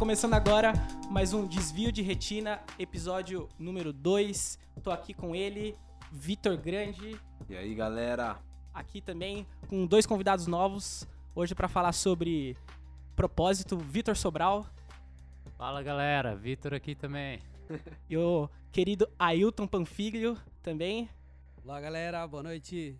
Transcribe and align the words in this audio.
Começando 0.00 0.32
agora 0.32 0.72
mais 1.10 1.34
um 1.34 1.46
Desvio 1.46 1.92
de 1.92 2.00
Retina, 2.00 2.58
episódio 2.78 3.50
número 3.58 3.92
2. 3.92 4.58
Tô 4.82 4.90
aqui 4.90 5.12
com 5.12 5.34
ele, 5.36 5.76
Vitor 6.10 6.56
Grande. 6.56 7.20
E 7.46 7.54
aí, 7.54 7.74
galera? 7.74 8.38
Aqui 8.72 9.02
também 9.02 9.46
com 9.68 9.84
dois 9.84 10.06
convidados 10.06 10.46
novos, 10.46 11.06
hoje 11.34 11.54
para 11.54 11.68
falar 11.68 11.92
sobre 11.92 12.56
propósito, 13.14 13.76
Vitor 13.76 14.16
Sobral. 14.16 14.64
Fala, 15.58 15.82
galera. 15.82 16.34
Vitor 16.34 16.72
aqui 16.72 16.94
também. 16.94 17.42
e 18.08 18.16
o 18.16 18.48
querido 18.72 19.06
Ailton 19.18 19.66
Panfiglio 19.66 20.34
também. 20.62 21.10
Olá, 21.62 21.78
galera. 21.78 22.26
Boa 22.26 22.42
noite. 22.42 22.98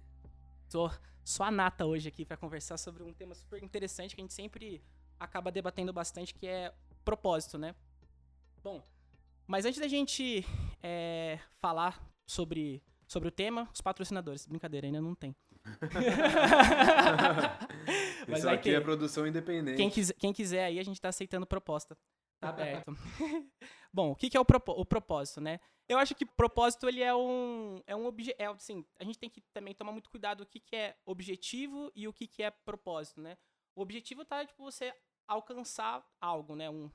Sou 0.69 0.93
só 1.25 1.45
a 1.45 1.51
nata 1.51 1.87
hoje 1.87 2.09
aqui 2.09 2.27
para 2.27 2.37
conversar 2.37 2.77
sobre 2.77 3.03
um 3.03 3.15
tema 3.15 3.35
super 3.35 3.63
interessante 3.63 4.15
que 4.15 4.21
a 4.21 4.25
gente 4.25 4.35
sempre 4.35 4.83
acaba 5.19 5.51
debatendo 5.51 5.95
bastante, 5.95 6.35
que 6.35 6.47
é 6.47 6.71
propósito, 7.05 7.59
né? 7.59 7.75
Bom, 8.63 8.83
mas 9.47 9.65
antes 9.65 9.81
da 9.81 9.89
gente 9.89 10.45
é, 10.83 11.39
falar 11.61 12.01
sobre, 12.27 12.83
sobre 13.09 13.29
o 13.29 13.33
tema, 13.33 13.69
os 13.75 13.81
patrocinadores. 13.81 14.47
Brincadeira, 14.47 14.87
ainda 14.87 15.01
não 15.01 15.15
tem. 15.15 15.35
Isso 18.29 18.49
aqui 18.49 18.71
ter. 18.71 18.77
é 18.77 18.81
produção 18.81 19.27
independente. 19.27 19.77
Quem 19.77 19.91
quiser, 19.91 20.15
quem 20.15 20.33
quiser 20.33 20.67
aí, 20.67 20.79
a 20.79 20.85
gente 20.85 21.01
tá 21.01 21.09
aceitando 21.09 21.47
proposta. 21.47 21.99
Tá 22.41 22.51
aberto. 22.51 22.93
Bom, 23.93 24.13
o 24.13 24.17
que, 24.17 24.31
que 24.31 24.37
é 24.37 24.41
o, 24.41 24.45
propo 24.45 24.73
o 24.73 24.85
propósito, 24.85 25.41
né? 25.41 25.59
Eu 25.89 25.99
acho 25.99 26.15
que 26.15 26.25
propósito 26.25 26.89
ele 26.89 27.03
é 27.03 27.15
um 27.15 27.83
é 27.87 27.97
um 27.97 28.07
objeto, 28.07 28.41
é, 28.41 28.47
assim, 28.47 28.85
a 28.99 29.05
gente 29.05 29.19
tem 29.19 29.29
que 29.29 29.43
também 29.53 29.75
tomar 29.75 29.91
muito 29.91 30.09
cuidado 30.09 30.43
o 30.43 30.47
que, 30.47 30.61
que 30.61 30.77
é 30.77 30.97
objetivo 31.05 31.91
e 31.95 32.07
o 32.07 32.13
que, 32.13 32.29
que 32.29 32.43
é 32.43 32.51
propósito, 32.51 33.21
né? 33.21 33.37
O 33.75 33.83
objetivo 33.83 34.25
tá 34.25 34.47
tipo 34.47 34.63
você 34.63 34.95
alcançar 35.31 36.05
algo, 36.21 36.57
né? 36.57 36.69
Um, 36.69 36.91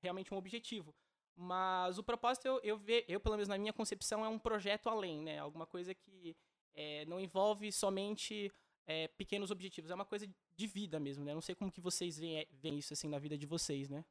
realmente 0.00 0.32
um 0.32 0.36
objetivo. 0.36 0.94
Mas 1.36 1.98
o 1.98 2.02
propósito, 2.02 2.46
eu, 2.46 2.60
eu, 2.64 2.76
ve, 2.76 3.04
eu, 3.06 3.20
pelo 3.20 3.36
menos 3.36 3.48
na 3.48 3.58
minha 3.58 3.72
concepção, 3.72 4.24
é 4.24 4.28
um 4.28 4.38
projeto 4.38 4.88
além, 4.88 5.22
né? 5.22 5.38
Alguma 5.38 5.66
coisa 5.66 5.94
que 5.94 6.36
é, 6.74 7.04
não 7.04 7.20
envolve 7.20 7.70
somente 7.70 8.50
é, 8.86 9.06
pequenos 9.08 9.50
objetivos. 9.50 9.90
É 9.90 9.94
uma 9.94 10.04
coisa 10.04 10.26
de 10.56 10.66
vida 10.66 10.98
mesmo, 10.98 11.24
né? 11.24 11.34
Não 11.34 11.40
sei 11.40 11.54
como 11.54 11.70
que 11.70 11.80
vocês 11.80 12.18
veem, 12.18 12.48
veem 12.50 12.78
isso, 12.78 12.92
assim, 12.92 13.08
na 13.08 13.18
vida 13.18 13.36
de 13.36 13.46
vocês, 13.46 13.88
né? 13.88 14.04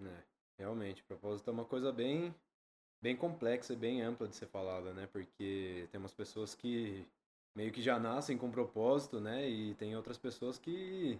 É, 0.00 0.22
realmente, 0.58 1.02
o 1.02 1.06
propósito 1.06 1.48
é 1.48 1.52
uma 1.52 1.64
coisa 1.64 1.90
bem, 1.90 2.34
bem 3.00 3.16
complexa 3.16 3.72
e 3.72 3.76
bem 3.76 4.02
ampla 4.02 4.28
de 4.28 4.36
ser 4.36 4.46
falada, 4.46 4.92
né? 4.92 5.06
Porque 5.06 5.88
tem 5.90 5.98
umas 5.98 6.12
pessoas 6.12 6.54
que 6.54 7.06
meio 7.54 7.72
que 7.72 7.80
já 7.80 7.98
nascem 7.98 8.36
com 8.36 8.50
propósito, 8.50 9.20
né? 9.20 9.48
E 9.48 9.74
tem 9.74 9.96
outras 9.96 10.18
pessoas 10.18 10.58
que 10.58 11.18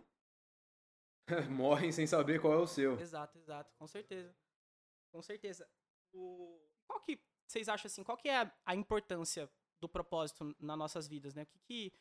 morrem 1.50 1.92
sem 1.92 2.06
saber 2.06 2.40
qual 2.40 2.52
é 2.52 2.56
o 2.56 2.66
seu. 2.66 2.98
Exato, 2.98 3.38
exato, 3.38 3.72
com 3.78 3.86
certeza. 3.86 4.34
Com 5.10 5.22
certeza. 5.22 5.68
O... 6.12 6.60
Qual 6.86 7.00
que 7.00 7.20
vocês 7.46 7.68
acham 7.68 7.86
assim, 7.86 8.02
qual 8.02 8.16
que 8.16 8.28
é 8.28 8.42
a, 8.42 8.52
a 8.66 8.74
importância 8.74 9.48
do 9.80 9.88
propósito 9.88 10.54
nas 10.58 10.78
nossas 10.78 11.06
vidas, 11.06 11.34
né? 11.34 11.42
O 11.42 11.46
que, 11.46 11.58
que 11.60 11.92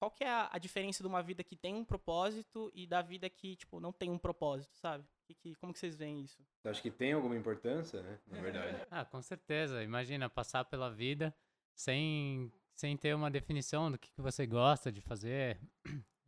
qual 0.00 0.10
que 0.10 0.24
é 0.24 0.30
a, 0.30 0.48
a, 0.52 0.58
diferença 0.58 1.02
de 1.02 1.06
uma 1.06 1.22
vida 1.22 1.44
que 1.44 1.54
tem 1.54 1.74
um 1.74 1.84
propósito 1.84 2.72
e 2.74 2.86
da 2.86 3.02
vida 3.02 3.28
que, 3.28 3.54
tipo, 3.54 3.78
não 3.78 3.92
tem 3.92 4.10
um 4.10 4.16
propósito, 4.16 4.74
sabe? 4.78 5.04
Que, 5.26 5.34
que, 5.34 5.54
como 5.56 5.74
que 5.74 5.78
vocês 5.78 5.94
veem 5.94 6.22
isso? 6.22 6.42
Você 6.62 6.68
acha 6.70 6.80
que 6.80 6.90
tem 6.90 7.12
alguma 7.12 7.36
importância, 7.36 8.00
né? 8.02 8.18
Na 8.26 8.40
verdade. 8.40 8.86
ah, 8.90 9.04
com 9.04 9.20
certeza. 9.20 9.82
Imagina 9.82 10.30
passar 10.30 10.64
pela 10.64 10.90
vida 10.90 11.34
sem, 11.74 12.50
sem 12.74 12.96
ter 12.96 13.14
uma 13.14 13.30
definição 13.30 13.90
do 13.90 13.98
que, 13.98 14.10
que 14.10 14.22
você 14.22 14.46
gosta 14.46 14.90
de 14.90 15.02
fazer. 15.02 15.60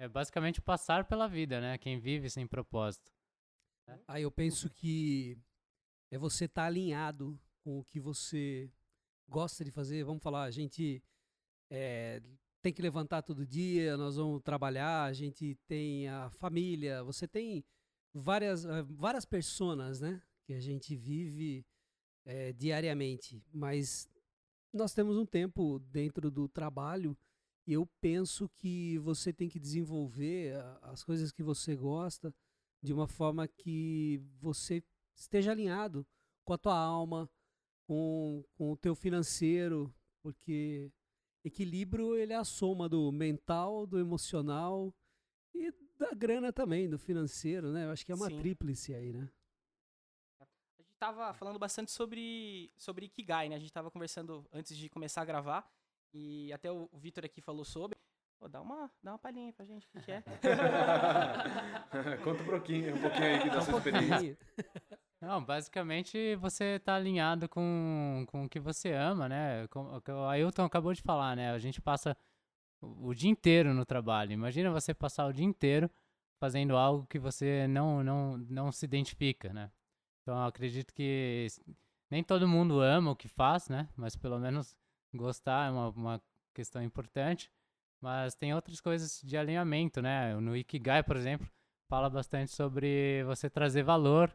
É 0.03 0.09
basicamente 0.09 0.61
passar 0.61 1.05
pela 1.05 1.29
vida, 1.29 1.61
né? 1.61 1.79
Quem 1.79 1.97
vive 1.97 2.29
sem 2.29 2.45
propósito. 2.45 3.13
É. 3.87 4.01
Aí 4.09 4.23
eu 4.25 4.33
penso 4.33 4.69
que 4.69 5.39
é 6.11 6.19
você 6.19 6.47
estar 6.47 6.63
tá 6.63 6.67
alinhado 6.67 7.41
com 7.61 7.79
o 7.79 7.85
que 7.85 8.01
você 8.01 8.69
gosta 9.29 9.65
de 9.65 9.71
fazer. 9.71 10.03
Vamos 10.03 10.21
falar, 10.21 10.43
a 10.43 10.51
gente 10.51 11.01
é, 11.71 12.21
tem 12.61 12.73
que 12.73 12.83
levantar 12.83 13.23
todo 13.23 13.47
dia, 13.47 13.97
nós 13.97 14.17
vamos 14.17 14.43
trabalhar, 14.43 15.05
a 15.05 15.13
gente 15.13 15.55
tem 15.69 16.09
a 16.09 16.31
família, 16.31 17.05
você 17.05 17.29
tem 17.29 17.65
várias, 18.13 18.65
eh, 18.65 18.83
várias 18.83 19.25
personas, 19.25 20.01
né? 20.01 20.21
Que 20.43 20.55
a 20.55 20.61
gente 20.61 20.97
vive 20.97 21.65
é, 22.25 22.53
diariamente. 22.53 23.41
Mas 23.53 24.09
nós 24.73 24.93
temos 24.93 25.17
um 25.17 25.25
tempo 25.25 25.79
dentro 25.79 26.29
do 26.29 26.49
trabalho 26.49 27.17
eu 27.67 27.87
penso 28.00 28.49
que 28.49 28.99
você 28.99 29.33
tem 29.33 29.49
que 29.49 29.61
desenvolver 29.61 30.55
as 30.83 31.05
coisas 31.05 31.31
que 31.31 31.43
você 31.43 31.77
gosta 31.77 32.34
de 32.83 32.93
uma 32.93 33.06
forma 33.06 33.47
que 33.47 34.21
você 34.41 34.83
esteja 35.15 35.53
alinhado 35.53 36.06
com 36.45 36.53
a 36.53 36.59
tua 36.59 36.77
alma, 36.77 37.31
com, 37.87 38.45
com 38.56 38.72
o 38.72 38.77
teu 38.77 38.95
financeiro, 38.95 39.95
porque 40.21 40.91
equilíbrio 41.45 42.17
ele 42.17 42.33
é 42.33 42.37
a 42.37 42.45
soma 42.45 42.89
do 42.89 43.12
mental, 43.12 43.87
do 43.87 43.99
emocional 43.99 44.93
e 45.55 45.72
da 45.99 46.11
grana 46.12 46.53
também, 46.53 46.89
do 46.89 46.99
financeiro, 46.99 47.71
né? 47.72 47.84
Eu 47.84 47.91
acho 47.91 48.05
que 48.05 48.11
é 48.11 48.15
uma 48.15 48.28
Sim. 48.28 48.39
tríplice 48.39 48.95
aí, 48.95 49.12
né? 49.12 49.31
A 50.41 50.83
gente 50.83 50.97
tava 50.99 51.33
falando 51.34 51.59
bastante 51.59 51.93
sobre, 51.93 52.72
sobre 52.77 53.06
Ikigai, 53.06 53.49
né? 53.49 53.55
A 53.55 53.59
gente 53.61 53.72
tava 53.72 53.91
conversando 53.91 54.45
antes 54.53 54.77
de 54.77 54.89
começar 54.89 55.22
a 55.22 55.25
gravar 55.25 55.72
e 56.12 56.53
até 56.53 56.71
o 56.71 56.89
Vitor 56.95 57.25
aqui 57.25 57.41
falou 57.41 57.65
sobre. 57.65 57.99
Pô, 58.39 58.49
dá 58.49 58.61
uma, 58.61 58.91
dá 59.03 59.12
uma 59.12 59.19
palhinha 59.19 59.47
aí 59.47 59.53
pra 59.53 59.65
gente, 59.65 59.89
o 59.95 60.00
que 60.00 60.11
é? 60.11 60.23
Conta 62.25 62.43
um 62.43 62.47
pouquinho, 62.47 62.97
um 62.97 63.00
pouquinho 63.00 63.25
aí 63.25 63.50
da 63.50 63.61
sua 63.61 63.78
experiência. 63.78 64.37
Não, 65.21 65.45
basicamente 65.45 66.34
você 66.37 66.81
tá 66.81 66.97
alinhado 66.97 67.49
com, 67.49 68.25
com 68.27 68.45
o 68.45 68.49
que 68.49 68.59
você 68.59 68.93
ama, 68.93 69.28
né? 69.28 69.69
Como 69.69 69.97
o 69.97 70.27
Ailton 70.27 70.65
acabou 70.65 70.93
de 70.93 71.01
falar, 71.01 71.37
né? 71.37 71.53
A 71.53 71.59
gente 71.61 71.81
passa 71.81 72.17
o 72.81 73.15
dia 73.15 73.31
inteiro 73.31 73.72
no 73.72 73.87
trabalho. 73.87 74.33
Imagina 74.33 74.72
você 74.72 74.93
passar 74.93 75.27
o 75.27 75.33
dia 75.33 75.45
inteiro 75.45 75.89
fazendo 76.41 76.77
algo 76.77 77.06
que 77.06 77.21
você 77.21 77.69
não, 77.69 78.03
não, 78.03 78.37
não 78.37 78.72
se 78.72 78.84
identifica, 78.84 79.53
né? 79.53 79.71
Então 80.22 80.37
eu 80.37 80.45
acredito 80.45 80.93
que 80.93 81.47
nem 82.11 82.25
todo 82.25 82.49
mundo 82.49 82.81
ama 82.81 83.12
o 83.12 83.17
que 83.17 83.28
faz, 83.28 83.69
né? 83.69 83.89
Mas 83.97 84.17
pelo 84.17 84.41
menos 84.41 84.77
gostar 85.15 85.69
é 85.69 85.71
uma, 85.71 85.89
uma 85.91 86.23
questão 86.55 86.83
importante, 86.83 87.50
mas 88.00 88.34
tem 88.34 88.55
outras 88.55 88.81
coisas 88.81 89.21
de 89.23 89.37
alinhamento, 89.37 90.03
né? 90.03 90.34
No 90.37 90.56
Ikigai, 90.56 91.03
por 91.03 91.17
exemplo, 91.17 91.49
fala 91.89 92.11
bastante 92.11 92.50
sobre 92.50 93.22
você 93.25 93.49
trazer 93.49 93.83
valor 93.83 94.34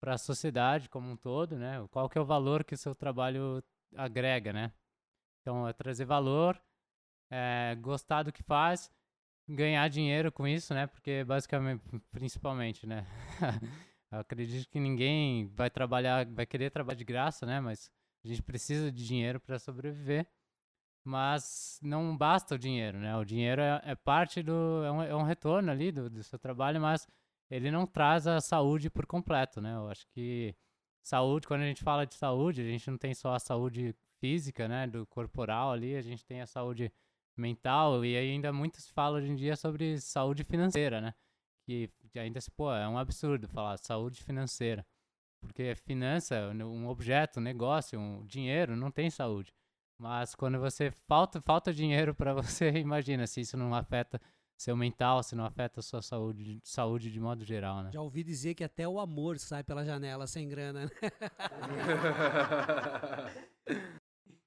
para 0.00 0.14
a 0.14 0.18
sociedade 0.18 0.88
como 0.88 1.10
um 1.10 1.16
todo, 1.16 1.56
né? 1.56 1.86
Qual 1.90 2.08
que 2.08 2.18
é 2.18 2.20
o 2.20 2.24
valor 2.24 2.64
que 2.64 2.74
o 2.74 2.78
seu 2.78 2.94
trabalho 2.94 3.62
agrega, 3.96 4.52
né? 4.52 4.72
Então, 5.40 5.66
é 5.68 5.72
trazer 5.72 6.04
valor, 6.04 6.60
é, 7.30 7.76
gostar 7.80 8.22
do 8.22 8.32
que 8.32 8.42
faz, 8.42 8.90
ganhar 9.48 9.88
dinheiro 9.88 10.30
com 10.32 10.46
isso, 10.46 10.72
né? 10.74 10.86
Porque 10.86 11.24
basicamente, 11.24 11.82
principalmente, 12.10 12.86
né? 12.86 13.06
Eu 14.10 14.18
acredito 14.18 14.68
que 14.68 14.78
ninguém 14.78 15.46
vai 15.54 15.70
trabalhar, 15.70 16.26
vai 16.26 16.44
querer 16.44 16.70
trabalhar 16.70 16.96
de 16.96 17.04
graça, 17.04 17.46
né? 17.46 17.60
Mas 17.60 17.90
a 18.24 18.28
gente 18.28 18.42
precisa 18.42 18.90
de 18.90 19.06
dinheiro 19.06 19.40
para 19.40 19.58
sobreviver, 19.58 20.26
mas 21.04 21.78
não 21.82 22.16
basta 22.16 22.54
o 22.54 22.58
dinheiro, 22.58 22.98
né? 22.98 23.16
O 23.16 23.24
dinheiro 23.24 23.60
é, 23.60 23.80
é 23.84 23.94
parte 23.94 24.42
do. 24.42 24.84
É 24.84 24.92
um, 24.92 25.02
é 25.02 25.16
um, 25.16 25.22
retorno 25.22 25.70
ali 25.70 25.90
do, 25.90 26.08
do 26.08 26.22
seu 26.22 26.38
trabalho, 26.38 26.80
mas 26.80 27.08
ele 27.50 27.70
não 27.70 27.86
traz 27.86 28.26
a 28.26 28.40
saúde 28.40 28.88
por 28.88 29.06
completo, 29.06 29.60
né? 29.60 29.74
Eu 29.74 29.88
acho 29.88 30.06
que 30.08 30.54
saúde, 31.02 31.46
quando 31.48 31.62
a 31.62 31.66
gente 31.66 31.82
fala 31.82 32.06
de 32.06 32.14
saúde, 32.14 32.62
a 32.62 32.64
gente 32.64 32.88
não 32.90 32.98
tem 32.98 33.14
só 33.14 33.34
a 33.34 33.40
saúde 33.40 33.94
física, 34.20 34.68
né? 34.68 34.86
Do 34.86 35.06
corporal 35.06 35.72
ali, 35.72 35.96
a 35.96 36.02
gente 36.02 36.24
tem 36.24 36.40
a 36.40 36.46
saúde 36.46 36.92
mental 37.36 38.04
e 38.04 38.16
ainda 38.16 38.52
muitos 38.52 38.88
falam 38.90 39.18
hoje 39.18 39.30
em 39.30 39.34
dia 39.34 39.56
sobre 39.56 39.98
saúde 40.00 40.44
financeira, 40.44 41.00
né? 41.00 41.14
Que 41.66 41.90
ainda 42.16 42.40
se, 42.40 42.50
pô, 42.50 42.72
é 42.72 42.88
um 42.88 42.98
absurdo 42.98 43.48
falar 43.48 43.76
saúde 43.78 44.22
financeira. 44.22 44.86
Porque 45.42 45.74
finança, 45.74 46.48
um 46.50 46.88
objeto, 46.88 47.40
um 47.40 47.42
negócio, 47.42 47.98
um 47.98 48.24
dinheiro 48.24 48.76
não 48.76 48.90
tem 48.90 49.10
saúde. 49.10 49.52
Mas 49.98 50.34
quando 50.34 50.58
você 50.58 50.90
falta 50.90 51.40
falta 51.42 51.72
dinheiro 51.72 52.14
para 52.14 52.32
você, 52.34 52.70
imagina 52.70 53.26
se 53.26 53.40
isso 53.40 53.56
não 53.56 53.74
afeta 53.74 54.20
seu 54.56 54.76
mental, 54.76 55.22
se 55.22 55.34
não 55.34 55.44
afeta 55.44 55.80
a 55.80 55.82
sua 55.82 56.00
saúde, 56.00 56.60
saúde 56.62 57.10
de 57.10 57.20
modo 57.20 57.44
geral, 57.44 57.82
né? 57.82 57.90
Já 57.92 58.00
ouvi 58.00 58.22
dizer 58.22 58.54
que 58.54 58.62
até 58.62 58.86
o 58.86 59.00
amor 59.00 59.38
sai 59.38 59.64
pela 59.64 59.84
janela 59.84 60.26
sem 60.26 60.48
grana, 60.48 60.86
né? 60.86 60.90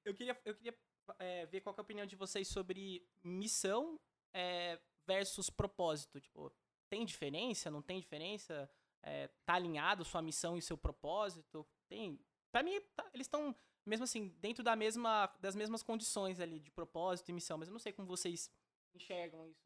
eu 0.05 0.13
queria, 0.13 0.39
eu 0.45 0.55
queria 0.55 0.73
é, 1.19 1.45
ver 1.45 1.61
qual 1.61 1.75
é 1.75 1.79
a 1.79 1.81
opinião 1.81 2.05
de 2.05 2.15
vocês 2.15 2.47
sobre 2.47 3.05
missão 3.23 3.99
é, 4.33 4.79
versus 5.05 5.49
propósito. 5.49 6.21
Tipo, 6.21 6.51
tem 6.89 7.05
diferença? 7.05 7.69
Não 7.69 7.81
tem 7.81 7.99
diferença? 7.99 8.69
É, 9.05 9.29
tá 9.45 9.53
alinhado 9.53 10.03
sua 10.03 10.21
missão 10.21 10.57
e 10.57 10.61
seu 10.61 10.77
propósito? 10.77 11.65
Tem. 11.87 12.19
Para 12.51 12.63
mim, 12.63 12.81
tá, 12.95 13.05
eles 13.13 13.27
estão 13.27 13.55
mesmo 13.85 14.03
assim 14.03 14.29
dentro 14.41 14.63
da 14.63 14.75
mesma 14.75 15.31
das 15.39 15.55
mesmas 15.55 15.83
condições 15.83 16.39
ali 16.39 16.59
de 16.59 16.71
propósito 16.71 17.29
e 17.29 17.33
missão, 17.33 17.57
mas 17.57 17.67
eu 17.67 17.71
não 17.71 17.79
sei 17.79 17.93
como 17.93 18.07
vocês 18.07 18.51
enxergam 18.95 19.47
isso 19.47 19.63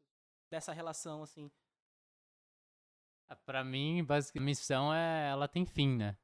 dessa 0.50 0.72
relação 0.72 1.22
assim. 1.22 1.50
Para 3.46 3.62
mim, 3.64 4.04
basicamente, 4.04 4.42
a 4.42 4.44
missão 4.44 4.94
é, 4.94 5.30
ela 5.30 5.46
tem 5.46 5.64
fim, 5.64 5.96
né? 5.96 6.16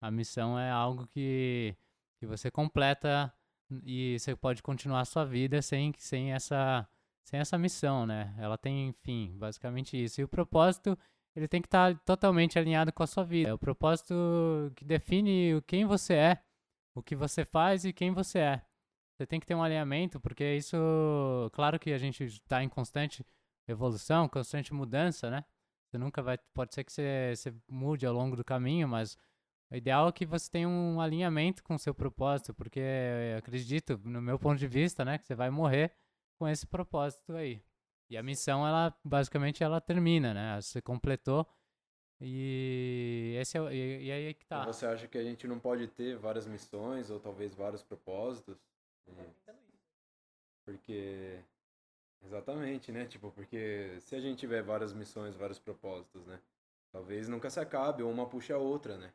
A 0.00 0.10
missão 0.10 0.58
é 0.58 0.70
algo 0.70 1.06
que, 1.06 1.74
que 2.18 2.26
você 2.26 2.50
completa 2.50 3.32
e 3.84 4.18
você 4.18 4.36
pode 4.36 4.62
continuar 4.62 5.00
a 5.00 5.04
sua 5.04 5.24
vida 5.24 5.62
sem, 5.62 5.94
sem, 5.96 6.32
essa, 6.32 6.86
sem 7.24 7.40
essa 7.40 7.56
missão, 7.56 8.04
né? 8.04 8.34
Ela 8.38 8.58
tem 8.58 8.92
fim, 9.00 9.34
basicamente 9.38 9.96
isso. 9.96 10.20
E 10.20 10.24
o 10.24 10.28
propósito, 10.28 10.98
ele 11.34 11.48
tem 11.48 11.60
que 11.60 11.68
estar 11.68 11.94
tá 11.94 12.00
totalmente 12.04 12.58
alinhado 12.58 12.92
com 12.92 13.02
a 13.02 13.06
sua 13.06 13.24
vida. 13.24 13.50
É 13.50 13.54
o 13.54 13.58
propósito 13.58 14.14
que 14.76 14.84
define 14.84 15.60
quem 15.66 15.84
você 15.84 16.14
é, 16.14 16.42
o 16.94 17.02
que 17.02 17.16
você 17.16 17.44
faz 17.44 17.84
e 17.84 17.92
quem 17.92 18.12
você 18.12 18.38
é. 18.38 18.62
Você 19.16 19.26
tem 19.26 19.40
que 19.40 19.46
ter 19.46 19.54
um 19.54 19.62
alinhamento, 19.62 20.20
porque 20.20 20.56
isso, 20.56 20.76
claro 21.52 21.78
que 21.78 21.92
a 21.92 21.98
gente 21.98 22.24
está 22.24 22.62
em 22.62 22.68
constante 22.68 23.24
evolução, 23.68 24.28
constante 24.28 24.74
mudança, 24.74 25.30
né? 25.30 25.44
Você 25.88 25.98
nunca 25.98 26.22
vai, 26.22 26.38
pode 26.54 26.74
ser 26.74 26.84
que 26.84 26.92
você, 26.92 27.34
você 27.36 27.54
mude 27.68 28.06
ao 28.06 28.14
longo 28.14 28.34
do 28.34 28.44
caminho, 28.44 28.88
mas 28.88 29.16
o 29.70 29.76
ideal 29.76 30.08
é 30.08 30.12
que 30.12 30.26
você 30.26 30.50
tenha 30.50 30.68
um 30.68 31.00
alinhamento 31.00 31.62
com 31.62 31.74
o 31.74 31.78
seu 31.78 31.94
propósito, 31.94 32.54
porque 32.54 32.80
eu 32.80 33.38
acredito, 33.38 33.98
no 34.04 34.20
meu 34.20 34.38
ponto 34.38 34.58
de 34.58 34.66
vista, 34.66 35.04
né, 35.04 35.18
que 35.18 35.26
você 35.26 35.34
vai 35.34 35.50
morrer 35.50 35.94
com 36.38 36.48
esse 36.48 36.66
propósito 36.66 37.34
aí. 37.34 37.62
E 38.12 38.16
a 38.18 38.22
missão, 38.22 38.66
ela 38.66 38.94
basicamente 39.02 39.64
ela 39.64 39.80
termina, 39.80 40.34
né? 40.34 40.60
Você 40.60 40.82
completou 40.82 41.46
e 42.20 43.34
esse 43.40 43.56
é 43.56 43.74
e, 43.74 44.04
e 44.04 44.12
aí 44.12 44.34
que 44.34 44.44
tá. 44.44 44.66
você 44.66 44.84
acha 44.84 45.08
que 45.08 45.16
a 45.16 45.24
gente 45.24 45.48
não 45.48 45.58
pode 45.58 45.88
ter 45.88 46.18
várias 46.18 46.46
missões 46.46 47.08
ou 47.08 47.18
talvez 47.18 47.54
vários 47.54 47.82
propósitos? 47.82 48.58
Porque 50.62 51.42
exatamente, 52.22 52.92
né? 52.92 53.06
Tipo, 53.06 53.30
porque 53.30 53.96
se 54.00 54.14
a 54.14 54.20
gente 54.20 54.40
tiver 54.40 54.62
várias 54.62 54.92
missões, 54.92 55.34
vários 55.34 55.58
propósitos, 55.58 56.26
né? 56.26 56.38
Talvez 56.92 57.30
nunca 57.30 57.48
se 57.48 57.60
acabe 57.60 58.02
ou 58.02 58.12
uma 58.12 58.28
puxa 58.28 58.54
a 58.54 58.58
outra, 58.58 58.98
né? 58.98 59.10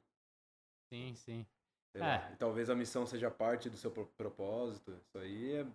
Sim, 0.92 1.14
sim. 1.14 1.46
É. 1.94 2.18
talvez 2.40 2.68
a 2.68 2.76
missão 2.76 3.06
seja 3.06 3.30
parte 3.30 3.70
do 3.70 3.78
seu 3.78 3.92
propósito. 3.92 4.92
Isso 4.92 5.20
aí 5.20 5.54
é, 5.54 5.68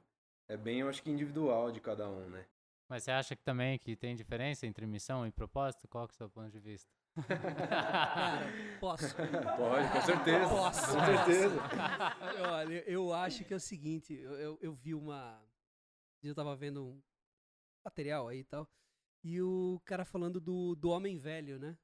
é 0.49 0.57
bem, 0.57 0.81
eu 0.81 0.89
acho 0.89 1.01
que 1.05 1.11
individual 1.11 1.71
de 1.71 1.81
cada 1.81 2.09
um, 2.09 2.29
né? 2.29 2.45
Mas 2.93 3.05
você 3.05 3.11
acha 3.11 3.35
que 3.35 3.43
também 3.43 3.79
que 3.79 3.97
tem 3.97 4.15
diferença 4.15 4.67
entre 4.67 4.85
missão 4.87 5.27
e 5.27 5.33
propósito? 5.33 5.89
Qual 5.89 6.07
que 6.07 6.13
é 6.13 6.15
o 6.15 6.19
seu 6.19 6.29
ponto 6.29 6.51
de 6.51 6.61
vista? 6.61 6.93
Cara, 7.27 8.45
posso? 8.79 9.17
Pode, 9.17 9.93
com 9.93 10.01
certeza. 10.03 10.49
Posso. 10.51 10.93
Com 10.93 11.01
certeza. 11.07 11.57
Olha, 12.53 12.85
eu 12.87 13.11
acho 13.15 13.47
que 13.47 13.55
é 13.55 13.57
o 13.57 13.61
seguinte, 13.61 14.13
eu, 14.13 14.33
eu, 14.33 14.59
eu 14.61 14.75
vi 14.75 14.95
uma. 14.95 15.43
Eu 16.23 16.35
tava 16.35 16.55
vendo 16.55 16.85
um 16.85 17.03
material 17.83 18.29
aí 18.29 18.41
e 18.41 18.45
tal. 18.45 18.69
E 19.25 19.41
o 19.41 19.81
cara 19.87 20.05
falando 20.05 20.39
do, 20.39 20.75
do 20.75 20.91
homem 20.91 21.17
velho, 21.17 21.59
né? 21.59 21.79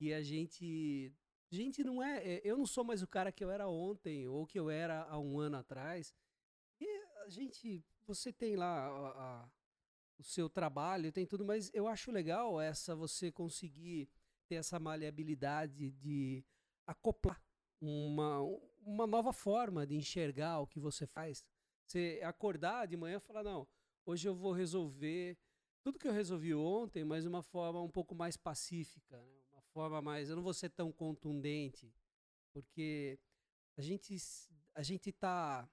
E 0.00 0.12
a 0.12 0.24
gente. 0.24 1.14
Gente, 1.52 1.84
não 1.84 2.02
é. 2.02 2.18
é 2.18 2.40
eu 2.42 2.56
não 2.56 2.66
sou 2.66 2.82
mais 2.82 3.00
o 3.00 3.06
cara 3.06 3.30
que 3.30 3.44
eu 3.44 3.50
era 3.52 3.68
ontem 3.68 4.26
ou 4.26 4.44
que 4.44 4.58
eu 4.58 4.68
era 4.68 5.04
há 5.04 5.20
um 5.20 5.38
ano 5.38 5.58
atrás. 5.58 6.12
E 6.80 6.86
a 7.24 7.28
gente. 7.28 7.80
Você 8.08 8.32
tem 8.32 8.56
lá 8.56 8.88
a, 8.88 9.44
a 9.44 9.48
o 10.22 10.24
seu 10.24 10.48
trabalho, 10.48 11.12
tem 11.12 11.26
tudo, 11.26 11.44
mas 11.44 11.70
eu 11.74 11.86
acho 11.86 12.10
legal 12.10 12.60
essa 12.60 12.94
você 12.94 13.30
conseguir 13.30 14.08
ter 14.48 14.56
essa 14.56 14.78
maleabilidade 14.78 15.90
de 15.90 16.44
acoplar 16.86 17.42
uma, 17.80 18.40
uma 18.84 19.06
nova 19.06 19.32
forma 19.32 19.86
de 19.86 19.96
enxergar 19.96 20.60
o 20.60 20.66
que 20.66 20.78
você 20.78 21.06
faz. 21.06 21.44
Você 21.84 22.20
acordar 22.22 22.86
de 22.86 22.96
manhã 22.96 23.16
e 23.16 23.20
falar, 23.20 23.42
não, 23.42 23.66
hoje 24.06 24.28
eu 24.28 24.34
vou 24.34 24.52
resolver 24.52 25.36
tudo 25.82 25.98
que 25.98 26.06
eu 26.06 26.12
resolvi 26.12 26.54
ontem, 26.54 27.04
mas 27.04 27.24
de 27.24 27.28
uma 27.28 27.42
forma 27.42 27.82
um 27.82 27.90
pouco 27.90 28.14
mais 28.14 28.36
pacífica, 28.36 29.20
né? 29.20 29.42
uma 29.52 29.62
forma 29.62 30.00
mais, 30.00 30.30
eu 30.30 30.36
não 30.36 30.42
vou 30.42 30.54
ser 30.54 30.70
tão 30.70 30.92
contundente, 30.92 31.92
porque 32.52 33.18
a 33.76 33.82
gente 33.82 34.16
a 34.74 34.82
gente 34.82 35.10
está 35.10 35.68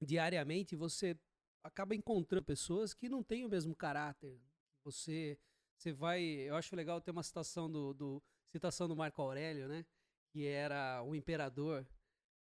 diariamente 0.00 0.74
você 0.74 1.16
acaba 1.62 1.94
encontrando 1.94 2.44
pessoas 2.44 2.94
que 2.94 3.08
não 3.08 3.22
têm 3.22 3.44
o 3.44 3.48
mesmo 3.48 3.74
caráter. 3.74 4.40
Você 4.84 5.38
você 5.76 5.94
vai, 5.94 6.22
eu 6.22 6.56
acho 6.56 6.76
legal 6.76 7.00
ter 7.00 7.10
uma 7.10 7.22
citação 7.22 7.70
do, 7.70 7.94
do 7.94 8.22
citação 8.50 8.86
do 8.86 8.94
Marco 8.94 9.22
Aurélio, 9.22 9.66
né? 9.66 9.86
Que 10.30 10.46
era 10.46 11.02
o 11.02 11.14
imperador 11.14 11.88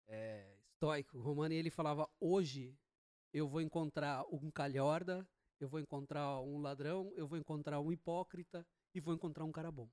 é, 0.05 0.53
estoico 0.73 1.17
romano 1.17 1.53
e 1.53 1.57
ele 1.57 1.69
falava: 1.69 2.09
hoje 2.19 2.77
eu 3.33 3.47
vou 3.47 3.61
encontrar 3.61 4.25
um 4.29 4.51
calhorda, 4.51 5.25
eu 5.61 5.69
vou 5.69 5.79
encontrar 5.79 6.41
um 6.41 6.57
ladrão, 6.57 7.13
eu 7.15 7.25
vou 7.25 7.37
encontrar 7.37 7.79
um 7.79 7.91
hipócrita 7.91 8.67
e 8.93 8.99
vou 8.99 9.13
encontrar 9.13 9.45
um 9.45 9.51
cara 9.51 9.71
bom. 9.71 9.89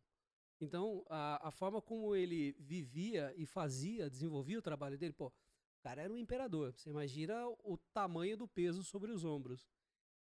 Então, 0.61 1.05
a, 1.09 1.49
a 1.49 1.51
forma 1.53 1.81
como 1.81 2.17
ele 2.17 2.57
vivia 2.59 3.33
e 3.37 3.47
fazia, 3.47 4.11
desenvolvia 4.11 4.59
o 4.59 4.63
trabalho 4.63 4.99
dele, 4.99 5.13
pô, 5.13 5.33
o 5.79 5.83
cara 5.83 6.03
era 6.03 6.13
um 6.13 6.17
imperador. 6.17 6.73
Você 6.73 6.91
imagina 6.91 7.49
o 7.63 7.79
tamanho 7.93 8.37
do 8.37 8.49
peso 8.49 8.83
sobre 8.83 9.13
os 9.13 9.25
ombros. 9.25 9.69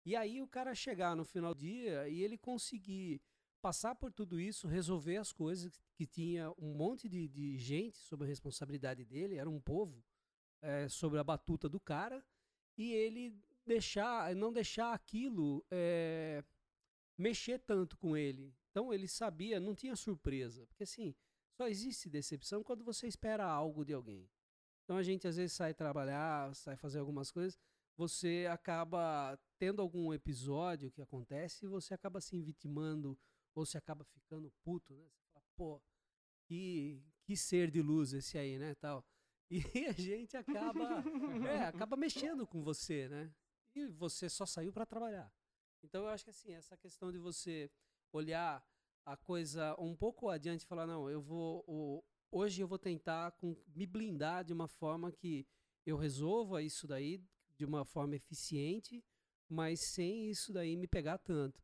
E 0.04 0.14
aí 0.14 0.40
o 0.40 0.46
cara 0.46 0.74
chegar 0.74 1.16
no 1.16 1.24
final 1.24 1.54
do 1.54 1.60
dia 1.60 2.08
e 2.08 2.22
ele 2.22 2.38
conseguir 2.38 3.20
passar 3.60 3.94
por 3.94 4.12
tudo 4.12 4.38
isso, 4.38 4.68
resolver 4.68 5.16
as 5.16 5.32
coisas 5.32 5.80
que 5.94 6.06
tinha 6.06 6.50
um 6.58 6.74
monte 6.74 7.08
de, 7.08 7.28
de 7.28 7.58
gente 7.58 7.98
sob 7.98 8.24
a 8.24 8.28
responsabilidade 8.28 9.04
dele, 9.04 9.36
era 9.36 9.50
um 9.50 9.60
povo 9.60 10.04
é, 10.62 10.88
sobre 10.88 11.18
a 11.18 11.24
batuta 11.24 11.68
do 11.68 11.80
cara, 11.80 12.24
e 12.76 12.92
ele 12.92 13.34
deixar, 13.66 14.34
não 14.36 14.52
deixar 14.52 14.92
aquilo 14.92 15.64
é, 15.70 16.44
mexer 17.16 17.58
tanto 17.58 17.98
com 17.98 18.16
ele. 18.16 18.54
Então 18.70 18.92
ele 18.92 19.08
sabia, 19.08 19.58
não 19.58 19.74
tinha 19.74 19.96
surpresa, 19.96 20.66
porque 20.66 20.84
assim, 20.84 21.14
só 21.50 21.66
existe 21.66 22.08
decepção 22.08 22.62
quando 22.62 22.84
você 22.84 23.08
espera 23.08 23.44
algo 23.44 23.84
de 23.84 23.92
alguém. 23.92 24.30
Então 24.88 24.96
a 24.96 25.02
gente 25.02 25.28
às 25.28 25.36
vezes 25.36 25.52
sai 25.52 25.74
trabalhar, 25.74 26.54
sai 26.54 26.74
fazer 26.74 26.98
algumas 26.98 27.30
coisas, 27.30 27.58
você 27.94 28.48
acaba 28.50 29.38
tendo 29.58 29.82
algum 29.82 30.14
episódio 30.14 30.90
que 30.90 31.02
acontece 31.02 31.66
e 31.66 31.68
você 31.68 31.92
acaba 31.92 32.22
se 32.22 32.40
vitimando 32.40 33.14
ou 33.54 33.66
se 33.66 33.76
acaba 33.76 34.02
ficando 34.02 34.50
puto, 34.64 34.96
né? 34.96 35.04
Você 35.10 35.26
fala, 35.30 35.44
pô, 35.54 35.82
que, 36.46 37.04
que 37.22 37.36
ser 37.36 37.70
de 37.70 37.82
luz 37.82 38.14
esse 38.14 38.38
aí, 38.38 38.58
né, 38.58 38.74
tal. 38.76 39.04
E 39.50 39.86
a 39.86 39.92
gente 39.92 40.38
acaba, 40.38 41.04
é, 41.46 41.64
acaba 41.64 41.94
mexendo 41.94 42.46
com 42.46 42.62
você, 42.62 43.08
né? 43.10 43.30
E 43.74 43.86
você 43.88 44.26
só 44.26 44.46
saiu 44.46 44.72
para 44.72 44.86
trabalhar. 44.86 45.30
Então 45.82 46.04
eu 46.04 46.08
acho 46.08 46.24
que 46.24 46.30
assim, 46.30 46.54
essa 46.54 46.78
questão 46.78 47.12
de 47.12 47.18
você 47.18 47.70
olhar 48.10 48.66
a 49.04 49.18
coisa 49.18 49.74
um 49.78 49.94
pouco 49.94 50.30
adiante 50.30 50.62
e 50.62 50.66
falar, 50.66 50.86
não, 50.86 51.10
eu 51.10 51.20
vou, 51.20 51.62
o, 51.66 52.02
hoje 52.30 52.62
eu 52.62 52.68
vou 52.68 52.78
tentar 52.78 53.32
com, 53.32 53.56
me 53.74 53.86
blindar 53.86 54.44
de 54.44 54.52
uma 54.52 54.68
forma 54.68 55.10
que 55.12 55.46
eu 55.86 55.96
resolva 55.96 56.62
isso 56.62 56.86
daí 56.86 57.20
de 57.56 57.64
uma 57.64 57.84
forma 57.84 58.14
eficiente, 58.14 59.04
mas 59.48 59.80
sem 59.80 60.30
isso 60.30 60.52
daí 60.52 60.76
me 60.76 60.86
pegar 60.86 61.18
tanto. 61.18 61.60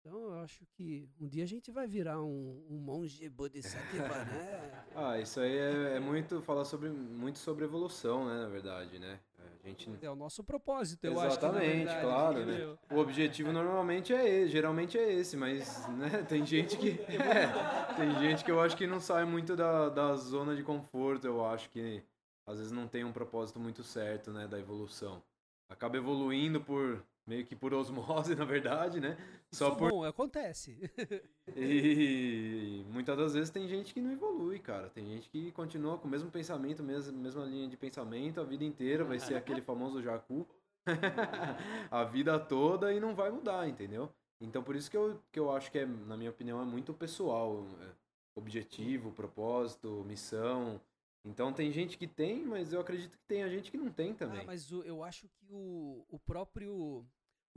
Então 0.00 0.22
eu 0.24 0.34
acho 0.40 0.64
que 0.66 1.08
um 1.20 1.28
dia 1.28 1.42
a 1.44 1.46
gente 1.46 1.70
vai 1.70 1.86
virar 1.86 2.22
um, 2.22 2.66
um 2.70 2.78
monge 2.78 3.28
bodhisattva, 3.28 4.08
né? 4.24 4.84
ah, 4.94 5.18
isso 5.18 5.40
aí 5.40 5.56
é, 5.56 5.96
é, 5.96 6.00
muito 6.00 6.40
falar 6.40 6.64
sobre 6.64 6.88
muito 6.88 7.38
sobre 7.38 7.64
evolução, 7.64 8.26
né, 8.26 8.42
na 8.42 8.48
verdade, 8.48 8.98
né? 8.98 9.20
Gente 9.68 9.90
é 10.00 10.10
o 10.10 10.16
nosso 10.16 10.42
propósito, 10.42 11.04
eu 11.04 11.12
Exatamente, 11.12 11.88
acho. 11.88 11.98
Exatamente, 11.98 12.00
claro, 12.00 12.46
né? 12.46 12.76
O 12.90 12.98
objetivo 12.98 13.52
normalmente 13.52 14.14
é 14.14 14.28
esse, 14.28 14.50
geralmente 14.50 14.96
é 14.96 15.12
esse, 15.12 15.36
mas 15.36 15.86
né, 15.88 16.24
tem 16.28 16.44
gente 16.44 16.76
que 16.76 16.90
é, 17.12 17.94
tem 17.94 18.18
gente 18.18 18.44
que 18.44 18.50
eu 18.50 18.60
acho 18.60 18.76
que 18.76 18.86
não 18.86 19.00
sai 19.00 19.24
muito 19.24 19.54
da, 19.54 19.88
da 19.88 20.14
zona 20.16 20.56
de 20.56 20.62
conforto, 20.62 21.26
eu 21.26 21.44
acho 21.44 21.68
que 21.70 22.02
às 22.46 22.58
vezes 22.58 22.72
não 22.72 22.88
tem 22.88 23.04
um 23.04 23.12
propósito 23.12 23.60
muito 23.60 23.82
certo, 23.82 24.32
né, 24.32 24.48
da 24.48 24.58
evolução. 24.58 25.22
Acaba 25.68 25.98
evoluindo 25.98 26.60
por 26.60 27.04
meio 27.28 27.44
que 27.44 27.54
por 27.54 27.72
osmose, 27.74 28.34
na 28.36 28.44
verdade, 28.44 29.00
né? 29.00 29.16
Só 29.52 29.68
Isso 29.68 29.76
por 29.76 29.90
bom, 29.90 30.04
acontece. 30.04 30.78
e 31.56 32.84
muitas 32.90 33.16
das 33.16 33.34
vezes 33.34 33.50
tem 33.50 33.68
gente 33.68 33.94
que 33.94 34.00
não 34.00 34.10
evolui, 34.10 34.58
cara. 34.58 34.88
Tem 34.88 35.06
gente 35.06 35.28
que 35.28 35.52
continua 35.52 35.98
com 35.98 36.08
o 36.08 36.10
mesmo 36.10 36.30
pensamento, 36.30 36.82
mesmo 36.82 37.16
mesma 37.16 37.44
linha 37.44 37.68
de 37.68 37.76
pensamento 37.76 38.40
a 38.40 38.44
vida 38.44 38.64
inteira, 38.64 39.04
vai 39.04 39.18
ser 39.18 39.36
aquele 39.36 39.60
famoso 39.60 40.02
jacu. 40.02 40.46
a 41.90 42.04
vida 42.04 42.38
toda 42.38 42.92
e 42.92 42.98
não 42.98 43.14
vai 43.14 43.30
mudar, 43.30 43.68
entendeu? 43.68 44.10
Então 44.40 44.62
por 44.62 44.74
isso 44.74 44.90
que 44.90 44.96
eu, 44.96 45.20
que 45.30 45.38
eu 45.38 45.52
acho 45.52 45.70
que 45.70 45.78
é, 45.78 45.84
na 45.84 46.16
minha 46.16 46.30
opinião, 46.30 46.62
é 46.62 46.64
muito 46.64 46.94
pessoal. 46.94 47.66
É, 47.82 48.08
objetivo, 48.38 49.12
propósito, 49.12 50.04
missão. 50.06 50.80
Então 51.24 51.52
tem 51.52 51.70
gente 51.70 51.98
que 51.98 52.06
tem, 52.06 52.44
mas 52.44 52.72
eu 52.72 52.80
acredito 52.80 53.18
que 53.18 53.24
tem 53.26 53.42
a 53.42 53.48
gente 53.48 53.70
que 53.70 53.76
não 53.76 53.90
tem 53.90 54.14
também. 54.14 54.40
Ah, 54.40 54.44
mas 54.46 54.72
o, 54.72 54.82
eu 54.84 55.02
acho 55.02 55.28
que 55.28 55.44
o, 55.50 56.04
o 56.08 56.18
próprio 56.18 57.04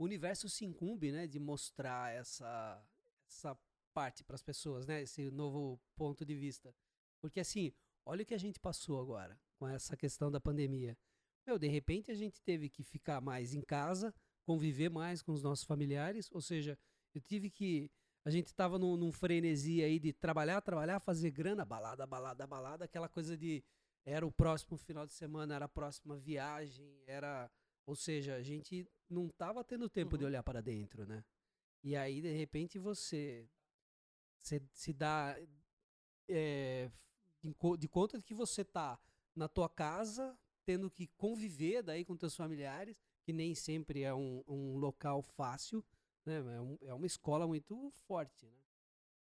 universo 0.02 0.48
se 0.48 0.64
incumbe, 0.64 1.12
né, 1.12 1.26
de 1.26 1.38
mostrar 1.38 2.12
essa, 2.14 2.84
essa 3.26 3.58
parte 3.92 4.24
para 4.24 4.34
as 4.34 4.42
pessoas, 4.42 4.86
né, 4.86 5.02
esse 5.02 5.30
novo 5.30 5.80
ponto 5.96 6.24
de 6.24 6.34
vista. 6.34 6.74
Porque 7.20 7.40
assim, 7.40 7.72
olha 8.04 8.22
o 8.22 8.26
que 8.26 8.34
a 8.34 8.38
gente 8.38 8.58
passou 8.58 9.00
agora 9.00 9.38
com 9.58 9.68
essa 9.68 9.96
questão 9.96 10.30
da 10.30 10.40
pandemia. 10.40 10.96
Meu, 11.46 11.58
de 11.58 11.68
repente 11.68 12.10
a 12.10 12.14
gente 12.14 12.40
teve 12.40 12.68
que 12.68 12.82
ficar 12.82 13.20
mais 13.20 13.54
em 13.54 13.60
casa, 13.60 14.14
conviver 14.44 14.88
mais 14.88 15.22
com 15.22 15.32
os 15.32 15.42
nossos 15.42 15.64
familiares, 15.64 16.30
ou 16.32 16.40
seja, 16.40 16.78
eu 17.14 17.20
tive 17.20 17.50
que 17.50 17.90
a 18.24 18.30
gente 18.30 18.54
tava 18.54 18.78
num, 18.78 18.96
num 18.96 19.12
frenesi 19.12 19.82
aí 19.82 19.98
de 19.98 20.12
trabalhar, 20.12 20.60
trabalhar, 20.60 21.00
fazer 21.00 21.30
grana, 21.30 21.64
balada, 21.64 22.06
balada, 22.06 22.46
balada, 22.46 22.84
aquela 22.84 23.08
coisa 23.08 23.36
de 23.36 23.64
era 24.04 24.26
o 24.26 24.32
próximo 24.32 24.76
final 24.76 25.06
de 25.06 25.12
semana, 25.12 25.54
era 25.54 25.64
a 25.66 25.68
próxima 25.68 26.16
viagem, 26.16 27.02
era, 27.06 27.50
ou 27.86 27.94
seja, 27.96 28.36
a 28.36 28.42
gente 28.42 28.86
não 29.08 29.28
tava 29.28 29.64
tendo 29.64 29.88
tempo 29.88 30.16
de 30.18 30.24
Uhum. 30.24 30.28
olhar 30.30 30.42
para 30.42 30.60
dentro, 30.62 31.06
né? 31.06 31.24
E 31.82 31.96
aí 31.96 32.20
de 32.22 32.32
repente 32.32 32.78
você 32.78 33.48
você 34.38 34.62
se 34.72 34.92
dá 34.92 35.36
é, 36.28 36.90
de 37.78 37.88
conta 37.88 38.18
de 38.18 38.24
que 38.24 38.34
você 38.34 38.64
tá 38.64 38.98
na 39.34 39.48
tua 39.48 39.68
casa, 39.68 40.38
tendo 40.64 40.90
que 40.90 41.06
conviver 41.16 41.82
daí 41.82 42.04
com 42.04 42.16
teus 42.16 42.36
familiares, 42.36 42.96
que 43.24 43.32
nem 43.32 43.54
sempre 43.54 44.02
é 44.02 44.14
um, 44.14 44.42
um 44.46 44.76
local 44.76 45.22
fácil, 45.22 45.84
né? 46.24 46.38
É, 46.38 46.60
um- 46.60 46.78
é 46.82 46.94
uma 46.94 47.06
escola 47.06 47.46
muito 47.46 47.90
forte, 48.06 48.46
né? 48.46 48.61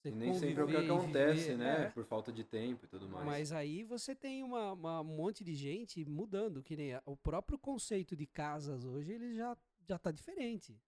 Você 0.01 0.11
E 0.11 0.13
nem 0.13 0.33
sempre 0.35 0.61
é 0.61 0.65
o 0.65 0.69
que 0.69 0.77
acontece, 0.77 1.41
viver, 1.43 1.59
né? 1.59 1.83
é. 1.87 1.91
Por 1.91 2.05
falta 2.05 2.33
de 2.33 2.45
tempo 2.45 2.85
e 2.85 2.89
tudo 2.89 3.09
mais. 3.09 3.27
Mas 3.27 3.53
aí 3.53 3.83
você 3.83 4.15
tem 4.15 4.45
uma, 4.45 4.73
uma- 4.73 5.01
um 5.01 5.05
monte 5.17 5.43
de 5.43 5.55
gente 5.55 6.05
mudando, 6.05 6.63
que 6.63 6.77
nem 6.77 6.93
o 7.05 7.17
próprio 7.17 7.59
conceito 7.59 8.17
de 8.17 8.27
casas 8.27 8.85
hoje, 8.85 9.13
ele 9.13 9.35
já, 9.35 9.57
já 9.89 9.99
tá 9.99 10.13
diferente. 10.13 10.81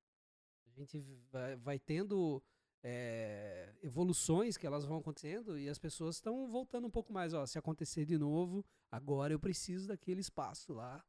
A 0.67 0.71
gente 0.71 1.01
vai, 1.33 1.57
vai 1.57 1.79
tendo 1.81 2.41
é, 2.85 3.75
evoluções 3.83 4.57
que 4.57 4.67
elas 4.67 4.85
vão 4.85 4.99
acontecendo 4.99 5.59
e 5.59 5.69
as 5.69 5.79
pessoas 5.79 6.15
estão 6.17 6.47
voltando 6.49 6.87
um 6.87 6.91
pouco 6.91 7.13
mais, 7.13 7.35
ó, 7.35 7.45
se 7.47 7.59
acontecer 7.59 8.05
de 8.07 8.17
novo, 8.17 8.65
agora 8.91 9.33
eu 9.35 9.41
preciso 9.41 9.89
daquele 9.89 10.21
espaço 10.21 10.73
lá 10.73 11.05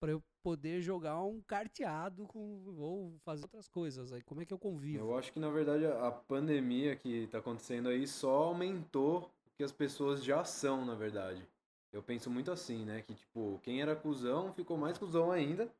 para 0.00 0.12
eu 0.12 0.22
poder 0.42 0.80
jogar 0.80 1.22
um 1.22 1.42
carteado 1.42 2.26
com, 2.26 2.64
ou 2.78 3.18
fazer 3.22 3.44
outras 3.44 3.68
coisas. 3.68 4.12
Aí 4.12 4.22
como 4.22 4.40
é 4.40 4.46
que 4.46 4.54
eu 4.54 4.58
convivo? 4.58 5.04
Eu 5.04 5.18
acho 5.18 5.32
que, 5.32 5.38
na 5.38 5.50
verdade, 5.50 5.84
a 5.84 6.10
pandemia 6.10 6.96
que 6.96 7.26
tá 7.26 7.38
acontecendo 7.38 7.90
aí 7.90 8.06
só 8.06 8.44
aumentou 8.44 9.30
o 9.46 9.50
que 9.56 9.62
as 9.62 9.70
pessoas 9.70 10.24
já 10.24 10.42
são, 10.42 10.84
na 10.84 10.94
verdade. 10.94 11.46
Eu 11.92 12.02
penso 12.02 12.30
muito 12.30 12.50
assim, 12.50 12.84
né? 12.84 13.02
Que, 13.02 13.14
tipo, 13.14 13.60
quem 13.62 13.82
era 13.82 13.94
cuzão 13.94 14.52
ficou 14.54 14.78
mais 14.78 14.96
cuzão 14.96 15.30
ainda. 15.30 15.70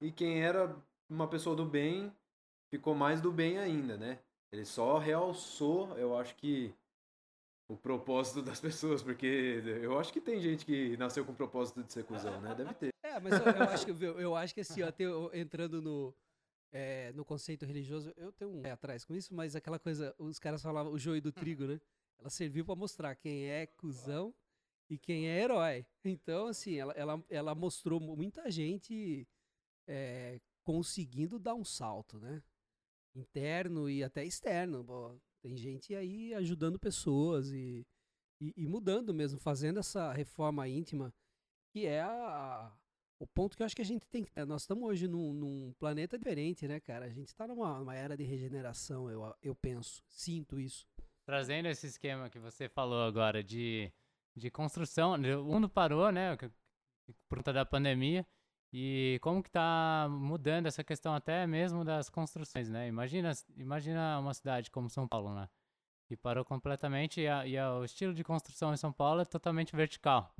E 0.00 0.10
quem 0.10 0.42
era 0.42 0.74
uma 1.08 1.28
pessoa 1.28 1.54
do 1.54 1.64
bem 1.64 2.12
ficou 2.70 2.94
mais 2.94 3.20
do 3.20 3.30
bem 3.30 3.58
ainda, 3.58 3.96
né? 3.96 4.18
Ele 4.50 4.64
só 4.64 4.96
realçou, 4.96 5.96
eu 5.98 6.16
acho 6.16 6.34
que, 6.36 6.72
o 7.68 7.76
propósito 7.76 8.42
das 8.42 8.60
pessoas. 8.60 9.02
Porque 9.02 9.62
eu 9.82 9.98
acho 9.98 10.12
que 10.12 10.20
tem 10.20 10.40
gente 10.40 10.64
que 10.64 10.96
nasceu 10.96 11.24
com 11.24 11.32
o 11.32 11.36
propósito 11.36 11.82
de 11.82 11.92
ser 11.92 12.04
cuzão, 12.04 12.40
né? 12.40 12.54
Deve 12.54 12.74
ter. 12.74 12.95
É, 13.16 13.20
mas 13.20 13.32
eu, 13.32 13.46
eu 13.46 13.62
acho 13.62 13.86
que 13.86 14.04
eu, 14.04 14.36
acho 14.36 14.54
que 14.54 14.60
assim, 14.60 14.82
ó, 14.82 14.90
entrando 15.32 15.80
no 15.80 16.14
é, 16.70 17.12
no 17.12 17.24
conceito 17.24 17.64
religioso, 17.64 18.12
eu 18.16 18.30
tenho 18.30 18.50
um 18.50 18.60
pé 18.60 18.72
atrás 18.72 19.04
com 19.04 19.14
isso, 19.14 19.34
mas 19.34 19.56
aquela 19.56 19.78
coisa, 19.78 20.14
os 20.18 20.38
caras 20.38 20.60
falavam 20.60 20.92
o 20.92 20.98
joio 20.98 21.22
do 21.22 21.32
trigo, 21.32 21.64
né? 21.64 21.80
Ela 22.18 22.28
serviu 22.28 22.64
pra 22.66 22.74
mostrar 22.74 23.14
quem 23.14 23.46
é 23.46 23.66
cuzão 23.66 24.34
e 24.90 24.98
quem 24.98 25.28
é 25.28 25.42
herói. 25.42 25.86
Então, 26.04 26.48
assim, 26.48 26.74
ela, 26.76 26.92
ela, 26.92 27.24
ela 27.30 27.54
mostrou 27.54 27.98
muita 27.98 28.50
gente 28.50 29.26
é, 29.86 30.38
conseguindo 30.62 31.38
dar 31.38 31.54
um 31.54 31.64
salto, 31.64 32.18
né? 32.18 32.42
Interno 33.14 33.88
e 33.88 34.04
até 34.04 34.22
externo. 34.24 35.18
Tem 35.40 35.56
gente 35.56 35.94
aí 35.94 36.34
ajudando 36.34 36.78
pessoas 36.78 37.50
e, 37.52 37.86
e, 38.38 38.52
e 38.54 38.66
mudando 38.66 39.14
mesmo, 39.14 39.38
fazendo 39.38 39.78
essa 39.78 40.12
reforma 40.12 40.68
íntima, 40.68 41.14
que 41.70 41.86
é 41.86 42.02
a, 42.02 42.70
o 43.18 43.26
ponto 43.26 43.56
que 43.56 43.62
eu 43.62 43.66
acho 43.66 43.74
que 43.76 43.82
a 43.82 43.84
gente 43.86 44.06
tem 44.08 44.24
que. 44.24 44.44
Nós 44.44 44.62
estamos 44.62 44.84
hoje 44.84 45.08
num, 45.08 45.32
num 45.32 45.72
planeta 45.78 46.18
diferente, 46.18 46.66
né, 46.68 46.80
cara? 46.80 47.06
A 47.06 47.10
gente 47.10 47.28
está 47.28 47.46
numa, 47.46 47.78
numa 47.78 47.94
era 47.94 48.16
de 48.16 48.24
regeneração, 48.24 49.10
eu, 49.10 49.34
eu 49.42 49.54
penso, 49.54 50.02
sinto 50.08 50.60
isso. 50.60 50.86
Trazendo 51.24 51.66
esse 51.66 51.86
esquema 51.86 52.28
que 52.30 52.38
você 52.38 52.68
falou 52.68 53.02
agora 53.02 53.42
de, 53.42 53.90
de 54.36 54.50
construção, 54.50 55.14
o 55.14 55.44
mundo 55.44 55.68
parou, 55.68 56.12
né, 56.12 56.36
por 57.28 57.38
conta 57.38 57.52
da 57.52 57.64
pandemia, 57.64 58.24
e 58.72 59.18
como 59.22 59.42
que 59.42 59.50
tá 59.50 60.06
mudando 60.10 60.66
essa 60.66 60.84
questão 60.84 61.14
até 61.14 61.46
mesmo 61.46 61.84
das 61.84 62.08
construções, 62.10 62.68
né? 62.68 62.86
Imagina, 62.88 63.32
imagina 63.56 64.18
uma 64.20 64.34
cidade 64.34 64.70
como 64.70 64.90
São 64.90 65.08
Paulo, 65.08 65.34
né? 65.34 65.48
Que 66.06 66.16
parou 66.16 66.44
completamente 66.44 67.20
e, 67.22 67.26
a- 67.28 67.46
e 67.46 67.56
a- 67.56 67.74
o 67.74 67.84
estilo 67.84 68.12
de 68.14 68.22
construção 68.22 68.72
em 68.72 68.76
São 68.76 68.92
Paulo 68.92 69.22
é 69.22 69.24
totalmente 69.24 69.74
vertical. 69.74 70.32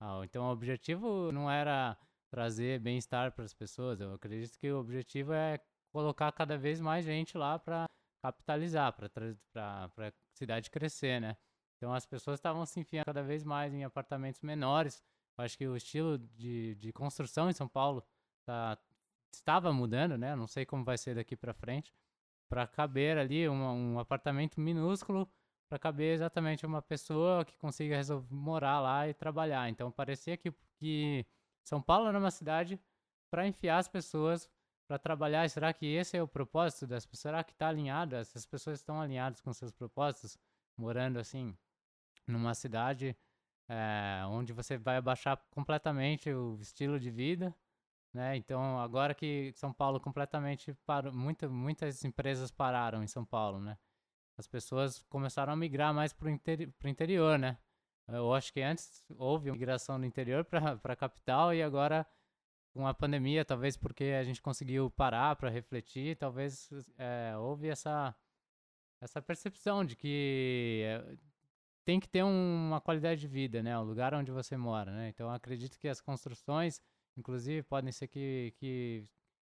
Ah, 0.00 0.20
então 0.24 0.44
o 0.46 0.52
objetivo 0.52 1.30
não 1.32 1.50
era 1.50 1.96
trazer 2.30 2.80
bem-estar 2.80 3.32
para 3.32 3.44
as 3.44 3.54
pessoas, 3.54 4.00
eu 4.00 4.14
acredito 4.14 4.58
que 4.58 4.70
o 4.70 4.78
objetivo 4.78 5.32
é 5.32 5.58
colocar 5.92 6.30
cada 6.32 6.56
vez 6.56 6.80
mais 6.80 7.04
gente 7.04 7.36
lá 7.36 7.58
para 7.58 7.86
capitalizar, 8.22 8.92
para 8.92 10.08
a 10.08 10.12
cidade 10.34 10.70
crescer, 10.70 11.20
né? 11.20 11.36
Então 11.76 11.94
as 11.94 12.04
pessoas 12.04 12.38
estavam 12.38 12.66
se 12.66 12.80
enfiando 12.80 13.06
cada 13.06 13.22
vez 13.22 13.44
mais 13.44 13.72
em 13.72 13.84
apartamentos 13.84 14.40
menores. 14.42 15.02
Eu 15.38 15.44
acho 15.44 15.56
que 15.56 15.66
o 15.66 15.76
estilo 15.76 16.18
de, 16.18 16.74
de 16.74 16.92
construção 16.92 17.48
em 17.48 17.52
São 17.52 17.68
Paulo 17.68 18.04
tá, 18.44 18.76
estava 19.32 19.72
mudando, 19.72 20.18
né? 20.18 20.34
Não 20.34 20.46
sei 20.46 20.66
como 20.66 20.84
vai 20.84 20.98
ser 20.98 21.14
daqui 21.14 21.36
para 21.36 21.54
frente, 21.54 21.94
para 22.48 22.66
caber 22.66 23.16
ali 23.16 23.48
um, 23.48 23.94
um 23.94 23.98
apartamento 23.98 24.60
minúsculo 24.60 25.30
para 25.68 25.78
caber 25.78 26.14
exatamente 26.14 26.64
uma 26.64 26.80
pessoa 26.80 27.44
que 27.44 27.54
consiga 27.58 27.96
resolver, 27.96 28.26
morar 28.34 28.80
lá 28.80 29.06
e 29.06 29.14
trabalhar. 29.14 29.68
Então 29.68 29.92
parecia 29.92 30.36
que, 30.36 30.52
que 30.78 31.26
São 31.68 31.82
Paulo 31.82 32.08
era 32.08 32.18
uma 32.18 32.30
cidade 32.30 32.80
para 33.30 33.46
enfiar 33.46 33.76
as 33.76 33.86
pessoas 33.86 34.50
para 34.86 34.98
trabalhar. 34.98 35.48
Será 35.50 35.70
que 35.70 35.84
esse 35.84 36.16
é 36.16 36.22
o 36.22 36.26
propósito 36.26 36.86
das 36.86 37.04
pessoas? 37.04 37.20
Será 37.20 37.44
que 37.44 37.52
está 37.52 37.68
alinhado? 37.68 38.16
Essas 38.16 38.46
pessoas 38.46 38.78
estão 38.78 38.98
alinhadas 38.98 39.42
com 39.42 39.52
seus 39.52 39.70
propósitos, 39.70 40.38
morando 40.78 41.18
assim 41.18 41.54
numa 42.26 42.54
cidade 42.54 43.14
eh, 43.68 44.22
onde 44.30 44.54
você 44.54 44.78
vai 44.78 44.96
abaixar 44.96 45.36
completamente 45.50 46.32
o 46.32 46.58
estilo 46.58 46.98
de 46.98 47.10
vida, 47.10 47.54
né? 48.14 48.34
Então 48.34 48.80
agora 48.80 49.14
que 49.14 49.52
São 49.54 49.70
Paulo 49.70 50.00
completamente 50.00 50.72
parou, 50.86 51.12
muita, 51.12 51.50
muitas 51.50 52.02
empresas 52.02 52.50
pararam 52.50 53.02
em 53.02 53.06
São 53.06 53.26
Paulo, 53.26 53.60
né? 53.60 53.76
As 54.38 54.46
pessoas 54.46 55.02
começaram 55.10 55.52
a 55.52 55.56
migrar 55.56 55.92
mais 55.92 56.14
para 56.14 56.28
o 56.28 56.30
interi 56.30 56.72
interior, 56.86 57.38
né? 57.38 57.58
Eu 58.08 58.32
acho 58.32 58.52
que 58.52 58.60
antes 58.62 59.04
houve 59.18 59.50
migração 59.52 60.00
do 60.00 60.06
interior 60.06 60.44
para 60.44 60.78
a 60.84 60.96
capital 60.96 61.52
e 61.54 61.62
agora 61.62 62.06
com 62.72 62.86
a 62.86 62.94
pandemia, 62.94 63.44
talvez 63.44 63.76
porque 63.76 64.04
a 64.18 64.22
gente 64.24 64.40
conseguiu 64.42 64.90
parar 64.90 65.36
para 65.36 65.50
refletir, 65.50 66.16
talvez 66.16 66.70
é, 66.96 67.36
houve 67.36 67.68
essa 67.68 68.14
essa 69.00 69.22
percepção 69.22 69.84
de 69.84 69.94
que 69.96 70.82
é, 70.84 71.16
tem 71.84 72.00
que 72.00 72.08
ter 72.08 72.22
um- 72.24 72.68
uma 72.68 72.80
qualidade 72.80 73.20
de 73.20 73.28
vida, 73.28 73.62
né? 73.62 73.78
O 73.78 73.82
lugar 73.84 74.12
onde 74.14 74.30
você 74.32 74.56
mora, 74.56 74.90
né? 74.92 75.08
Então 75.08 75.30
acredito 75.30 75.78
que 75.78 75.88
as 75.88 76.00
construções, 76.00 76.80
inclusive, 77.16 77.62
podem 77.62 77.92
ser 77.92 78.08
que, 78.08 78.52
que, 78.58 79.06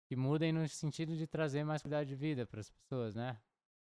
que 0.07 0.15
mudem 0.15 0.51
no 0.53 0.67
sentido 0.67 1.15
de 1.17 1.27
trazer 1.27 1.63
mais 1.63 1.81
qualidade 1.81 2.09
de 2.09 2.15
vida 2.15 2.45
para 2.45 2.59
as 2.61 2.69
pessoas, 2.69 3.15
né? 3.15 3.37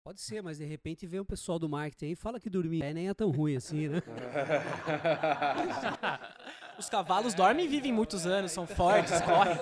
Pode 0.02 0.20
ser, 0.20 0.42
mas 0.42 0.56
de 0.56 0.64
repente 0.64 1.06
vem 1.06 1.20
o 1.20 1.24
pessoal 1.24 1.58
do 1.58 1.68
marketing 1.68 2.06
aí 2.06 2.12
e 2.12 2.16
fala 2.16 2.40
que 2.40 2.48
dormir 2.48 2.82
é, 2.82 2.94
nem 2.94 3.08
é 3.08 3.14
tão 3.14 3.30
ruim 3.30 3.56
assim, 3.56 3.88
né? 3.88 4.02
Os 6.78 6.88
cavalos 6.88 7.34
dormem 7.34 7.66
e 7.66 7.68
vivem 7.68 7.92
muitos 7.92 8.26
anos, 8.26 8.52
são 8.52 8.66
fortes, 8.66 9.20
correm. 9.24 9.52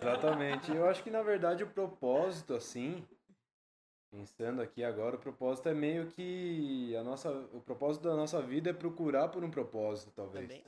Exatamente. 0.00 0.74
Eu 0.74 0.88
acho 0.88 1.02
que 1.02 1.10
na 1.10 1.22
verdade 1.22 1.62
o 1.62 1.66
propósito, 1.66 2.54
assim, 2.54 3.04
pensando 4.10 4.62
aqui 4.62 4.82
agora, 4.82 5.16
o 5.16 5.18
propósito 5.18 5.68
é 5.68 5.74
meio 5.74 6.06
que 6.06 6.96
a 6.96 7.02
nossa, 7.02 7.30
o 7.52 7.60
propósito 7.60 8.08
da 8.08 8.16
nossa 8.16 8.40
vida 8.40 8.70
é 8.70 8.72
procurar 8.72 9.28
por 9.28 9.44
um 9.44 9.50
propósito, 9.50 10.10
talvez. 10.16 10.48
Também. 10.48 10.64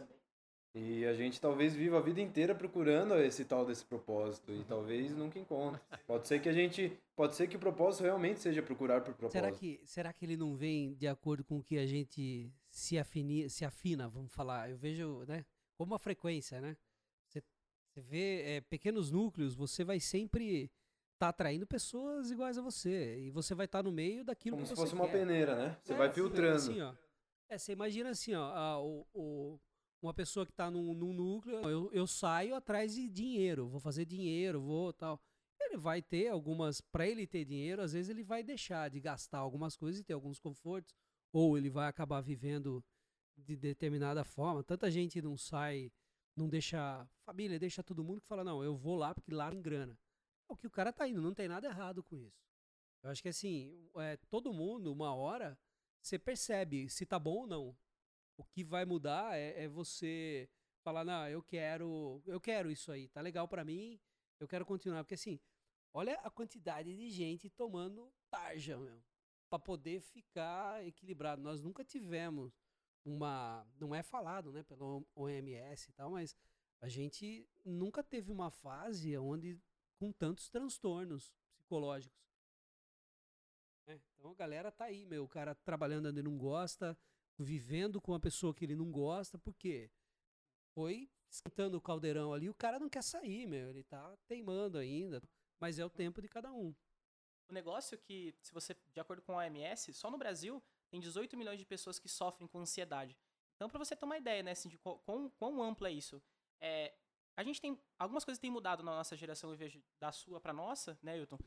E 0.74 1.04
a 1.06 1.14
gente 1.14 1.40
talvez 1.40 1.74
viva 1.74 1.98
a 1.98 2.00
vida 2.00 2.20
inteira 2.20 2.54
procurando 2.54 3.14
esse 3.16 3.44
tal 3.44 3.64
desse 3.64 3.84
propósito 3.84 4.52
e 4.52 4.62
talvez 4.64 5.16
nunca 5.16 5.38
encontre. 5.38 5.80
Pode 6.06 6.28
ser 6.28 6.40
que 6.40 6.48
a 6.48 6.52
gente, 6.52 6.92
pode 7.16 7.34
ser 7.34 7.48
que 7.48 7.56
o 7.56 7.58
propósito 7.58 8.02
realmente 8.04 8.38
seja 8.40 8.62
procurar 8.62 9.00
por 9.00 9.14
propósito. 9.14 9.32
Será 9.44 9.50
que, 9.50 9.80
será 9.84 10.12
que 10.12 10.24
ele 10.24 10.36
não 10.36 10.54
vem 10.54 10.94
de 10.94 11.08
acordo 11.08 11.42
com 11.42 11.58
o 11.58 11.62
que 11.62 11.78
a 11.78 11.86
gente 11.86 12.52
se, 12.70 12.98
afini, 12.98 13.48
se 13.48 13.64
afina, 13.64 14.08
vamos 14.08 14.32
falar? 14.32 14.70
Eu 14.70 14.76
vejo, 14.76 15.24
né? 15.26 15.44
Como 15.76 15.94
a 15.94 15.98
frequência, 15.98 16.60
né? 16.60 16.76
Você, 17.26 17.42
você 17.90 18.00
vê 18.02 18.42
é, 18.42 18.60
pequenos 18.60 19.10
núcleos, 19.10 19.54
você 19.54 19.82
vai 19.84 19.98
sempre 19.98 20.70
estar 21.14 21.30
atraindo 21.30 21.66
pessoas 21.66 22.30
iguais 22.30 22.58
a 22.58 22.62
você. 22.62 23.18
E 23.18 23.30
você 23.30 23.54
vai 23.54 23.64
estar 23.64 23.82
no 23.82 23.90
meio 23.90 24.22
daquilo 24.22 24.56
Como 24.56 24.62
que 24.64 24.68
se 24.68 24.76
você 24.76 24.82
fosse 24.82 24.94
uma 24.94 25.06
quer. 25.06 25.12
peneira, 25.18 25.56
né? 25.56 25.76
Você 25.82 25.94
É, 25.94 25.96
vai 25.96 26.12
filtrando. 26.12 26.56
Assim, 26.56 26.80
ó. 26.80 26.94
É, 27.48 27.56
você 27.58 27.72
imagina 27.72 28.10
assim, 28.10 28.34
ó, 28.34 28.44
a- 28.44 28.80
o, 28.82 29.06
o- 29.14 29.60
uma 30.00 30.14
pessoa 30.14 30.46
que 30.46 30.52
tá 30.52 30.70
num, 30.70 30.94
num 30.94 31.12
núcleo, 31.12 31.68
eu, 31.68 31.90
eu 31.92 32.06
saio 32.06 32.54
atrás 32.54 32.94
de 32.94 33.08
dinheiro, 33.08 33.68
vou 33.68 33.80
fazer 33.80 34.04
dinheiro, 34.04 34.60
vou 34.60 34.92
tal. 34.92 35.20
Ele 35.60 35.76
vai 35.76 36.00
ter 36.00 36.28
algumas, 36.28 36.80
para 36.80 37.06
ele 37.06 37.26
ter 37.26 37.44
dinheiro, 37.44 37.82
às 37.82 37.92
vezes 37.92 38.08
ele 38.08 38.22
vai 38.22 38.42
deixar 38.42 38.88
de 38.88 39.00
gastar 39.00 39.38
algumas 39.38 39.76
coisas 39.76 40.00
e 40.00 40.04
ter 40.04 40.12
alguns 40.12 40.38
confortos, 40.38 40.94
ou 41.32 41.58
ele 41.58 41.68
vai 41.68 41.88
acabar 41.88 42.20
vivendo 42.20 42.82
de 43.36 43.56
determinada 43.56 44.24
forma. 44.24 44.62
Tanta 44.62 44.90
gente 44.90 45.20
não 45.20 45.36
sai, 45.36 45.92
não 46.36 46.48
deixa 46.48 47.06
família, 47.26 47.58
deixa 47.58 47.82
todo 47.82 48.04
mundo 48.04 48.20
que 48.20 48.26
fala, 48.26 48.44
não, 48.44 48.62
eu 48.62 48.76
vou 48.76 48.96
lá 48.96 49.14
porque 49.14 49.34
lá 49.34 49.50
tem 49.50 49.60
grana. 49.60 49.98
É 50.48 50.52
o 50.52 50.56
que 50.56 50.66
o 50.66 50.70
cara 50.70 50.92
tá 50.92 51.06
indo, 51.06 51.20
não 51.20 51.34
tem 51.34 51.48
nada 51.48 51.66
errado 51.66 52.02
com 52.02 52.16
isso. 52.16 52.40
Eu 53.02 53.10
acho 53.10 53.22
que 53.22 53.28
assim, 53.28 53.90
é, 53.96 54.16
todo 54.30 54.52
mundo, 54.52 54.92
uma 54.92 55.14
hora, 55.14 55.58
você 56.00 56.18
percebe 56.18 56.88
se 56.88 57.04
tá 57.04 57.18
bom 57.18 57.40
ou 57.40 57.46
não. 57.46 57.76
O 58.38 58.44
que 58.44 58.64
vai 58.64 58.86
mudar 58.86 59.36
é, 59.36 59.64
é 59.64 59.68
você 59.68 60.48
falar, 60.82 61.04
não, 61.04 61.28
eu 61.28 61.42
quero, 61.42 62.22
eu 62.24 62.40
quero 62.40 62.70
isso 62.70 62.90
aí, 62.90 63.08
tá 63.08 63.20
legal 63.20 63.46
para 63.46 63.64
mim, 63.64 64.00
eu 64.40 64.48
quero 64.48 64.64
continuar. 64.64 65.04
Porque 65.04 65.14
assim, 65.14 65.38
olha 65.92 66.14
a 66.20 66.30
quantidade 66.30 66.96
de 66.96 67.10
gente 67.10 67.50
tomando 67.50 68.10
tarja, 68.30 68.78
meu, 68.78 69.02
pra 69.50 69.58
poder 69.58 70.00
ficar 70.00 70.86
equilibrado. 70.86 71.42
Nós 71.42 71.60
nunca 71.60 71.84
tivemos 71.84 72.58
uma, 73.04 73.66
não 73.78 73.94
é 73.94 74.02
falado, 74.02 74.52
né, 74.52 74.62
pelo 74.62 75.06
OMS 75.14 75.90
e 75.90 75.92
tal, 75.92 76.12
mas 76.12 76.36
a 76.80 76.88
gente 76.88 77.46
nunca 77.64 78.02
teve 78.02 78.30
uma 78.30 78.50
fase 78.50 79.18
onde 79.18 79.60
com 79.98 80.12
tantos 80.12 80.48
transtornos 80.48 81.34
psicológicos. 81.56 82.16
É, 83.86 83.98
então 84.14 84.30
a 84.30 84.34
galera 84.34 84.70
tá 84.70 84.84
aí, 84.84 85.04
meu, 85.04 85.24
o 85.24 85.28
cara 85.28 85.54
trabalhando 85.54 86.08
onde 86.08 86.22
não 86.22 86.38
gosta, 86.38 86.96
vivendo 87.38 88.00
com 88.00 88.12
uma 88.12 88.20
pessoa 88.20 88.54
que 88.54 88.64
ele 88.64 88.74
não 88.74 88.90
gosta, 88.90 89.38
por 89.38 89.54
quê? 89.54 89.90
Foi 90.74 91.08
esquentando 91.30 91.76
o 91.76 91.80
caldeirão 91.80 92.32
ali, 92.32 92.48
o 92.48 92.54
cara 92.54 92.78
não 92.78 92.88
quer 92.88 93.02
sair, 93.02 93.46
meu, 93.46 93.68
ele 93.68 93.84
tá 93.84 94.16
teimando 94.26 94.78
ainda, 94.78 95.22
mas 95.60 95.78
é 95.78 95.84
o 95.84 95.90
tempo 95.90 96.20
de 96.20 96.28
cada 96.28 96.52
um. 96.52 96.74
O 97.48 97.52
negócio 97.52 97.94
é 97.94 97.98
que, 97.98 98.34
se 98.42 98.52
você, 98.52 98.76
de 98.92 99.00
acordo 99.00 99.22
com 99.22 99.32
a 99.32 99.44
OMS, 99.44 99.92
só 99.92 100.10
no 100.10 100.18
Brasil 100.18 100.62
tem 100.90 101.00
18 101.00 101.36
milhões 101.36 101.58
de 101.58 101.66
pessoas 101.66 101.98
que 101.98 102.08
sofrem 102.08 102.46
com 102.48 102.58
ansiedade. 102.58 103.16
Então, 103.56 103.68
para 103.68 103.78
você 103.78 103.96
ter 103.96 104.04
uma 104.04 104.16
ideia, 104.16 104.42
né, 104.42 104.52
assim, 104.52 104.68
de 104.68 104.78
quão, 104.78 105.30
quão 105.30 105.62
amplo 105.62 105.86
é 105.86 105.92
isso, 105.92 106.22
é, 106.60 106.94
a 107.36 107.42
gente 107.42 107.60
tem 107.60 107.78
algumas 107.98 108.24
coisas 108.24 108.40
têm 108.40 108.50
mudado 108.50 108.82
na 108.82 108.96
nossa 108.96 109.16
geração, 109.16 109.54
em 109.54 109.56
vez 109.56 109.78
da 110.00 110.10
sua 110.12 110.40
para 110.40 110.52
nossa, 110.52 110.98
né, 111.02 111.16
Hilton? 111.16 111.38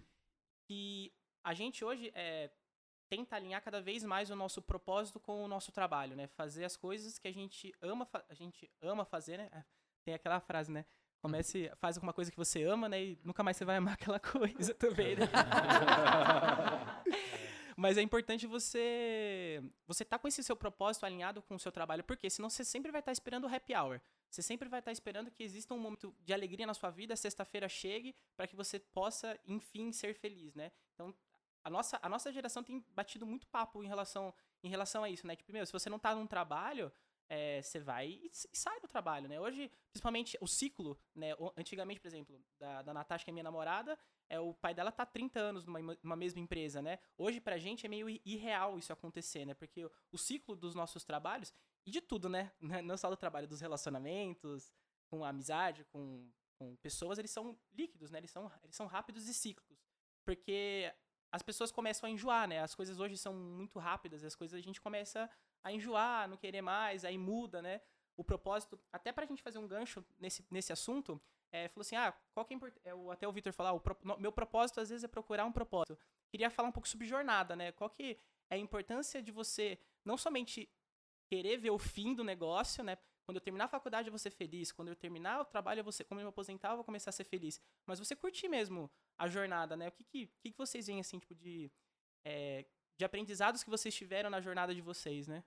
Que 0.66 1.14
a 1.44 1.54
gente 1.54 1.84
hoje 1.84 2.12
é, 2.16 2.50
tenta 3.12 3.36
alinhar 3.36 3.62
cada 3.62 3.82
vez 3.82 4.06
mais 4.06 4.30
o 4.30 4.36
nosso 4.38 4.62
propósito 4.62 5.20
com 5.20 5.44
o 5.44 5.48
nosso 5.48 5.70
trabalho, 5.70 6.16
né? 6.16 6.28
Fazer 6.28 6.64
as 6.64 6.78
coisas 6.78 7.20
que 7.20 7.28
a 7.28 7.34
gente 7.34 7.76
ama, 7.82 8.08
a 8.30 8.34
gente 8.34 8.72
ama 8.82 9.04
fazer, 9.04 9.38
né? 9.38 9.50
É, 9.52 9.64
tem 10.06 10.14
aquela 10.14 10.40
frase, 10.40 10.72
né? 10.72 10.86
Comece, 11.20 11.70
faz 11.76 11.98
alguma 11.98 12.14
coisa 12.14 12.32
que 12.32 12.38
você 12.38 12.64
ama, 12.64 12.88
né? 12.88 13.04
E 13.04 13.20
nunca 13.22 13.44
mais 13.44 13.58
você 13.58 13.66
vai 13.66 13.76
amar 13.76 13.96
aquela 14.00 14.18
coisa 14.18 14.74
também, 14.74 15.18
né? 15.18 15.28
Mas 17.76 17.98
é 17.98 18.02
importante 18.02 18.48
você 18.48 19.62
você 19.86 20.06
tá 20.06 20.18
com 20.18 20.30
esse 20.30 20.42
seu 20.42 20.56
propósito 20.56 21.06
alinhado 21.06 21.42
com 21.42 21.56
o 21.56 21.60
seu 21.60 21.72
trabalho, 21.72 22.06
porque 22.06 22.30
senão 22.30 22.50
você 22.50 22.64
sempre 22.64 22.94
vai 22.94 23.02
estar 23.02 23.10
tá 23.10 23.14
esperando 23.14 23.44
o 23.44 23.54
happy 23.54 23.76
hour. 23.76 24.00
Você 24.30 24.42
sempre 24.42 24.70
vai 24.70 24.80
estar 24.80 24.90
tá 24.90 24.94
esperando 24.94 25.30
que 25.30 25.44
exista 25.44 25.74
um 25.74 25.80
momento 25.80 26.16
de 26.22 26.32
alegria 26.32 26.66
na 26.66 26.74
sua 26.74 26.90
vida, 26.90 27.14
sexta-feira 27.18 27.68
chegue, 27.68 28.16
para 28.38 28.48
que 28.48 28.56
você 28.56 28.80
possa, 28.80 29.38
enfim, 29.46 29.92
ser 29.92 30.14
feliz, 30.14 30.56
né? 30.56 30.72
Então, 30.94 31.14
a 31.64 31.70
nossa, 31.70 32.00
a 32.02 32.10
nossa 32.10 32.32
geração 32.32 32.64
tem 32.64 32.84
batido 32.92 33.26
muito 33.26 33.48
papo 33.48 33.84
em 33.84 33.88
relação, 33.88 34.34
em 34.64 34.70
relação 34.70 35.04
a 35.04 35.10
isso, 35.10 35.26
né? 35.26 35.36
Tipo, 35.36 35.52
meu, 35.52 35.66
se 35.66 35.72
você 35.72 35.90
não 35.90 36.00
tá 36.00 36.16
num 36.16 36.28
trabalho, 36.28 36.92
é, 37.30 37.62
você 37.62 37.80
vai 37.80 38.08
e, 38.10 38.30
sai 38.34 38.80
do 38.82 38.88
trabalho, 38.88 39.30
né? 39.30 39.40
Hoje, 39.40 39.72
principalmente, 39.92 40.38
o 40.42 40.48
ciclo, 40.48 41.00
né? 41.16 41.30
Antigamente, 41.56 42.00
por 42.02 42.08
exemplo, 42.08 42.44
da, 42.60 42.82
da 42.82 42.94
Natasha, 42.94 43.24
que 43.24 43.32
é 43.32 43.34
minha 43.34 43.44
namorada, 43.44 43.98
é, 44.30 44.40
o 44.40 44.54
pai 44.54 44.74
dela 44.74 44.92
tá 44.92 45.06
30 45.06 45.40
anos 45.40 45.66
numa, 45.66 45.80
numa 46.04 46.16
mesma 46.16 46.42
empresa, 46.42 46.82
né? 46.82 47.00
Hoje, 47.18 47.40
pra 47.40 47.58
gente, 47.58 47.86
é 47.86 47.90
meio 47.90 48.10
irreal 48.26 48.78
isso 48.78 48.92
acontecer, 48.92 49.46
né? 49.46 49.54
Porque 49.54 49.86
o, 49.86 49.92
o 50.12 50.18
ciclo 50.18 50.56
dos 50.56 50.76
nossos 50.76 51.06
trabalhos, 51.06 51.54
e 51.86 51.92
de 51.92 52.02
tudo, 52.02 52.28
né? 52.30 52.52
Não 52.60 52.98
só 52.98 53.10
do 53.10 53.16
trabalho, 53.16 53.48
dos 53.48 53.62
relacionamentos, 53.62 54.74
com 55.10 55.24
amizade, 55.24 55.86
com, 55.86 56.30
com 56.58 56.76
pessoas, 56.78 57.18
eles 57.18 57.32
são 57.32 57.58
líquidos, 57.72 58.12
né? 58.12 58.18
Eles 58.18 58.32
são, 58.32 58.52
eles 58.64 58.76
são 58.76 58.88
rápidos 58.88 59.28
e 59.30 59.34
cíclicos. 59.34 59.80
Porque 60.26 60.94
as 61.32 61.42
pessoas 61.42 61.72
começam 61.72 62.08
a 62.08 62.12
enjoar, 62.12 62.48
né? 62.48 62.60
As 62.60 62.76
coisas 62.76 63.00
hoje 63.00 63.18
são 63.18 63.34
muito 63.34 63.80
rápidas, 63.80 64.24
as 64.24 64.36
coisas 64.36 64.60
a 64.60 64.62
gente 64.62 64.82
começa 64.82 65.30
a 65.64 65.72
enjoar, 65.72 66.28
não 66.28 66.38
querer 66.38 66.62
mais, 66.62 67.06
aí 67.06 67.18
muda, 67.18 67.62
né? 67.62 67.82
O 68.18 68.24
propósito, 68.24 68.80
até 68.92 69.12
pra 69.12 69.26
gente 69.26 69.42
fazer 69.42 69.58
um 69.58 69.68
gancho 69.68 70.06
nesse, 70.20 70.46
nesse 70.52 70.74
assunto, 70.74 71.22
é, 71.52 71.70
falou 71.70 71.82
assim, 71.82 71.96
ah, 71.96 72.14
qual 72.34 72.46
que 72.46 72.54
é, 72.54 72.58
é 72.90 73.12
até 73.12 73.28
o 73.28 73.32
Victor 73.32 73.54
falar, 73.54 73.72
o 73.74 73.80
pro, 73.80 73.98
meu 74.20 74.32
propósito 74.32 74.80
às 74.80 74.90
vezes 74.90 75.04
é 75.04 75.08
procurar 75.08 75.46
um 75.46 75.52
propósito. 75.52 75.98
Queria 76.30 76.50
falar 76.50 76.70
um 76.70 76.72
pouco 76.72 76.88
sobre 76.88 77.08
jornada, 77.08 77.56
né? 77.56 77.72
Qual 77.72 77.90
que 77.90 78.18
é 78.50 78.56
a 78.56 78.58
importância 78.58 79.22
de 79.22 79.32
você 79.32 79.80
não 80.04 80.18
somente 80.18 80.70
querer 81.30 81.58
ver 81.58 81.72
o 81.72 81.80
fim 81.80 82.14
do 82.14 82.24
negócio, 82.24 82.84
né? 82.84 82.98
Quando 83.32 83.38
eu 83.38 83.42
terminar 83.42 83.64
a 83.64 83.70
faculdade 83.70 84.10
eu 84.10 84.12
vou 84.12 84.20
ser 84.20 84.32
feliz, 84.32 84.74
quando 84.74 84.90
eu 84.90 84.96
terminar 84.96 85.40
o 85.40 85.46
trabalho 85.46 85.80
eu 85.80 85.84
vou 85.86 85.94
ser, 85.94 86.04
quando 86.04 86.20
eu 86.20 86.26
me 86.26 86.30
aposentar 86.30 86.72
eu 86.72 86.76
vou 86.76 86.84
começar 86.84 87.12
a 87.12 87.14
ser 87.14 87.24
feliz. 87.24 87.62
Mas 87.86 87.98
você 87.98 88.14
curtir 88.14 88.50
mesmo 88.50 88.92
a 89.18 89.26
jornada, 89.30 89.78
né? 89.78 89.88
O 89.88 89.92
que 89.94 90.04
que, 90.04 90.28
que, 90.42 90.52
que 90.52 90.58
vocês 90.58 90.88
veem, 90.88 91.00
assim, 91.00 91.18
tipo, 91.18 91.34
de, 91.34 91.72
é, 92.26 92.66
de 92.98 93.06
aprendizados 93.06 93.64
que 93.64 93.70
vocês 93.70 93.96
tiveram 93.96 94.30
na 94.30 94.42
jornada 94.42 94.76
de 94.76 94.82
vocês, 94.82 95.30
né? 95.30 95.46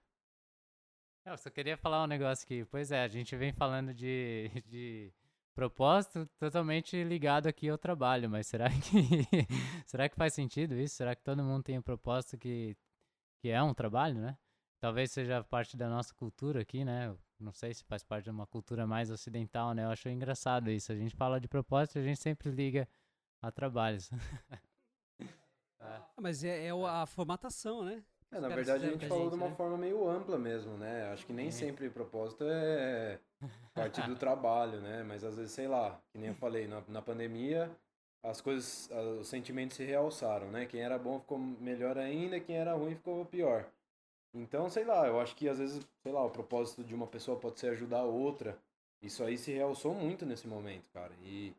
Eu 1.26 1.36
só 1.36 1.50
queria 1.50 1.76
falar 1.76 2.02
um 2.02 2.06
negócio 2.06 2.44
aqui. 2.44 2.64
Pois 2.64 2.90
é, 2.90 3.02
a 3.02 3.08
gente 3.08 3.36
vem 3.36 3.52
falando 3.52 3.92
de, 3.92 4.48
de 4.64 5.12
propósito 5.54 6.26
totalmente 6.38 7.04
ligado 7.04 7.48
aqui 7.48 7.68
ao 7.68 7.76
trabalho, 7.76 8.30
mas 8.30 8.46
será 8.46 8.70
que 8.70 8.78
será 9.84 10.08
que 10.08 10.16
faz 10.16 10.32
sentido 10.32 10.74
isso? 10.74 10.96
Será 10.96 11.14
que 11.14 11.22
todo 11.22 11.44
mundo 11.44 11.64
tem 11.64 11.78
um 11.78 11.82
propósito 11.82 12.38
que, 12.38 12.74
que 13.42 13.50
é 13.50 13.62
um 13.62 13.74
trabalho, 13.74 14.18
né? 14.22 14.38
Talvez 14.80 15.12
seja 15.12 15.42
parte 15.44 15.76
da 15.76 15.88
nossa 15.88 16.14
cultura 16.14 16.62
aqui, 16.62 16.84
né? 16.84 17.14
Não 17.44 17.52
sei 17.52 17.74
se 17.74 17.84
faz 17.84 18.02
parte 18.02 18.24
de 18.24 18.30
uma 18.30 18.46
cultura 18.46 18.86
mais 18.86 19.10
ocidental, 19.10 19.74
né? 19.74 19.84
Eu 19.84 19.90
acho 19.90 20.08
engraçado 20.08 20.70
isso. 20.70 20.90
A 20.90 20.96
gente 20.96 21.14
fala 21.14 21.38
de 21.38 21.46
propósito, 21.46 21.98
a 21.98 22.02
gente 22.02 22.18
sempre 22.18 22.50
liga 22.50 22.88
a 23.40 23.52
trabalhos. 23.52 24.10
é. 25.20 26.00
Mas 26.20 26.42
é, 26.42 26.66
é, 26.66 26.70
a 26.70 27.06
formatação, 27.06 27.84
né? 27.84 28.02
É, 28.32 28.40
na 28.40 28.48
verdade 28.48 28.86
a 28.86 28.90
gente 28.90 29.06
falou 29.06 29.24
gente, 29.24 29.34
de 29.34 29.36
uma 29.36 29.50
né? 29.50 29.54
forma 29.54 29.76
meio 29.76 30.08
ampla 30.08 30.36
mesmo, 30.36 30.76
né? 30.76 31.12
Acho 31.12 31.24
que 31.24 31.32
nem 31.32 31.52
sempre 31.52 31.88
propósito 31.88 32.44
é 32.48 33.20
parte 33.72 34.02
do 34.02 34.16
trabalho, 34.16 34.80
né? 34.80 35.04
Mas 35.04 35.22
às 35.22 35.36
vezes, 35.36 35.52
sei 35.52 35.68
lá, 35.68 36.00
que 36.10 36.18
nem 36.18 36.30
eu 36.30 36.34
falei, 36.34 36.66
na, 36.66 36.82
na 36.88 37.00
pandemia 37.00 37.70
as 38.24 38.40
coisas, 38.40 38.88
os 39.20 39.28
sentimentos 39.28 39.76
se 39.76 39.84
realçaram, 39.84 40.50
né? 40.50 40.64
Quem 40.64 40.80
era 40.80 40.98
bom 40.98 41.20
ficou 41.20 41.38
melhor 41.38 41.98
ainda, 41.98 42.40
quem 42.40 42.56
era 42.56 42.72
ruim 42.72 42.94
ficou 42.94 43.24
pior. 43.26 43.66
Então, 44.34 44.68
sei 44.68 44.84
lá, 44.84 45.06
eu 45.06 45.20
acho 45.20 45.36
que 45.36 45.48
às 45.48 45.58
vezes, 45.58 45.86
sei 46.02 46.12
lá, 46.12 46.24
o 46.24 46.30
propósito 46.30 46.82
de 46.82 46.94
uma 46.94 47.06
pessoa 47.06 47.38
pode 47.38 47.60
ser 47.60 47.68
ajudar 47.68 48.00
a 48.00 48.04
outra. 48.04 48.58
Isso 49.00 49.22
aí 49.22 49.38
se 49.38 49.52
realçou 49.52 49.94
muito 49.94 50.26
nesse 50.26 50.48
momento, 50.48 50.90
cara. 50.92 51.12
E, 51.22 51.54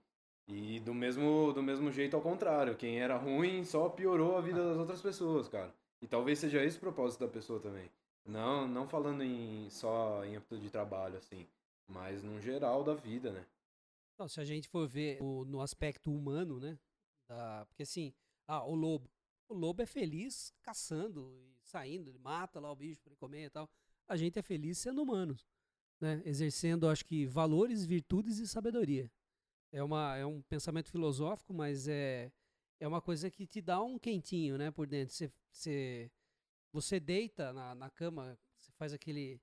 e 0.48 0.80
do, 0.82 0.94
mesmo, 0.94 1.54
do 1.54 1.64
mesmo 1.64 1.92
jeito 1.92 2.16
ao 2.16 2.22
contrário. 2.22 2.76
Quem 2.76 3.00
era 3.00 3.16
ruim 3.16 3.64
só 3.64 3.88
piorou 3.88 4.38
a 4.38 4.42
vida 4.42 4.62
das 4.64 4.78
outras 4.78 5.02
pessoas, 5.02 5.48
cara. 5.48 5.74
E 6.02 6.08
talvez 6.08 6.40
seja 6.40 6.64
esse 6.64 6.78
o 6.78 6.82
propósito 6.82 7.22
da 7.26 7.32
pessoa 7.32 7.60
também. 7.60 7.90
Não, 8.26 8.68
não 8.68 8.88
falando 8.88 9.24
em 9.24 9.70
só 9.70 10.26
em 10.26 10.36
âmbito 10.36 10.58
de 10.58 10.70
trabalho, 10.70 11.18
assim, 11.18 11.48
mas 11.88 12.24
no 12.24 12.42
geral 12.42 12.84
da 12.84 12.94
vida, 12.94 13.32
né? 13.32 13.46
Não, 14.18 14.28
se 14.28 14.40
a 14.40 14.46
gente 14.46 14.68
for 14.68 14.88
ver 14.88 15.22
o, 15.22 15.46
no 15.46 15.62
aspecto 15.62 16.12
humano, 16.12 16.60
né? 16.60 16.78
Da, 17.30 17.66
porque 17.68 17.84
assim, 17.84 18.14
ah, 18.48 18.64
o 18.64 18.74
lobo. 18.74 19.10
O 19.48 19.54
lobo 19.54 19.82
é 19.82 19.86
feliz 19.86 20.54
caçando 20.62 21.46
saindo, 21.64 22.10
ele 22.10 22.20
mata 22.20 22.60
lá 22.60 22.72
o 22.72 22.76
bicho 22.76 23.02
para 23.02 23.12
ele 23.12 23.18
comer 23.18 23.46
e 23.46 23.50
tal. 23.50 23.70
A 24.08 24.16
gente 24.16 24.38
é 24.40 24.42
feliz 24.42 24.78
sendo 24.78 25.02
humanos, 25.02 25.48
né? 26.00 26.22
Exercendo, 26.26 26.88
acho 26.88 27.06
que, 27.06 27.26
valores, 27.26 27.86
virtudes 27.86 28.38
e 28.38 28.48
sabedoria. 28.48 29.12
É, 29.72 29.84
uma, 29.84 30.16
é 30.16 30.26
um 30.26 30.42
pensamento 30.44 30.90
filosófico, 30.90 31.54
mas 31.54 31.88
é, 31.88 32.32
é 32.80 32.88
uma 32.88 33.02
coisa 33.02 33.30
que 33.30 33.46
te 33.46 33.62
dá 33.62 33.82
um 33.82 33.98
quentinho, 34.00 34.58
né, 34.58 34.72
por 34.72 34.88
dentro. 34.88 35.14
Você, 35.14 35.32
você, 35.52 36.12
você 36.72 37.00
deita 37.00 37.52
na, 37.52 37.76
na 37.76 37.90
cama, 37.90 38.38
você 38.58 38.72
faz 38.74 38.94
aquele 38.94 39.42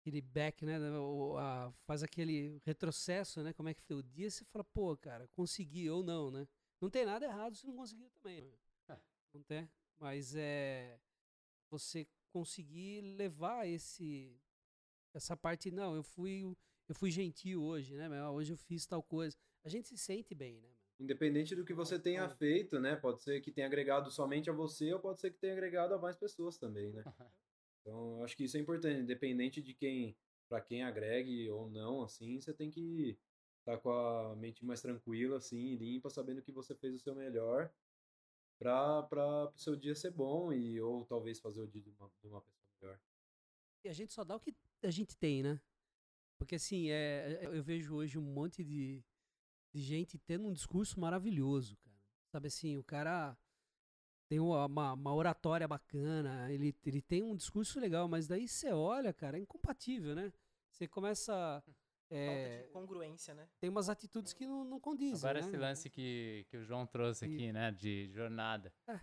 aquele 0.00 0.22
back, 0.22 0.64
né, 0.64 0.78
o, 0.98 1.36
a, 1.36 1.70
faz 1.84 2.02
aquele 2.02 2.58
retrocesso, 2.64 3.42
né, 3.42 3.52
como 3.52 3.68
é 3.68 3.74
que 3.74 3.82
foi 3.82 3.96
o 3.96 4.02
dia, 4.02 4.30
você 4.30 4.44
fala, 4.46 4.64
pô, 4.64 4.96
cara, 4.96 5.28
consegui 5.28 5.90
ou 5.90 6.02
não, 6.02 6.30
né? 6.30 6.48
Não 6.80 6.88
tem 6.88 7.04
nada 7.04 7.26
errado 7.26 7.54
se 7.54 7.66
não 7.66 7.76
conseguir 7.76 8.08
também, 8.08 8.40
né? 8.40 8.50
Não 9.32 9.42
tem, 9.42 9.70
mas 9.98 10.34
é 10.34 10.98
você 11.70 12.06
conseguir 12.32 13.00
levar 13.00 13.66
esse 13.66 14.36
essa 15.14 15.36
parte 15.36 15.70
não 15.70 15.94
eu 15.94 16.02
fui 16.02 16.42
eu 16.88 16.94
fui 16.94 17.10
gentil 17.10 17.62
hoje 17.62 17.96
né 17.96 18.28
hoje 18.30 18.52
eu 18.52 18.56
fiz 18.56 18.86
tal 18.86 19.02
coisa. 19.02 19.36
A 19.64 19.68
gente 19.68 19.88
se 19.88 19.98
sente 19.98 20.34
bem 20.34 20.60
né 20.60 20.68
independente 20.98 21.54
do 21.54 21.64
que 21.64 21.72
você 21.72 21.98
tenha 21.98 22.28
feito 22.28 22.78
né 22.80 22.96
pode 22.96 23.22
ser 23.22 23.40
que 23.40 23.50
tenha 23.52 23.66
agregado 23.66 24.10
somente 24.10 24.50
a 24.50 24.52
você 24.52 24.92
ou 24.92 25.00
pode 25.00 25.20
ser 25.20 25.30
que 25.30 25.38
tenha 25.38 25.52
agregado 25.52 25.94
a 25.94 25.98
mais 25.98 26.16
pessoas 26.16 26.56
também 26.58 26.92
né? 26.92 27.02
Então 27.82 28.18
eu 28.18 28.24
acho 28.24 28.36
que 28.36 28.44
isso 28.44 28.56
é 28.56 28.60
importante 28.60 29.00
independente 29.00 29.62
de 29.62 29.72
quem 29.74 30.16
para 30.48 30.60
quem 30.60 30.82
agregue 30.82 31.48
ou 31.48 31.70
não 31.70 32.02
assim 32.02 32.40
você 32.40 32.52
tem 32.52 32.70
que 32.70 33.18
estar 33.60 33.76
tá 33.76 33.78
com 33.78 33.90
a 33.90 34.36
mente 34.36 34.64
mais 34.64 34.82
tranquila 34.82 35.38
assim 35.38 35.76
limpa 35.76 36.10
sabendo 36.10 36.42
que 36.42 36.52
você 36.52 36.74
fez 36.74 36.94
o 36.94 36.98
seu 36.98 37.14
melhor 37.14 37.72
para 38.60 39.50
o 39.54 39.58
seu 39.58 39.74
dia 39.74 39.94
ser 39.94 40.10
bom 40.10 40.52
e 40.52 40.80
ou 40.80 41.04
talvez 41.06 41.40
fazer 41.40 41.62
o 41.62 41.66
dia 41.66 41.80
de 41.80 41.88
uma, 41.90 42.10
de 42.20 42.28
uma 42.28 42.40
pessoa 42.42 42.68
melhor. 42.80 43.00
E 43.82 43.88
a 43.88 43.92
gente 43.92 44.12
só 44.12 44.22
dá 44.22 44.36
o 44.36 44.40
que 44.40 44.54
a 44.82 44.90
gente 44.90 45.16
tem, 45.16 45.42
né? 45.42 45.60
Porque 46.38 46.56
assim, 46.56 46.90
é, 46.90 47.40
é, 47.42 47.46
eu 47.46 47.62
vejo 47.62 47.94
hoje 47.94 48.18
um 48.18 48.22
monte 48.22 48.62
de, 48.62 49.02
de 49.72 49.80
gente 49.80 50.18
tendo 50.18 50.46
um 50.46 50.52
discurso 50.52 51.00
maravilhoso, 51.00 51.76
cara. 51.78 51.96
Sabe 52.30 52.48
assim, 52.48 52.76
o 52.76 52.84
cara 52.84 53.36
tem 54.28 54.38
uma, 54.38 54.92
uma, 54.92 55.14
oratória 55.14 55.66
bacana, 55.66 56.52
ele, 56.52 56.74
ele 56.86 57.02
tem 57.02 57.22
um 57.22 57.34
discurso 57.34 57.80
legal, 57.80 58.06
mas 58.06 58.28
daí 58.28 58.46
você 58.46 58.70
olha, 58.70 59.12
cara, 59.12 59.36
é 59.36 59.40
incompatível, 59.40 60.14
né? 60.14 60.32
Você 60.70 60.86
começa. 60.86 61.62
É, 62.10 62.26
Falta 62.26 62.66
de 62.66 62.72
congruência, 62.72 63.34
né? 63.34 63.48
tem 63.60 63.70
umas 63.70 63.88
atitudes 63.88 64.32
que 64.32 64.44
não, 64.46 64.64
não 64.64 64.80
condizem. 64.80 65.16
Agora 65.16 65.40
né? 65.40 65.46
esse 65.46 65.56
lance 65.56 65.88
que, 65.90 66.44
que 66.50 66.56
o 66.56 66.64
João 66.64 66.86
trouxe 66.86 67.24
E- 67.26 67.34
aqui, 67.34 67.52
né, 67.52 67.70
de 67.70 68.08
jornada. 68.12 68.72
É. 68.88 68.98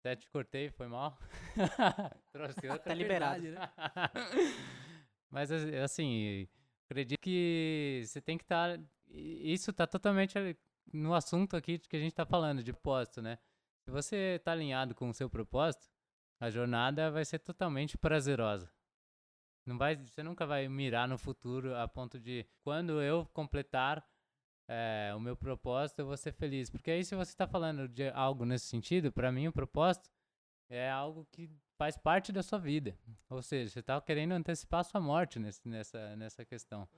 Até 0.00 0.16
te 0.16 0.28
cortei, 0.28 0.68
foi 0.70 0.88
mal. 0.88 1.16
trouxe 2.32 2.58
outra. 2.68 2.78
Tá 2.78 2.94
liberado. 2.94 3.40
verdade, 3.42 3.50
né? 3.60 3.72
Mas 5.30 5.50
as- 5.52 5.72
assim, 5.84 6.48
acredito 6.88 7.20
que 7.20 8.02
você 8.04 8.20
tem 8.20 8.36
que 8.38 8.44
estar. 8.44 8.80
isso 9.08 9.72
tá 9.72 9.86
totalmente 9.86 10.34
no 10.92 11.14
assunto 11.14 11.56
aqui 11.56 11.78
que 11.78 11.96
a 11.96 12.00
gente 12.00 12.14
tá 12.14 12.24
falando, 12.26 12.62
de 12.62 12.72
propósito, 12.72 13.20
né? 13.22 13.38
Se 13.84 13.90
você 13.90 14.40
tá 14.44 14.52
alinhado 14.52 14.94
com 14.94 15.08
o 15.08 15.14
seu 15.14 15.28
propósito, 15.30 15.88
a 16.40 16.50
jornada 16.50 17.10
vai 17.10 17.24
ser 17.24 17.38
totalmente 17.40 17.96
prazerosa. 17.98 18.70
Não 19.68 19.76
vai, 19.76 19.96
você 19.96 20.22
nunca 20.22 20.46
vai 20.46 20.66
mirar 20.66 21.06
no 21.06 21.18
futuro 21.18 21.76
a 21.76 21.86
ponto 21.86 22.18
de 22.18 22.46
quando 22.62 23.02
eu 23.02 23.26
completar 23.34 24.02
eh, 24.66 25.12
o 25.14 25.20
meu 25.20 25.36
propósito, 25.36 25.98
eu 25.98 26.06
vou 26.06 26.16
ser 26.16 26.32
feliz. 26.32 26.70
Porque 26.70 26.90
aí, 26.90 27.04
se 27.04 27.14
você 27.14 27.32
está 27.32 27.46
falando 27.46 27.86
de 27.86 28.08
algo 28.08 28.46
nesse 28.46 28.64
sentido, 28.64 29.12
para 29.12 29.30
mim, 29.30 29.46
o 29.46 29.52
propósito 29.52 30.10
é 30.70 30.90
algo 30.90 31.26
que 31.30 31.50
faz 31.76 31.98
parte 31.98 32.32
da 32.32 32.42
sua 32.42 32.58
vida. 32.58 32.98
Ou 33.28 33.42
seja, 33.42 33.70
você 33.70 33.80
está 33.80 34.00
querendo 34.00 34.32
antecipar 34.32 34.80
a 34.80 34.84
sua 34.84 35.02
morte 35.02 35.38
nesse, 35.38 35.60
nessa, 35.68 36.16
nessa 36.16 36.46
questão. 36.46 36.88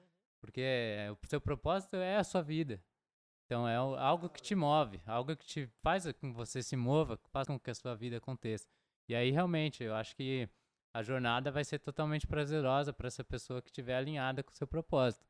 Porque 0.41 0.61
eh, 0.61 1.11
o 1.11 1.19
seu 1.27 1.41
propósito 1.41 1.97
é 1.97 2.19
a 2.19 2.25
sua 2.25 2.41
vida. 2.41 2.81
Então, 3.47 3.67
é 3.67 3.75
algo 3.75 4.29
que 4.29 4.41
te 4.41 4.55
move, 4.55 5.03
algo 5.05 5.37
que 5.37 5.45
te 5.45 5.67
faz 5.83 6.05
com 6.13 6.31
que 6.31 6.37
você 6.37 6.63
se 6.63 6.77
mova, 6.77 7.19
que 7.19 7.29
faz 7.31 7.49
com 7.49 7.59
que 7.59 7.69
a 7.69 7.75
sua 7.75 7.97
vida 7.97 8.19
aconteça. 8.19 8.65
E 9.09 9.15
aí, 9.17 9.33
realmente, 9.33 9.83
eu 9.83 9.93
acho 9.93 10.15
que 10.15 10.49
a 10.94 11.03
jornada 11.03 11.50
vai 11.50 11.64
ser 11.64 11.79
totalmente 11.79 12.26
prazerosa 12.26 12.92
para 12.92 13.09
essa 13.09 13.24
pessoa 13.24 13.62
que 13.62 13.68
estiver 13.70 13.96
alinhada 13.96 14.42
com 14.42 14.50
o 14.53 14.55
seu 14.57 14.66
propósito. 14.66 15.24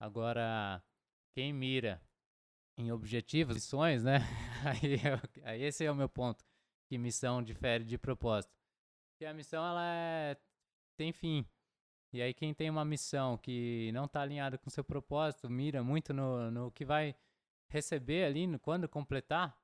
Agora, 0.00 0.82
quem 1.34 1.52
mira 1.52 2.00
em 2.76 2.90
objetivos, 2.92 3.54
missões, 3.56 4.02
né? 4.04 4.18
Aí, 4.82 4.94
eu- 4.94 5.44
aí 5.44 5.62
esse 5.62 5.84
é 5.84 5.90
o 5.90 5.94
meu 5.94 6.08
ponto, 6.08 6.44
que 6.88 6.98
missão 6.98 7.42
difere 7.42 7.84
de 7.84 7.98
propósito. 7.98 8.52
Porque 9.12 9.26
a 9.26 9.34
missão, 9.34 9.64
ela 9.66 9.84
é- 9.86 10.36
tem 10.96 11.12
fim. 11.12 11.46
E 12.12 12.22
aí 12.22 12.32
quem 12.32 12.54
tem 12.54 12.70
uma 12.70 12.84
missão 12.84 13.36
que 13.38 13.90
não 13.92 14.04
está 14.06 14.22
alinhada 14.22 14.56
com 14.58 14.68
o 14.68 14.72
seu 14.72 14.84
propósito, 14.84 15.50
mira 15.50 15.82
muito 15.82 16.14
no, 16.14 16.50
no 16.50 16.70
que 16.72 16.84
vai 16.84 17.14
receber 17.68 18.24
ali, 18.24 18.46
no, 18.46 18.58
quando 18.58 18.88
completar, 18.88 19.56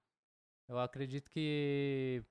eu 0.69 0.79
acredito 0.79 1.31
que 1.31 2.23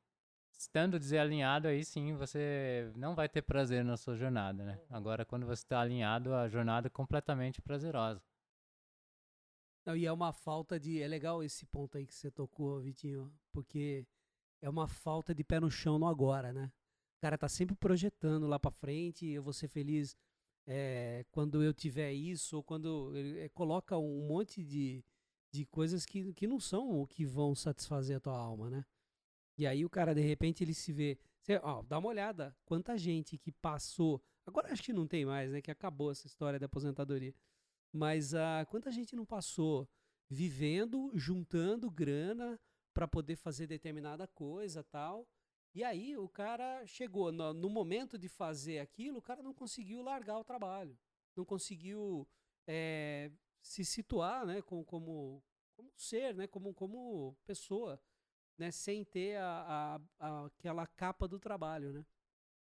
estando 0.60 1.00
desalinhado, 1.00 1.70
aí 1.70 1.86
sim 1.86 2.14
você 2.16 2.92
não 2.96 3.16
vai 3.16 3.30
ter 3.30 3.42
prazer 3.42 3.84
na 3.84 3.96
sua 3.96 4.16
jornada, 4.18 4.64
né? 4.66 4.80
Agora, 4.90 5.26
quando 5.26 5.46
você 5.46 5.64
está 5.64 5.80
alinhado, 5.80 6.34
a 6.34 6.50
jornada 6.50 6.88
é 6.88 6.90
completamente 6.90 7.62
prazerosa. 7.62 8.22
Não, 9.86 9.96
e 9.96 10.06
é 10.06 10.12
uma 10.12 10.34
falta 10.34 10.78
de. 10.78 11.02
É 11.02 11.08
legal 11.08 11.42
esse 11.42 11.66
ponto 11.66 11.98
aí 11.98 12.06
que 12.06 12.14
você 12.14 12.30
tocou, 12.30 12.82
Vitinho, 12.82 13.32
porque 13.54 14.06
é 14.62 14.70
uma 14.70 14.88
falta 14.88 15.34
de 15.34 15.44
pé 15.46 15.62
no 15.62 15.72
chão 15.72 15.98
no 15.98 16.08
agora, 16.08 16.52
né? 16.52 16.70
O 17.18 17.22
cara 17.22 17.38
tá 17.38 17.48
sempre 17.48 17.76
projetando 17.76 18.46
lá 18.46 18.60
pra 18.60 18.70
frente, 18.70 19.26
eu 19.28 19.42
vou 19.42 19.54
ser 19.54 19.70
feliz 19.70 20.16
é, 20.68 21.26
quando 21.32 21.64
eu 21.64 21.74
tiver 21.74 22.12
isso, 22.12 22.58
ou 22.58 22.64
quando 22.64 23.16
ele 23.16 23.40
é, 23.40 23.50
coloca 23.50 23.98
um 23.98 24.28
monte 24.28 24.64
de, 24.64 25.04
de 25.52 25.66
coisas 25.66 26.06
que, 26.06 26.34
que 26.34 26.48
não 26.48 26.60
são 26.60 27.02
o 27.02 27.08
que 27.08 27.26
vão 27.26 27.56
satisfazer 27.56 28.18
a 28.18 28.20
tua 28.20 28.38
alma, 28.38 28.70
né? 28.70 28.86
E 29.60 29.68
aí 29.68 29.84
o 29.84 29.90
cara, 29.90 30.16
de 30.16 30.22
repente, 30.22 30.64
ele 30.64 30.74
se 30.74 30.94
vê. 30.94 31.20
Você, 31.42 31.60
ó, 31.62 31.82
dá 31.82 32.00
uma 32.00 32.08
olhada, 32.08 32.56
quanta 32.64 32.98
gente 32.98 33.38
que 33.38 33.52
passou. 33.52 34.24
Agora 34.46 34.72
acho 34.72 34.82
que 34.82 34.94
não 34.94 35.06
tem 35.06 35.26
mais, 35.26 35.52
né? 35.52 35.62
Que 35.62 35.70
acabou 35.70 36.12
essa 36.12 36.26
história 36.28 36.58
da 36.58 36.66
aposentadoria. 36.66 37.36
Mas 37.92 38.34
ah, 38.34 38.66
quanta 38.70 38.90
gente 38.90 39.18
não 39.18 39.26
passou 39.26 39.86
vivendo, 40.30 41.12
juntando 41.14 41.92
grana 41.92 42.58
para 42.94 43.06
poder 43.06 43.36
fazer 43.36 43.68
determinada 43.68 44.26
coisa 44.28 44.82
tal. 44.82 45.28
E 45.76 45.84
aí 45.84 46.16
o 46.16 46.30
cara 46.30 46.86
chegou 46.86 47.30
no, 47.30 47.54
no 47.54 47.70
momento 47.70 48.18
de 48.18 48.30
fazer 48.30 48.80
aquilo, 48.80 49.18
o 49.18 49.22
cara 49.22 49.44
não 49.44 49.54
conseguiu 49.54 50.02
largar 50.02 50.40
o 50.40 50.44
trabalho, 50.44 50.98
não 51.36 51.44
conseguiu 51.44 52.26
eh, 52.66 53.30
se 53.62 53.84
situar, 53.84 54.46
né, 54.46 54.62
como, 54.62 54.86
como, 54.86 55.44
como 55.76 55.92
ser, 55.98 56.34
né, 56.34 56.48
como, 56.48 56.74
como 56.74 57.38
pessoa, 57.46 58.00
né, 58.60 58.72
sem 58.72 59.04
ter 59.06 59.38
a, 59.38 59.96
a- 59.96 60.02
a- 60.20 60.46
aquela 60.46 60.86
capa 60.86 61.28
do 61.28 61.40
trabalho, 61.40 61.94
né? 61.94 62.06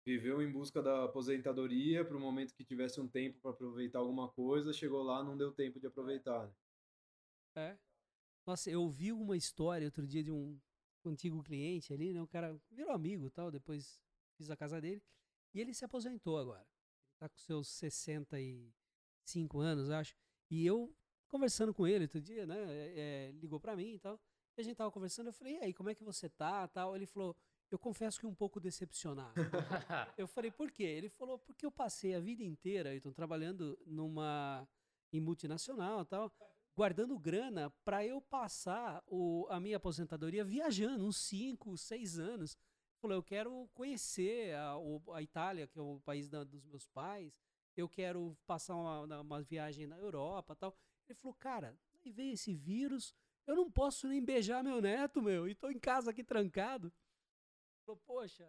Viveu 0.05 0.43
em 0.43 0.51
busca 0.51 0.83
da 0.83 1.05
aposentadoria 1.05 2.05
para 2.05 2.17
o 2.17 2.21
momento 2.21 2.55
que 2.55 2.65
tivesse 2.65 3.01
um 3.01 3.07
tempo 3.07 3.39
para 3.41 3.53
aproveitar 3.53 4.01
alguma 4.01 4.29
coisa, 4.29 4.73
chegou 4.73 5.03
lá, 5.03 5.23
não 5.23 5.37
deu 5.37 5.53
tempo 5.53 5.79
de 5.79 5.87
aproveitar. 5.87 6.47
né? 6.49 6.53
É. 7.55 7.79
Nossa, 8.47 8.71
eu 8.71 8.83
ouvi 8.83 9.13
uma 9.13 9.37
história 9.37 9.87
outro 9.87 10.07
dia 10.07 10.25
de 10.25 10.33
um 10.33 10.59
antigo 11.05 11.43
cliente 11.43 11.93
ali, 11.93 12.13
né? 12.13 12.21
O 12.23 12.27
cara 12.27 12.59
virou 12.71 12.93
amigo 12.93 13.31
tal, 13.31 13.51
depois 13.51 14.01
fiz 14.37 14.51
a 14.51 14.57
casa 14.57 14.81
dele. 14.81 15.03
E 15.55 15.61
ele 15.61 15.75
se 15.75 15.85
aposentou 15.85 16.39
agora. 16.39 16.67
Ele 16.67 17.17
tá 17.19 17.29
com 17.29 17.39
seus 17.39 17.69
65 17.69 19.61
anos, 19.61 19.91
acho. 19.91 20.17
E 20.51 20.67
eu, 20.67 20.93
conversando 21.29 21.73
com 21.73 21.87
ele 21.87 22.05
outro 22.05 22.21
dia, 22.21 22.47
né? 22.47 22.57
é, 22.69 23.29
é, 23.29 23.33
ligou 23.33 23.61
pra 23.61 23.77
mim 23.77 23.95
e 23.95 23.99
tal. 24.01 24.21
E 24.57 24.61
a 24.61 24.65
gente 24.65 24.77
tava 24.77 24.91
conversando, 24.91 25.29
eu 25.29 25.33
falei, 25.33 25.57
e 25.57 25.59
aí, 25.65 25.73
como 25.75 25.89
é 25.91 25.95
que 25.95 26.05
você 26.05 26.29
tá? 26.29 26.69
Tal. 26.69 26.95
Ele 26.95 27.07
falou, 27.07 27.35
eu 27.71 27.79
confesso 27.79 28.21
que 28.21 28.27
um 28.27 28.35
pouco 28.35 28.61
decepcionado. 28.61 29.35
Eu 30.19 30.27
falei, 30.29 30.51
por 30.51 30.71
quê? 30.71 30.83
Ele 30.83 31.09
falou, 31.09 31.39
porque 31.39 31.65
eu 31.65 31.71
passei 31.73 32.15
a 32.15 32.21
vida 32.21 32.45
inteira, 32.45 32.91
Ayrton, 32.91 33.13
trabalhando 33.13 33.79
numa 33.87 34.69
em 35.11 35.21
multinacional 35.21 36.05
tal, 36.05 36.31
guardando 36.77 37.19
grana 37.19 37.71
para 37.85 38.05
eu 38.05 38.21
passar 38.21 39.03
o, 39.07 39.47
a 39.51 39.59
minha 39.61 39.77
aposentadoria 39.79 40.45
viajando 40.45 41.07
uns 41.07 41.17
5, 41.17 41.77
6 41.79 42.19
anos. 42.19 42.57
Falou, 43.01 43.17
eu 43.17 43.23
quero 43.23 43.69
conhecer 43.75 44.55
a, 44.55 44.75
a 45.15 45.23
Itália, 45.23 45.67
que 45.67 45.79
é 45.79 45.83
o 45.83 46.01
país 46.01 46.29
da- 46.29 46.45
dos 46.45 46.65
meus 46.65 46.87
pais, 46.87 47.35
eu 47.77 47.89
quero 47.89 48.37
passar 48.47 48.75
uma, 48.77 49.21
uma 49.21 49.43
viagem 49.43 49.87
na 49.87 49.99
Europa 49.99 50.55
tal. 50.55 50.75
Ele 51.09 51.19
falou, 51.19 51.35
cara, 51.35 51.75
aí 52.05 52.11
veio 52.13 52.33
esse 52.35 52.55
vírus, 52.55 53.15
eu 53.47 53.57
não 53.57 53.71
posso 53.71 54.09
nem 54.09 54.25
beijar 54.25 54.63
meu 54.63 54.81
neto, 54.81 55.21
meu, 55.23 55.49
e 55.49 55.55
tô 55.55 55.71
em 55.71 55.79
casa 55.79 56.11
aqui 56.11 56.23
trancado. 56.25 56.93
Falou, 57.85 58.01
poxa, 58.07 58.49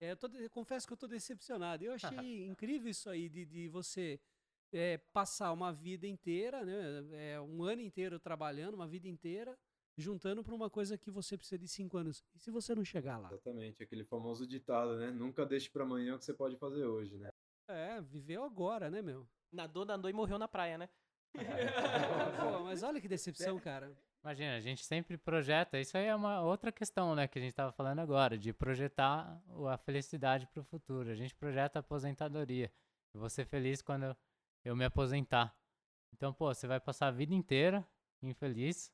é, 0.00 0.12
eu 0.12 0.16
tô 0.16 0.28
de- 0.28 0.48
confesso 0.50 0.86
que 0.86 0.92
eu 0.92 0.96
tô 0.96 1.06
decepcionado. 1.06 1.84
Eu 1.84 1.92
achei 1.92 1.98
incrível 2.46 2.90
isso 2.90 3.08
aí 3.08 3.28
de, 3.28 3.44
de 3.46 3.68
você 3.68 4.20
é, 4.72 4.98
passar 4.98 5.52
uma 5.52 5.72
vida 5.72 6.06
inteira, 6.06 6.64
né, 6.64 7.32
é, 7.32 7.40
um 7.40 7.62
ano 7.62 7.80
inteiro 7.80 8.18
trabalhando, 8.20 8.74
uma 8.74 8.86
vida 8.86 9.08
inteira, 9.08 9.58
juntando 9.96 10.44
para 10.44 10.54
uma 10.54 10.70
coisa 10.70 10.96
que 10.96 11.10
você 11.10 11.36
precisa 11.36 11.58
de 11.58 11.66
cinco 11.66 11.96
anos. 11.96 12.22
E 12.34 12.38
se 12.38 12.50
você 12.50 12.74
não 12.74 12.84
chegar 12.84 13.18
lá? 13.18 13.28
Exatamente, 13.32 13.82
aquele 13.82 14.04
famoso 14.04 14.46
ditado, 14.46 14.96
né? 14.96 15.10
Nunca 15.10 15.44
deixe 15.44 15.68
para 15.70 15.82
amanhã 15.82 16.14
o 16.14 16.18
que 16.18 16.24
você 16.24 16.34
pode 16.34 16.56
fazer 16.56 16.84
hoje, 16.84 17.16
né? 17.16 17.30
É, 17.66 18.00
viveu 18.00 18.44
agora, 18.44 18.90
né, 18.90 19.02
meu? 19.02 19.28
Nadou, 19.50 19.84
nadou 19.84 20.08
e 20.08 20.12
morreu 20.12 20.38
na 20.38 20.46
praia, 20.46 20.78
né? 20.78 20.88
Pô, 22.58 22.64
mas 22.64 22.82
olha 22.82 23.00
que 23.00 23.08
decepção, 23.08 23.58
cara. 23.58 23.96
Imagina, 24.22 24.56
a 24.56 24.60
gente 24.60 24.84
sempre 24.84 25.16
projeta, 25.16 25.78
isso 25.78 25.96
aí 25.96 26.06
é 26.06 26.14
uma 26.14 26.42
outra 26.42 26.72
questão, 26.72 27.14
né, 27.14 27.28
que 27.28 27.38
a 27.38 27.42
gente 27.42 27.52
estava 27.52 27.72
falando 27.72 28.00
agora, 28.00 28.36
de 28.36 28.52
projetar 28.52 29.40
a 29.70 29.76
felicidade 29.78 30.46
para 30.46 30.60
o 30.60 30.64
futuro. 30.64 31.10
A 31.10 31.14
gente 31.14 31.34
projeta 31.34 31.78
a 31.78 31.80
aposentadoria. 31.80 32.70
Eu 33.14 33.20
vou 33.20 33.30
ser 33.30 33.46
feliz 33.46 33.80
quando 33.80 34.16
eu 34.64 34.76
me 34.76 34.84
aposentar. 34.84 35.56
Então, 36.12 36.32
pô, 36.32 36.52
você 36.52 36.66
vai 36.66 36.80
passar 36.80 37.08
a 37.08 37.10
vida 37.10 37.34
inteira 37.34 37.86
infeliz, 38.20 38.92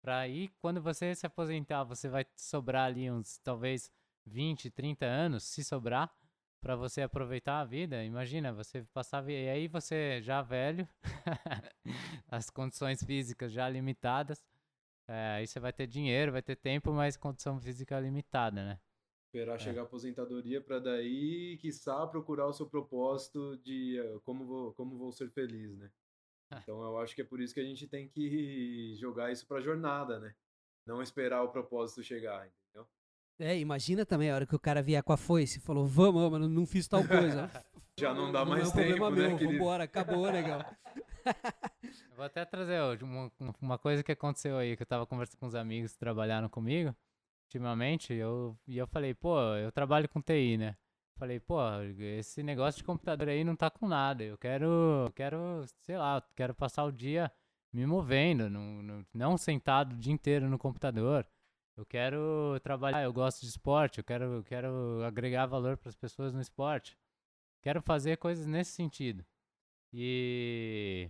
para 0.00 0.18
aí, 0.18 0.48
quando 0.60 0.80
você 0.80 1.14
se 1.14 1.26
aposentar, 1.26 1.84
você 1.84 2.08
vai 2.08 2.24
sobrar 2.36 2.86
ali 2.86 3.10
uns, 3.10 3.38
talvez, 3.38 3.92
20, 4.24 4.70
30 4.70 5.04
anos, 5.04 5.44
se 5.44 5.64
sobrar, 5.64 6.14
para 6.60 6.76
você 6.76 7.02
aproveitar 7.02 7.60
a 7.60 7.64
vida. 7.64 8.04
Imagina, 8.04 8.52
você 8.52 8.82
passar, 8.92 9.18
a 9.18 9.20
vi- 9.22 9.32
e 9.44 9.48
aí 9.48 9.68
você 9.68 10.20
já 10.22 10.42
velho, 10.42 10.88
as 12.28 12.50
condições 12.50 13.02
físicas 13.02 13.52
já 13.52 13.68
limitadas, 13.68 14.44
é, 15.08 15.36
aí 15.38 15.46
você 15.46 15.60
vai 15.60 15.72
ter 15.72 15.86
dinheiro, 15.86 16.32
vai 16.32 16.42
ter 16.42 16.56
tempo, 16.56 16.92
mas 16.92 17.16
condição 17.16 17.60
física 17.60 17.98
limitada, 18.00 18.64
né? 18.64 18.80
Esperar 19.26 19.58
chegar 19.58 19.82
a 19.82 19.84
aposentadoria 19.84 20.60
para 20.60 20.78
daí, 20.78 21.58
quiçá, 21.58 22.06
procurar 22.06 22.46
o 22.46 22.52
seu 22.52 22.66
propósito 22.66 23.58
de 23.58 23.98
eh, 23.98 24.18
como 24.24 24.46
vou, 24.46 24.72
como 24.74 24.96
vou 24.96 25.12
ser 25.12 25.30
feliz, 25.30 25.76
né? 25.76 25.90
Então 26.62 26.82
eu 26.82 26.98
acho 26.98 27.14
que 27.14 27.22
é 27.22 27.24
por 27.24 27.40
isso 27.40 27.54
que 27.54 27.60
a 27.60 27.64
gente 27.64 27.86
tem 27.88 28.08
que 28.08 28.94
jogar 28.98 29.32
isso 29.32 29.46
pra 29.46 29.60
jornada, 29.60 30.18
né? 30.20 30.34
Não 30.86 31.02
esperar 31.02 31.42
o 31.42 31.50
propósito 31.52 32.02
chegar? 32.02 32.50
É, 33.38 33.56
imagina 33.58 34.04
também 34.04 34.30
a 34.30 34.34
hora 34.34 34.46
que 34.46 34.56
o 34.56 34.58
cara 34.58 34.82
vier 34.82 35.02
com 35.02 35.12
a 35.12 35.16
foice 35.16 35.58
e 35.58 35.60
falou, 35.60 35.86
vamos, 35.86 36.30
mano, 36.30 36.48
não 36.48 36.66
fiz 36.66 36.88
tal 36.88 37.06
coisa. 37.06 37.50
Já 37.98 38.12
não 38.14 38.30
dá 38.30 38.44
mais 38.44 38.64
é 38.64 38.68
um 38.68 38.70
problema 38.70 39.08
tempo, 39.08 39.10
né, 39.10 39.28
meu, 39.28 39.38
querido? 39.38 39.58
vambora, 39.58 39.84
acabou. 39.84 40.26
Eu 41.82 42.16
vou 42.16 42.24
até 42.24 42.44
trazer 42.44 42.80
ó, 42.80 42.96
uma, 43.04 43.30
uma 43.60 43.78
coisa 43.78 44.02
que 44.02 44.12
aconteceu 44.12 44.56
aí, 44.56 44.76
que 44.76 44.82
eu 44.82 44.86
tava 44.86 45.06
conversando 45.06 45.38
com 45.38 45.46
uns 45.46 45.54
amigos 45.54 45.92
que 45.92 45.98
trabalharam 45.98 46.48
comigo. 46.48 46.94
ultimamente, 47.46 48.12
eu, 48.14 48.56
e 48.66 48.78
eu 48.78 48.86
falei, 48.86 49.14
pô, 49.14 49.38
eu 49.56 49.70
trabalho 49.70 50.08
com 50.08 50.20
TI, 50.20 50.56
né? 50.56 50.76
Falei, 51.18 51.40
pô, 51.40 51.58
esse 51.98 52.42
negócio 52.42 52.78
de 52.78 52.84
computador 52.84 53.28
aí 53.28 53.44
não 53.44 53.56
tá 53.56 53.68
com 53.68 53.88
nada. 53.88 54.22
Eu 54.22 54.38
quero, 54.38 55.12
quero, 55.14 55.64
sei 55.80 55.98
lá, 55.98 56.22
quero 56.36 56.54
passar 56.54 56.84
o 56.84 56.92
dia 56.92 57.30
me 57.72 57.84
movendo, 57.84 58.48
não, 58.48 58.82
não, 58.82 59.06
não 59.12 59.36
sentado 59.36 59.94
o 59.94 59.98
dia 59.98 60.12
inteiro 60.12 60.48
no 60.48 60.58
computador. 60.58 61.26
Eu 61.78 61.86
quero 61.86 62.58
trabalhar, 62.60 63.04
eu 63.04 63.12
gosto 63.12 63.42
de 63.42 63.46
esporte, 63.46 63.98
eu 63.98 64.04
quero, 64.04 64.42
quero 64.42 65.04
agregar 65.04 65.46
valor 65.46 65.76
para 65.76 65.88
as 65.88 65.94
pessoas 65.94 66.34
no 66.34 66.40
esporte. 66.40 66.98
Quero 67.62 67.80
fazer 67.80 68.16
coisas 68.16 68.46
nesse 68.48 68.72
sentido. 68.72 69.24
E 69.92 71.08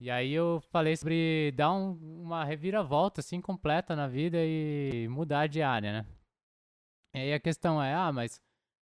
e 0.00 0.10
aí 0.10 0.32
eu 0.32 0.58
falei 0.70 0.96
sobre 0.96 1.52
dar 1.54 1.70
um, 1.72 1.92
uma 2.22 2.42
reviravolta 2.42 3.20
assim 3.20 3.42
completa 3.42 3.94
na 3.94 4.08
vida 4.08 4.38
e 4.42 5.06
mudar 5.08 5.46
de 5.46 5.60
área, 5.60 5.92
né? 5.92 6.06
E 7.14 7.18
aí 7.18 7.34
a 7.34 7.40
questão 7.40 7.82
é, 7.82 7.92
ah, 7.92 8.10
mas 8.10 8.40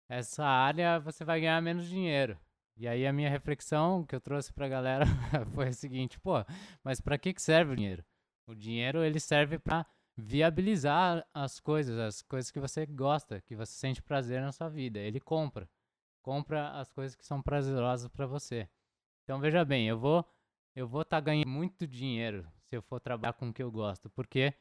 essa 0.09 0.45
área 0.45 0.99
você 0.99 1.25
vai 1.25 1.41
ganhar 1.41 1.63
menos 1.63 1.89
dinheiro. 1.89 2.37
E 2.77 2.89
aí 2.89 3.07
a 3.07 3.13
minha 3.13 3.31
reflexão 3.31 4.05
que 4.05 4.17
eu 4.17 4.21
trouxe 4.21 4.53
pra 4.53 4.69
galera 4.69 5.05
foi 5.55 5.69
a 5.69 5.73
seguinte, 5.73 6.19
pô, 6.19 6.45
mas 6.83 7.01
para 7.01 7.17
que 7.17 7.33
que 7.33 7.41
serve 7.41 7.75
o 7.75 7.77
dinheiro? 7.77 8.05
O 8.49 8.57
dinheiro 8.57 9.05
ele 9.05 9.21
serve 9.21 9.57
para 9.57 9.87
viabilizar 10.17 11.27
as 11.35 11.61
coisas, 11.61 11.99
as 11.99 12.23
coisas 12.23 12.51
que 12.51 12.59
você 12.59 12.87
gosta, 12.87 13.41
que 13.43 13.55
você 13.55 13.73
sente 13.73 14.03
prazer 14.03 14.41
na 14.41 14.53
sua 14.53 14.69
vida. 14.69 14.99
Ele 14.99 15.21
compra. 15.21 15.69
Compra 16.23 16.71
as 16.73 16.91
coisas 16.91 17.15
que 17.15 17.25
são 17.25 17.43
prazerosas 17.43 18.09
para 18.09 18.27
você. 18.27 18.69
Então 19.25 19.39
veja 19.41 19.65
bem, 19.65 19.87
eu 19.89 19.99
vou 19.99 20.25
eu 20.75 20.87
vou 20.87 21.03
estar 21.03 21.17
tá 21.19 21.21
ganhando 21.21 21.49
muito 21.49 21.87
dinheiro 21.87 22.47
se 22.65 22.77
eu 22.77 22.83
for 22.83 23.01
trabalhar 23.01 23.33
com 23.33 23.49
o 23.49 23.53
que 23.53 23.63
eu 23.63 23.71
gosto, 23.71 24.11
porque 24.11 24.53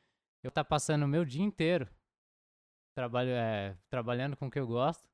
eu 0.42 0.50
tá 0.52 0.64
passando 0.64 1.04
o 1.04 1.08
meu 1.08 1.26
dia 1.26 1.44
inteiro 1.44 1.90
trabalho, 2.96 3.32
é, 3.32 3.78
trabalhando 3.90 4.38
com 4.38 4.48
o 4.48 4.52
que 4.52 4.60
eu 4.60 4.68
gosto 4.68 5.10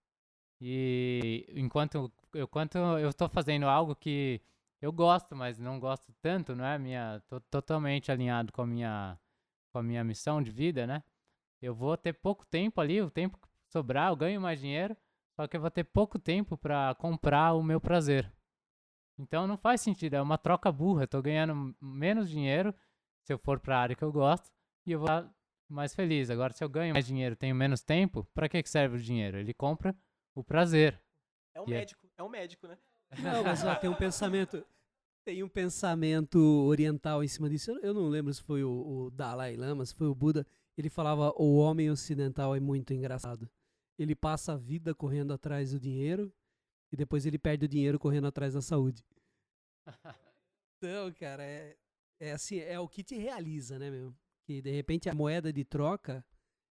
e 0.59 1.45
enquanto 1.55 1.95
eu, 1.95 2.41
enquanto 2.43 2.77
eu 2.77 3.09
estou 3.09 3.27
fazendo 3.27 3.65
algo 3.65 3.95
que 3.95 4.41
eu 4.81 4.91
gosto, 4.91 5.35
mas 5.35 5.57
não 5.57 5.79
gosto 5.79 6.13
tanto, 6.21 6.55
não 6.55 6.65
é 6.65 6.77
minha, 6.77 7.21
tô 7.27 7.39
totalmente 7.39 8.11
alinhado 8.11 8.51
com 8.53 8.61
a 8.61 8.67
minha 8.67 9.19
com 9.71 9.79
a 9.79 9.83
minha 9.83 10.03
missão 10.03 10.41
de 10.41 10.51
vida, 10.51 10.85
né? 10.85 11.03
Eu 11.61 11.73
vou 11.73 11.95
ter 11.95 12.13
pouco 12.13 12.45
tempo 12.45 12.81
ali, 12.81 13.01
o 13.01 13.09
tempo 13.09 13.37
que 13.37 13.47
sobrar, 13.71 14.11
eu 14.11 14.15
ganho 14.15 14.41
mais 14.41 14.59
dinheiro, 14.59 14.95
só 15.35 15.47
que 15.47 15.55
eu 15.55 15.61
vou 15.61 15.71
ter 15.71 15.83
pouco 15.83 16.19
tempo 16.19 16.57
para 16.57 16.93
comprar 16.95 17.53
o 17.53 17.63
meu 17.63 17.79
prazer. 17.79 18.31
Então 19.17 19.47
não 19.47 19.57
faz 19.57 19.81
sentido, 19.81 20.15
é 20.15 20.21
uma 20.21 20.37
troca 20.37 20.71
burra. 20.71 21.03
Eu 21.03 21.07
tô 21.07 21.21
ganhando 21.21 21.75
menos 21.79 22.29
dinheiro 22.29 22.73
se 23.23 23.31
eu 23.31 23.37
for 23.37 23.59
para 23.59 23.77
a 23.77 23.81
área 23.81 23.95
que 23.95 24.03
eu 24.03 24.11
gosto 24.11 24.51
e 24.85 24.91
eu 24.91 24.99
vou 24.99 25.07
estar 25.07 25.31
mais 25.69 25.93
feliz. 25.93 26.29
Agora, 26.29 26.53
se 26.53 26.63
eu 26.63 26.69
ganho 26.69 26.93
mais 26.93 27.05
dinheiro, 27.05 27.35
tenho 27.35 27.55
menos 27.55 27.83
tempo, 27.83 28.27
para 28.33 28.49
que 28.49 28.63
serve 28.65 28.97
o 28.97 29.01
dinheiro? 29.01 29.37
Ele 29.37 29.53
compra 29.53 29.95
o 30.35 30.43
prazer. 30.43 30.99
É 31.53 31.61
um 31.61 31.65
e 31.67 31.73
é 31.73 31.77
médico, 31.77 32.07
é... 32.07 32.21
é 32.21 32.23
um 32.23 32.29
médico, 32.29 32.67
né? 32.67 32.77
Não, 33.19 33.43
mas 33.43 33.63
ó, 33.63 33.75
tem 33.75 33.89
um 33.89 33.95
pensamento, 33.95 34.65
tem 35.23 35.43
um 35.43 35.49
pensamento 35.49 36.39
oriental 36.65 37.23
em 37.23 37.27
cima 37.27 37.49
disso. 37.49 37.71
Eu, 37.81 37.93
não 37.93 38.07
lembro 38.07 38.33
se 38.33 38.41
foi 38.41 38.63
o, 38.63 38.71
o 38.71 39.11
Dalai 39.11 39.55
Lama, 39.55 39.85
se 39.85 39.93
foi 39.93 40.07
o 40.07 40.15
Buda. 40.15 40.45
Ele 40.77 40.89
falava: 40.89 41.33
o 41.37 41.57
homem 41.57 41.89
ocidental 41.89 42.55
é 42.55 42.59
muito 42.59 42.93
engraçado. 42.93 43.49
Ele 43.97 44.15
passa 44.15 44.53
a 44.53 44.57
vida 44.57 44.95
correndo 44.95 45.33
atrás 45.33 45.71
do 45.71 45.79
dinheiro 45.79 46.33
e 46.91 46.97
depois 46.97 47.25
ele 47.25 47.37
perde 47.37 47.65
o 47.65 47.69
dinheiro 47.69 47.99
correndo 47.99 48.27
atrás 48.27 48.53
da 48.53 48.61
saúde. 48.61 49.03
então, 50.77 51.11
cara, 51.13 51.43
é, 51.43 51.77
é 52.19 52.31
assim, 52.31 52.59
é 52.59 52.79
o 52.79 52.87
que 52.87 53.03
te 53.03 53.15
realiza, 53.15 53.77
né, 53.77 53.91
meu? 53.91 54.13
Que 54.43 54.61
de 54.61 54.71
repente 54.71 55.09
a 55.09 55.13
moeda 55.13 55.53
de 55.53 55.63
troca, 55.63 56.25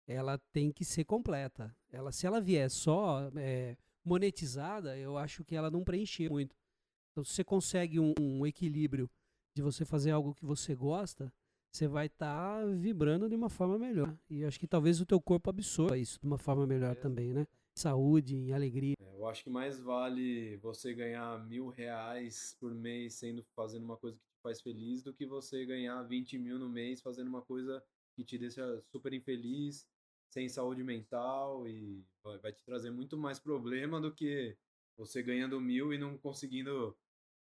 ela 0.07 0.39
tem 0.53 0.73
que 0.73 0.85
ser 0.85 1.05
completa. 1.05 1.75
Ela, 1.91 2.11
se 2.11 2.27
ela 2.27 2.41
vier 2.41 2.69
só 2.69 3.31
é, 3.37 3.77
monetizada, 4.05 4.99
eu 4.99 5.17
acho 5.17 5.45
que 5.45 5.55
ela 5.55 5.71
não 5.71 5.85
preenche 5.85 6.29
muito. 6.29 6.57
Então, 7.11 7.25
se 7.25 7.33
você 7.33 7.45
consegue 7.45 7.99
um, 7.99 8.15
um 8.21 8.47
equilíbrio 8.47 9.11
de 9.55 9.63
você 9.63 9.85
fazer 9.85 10.11
algo 10.11 10.35
que 10.35 10.45
você 10.45 10.75
gosta, 10.75 11.33
você 11.73 11.87
vai 11.87 12.07
estar 12.07 12.61
tá 12.61 12.67
vibrando 12.67 13.29
de 13.29 13.35
uma 13.35 13.49
forma 13.49 13.79
melhor. 13.79 14.17
E 14.29 14.45
acho 14.45 14.59
que 14.59 14.67
talvez 14.67 15.01
o 15.01 15.07
teu 15.07 15.21
corpo 15.21 15.51
absorva 15.51 15.99
isso 15.99 16.19
de 16.21 16.27
uma 16.27 16.39
forma 16.39 16.67
melhor 16.67 16.93
é. 16.93 16.95
também, 16.95 17.33
né? 17.33 17.47
saúde, 17.75 18.37
em 18.37 18.53
alegria. 18.53 18.95
É, 19.01 19.17
eu 19.17 19.27
acho 19.27 19.45
que 19.45 19.51
mais 19.51 19.81
vale 19.81 20.57
você 20.59 20.93
ganhar 20.95 21.45
mil 21.47 21.69
reais 21.69 22.57
por 22.61 22.75
mês 22.75 23.15
sendo 23.15 23.45
fazendo 23.57 23.85
uma 23.85 23.97
coisa 23.97 24.17
que 24.17 24.25
te 24.25 24.41
faz 24.43 24.61
feliz 24.61 25.03
do 25.03 25.15
que 25.15 25.27
você 25.27 25.65
ganhar 25.65 26.03
20 26.03 26.39
mil 26.39 26.59
no 26.59 26.69
mês 26.69 27.01
fazendo 27.01 27.29
uma 27.29 27.43
coisa 27.43 27.83
que 28.15 28.25
te 28.25 28.37
deixa 28.37 28.81
super 28.91 29.13
infeliz, 29.13 29.89
sem 30.29 30.49
saúde 30.49 30.85
mental 30.85 31.67
e 31.67 32.05
vai 32.43 32.53
te 32.53 32.65
trazer 32.65 32.91
muito 32.91 33.17
mais 33.17 33.39
problema 33.39 34.01
do 34.01 34.13
que 34.13 34.57
você 35.01 35.23
ganhando 35.23 35.59
mil 35.59 35.95
e 35.95 35.99
não 35.99 36.19
conseguindo 36.19 36.95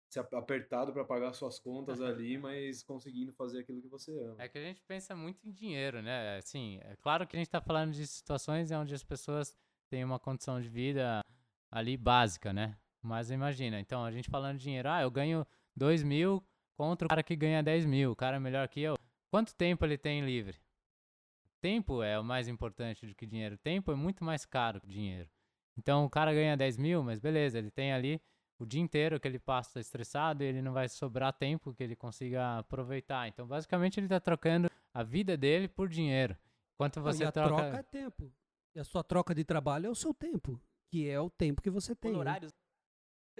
se 0.07 0.19
apertado 0.19 0.93
para 0.93 1.03
pagar 1.03 1.33
suas 1.33 1.59
contas 1.59 1.99
ali, 1.99 2.37
mas 2.37 2.83
conseguindo 2.83 3.33
fazer 3.33 3.59
aquilo 3.59 3.81
que 3.81 3.87
você 3.87 4.11
ama. 4.19 4.35
É 4.37 4.47
que 4.47 4.57
a 4.57 4.61
gente 4.61 4.81
pensa 4.83 5.15
muito 5.15 5.47
em 5.47 5.51
dinheiro, 5.51 6.01
né? 6.01 6.37
Assim, 6.37 6.79
é 6.83 6.95
claro 6.97 7.27
que 7.27 7.35
a 7.35 7.39
gente 7.39 7.47
está 7.47 7.59
falando 7.59 7.91
de 7.91 8.05
situações 8.05 8.71
onde 8.71 8.93
as 8.93 9.03
pessoas 9.03 9.57
tem 9.89 10.03
uma 10.03 10.19
condição 10.19 10.61
de 10.61 10.69
vida 10.69 11.23
ali 11.71 11.97
básica, 11.97 12.53
né? 12.53 12.77
Mas 13.01 13.31
imagina, 13.31 13.79
então 13.79 14.03
a 14.03 14.11
gente 14.11 14.29
falando 14.29 14.57
de 14.57 14.63
dinheiro, 14.63 14.89
ah, 14.89 15.01
eu 15.01 15.09
ganho 15.09 15.45
2 15.75 16.03
mil 16.03 16.43
contra 16.77 17.07
o 17.07 17.09
cara 17.09 17.23
que 17.23 17.35
ganha 17.35 17.63
10 17.63 17.85
mil, 17.85 18.11
o 18.11 18.15
cara 18.15 18.37
é 18.37 18.39
melhor 18.39 18.67
que 18.67 18.81
eu. 18.81 18.95
Quanto 19.31 19.55
tempo 19.55 19.85
ele 19.85 19.97
tem 19.97 20.23
livre? 20.23 20.59
Tempo 21.61 22.03
é 22.03 22.19
o 22.19 22.23
mais 22.23 22.47
importante 22.47 23.05
do 23.05 23.15
que 23.15 23.25
dinheiro. 23.25 23.57
Tempo 23.57 23.91
é 23.91 23.95
muito 23.95 24.23
mais 24.23 24.45
caro 24.45 24.79
que 24.79 24.87
dinheiro. 24.87 25.29
Então 25.79 26.03
o 26.03 26.09
cara 26.09 26.33
ganha 26.33 26.57
10 26.57 26.77
mil, 26.77 27.01
mas 27.01 27.19
beleza, 27.19 27.57
ele 27.57 27.71
tem 27.71 27.93
ali 27.93 28.21
o 28.59 28.65
dia 28.65 28.81
inteiro 28.81 29.17
que 29.17 29.27
ele 29.27 29.39
passa 29.39 29.79
estressado 29.79 30.43
e 30.43 30.47
ele 30.47 30.61
não 30.61 30.73
vai 30.73 30.89
sobrar 30.89 31.31
tempo 31.31 31.73
que 31.73 31.81
ele 31.81 31.95
consiga 31.95 32.59
aproveitar. 32.59 33.29
Então 33.29 33.47
basicamente 33.47 33.97
ele 33.97 34.07
está 34.07 34.19
trocando 34.19 34.69
a 34.93 35.03
vida 35.03 35.37
dele 35.37 35.69
por 35.69 35.87
dinheiro. 35.87 36.37
Quanto 36.77 37.01
você 37.01 37.23
a 37.23 37.31
troca... 37.31 37.55
troca 37.55 37.77
é 37.77 37.83
tempo. 37.83 38.31
E 38.75 38.79
a 38.79 38.83
sua 38.83 39.03
troca 39.03 39.33
de 39.33 39.45
trabalho 39.45 39.87
é 39.87 39.89
o 39.89 39.95
seu 39.95 40.13
tempo, 40.13 40.59
que 40.91 41.09
é 41.09 41.19
o 41.19 41.29
tempo 41.29 41.61
que 41.61 41.69
você 41.69 41.95
tem. 41.95 42.11
Né? 42.11 42.17
Horários. 42.17 42.51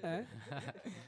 Né? 0.02 0.26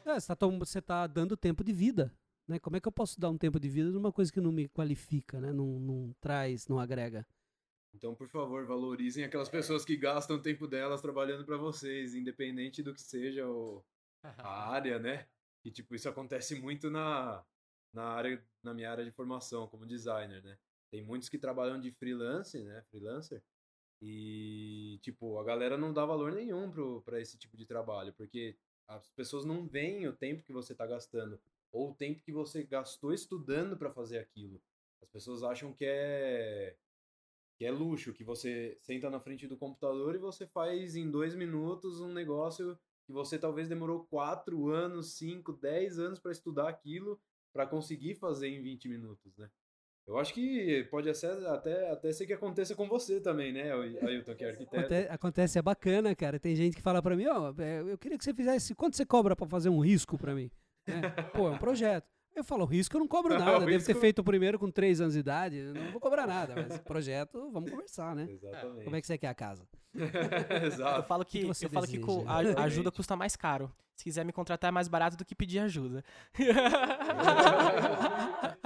É. 0.05 0.11
é 0.11 0.19
você 0.19 0.79
está 0.79 1.07
tá 1.07 1.07
dando 1.07 1.37
tempo 1.37 1.63
de 1.63 1.71
vida. 1.71 2.13
Né? 2.45 2.59
Como 2.59 2.75
é 2.75 2.81
que 2.81 2.87
eu 2.87 2.91
posso 2.91 3.19
dar 3.19 3.29
um 3.29 3.37
tempo 3.37 3.57
de 3.57 3.69
vida 3.69 3.89
numa 3.89 4.11
coisa 4.11 4.31
que 4.31 4.41
não 4.41 4.51
me 4.51 4.67
qualifica, 4.67 5.39
né? 5.39 5.53
não, 5.53 5.79
não 5.79 6.13
traz, 6.19 6.67
não 6.67 6.77
agrega? 6.77 7.25
Então, 7.93 8.15
por 8.15 8.27
favor, 8.29 8.65
valorizem 8.65 9.23
aquelas 9.23 9.49
pessoas 9.49 9.83
que 9.83 9.97
gastam 9.97 10.37
o 10.37 10.41
tempo 10.41 10.67
delas 10.67 11.01
trabalhando 11.01 11.45
para 11.45 11.57
vocês, 11.57 12.15
independente 12.15 12.81
do 12.81 12.93
que 12.93 13.01
seja 13.01 13.47
o, 13.47 13.83
a 14.23 14.23
área, 14.71 14.97
né? 14.97 15.27
E 15.63 15.71
tipo, 15.71 15.93
isso 15.93 16.09
acontece 16.09 16.55
muito 16.59 16.89
na, 16.89 17.43
na 17.93 18.03
área, 18.03 18.43
na 18.63 18.73
minha 18.73 18.89
área 18.89 19.05
de 19.05 19.11
formação 19.11 19.67
como 19.67 19.85
designer, 19.85 20.43
né? 20.43 20.57
Tem 20.89 21.03
muitos 21.03 21.29
que 21.29 21.37
trabalham 21.37 21.79
de 21.79 21.91
freelance, 21.91 22.61
né? 22.63 22.81
Freelancer, 22.89 23.41
e, 24.01 24.97
tipo, 25.03 25.37
a 25.37 25.43
galera 25.43 25.77
não 25.77 25.93
dá 25.93 26.03
valor 26.03 26.31
nenhum 26.31 26.71
para 27.01 27.21
esse 27.21 27.37
tipo 27.37 27.55
de 27.55 27.67
trabalho, 27.67 28.11
porque 28.13 28.57
as 28.87 29.07
pessoas 29.09 29.45
não 29.45 29.67
veem 29.67 30.07
o 30.07 30.13
tempo 30.13 30.43
que 30.43 30.51
você 30.51 30.73
está 30.73 30.87
gastando, 30.87 31.39
ou 31.71 31.91
o 31.91 31.95
tempo 31.95 32.23
que 32.23 32.31
você 32.31 32.63
gastou 32.63 33.13
estudando 33.13 33.77
para 33.77 33.91
fazer 33.91 34.17
aquilo. 34.17 34.59
As 35.01 35.09
pessoas 35.09 35.43
acham 35.43 35.71
que 35.71 35.85
é 35.85 36.75
que 37.61 37.65
é 37.67 37.69
luxo, 37.69 38.11
que 38.11 38.23
você 38.23 38.75
senta 38.81 39.07
na 39.07 39.19
frente 39.19 39.45
do 39.45 39.55
computador 39.55 40.15
e 40.15 40.17
você 40.17 40.47
faz 40.47 40.95
em 40.95 41.11
dois 41.11 41.35
minutos 41.35 42.01
um 42.01 42.11
negócio 42.11 42.75
que 43.05 43.13
você 43.13 43.37
talvez 43.37 43.69
demorou 43.69 44.03
quatro 44.05 44.71
anos, 44.71 45.13
cinco, 45.13 45.53
dez 45.53 45.99
anos 45.99 46.17
para 46.17 46.31
estudar 46.31 46.67
aquilo 46.67 47.21
para 47.53 47.67
conseguir 47.67 48.15
fazer 48.15 48.47
em 48.47 48.63
20 48.63 48.89
minutos, 48.89 49.37
né? 49.37 49.47
Eu 50.07 50.17
acho 50.17 50.33
que 50.33 50.87
pode 50.89 51.13
ser, 51.13 51.33
até, 51.45 51.91
até 51.91 52.11
ser 52.11 52.25
que 52.25 52.33
aconteça 52.33 52.73
com 52.73 52.87
você 52.87 53.21
também, 53.21 53.53
né, 53.53 53.71
Ailton, 53.71 54.33
que 54.33 54.43
é 54.43 54.49
arquiteto. 54.49 54.77
Acontece, 54.77 55.09
acontece, 55.11 55.59
é 55.59 55.61
bacana, 55.61 56.15
cara. 56.15 56.39
Tem 56.39 56.55
gente 56.55 56.75
que 56.75 56.81
fala 56.81 56.99
para 56.99 57.15
mim, 57.15 57.27
ó, 57.27 57.53
oh, 57.55 57.61
eu 57.61 57.97
queria 57.99 58.17
que 58.17 58.23
você 58.23 58.33
fizesse, 58.33 58.73
quanto 58.73 58.97
você 58.97 59.05
cobra 59.05 59.35
para 59.35 59.45
fazer 59.45 59.69
um 59.69 59.81
risco 59.81 60.17
para 60.17 60.33
mim? 60.33 60.49
É, 60.87 61.21
pô, 61.37 61.47
é 61.47 61.51
um 61.51 61.59
projeto. 61.59 62.09
Eu 62.41 62.45
falo, 62.45 62.65
risco 62.65 62.97
eu 62.97 62.99
não 62.99 63.07
cobro 63.07 63.37
nada. 63.37 63.59
Não, 63.59 63.65
Deve 63.65 63.85
ter 63.85 63.95
feito 63.95 64.23
primeiro 64.23 64.57
com 64.57 64.69
três 64.69 64.99
anos 64.99 65.13
de 65.13 65.19
idade. 65.19 65.61
Não 65.61 65.91
vou 65.91 66.01
cobrar 66.01 66.25
nada, 66.25 66.55
mas 66.55 66.79
projeto, 66.79 67.51
vamos 67.51 67.69
conversar, 67.69 68.15
né? 68.15 68.27
Exatamente. 68.29 68.83
Como 68.83 68.95
é 68.95 69.01
que 69.01 69.07
você 69.07 69.17
quer 69.17 69.27
a 69.27 69.35
casa? 69.35 69.63
Exato. 70.65 70.99
Eu 70.99 71.03
falo 71.03 71.23
que, 71.23 71.41
que 71.41 71.65
eu 71.65 71.69
falo 71.69 71.87
que 71.87 72.01
a 72.57 72.63
ajuda 72.63 72.91
custa 72.91 73.15
mais 73.15 73.35
caro. 73.35 73.71
Se 73.95 74.03
quiser 74.03 74.25
me 74.25 74.33
contratar 74.33 74.69
é 74.69 74.71
mais 74.71 74.87
barato 74.87 75.15
do 75.15 75.23
que 75.23 75.35
pedir 75.35 75.59
ajuda. 75.59 76.03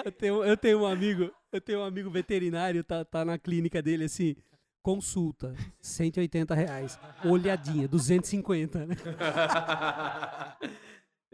eu, 0.05 0.11
tenho, 0.13 0.45
eu 0.45 0.55
tenho 0.55 0.81
um 0.83 0.85
amigo, 0.85 1.29
eu 1.51 1.59
tenho 1.59 1.79
um 1.79 1.83
amigo 1.83 2.09
veterinário, 2.09 2.81
tá, 2.81 3.03
tá 3.03 3.25
na 3.25 3.37
clínica 3.37 3.81
dele 3.81 4.05
assim. 4.05 4.37
Consulta, 4.81 5.53
180 5.81 6.53
reais. 6.53 6.97
Olhadinha, 7.25 7.87
250, 7.87 8.85
né? 8.85 8.95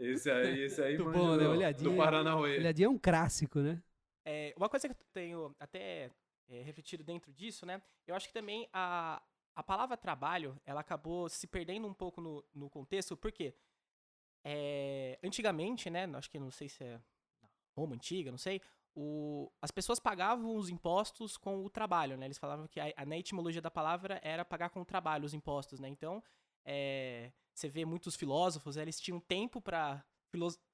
Esse 0.02 0.30
aí, 0.30 0.62
esse 0.62 0.82
aí 0.82 0.98
Muito 0.98 1.16
bom, 1.16 1.36
né? 1.36 1.46
Olhadinha. 1.46 1.90
Do 1.90 1.96
Paranauê. 1.96 2.58
Olhadinha 2.58 2.86
é 2.86 2.90
um 2.90 2.98
clássico, 2.98 3.60
né? 3.60 3.80
É, 4.24 4.52
uma 4.56 4.68
coisa 4.68 4.88
que 4.88 4.94
eu 4.94 5.06
tenho 5.12 5.54
até 5.60 6.10
é, 6.48 6.62
refletido 6.62 7.04
dentro 7.04 7.32
disso, 7.32 7.64
né? 7.64 7.80
Eu 8.06 8.16
acho 8.16 8.26
que 8.26 8.34
também 8.34 8.68
a, 8.72 9.22
a 9.54 9.62
palavra 9.62 9.96
trabalho, 9.96 10.60
ela 10.66 10.80
acabou 10.80 11.28
se 11.28 11.46
perdendo 11.46 11.86
um 11.86 11.94
pouco 11.94 12.20
no, 12.20 12.44
no 12.52 12.68
contexto, 12.68 13.16
porque 13.16 13.54
é, 14.44 15.20
antigamente, 15.22 15.88
né? 15.88 16.04
Acho 16.14 16.30
que 16.30 16.38
não 16.38 16.50
sei 16.50 16.68
se 16.68 16.82
é 16.82 17.00
Roma 17.76 17.94
antiga, 17.94 18.30
não 18.30 18.38
sei. 18.38 18.60
O, 18.94 19.50
as 19.62 19.70
pessoas 19.70 20.00
pagavam 20.00 20.56
os 20.56 20.68
impostos 20.68 21.36
com 21.36 21.64
o 21.64 21.70
trabalho, 21.70 22.16
né? 22.16 22.26
Eles 22.26 22.38
falavam 22.38 22.66
que 22.66 22.80
a, 22.80 22.92
a, 22.96 23.06
na 23.06 23.16
etimologia 23.16 23.62
da 23.62 23.70
palavra 23.70 24.20
era 24.22 24.44
pagar 24.44 24.68
com 24.70 24.80
o 24.80 24.84
trabalho 24.84 25.24
os 25.24 25.32
impostos, 25.32 25.78
né? 25.78 25.88
Então, 25.88 26.22
é, 26.64 27.32
você 27.54 27.68
vê 27.68 27.84
muitos 27.84 28.16
filósofos, 28.16 28.76
eles 28.76 29.00
tinham 29.00 29.20
tempo 29.20 29.60
para 29.60 30.04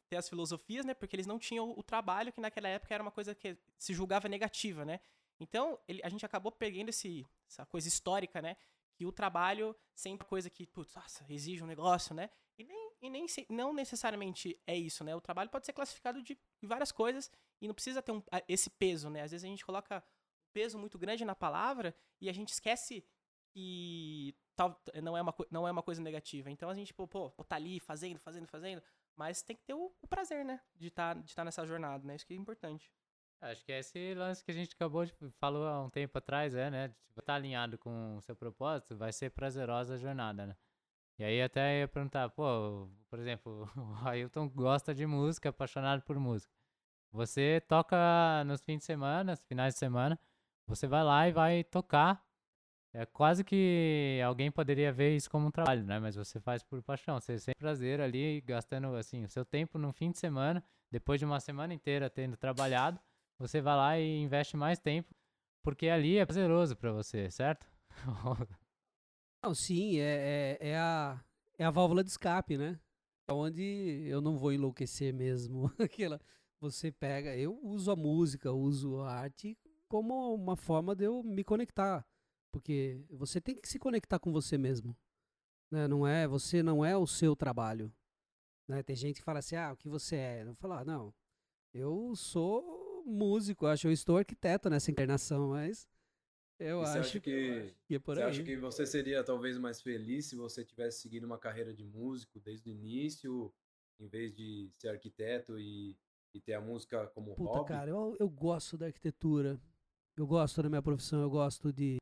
ter 0.08 0.16
as 0.16 0.28
filosofias, 0.28 0.84
né? 0.84 0.94
Porque 0.94 1.14
eles 1.14 1.26
não 1.26 1.38
tinham 1.38 1.70
o 1.76 1.82
trabalho, 1.82 2.32
que 2.32 2.40
naquela 2.40 2.68
época 2.68 2.94
era 2.94 3.02
uma 3.02 3.10
coisa 3.10 3.34
que 3.34 3.56
se 3.76 3.92
julgava 3.92 4.28
negativa, 4.28 4.84
né? 4.84 5.00
Então, 5.40 5.78
ele, 5.86 6.00
a 6.02 6.08
gente 6.08 6.24
acabou 6.24 6.50
pegando 6.50 6.88
esse, 6.88 7.26
essa 7.48 7.64
coisa 7.66 7.86
histórica, 7.86 8.42
né? 8.42 8.56
Que 8.96 9.06
o 9.06 9.12
trabalho 9.12 9.76
sempre 9.94 10.26
é 10.26 10.28
coisa 10.28 10.50
que, 10.50 10.66
putz, 10.66 10.94
nossa, 10.94 11.24
exige 11.28 11.62
um 11.62 11.66
negócio, 11.66 12.14
né? 12.14 12.30
E 12.58 12.64
nem, 12.64 12.92
e 13.02 13.10
nem 13.10 13.26
não 13.48 13.72
necessariamente 13.72 14.60
é 14.66 14.76
isso, 14.76 15.04
né? 15.04 15.14
O 15.14 15.20
trabalho 15.20 15.50
pode 15.50 15.66
ser 15.66 15.72
classificado 15.72 16.22
de, 16.22 16.36
várias 16.62 16.90
coisas 16.90 17.30
e 17.60 17.68
não 17.68 17.74
precisa 17.74 18.02
ter 18.02 18.12
um, 18.12 18.22
esse 18.48 18.70
peso, 18.70 19.08
né? 19.10 19.22
Às 19.22 19.30
vezes 19.30 19.44
a 19.44 19.48
gente 19.48 19.64
coloca 19.64 20.02
peso 20.52 20.78
muito 20.78 20.98
grande 20.98 21.24
na 21.24 21.36
palavra 21.36 21.94
e 22.20 22.28
a 22.28 22.32
gente 22.32 22.48
esquece 22.48 23.04
que 23.52 24.34
tal, 24.58 24.82
não, 25.00 25.16
é 25.16 25.22
uma, 25.22 25.34
não 25.50 25.68
é 25.68 25.70
uma 25.70 25.82
coisa 25.84 26.02
negativa. 26.02 26.50
Então 26.50 26.68
a 26.68 26.74
gente, 26.74 26.92
pô, 26.92 27.06
pô, 27.06 27.30
tá 27.44 27.54
ali 27.54 27.78
fazendo, 27.78 28.18
fazendo, 28.18 28.48
fazendo, 28.48 28.82
mas 29.16 29.40
tem 29.40 29.54
que 29.54 29.62
ter 29.62 29.74
o, 29.74 29.94
o 30.02 30.08
prazer, 30.08 30.44
né? 30.44 30.60
De 30.74 30.88
estar 30.88 31.14
tá, 31.14 31.20
de 31.20 31.34
tá 31.34 31.44
nessa 31.44 31.64
jornada, 31.64 32.04
né? 32.04 32.16
Isso 32.16 32.26
que 32.26 32.34
é 32.34 32.36
importante. 32.36 32.92
Acho 33.40 33.64
que 33.64 33.70
é 33.70 33.78
esse 33.78 34.14
lance 34.14 34.44
que 34.44 34.50
a 34.50 34.54
gente 34.54 34.74
acabou 34.74 35.04
de 35.06 35.14
falou 35.38 35.64
há 35.64 35.80
um 35.80 35.88
tempo 35.88 36.18
atrás, 36.18 36.56
é, 36.56 36.68
né? 36.68 36.88
Tipo, 36.88 37.22
tá 37.22 37.36
alinhado 37.36 37.78
com 37.78 38.16
o 38.16 38.20
seu 38.20 38.34
propósito, 38.34 38.96
vai 38.96 39.12
ser 39.12 39.30
prazerosa 39.30 39.94
a 39.94 39.96
jornada, 39.96 40.44
né? 40.44 40.56
E 41.20 41.24
aí 41.24 41.40
até 41.40 41.80
ia 41.80 41.88
perguntar, 41.88 42.28
pô, 42.30 42.88
por 43.08 43.18
exemplo, 43.20 43.70
o 44.04 44.08
Ailton 44.08 44.48
gosta 44.48 44.92
de 44.92 45.06
música, 45.06 45.50
apaixonado 45.50 46.02
por 46.02 46.18
música. 46.18 46.52
Você 47.12 47.62
toca 47.68 48.44
nos 48.44 48.60
fins 48.60 48.78
de 48.78 48.84
semana, 48.84 49.32
nos 49.32 49.40
finais 49.44 49.74
de 49.74 49.78
semana, 49.78 50.18
você 50.66 50.86
vai 50.88 51.04
lá 51.04 51.28
e 51.28 51.32
vai 51.32 51.64
tocar. 51.64 52.27
É 52.92 53.04
quase 53.04 53.44
que 53.44 54.20
alguém 54.24 54.50
poderia 54.50 54.92
ver 54.92 55.14
isso 55.14 55.30
como 55.30 55.46
um 55.46 55.50
trabalho, 55.50 55.84
né? 55.84 55.98
Mas 55.98 56.16
você 56.16 56.40
faz 56.40 56.62
por 56.62 56.82
paixão, 56.82 57.20
você 57.20 57.36
tem 57.36 57.54
prazer 57.58 58.00
ali, 58.00 58.40
gastando 58.40 58.94
assim 58.96 59.24
o 59.24 59.28
seu 59.28 59.44
tempo 59.44 59.78
no 59.78 59.92
fim 59.92 60.10
de 60.10 60.18
semana, 60.18 60.64
depois 60.90 61.20
de 61.20 61.26
uma 61.26 61.38
semana 61.38 61.74
inteira 61.74 62.08
tendo 62.08 62.36
trabalhado, 62.36 62.98
você 63.38 63.60
vai 63.60 63.76
lá 63.76 63.98
e 63.98 64.22
investe 64.22 64.56
mais 64.56 64.78
tempo, 64.78 65.14
porque 65.62 65.88
ali 65.88 66.16
é 66.16 66.24
prazeroso 66.24 66.76
para 66.76 66.92
você, 66.92 67.30
certo? 67.30 67.66
Não, 69.44 69.54
sim, 69.54 69.98
é, 69.98 70.58
é, 70.60 70.68
é, 70.70 70.78
a, 70.78 71.22
é 71.58 71.64
a 71.64 71.70
válvula 71.70 72.02
de 72.02 72.10
escape, 72.10 72.56
né? 72.56 72.78
É 73.28 73.32
onde 73.32 74.06
eu 74.06 74.20
não 74.20 74.36
vou 74.36 74.52
enlouquecer 74.52 75.14
mesmo. 75.14 75.70
Aquela, 75.78 76.20
você 76.60 76.90
pega, 76.90 77.36
eu 77.36 77.56
uso 77.62 77.90
a 77.90 77.96
música, 77.96 78.50
uso 78.50 78.98
a 79.00 79.12
arte 79.12 79.56
como 79.88 80.34
uma 80.34 80.56
forma 80.56 80.94
de 80.94 81.04
eu 81.04 81.22
me 81.22 81.44
conectar, 81.44 82.04
porque 82.50 83.04
você 83.10 83.40
tem 83.40 83.56
que 83.56 83.68
se 83.68 83.78
conectar 83.78 84.18
com 84.18 84.32
você 84.32 84.56
mesmo, 84.58 84.96
né? 85.70 85.86
Não 85.86 86.06
é, 86.06 86.26
você 86.26 86.62
não 86.62 86.84
é 86.84 86.96
o 86.96 87.06
seu 87.06 87.36
trabalho, 87.36 87.92
né? 88.68 88.82
Tem 88.82 88.96
gente 88.96 89.16
que 89.16 89.24
fala 89.24 89.38
assim, 89.38 89.56
ah, 89.56 89.72
o 89.72 89.76
que 89.76 89.88
você 89.88 90.16
é? 90.16 90.42
Eu 90.42 90.54
falo, 90.56 90.74
ah, 90.74 90.84
não, 90.84 91.14
eu 91.72 92.14
sou 92.16 93.02
músico, 93.06 93.66
acho, 93.66 93.86
eu 93.88 93.92
estou 93.92 94.18
arquiteto 94.18 94.68
nessa 94.68 94.90
encarnação, 94.90 95.50
mas 95.50 95.88
eu 96.58 96.82
acho 96.82 96.98
acha 96.98 97.20
que, 97.20 97.74
que 97.86 97.94
é 97.94 97.98
por 97.98 98.16
você 98.16 98.22
aí. 98.22 98.30
acha 98.30 98.42
que 98.42 98.56
você 98.56 98.84
seria 98.86 99.22
talvez 99.22 99.56
mais 99.58 99.80
feliz 99.80 100.26
se 100.26 100.36
você 100.36 100.64
tivesse 100.64 101.00
seguido 101.00 101.26
uma 101.26 101.38
carreira 101.38 101.72
de 101.72 101.84
músico 101.84 102.40
desde 102.40 102.68
o 102.68 102.72
início, 102.72 103.52
em 104.00 104.08
vez 104.08 104.34
de 104.34 104.70
ser 104.76 104.88
arquiteto 104.88 105.58
e, 105.58 105.96
e 106.34 106.40
ter 106.40 106.54
a 106.54 106.60
música 106.60 107.06
como 107.08 107.34
Puta, 107.34 107.58
hobby? 107.58 107.68
cara, 107.68 107.90
eu, 107.90 108.16
eu 108.18 108.28
gosto 108.28 108.76
da 108.76 108.86
arquitetura. 108.86 109.60
Eu 110.16 110.26
gosto 110.26 110.60
da 110.60 110.68
minha 110.68 110.82
profissão, 110.82 111.20
eu 111.22 111.30
gosto 111.30 111.72
de, 111.72 111.97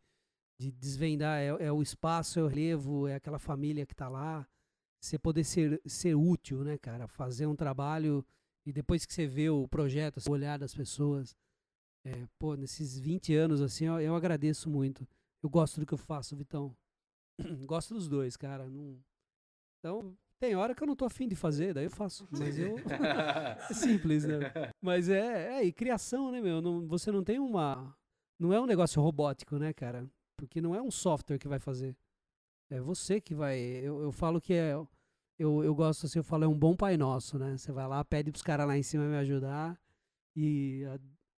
de 0.59 0.71
desvendar. 0.71 1.39
É, 1.41 1.67
é 1.67 1.73
o 1.73 1.83
espaço, 1.83 2.39
é 2.39 2.43
o 2.43 2.47
relevo, 2.47 3.07
é 3.07 3.15
aquela 3.15 3.39
família 3.39 3.87
que 3.87 3.95
tá 3.95 4.09
lá. 4.09 4.47
Você 5.01 5.19
poder 5.19 5.45
ser, 5.45 5.81
ser 5.87 6.15
útil, 6.15 6.65
né, 6.65 6.79
cara? 6.79 7.07
Fazer 7.07 7.47
um 7.47 7.55
trabalho 7.57 8.25
e 8.67 8.73
depois 8.73 9.07
que 9.07 9.15
você 9.15 9.27
vê 9.27 9.49
o 9.49 9.69
projeto, 9.69 10.19
o 10.27 10.33
olhar 10.33 10.59
das 10.59 10.75
pessoas 10.75 11.37
é, 12.07 12.25
pô, 12.39 12.55
nesses 12.55 12.97
20 12.99 13.35
anos, 13.35 13.61
assim, 13.61 13.87
eu, 13.87 14.01
eu, 14.01 14.15
agradeço 14.15 14.71
muito. 14.71 15.07
Eu 15.43 15.51
gosto 15.51 15.81
do 15.81 15.87
que 15.87 15.93
eu 15.93 15.99
faço, 15.99 16.37
Vitão. 16.37 16.77
gosto 17.67 17.95
dos 17.95 18.09
dois, 18.09 18.37
cara. 18.37 18.69
Não... 18.69 18.97
Então, 19.81 20.17
tem 20.39 20.55
hora 20.55 20.73
que 20.73 20.83
eu 20.83 20.87
não 20.87 20.95
tô 20.95 21.05
afim 21.05 21.27
de 21.27 21.35
fazer, 21.35 21.75
daí 21.75 21.87
eu 21.87 21.91
faço. 21.91 22.29
Mas 22.31 22.57
eu. 22.59 22.77
é 22.89 23.75
simples, 23.75 24.25
né? 24.25 24.39
Mas 24.81 25.09
é, 25.09 25.59
é, 25.59 25.65
e 25.65 25.73
criação, 25.73 26.31
né, 26.31 26.41
meu? 26.41 26.61
Não, 26.61 26.87
você 26.87 27.11
não 27.11 27.25
tem 27.25 27.41
uma. 27.41 27.93
Não 28.39 28.53
é 28.53 28.61
um 28.61 28.67
negócio 28.67 29.03
robótico, 29.03 29.59
né, 29.59 29.73
cara? 29.73 30.09
Porque 30.37 30.61
não 30.61 30.75
é 30.75 30.83
um 30.83 30.91
software 30.91 31.39
que 31.39 31.49
vai 31.49 31.59
fazer. 31.59 31.97
É 32.71 32.81
você 32.81 33.21
que 33.21 33.35
vai. 33.35 33.59
Eu, 33.59 34.03
eu 34.03 34.13
falo 34.13 34.41
que 34.41 34.53
é. 34.53 34.73
Eu, 35.39 35.63
eu 35.63 35.75
gosto 35.75 36.07
assim, 36.07 36.19
eu 36.19 36.25
falo, 36.25 36.45
é 36.45 36.49
um 36.49 36.59
bom 36.59 36.75
pai 36.75 36.97
nosso, 36.97 37.39
né? 37.39 37.57
Você 37.57 37.71
vai 37.71 37.87
lá, 37.87 38.03
pede 38.03 38.31
pros 38.31 38.43
caras 38.43 38.67
lá 38.67 38.77
em 38.77 38.83
cima 38.83 39.05
me 39.05 39.17
ajudar. 39.17 39.79
E 40.35 40.85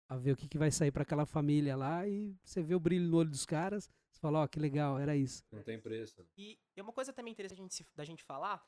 a 0.08 0.16
ver 0.16 0.32
o 0.32 0.36
que, 0.36 0.48
que 0.48 0.56
vai 0.56 0.70
sair 0.70 0.90
para 0.90 1.02
aquela 1.02 1.26
família 1.26 1.76
lá 1.76 2.06
e 2.08 2.34
você 2.42 2.62
vê 2.62 2.74
o 2.74 2.80
brilho 2.80 3.08
no 3.08 3.18
olho 3.18 3.28
dos 3.28 3.44
caras, 3.44 3.90
você 4.10 4.18
fala, 4.18 4.40
ó, 4.40 4.44
oh, 4.44 4.48
que 4.48 4.58
legal, 4.58 4.98
era 4.98 5.14
isso. 5.14 5.44
Não 5.52 5.62
tem 5.62 5.78
preço. 5.78 6.26
E 6.36 6.58
é 6.74 6.82
uma 6.82 6.92
coisa 6.92 7.12
também 7.12 7.32
interessante 7.32 7.86
da 7.94 8.04
gente 8.04 8.24
falar, 8.24 8.66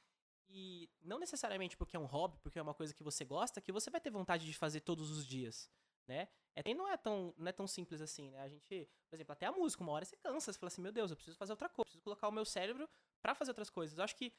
e 0.51 0.91
não 1.01 1.19
necessariamente 1.19 1.77
porque 1.77 1.97
é 1.97 1.99
um 1.99 2.05
hobby, 2.05 2.39
porque 2.43 2.59
é 2.59 2.63
uma 2.63 2.75
coisa 2.75 2.93
que 2.93 3.03
você 3.03 3.25
gosta, 3.25 3.61
que 3.61 3.73
você 3.73 3.89
vai 3.89 4.01
ter 4.01 4.11
vontade 4.11 4.45
de 4.45 4.53
fazer 4.53 4.81
todos 4.81 5.11
os 5.11 5.27
dias, 5.27 5.71
né? 6.07 6.29
É, 6.55 6.75
não 6.75 6.89
é 6.89 6.97
tão, 6.97 7.35
não 7.39 7.49
é 7.49 7.53
tão 7.53 7.67
simples 7.67 8.01
assim, 8.01 8.31
né? 8.31 8.41
A 8.43 8.49
gente, 8.49 8.89
por 9.09 9.17
exemplo, 9.17 9.33
até 9.33 9.47
a 9.47 9.53
música, 9.53 9.83
uma 9.83 9.93
hora 9.93 10.05
você 10.05 10.17
cansa, 10.17 10.53
você 10.53 10.59
fala 10.59 10.69
assim, 10.69 10.83
meu 10.83 10.93
Deus, 10.93 11.11
eu 11.11 11.17
preciso 11.17 11.37
fazer 11.37 11.53
outra 11.53 11.69
coisa, 11.69 11.85
preciso 11.85 12.03
colocar 12.03 12.29
o 12.29 12.33
meu 12.33 12.45
cérebro 12.45 12.89
para 13.23 13.35
fazer 13.35 13.51
outras 13.51 13.71
coisas. 13.71 13.97
Eu 13.97 14.05
acho 14.05 14.17
que 14.17 14.33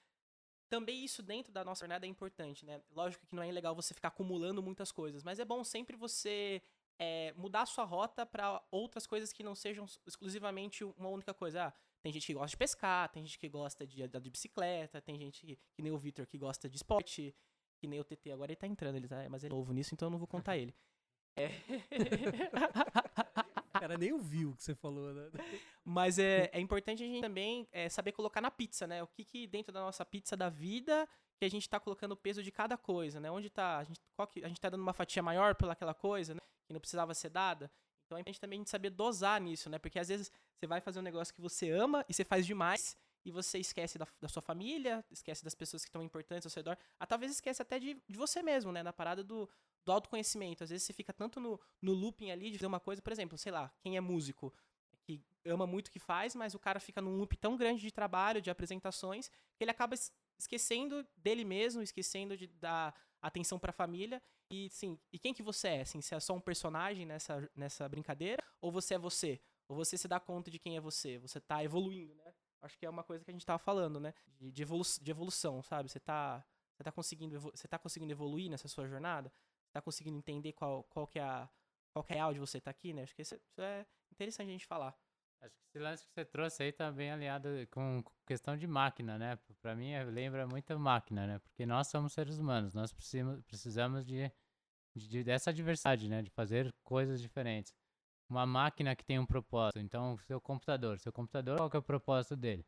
também 0.70 1.04
isso 1.04 1.22
dentro 1.22 1.52
da 1.52 1.64
nossa 1.66 1.82
jornada 1.82 2.06
é 2.06 2.10
importante, 2.10 2.66
né? 2.66 2.82
Lógico 2.92 3.26
que 3.26 3.36
não 3.36 3.44
é 3.44 3.52
legal 3.52 3.76
você 3.76 3.94
ficar 3.94 4.08
acumulando 4.08 4.64
muitas 4.64 4.92
coisas, 4.92 5.24
mas 5.24 5.40
é 5.40 5.46
bom 5.46 5.64
sempre 5.64 5.98
você 5.98 6.62
é, 6.98 7.34
mudar 7.34 7.66
sua 7.66 7.84
rota 7.84 8.26
para 8.26 8.62
outras 8.72 9.08
coisas 9.08 9.34
que 9.34 9.44
não 9.44 9.56
sejam 9.56 9.86
exclusivamente 10.06 10.84
uma 10.84 11.10
única 11.10 11.34
coisa. 11.34 11.68
Ah, 11.68 11.74
tem 12.02 12.14
gente 12.14 12.28
que 12.28 12.34
gosta 12.34 12.50
de 12.50 12.58
pescar, 12.58 13.10
tem 13.10 13.26
gente 13.26 13.38
que 13.38 13.50
gosta 13.50 13.86
de 13.86 14.04
andar 14.04 14.20
de 14.20 14.30
bicicleta, 14.30 15.02
tem 15.02 15.18
gente 15.18 15.46
que, 15.46 15.60
que 15.74 15.82
nem 15.82 15.92
o 15.92 15.98
Victor 15.98 16.26
que 16.26 16.38
gosta 16.38 16.70
de 16.70 16.78
esporte, 16.78 17.36
que 17.80 17.88
nem 17.88 18.00
o 18.00 18.04
TT. 18.04 18.32
Agora 18.32 18.52
ele 18.52 18.56
tá 18.56 18.68
entrando, 18.68 18.96
ele 18.96 19.08
tá, 19.08 19.28
mas 19.30 19.44
ele 19.44 19.54
é 19.54 19.58
novo 19.58 19.74
nisso, 19.74 19.94
então 19.94 20.08
eu 20.08 20.12
não 20.12 20.20
vou 20.20 20.28
contar 20.28 20.58
ele. 20.58 20.74
É. 21.36 21.50
cara 23.82 23.98
nem 23.98 24.14
ouviu 24.14 24.52
o 24.52 24.56
que 24.56 24.64
você 24.64 24.76
falou, 24.76 25.14
né? 25.14 25.30
Mas 25.84 26.20
é, 26.20 26.50
é 26.54 26.60
importante 26.60 27.04
a 27.04 27.06
gente 27.06 27.22
também 27.22 27.68
é, 27.72 27.90
saber 27.90 28.12
colocar 28.12 28.40
na 28.40 28.52
pizza, 28.52 28.86
né? 28.86 29.02
O 29.02 29.08
que, 29.08 29.24
que 29.24 29.48
dentro 29.48 29.74
da 29.74 29.82
nossa 29.82 30.06
pizza 30.06 30.38
da 30.38 30.50
vida 30.50 31.08
que 31.40 31.46
a 31.46 31.50
gente 31.50 31.68
tá 31.68 31.80
colocando 31.80 32.12
o 32.12 32.18
peso 32.18 32.44
de 32.44 32.52
cada 32.52 32.78
coisa, 32.78 33.20
né? 33.20 33.32
Onde 33.32 33.50
tá. 33.50 33.80
A 33.80 33.84
gente, 33.84 34.00
qual 34.16 34.28
que, 34.28 34.44
a 34.44 34.48
gente 34.48 34.62
tá 34.62 34.70
dando 34.70 34.82
uma 34.82 34.94
fatia 34.94 35.24
maior 35.24 35.56
pelaquela 35.56 35.94
coisa, 35.94 36.36
né? 36.36 36.40
que 36.68 36.74
não 36.74 36.80
precisava 36.80 37.14
ser 37.14 37.30
dada. 37.30 37.72
Então 38.06 38.18
é 38.18 38.22
importante 38.22 38.40
também 38.40 38.64
saber 38.66 38.92
dosar 38.92 39.42
nisso, 39.42 39.70
né? 39.70 39.80
Porque 39.80 39.98
às 39.98 40.08
vezes 40.08 40.32
você 40.56 40.68
vai 40.68 40.80
fazer 40.80 41.00
um 41.00 41.04
negócio 41.04 41.34
que 41.34 41.42
você 41.42 41.72
ama 41.72 42.06
e 42.08 42.14
você 42.14 42.24
faz 42.24 42.46
demais 42.46 42.96
e 43.26 43.32
você 43.32 43.60
esquece 43.60 43.98
da, 43.98 44.08
da 44.20 44.28
sua 44.28 44.42
família, 44.42 45.04
esquece 45.10 45.44
das 45.44 45.56
pessoas 45.56 45.84
que 45.84 45.90
estão 45.90 46.04
importantes 46.04 46.46
ao 46.46 46.50
seu 46.50 46.60
redor, 46.60 46.78
ah, 47.00 47.06
talvez 47.06 47.32
esquece 47.32 47.62
até 47.62 47.80
de, 47.80 48.02
de 48.08 48.18
você 48.18 48.44
mesmo, 48.44 48.72
né? 48.72 48.84
Na 48.84 48.94
parada 48.94 49.24
do, 49.24 49.50
do 49.86 49.92
autoconhecimento. 49.92 50.64
Às 50.64 50.70
vezes 50.70 50.86
você 50.86 50.94
fica 50.94 51.14
tanto 51.14 51.40
no, 51.40 51.60
no 51.82 51.94
looping 51.94 52.32
ali 52.32 52.52
de 52.52 52.58
fazer 52.58 52.68
uma 52.68 52.80
coisa, 52.80 53.02
por 53.02 53.12
exemplo, 53.12 53.38
sei 53.38 53.52
lá, 53.52 53.74
quem 53.82 53.98
é 53.98 54.02
músico, 54.02 54.54
que 55.04 55.24
ama 55.46 55.66
muito 55.66 55.88
o 55.88 55.92
que 55.92 56.00
faz, 56.00 56.36
mas 56.36 56.54
o 56.54 56.60
cara 56.60 56.80
fica 56.80 57.02
num 57.02 57.18
loop 57.18 57.36
tão 57.38 57.58
grande 57.58 57.82
de 57.82 57.92
trabalho, 57.92 58.42
de 58.42 58.50
apresentações, 58.50 59.30
que 59.58 59.64
ele 59.64 59.72
acaba 59.72 59.96
esquecendo 60.38 61.06
dele 61.18 61.44
mesmo, 61.44 61.82
esquecendo 61.82 62.38
de 62.38 62.48
dar 62.48 62.96
atenção 63.22 63.60
para 63.60 63.70
a 63.70 63.74
família. 63.74 64.22
E 64.50 64.70
sim, 64.70 65.00
e 65.12 65.18
quem 65.18 65.34
que 65.34 65.44
você 65.44 65.68
é? 65.70 65.82
Assim, 65.82 66.02
você 66.02 66.16
é 66.16 66.20
só 66.20 66.34
um 66.34 66.42
personagem 66.42 67.06
nessa, 67.06 67.50
nessa 67.56 67.88
brincadeira 67.88 68.44
ou 68.60 68.72
você 68.72 68.96
é 68.96 68.98
você? 68.98 69.42
Ou 69.68 69.76
você 69.76 69.98
se 69.98 70.08
dá 70.08 70.20
conta 70.20 70.52
de 70.52 70.60
quem 70.60 70.76
é 70.76 70.82
você? 70.82 71.18
Você 71.20 71.40
tá 71.40 71.64
evoluindo, 71.64 72.14
né? 72.16 72.34
Acho 72.62 72.78
que 72.78 72.86
é 72.86 72.90
uma 72.90 73.04
coisa 73.04 73.24
que 73.24 73.32
a 73.32 73.34
gente 73.34 73.46
tava 73.46 73.58
falando, 73.58 74.00
né? 74.00 74.14
De, 74.38 74.52
de, 74.52 74.62
evolu 74.62 74.84
de 75.02 75.10
evolução, 75.10 75.64
sabe? 75.64 75.90
Você 75.90 76.00
tá, 76.00 76.46
você 76.76 76.84
tá 76.84 76.92
conseguindo 76.92 77.40
você 77.40 77.68
tá 77.68 77.80
conseguindo 77.80 78.12
evoluir 78.12 78.50
nessa 78.50 78.68
sua 78.68 78.88
jornada? 78.88 79.32
Tá 79.72 79.82
conseguindo 79.82 80.18
entender 80.18 80.54
qual, 80.54 80.84
qual 80.86 81.08
que 81.08 81.20
é 81.20 81.24
a 81.24 81.50
qual 81.92 82.04
que 82.04 82.14
é 82.14 82.22
a 82.22 82.32
de 82.32 82.40
você 82.40 82.60
tá 82.60 82.72
aqui, 82.72 82.94
né? 82.94 83.04
Acho 83.04 83.16
que 83.16 83.22
isso 83.22 83.36
é 83.58 83.86
interessante 84.12 84.48
a 84.48 84.52
gente 84.52 84.66
falar. 84.66 84.98
Acho 85.42 85.56
que 85.56 85.62
esse 85.68 85.80
lance 85.80 86.06
que 86.06 86.14
você 86.14 86.26
trouxe 86.26 86.64
aí 86.64 86.72
tá 86.72 86.92
bem 86.92 87.12
alinhado 87.12 87.50
com 87.72 88.04
questão 88.26 88.56
de 88.56 88.68
máquina, 88.68 89.18
né? 89.18 89.38
Para 89.62 89.76
mim 89.76 89.92
lembra 90.06 90.48
muito 90.48 90.78
máquina, 90.80 91.28
né? 91.28 91.40
Porque 91.40 91.66
nós 91.66 91.88
somos 91.88 92.14
seres 92.14 92.38
humanos, 92.38 92.74
nós 92.74 92.94
precisamos, 92.94 94.06
de, 94.06 94.32
de, 94.96 95.24
dessa 95.24 95.52
diversidade, 95.54 96.08
né? 96.08 96.22
De 96.22 96.30
fazer 96.30 96.74
coisas 96.84 97.22
diferentes. 97.22 97.74
uma 98.30 98.46
máquina 98.46 98.96
que 98.96 99.04
tem 99.04 99.20
um 99.20 99.26
propósito. 99.26 99.80
Então, 99.80 100.18
seu 100.20 100.40
computador, 100.40 101.00
seu 101.00 101.12
computador, 101.12 101.58
qual 101.58 101.70
que 101.70 101.76
é 101.76 101.80
o 101.80 101.84
propósito 101.84 102.36
dele? 102.38 102.66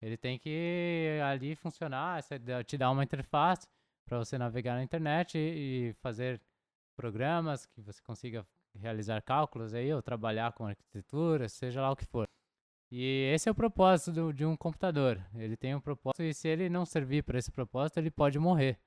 Ele 0.00 0.16
tem 0.16 0.38
que 0.38 1.20
ali 1.24 1.54
funcionar, 1.54 2.22
te 2.66 2.78
dar 2.78 2.90
uma 2.90 3.04
interface 3.04 3.68
para 4.04 4.18
você 4.18 4.36
navegar 4.38 4.74
na 4.74 4.82
internet 4.82 5.38
e, 5.38 5.90
e 5.90 5.92
fazer 5.94 6.40
programas 6.96 7.66
que 7.66 7.80
você 7.80 8.00
consiga 8.02 8.46
realizar 8.78 9.22
cálculos 9.22 9.74
aí, 9.74 9.92
ou 9.92 10.02
trabalhar 10.02 10.52
com 10.52 10.66
arquitetura, 10.66 11.48
seja 11.48 11.80
lá 11.80 11.90
o 11.90 11.96
que 11.96 12.06
for. 12.06 12.26
E 12.90 13.30
esse 13.34 13.48
é 13.48 13.52
o 13.52 13.54
propósito 13.54 14.32
de 14.32 14.44
um 14.44 14.56
computador. 14.56 15.18
Ele 15.34 15.56
tem 15.56 15.74
um 15.74 15.80
propósito 15.80 16.22
e 16.22 16.34
se 16.34 16.46
ele 16.48 16.68
não 16.68 16.84
servir 16.84 17.22
para 17.22 17.38
esse 17.38 17.50
propósito, 17.50 17.98
ele 17.98 18.10
pode 18.10 18.38
morrer. 18.38 18.78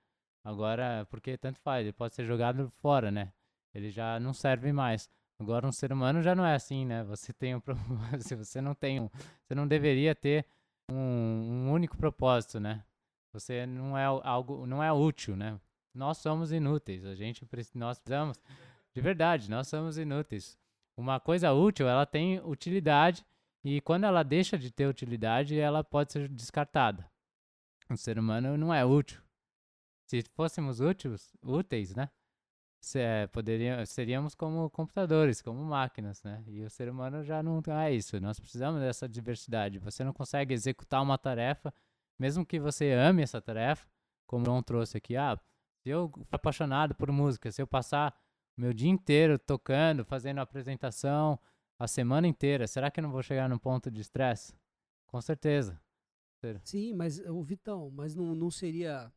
Agora, 0.44 1.08
porque 1.10 1.38
tanto 1.38 1.60
faz, 1.60 1.84
ele 1.84 1.94
pode 1.94 2.14
ser 2.14 2.24
jogado 2.24 2.70
fora, 2.70 3.10
né? 3.10 3.34
Ele 3.74 3.90
já 3.90 4.20
não 4.20 4.32
serve 4.32 4.72
mais. 4.72 5.10
Agora 5.40 5.68
um 5.68 5.72
ser 5.72 5.92
humano 5.92 6.22
já 6.22 6.36
não 6.36 6.46
é 6.46 6.54
assim, 6.54 6.86
né? 6.86 7.04
Você 7.06 7.34
tem 7.34 7.56
um 7.56 7.62
se 8.22 8.36
você 8.36 8.62
não 8.62 8.76
tem 8.76 9.00
um, 9.00 9.10
você 9.44 9.56
não 9.56 9.68
deveria 9.68 10.14
ter 10.14 10.46
um, 10.90 10.96
um 10.96 11.72
único 11.72 11.98
propósito, 11.98 12.60
né? 12.60 12.84
Você 13.36 13.66
não 13.66 13.98
é 13.98 14.06
algo, 14.06 14.66
não 14.66 14.82
é 14.82 14.92
útil, 14.94 15.36
né? 15.36 15.60
Nós 15.94 16.20
somos 16.20 16.54
inúteis. 16.54 17.06
A 17.06 17.16
gente 17.16 17.46
nós 17.74 18.00
precisamos 18.00 18.42
de 18.94 19.02
verdade, 19.02 19.50
nós 19.50 19.68
somos 19.68 19.98
inúteis. 19.98 20.58
Uma 20.96 21.20
coisa 21.20 21.52
útil, 21.52 21.86
ela 21.86 22.06
tem 22.06 22.40
utilidade 22.40 23.26
e 23.62 23.82
quando 23.82 24.06
ela 24.06 24.24
deixa 24.24 24.58
de 24.58 24.72
ter 24.72 24.88
utilidade, 24.88 25.60
ela 25.60 25.84
pode 25.84 26.14
ser 26.14 26.30
descartada. 26.30 27.06
O 27.90 27.98
ser 27.98 28.18
humano 28.18 28.58
não 28.58 28.74
é 28.74 28.86
útil. 28.86 29.22
Se 30.08 30.24
fôssemos 30.34 30.80
úteis, 30.80 31.36
úteis 31.44 31.94
né? 31.94 32.10
Se, 32.80 33.00
é, 33.00 33.28
poderia, 33.28 33.86
seríamos 33.86 34.34
como 34.34 34.70
computadores, 34.70 35.42
como 35.42 35.62
máquinas, 35.62 36.24
né? 36.24 36.42
E 36.48 36.64
o 36.64 36.70
ser 36.70 36.88
humano 36.88 37.22
já 37.22 37.44
não 37.44 37.62
é 37.82 37.92
isso. 37.92 38.18
Nós 38.22 38.40
precisamos 38.40 38.80
dessa 38.80 39.10
diversidade. 39.10 39.78
Você 39.80 40.06
não 40.06 40.14
consegue 40.14 40.54
executar 40.54 41.02
uma 41.02 41.18
tarefa, 41.18 41.74
mesmo 42.20 42.46
que 42.46 42.60
você 42.60 42.92
ame 42.92 43.22
essa 43.22 43.42
tarefa, 43.42 43.88
como 44.26 44.44
o 44.44 44.46
João 44.46 44.64
trouxe 44.64 44.98
aqui. 44.98 45.16
Ah, 45.16 45.40
se 45.84 45.90
eu 45.90 46.10
for 46.10 46.36
apaixonado 46.36 46.96
por 46.96 47.12
música, 47.12 47.52
se 47.52 47.62
eu 47.62 47.68
passar 47.68 48.16
meu 48.58 48.74
dia 48.74 48.90
inteiro 48.90 49.38
tocando, 49.38 50.06
fazendo 50.06 50.40
apresentação, 50.40 51.40
a 51.78 51.88
semana 51.88 52.28
inteira, 52.28 52.68
será 52.68 52.90
que 52.90 53.00
eu 53.00 53.04
não 53.04 53.12
vou 53.12 53.22
chegar 53.22 53.50
num 53.50 53.58
ponto 53.58 53.92
de 53.92 54.02
estresse? 54.02 54.56
Com 55.08 55.22
certeza. 55.22 55.80
Sim, 56.64 56.94
mas 56.94 57.20
o 57.20 57.42
Vitão, 57.42 57.90
mas 57.92 58.16
não, 58.16 58.36
não 58.36 58.52
seria 58.52 59.12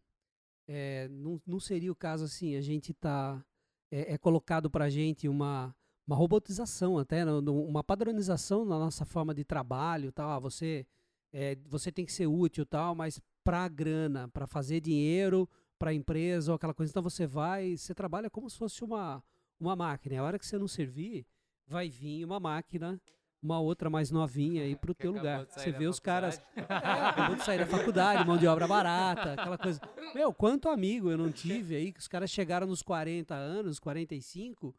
é, 0.66 1.09
não, 1.09 1.40
não 1.46 1.61
seria 1.61 1.92
o 1.92 1.96
caso 1.96 2.24
assim, 2.24 2.57
a 2.57 2.61
gente 2.61 2.94
tá 2.94 3.44
é, 3.90 4.14
é 4.14 4.18
colocado 4.18 4.70
para 4.70 4.86
a 4.86 4.90
gente 4.90 5.28
uma 5.28 5.74
uma 6.09 6.16
robotização 6.16 6.96
até, 6.96 7.22
uma 7.26 7.84
padronização 7.84 8.64
na 8.64 8.78
nossa 8.78 9.05
forma 9.05 9.34
de 9.34 9.44
trabalho, 9.44 10.11
tal. 10.11 10.30
Ah, 10.30 10.38
você 10.38 10.86
é, 11.33 11.57
você 11.66 11.93
tem 11.93 12.05
que 12.05 12.12
ser 12.12 12.26
útil, 12.26 12.64
tal, 12.66 12.95
mas 12.95 13.20
para 13.45 13.66
grana, 13.68 14.29
para 14.29 14.47
fazer 14.47 14.81
dinheiro, 14.81 15.49
para 15.79 15.91
a 15.91 15.95
empresa 15.95 16.53
ou 16.53 16.57
aquela 16.57 16.74
coisa, 16.74 16.91
então 16.91 17.03
você 17.03 17.26
vai, 17.26 17.76
você 17.76 17.95
trabalha 17.95 18.29
como 18.29 18.49
se 18.51 18.59
fosse 18.59 18.83
uma 18.83 19.22
uma 19.61 19.74
máquina. 19.74 20.20
A 20.20 20.24
hora 20.24 20.39
que 20.39 20.47
você 20.47 20.59
não 20.59 20.68
servir, 20.68 21.26
vai 21.66 21.89
vir 21.89 22.24
uma 22.24 22.39
máquina, 22.39 23.01
uma 23.43 23.61
outra 23.61 23.91
mais 23.91 24.11
novinha 24.11 24.62
aí 24.62 24.76
pro 24.76 24.95
teu 24.95 25.12
lugar. 25.12 25.47
Você 25.47 25.72
vê 25.72 25.87
os 25.87 26.01
caras. 26.01 26.41
Acabou 26.57 27.37
de 27.37 27.45
sair 27.45 27.59
da 27.59 27.66
faculdade, 27.66 28.26
mão 28.26 28.39
de 28.39 28.47
obra 28.47 28.66
barata, 28.66 29.35
aquela 29.35 29.59
coisa. 29.59 29.81
Meu, 30.14 30.33
quanto 30.33 30.68
amigo 30.68 31.11
eu 31.11 31.18
não 31.18 31.33
tive 31.33 31.76
aí, 31.76 31.93
que 31.93 32.01
os 32.01 32.09
caras 32.09 32.31
chegaram 32.31 32.66
nos 32.66 32.83
40 32.83 33.35
anos, 33.35 33.79
45, 33.79 34.74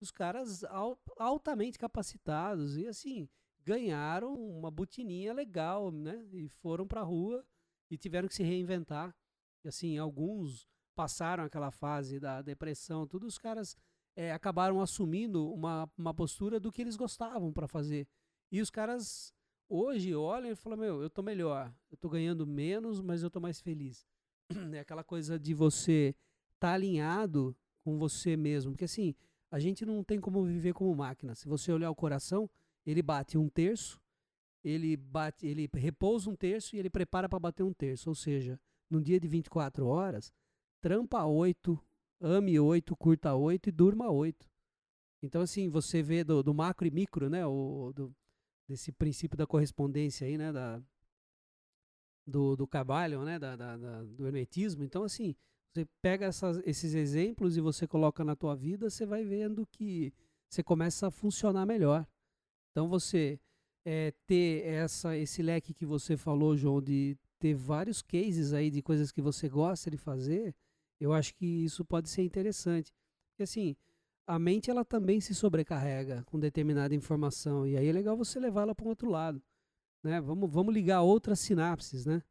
os 0.00 0.10
caras 0.10 0.64
altamente 1.16 1.78
capacitados 1.78 2.76
e 2.76 2.86
assim, 2.86 3.28
ganharam 3.64 4.34
uma 4.34 4.70
botininha 4.70 5.32
legal, 5.32 5.90
né? 5.90 6.26
E 6.32 6.48
foram 6.48 6.86
pra 6.86 7.02
rua 7.02 7.44
e 7.90 7.96
tiveram 7.96 8.28
que 8.28 8.34
se 8.34 8.42
reinventar. 8.42 9.14
E 9.64 9.68
assim, 9.68 9.98
alguns 9.98 10.66
passaram 10.94 11.44
aquela 11.44 11.70
fase 11.70 12.20
da 12.20 12.42
depressão, 12.42 13.06
tudo 13.06 13.26
os 13.26 13.38
caras 13.38 13.76
é, 14.14 14.32
acabaram 14.32 14.80
assumindo 14.80 15.50
uma, 15.52 15.90
uma 15.96 16.12
postura 16.12 16.60
do 16.60 16.70
que 16.70 16.82
eles 16.82 16.96
gostavam 16.96 17.52
para 17.52 17.66
fazer. 17.66 18.06
E 18.50 18.60
os 18.60 18.70
caras 18.70 19.32
hoje 19.68 20.14
olham 20.14 20.50
e 20.50 20.56
falam: 20.56 20.78
Meu, 20.78 21.02
eu 21.02 21.08
tô 21.08 21.22
melhor, 21.22 21.72
eu 21.90 21.96
tô 21.96 22.08
ganhando 22.08 22.46
menos, 22.46 23.00
mas 23.00 23.22
eu 23.22 23.30
tô 23.30 23.40
mais 23.40 23.60
feliz. 23.60 24.06
É 24.74 24.80
aquela 24.80 25.04
coisa 25.04 25.38
de 25.38 25.54
você 25.54 26.14
estar 26.54 26.68
tá 26.68 26.72
alinhado 26.74 27.56
com 27.80 27.98
você 27.98 28.36
mesmo. 28.36 28.72
Porque 28.72 28.84
assim, 28.84 29.14
a 29.50 29.58
gente 29.58 29.84
não 29.86 30.04
tem 30.04 30.20
como 30.20 30.44
viver 30.44 30.74
como 30.74 30.94
máquina. 30.94 31.34
Se 31.34 31.48
você 31.48 31.72
olhar 31.72 31.90
o 31.90 31.94
coração, 31.94 32.50
ele 32.84 33.02
bate 33.02 33.38
um 33.38 33.48
terço, 33.48 34.00
ele 34.64 34.96
bate, 34.96 35.46
ele 35.46 35.68
repousa 35.74 36.30
um 36.30 36.36
terço 36.36 36.76
e 36.76 36.78
ele 36.78 36.90
prepara 36.90 37.28
para 37.28 37.38
bater 37.38 37.62
um 37.62 37.72
terço. 37.72 38.08
Ou 38.08 38.14
seja, 38.14 38.60
num 38.88 39.00
dia 39.00 39.18
de 39.18 39.26
24 39.26 39.86
horas, 39.86 40.32
trampa 40.80 41.24
8, 41.24 41.78
ame 42.20 42.58
8, 42.58 42.94
curta 42.96 43.34
8 43.34 43.68
e 43.68 43.72
durma 43.72 44.10
8. 44.10 44.48
Então, 45.22 45.40
assim, 45.42 45.68
você 45.68 46.02
vê 46.02 46.24
do, 46.24 46.42
do 46.42 46.52
macro 46.52 46.86
e 46.86 46.90
micro, 46.90 47.30
né? 47.30 47.46
O, 47.46 47.92
do, 47.94 48.14
desse 48.68 48.90
princípio 48.90 49.38
da 49.38 49.46
correspondência 49.46 50.26
aí, 50.26 50.36
né? 50.36 50.52
Da, 50.52 50.82
do, 52.26 52.56
do 52.56 52.66
Cabalho, 52.66 53.24
né? 53.24 53.38
Da, 53.38 53.54
da, 53.54 53.76
da, 53.76 54.02
do 54.02 54.26
hermetismo. 54.26 54.82
Então, 54.82 55.04
assim, 55.04 55.36
você 55.72 55.86
pega 56.02 56.26
essas, 56.26 56.60
esses 56.66 56.94
exemplos 56.94 57.56
e 57.56 57.60
você 57.60 57.86
coloca 57.86 58.24
na 58.24 58.36
tua 58.36 58.54
vida, 58.54 58.90
você 58.90 59.06
vai 59.06 59.24
vendo 59.24 59.66
que 59.66 60.12
você 60.48 60.62
começa 60.62 61.06
a 61.06 61.10
funcionar 61.10 61.64
melhor. 61.64 62.06
Então, 62.72 62.88
você 62.88 63.38
é, 63.84 64.12
ter 64.26 64.66
essa, 64.66 65.16
esse 65.16 65.42
leque 65.42 65.72
que 65.72 65.86
você 65.86 66.16
falou, 66.16 66.56
João, 66.56 66.80
de 66.80 67.16
ter 67.38 67.54
vários 67.54 68.02
cases 68.02 68.52
aí 68.52 68.70
de 68.70 68.82
coisas 68.82 69.10
que 69.10 69.20
você 69.20 69.48
gosta 69.48 69.90
de 69.90 69.96
fazer, 69.96 70.54
eu 71.00 71.12
acho 71.12 71.34
que 71.34 71.64
isso 71.64 71.84
pode 71.84 72.08
ser 72.08 72.22
interessante. 72.22 72.92
Porque 73.30 73.42
assim, 73.42 73.76
a 74.26 74.38
mente 74.38 74.70
ela 74.70 74.84
também 74.84 75.20
se 75.20 75.34
sobrecarrega 75.34 76.22
com 76.26 76.38
determinada 76.38 76.94
informação 76.94 77.66
e 77.66 77.76
aí 77.76 77.88
é 77.88 77.92
legal 77.92 78.16
você 78.16 78.38
levá-la 78.38 78.74
para 78.74 78.86
um 78.86 78.90
outro 78.90 79.10
lado, 79.10 79.42
né? 80.02 80.20
Vamos, 80.20 80.50
vamos 80.50 80.72
ligar 80.72 81.02
outras 81.02 81.40
sinapses, 81.40 82.06
né? 82.06 82.22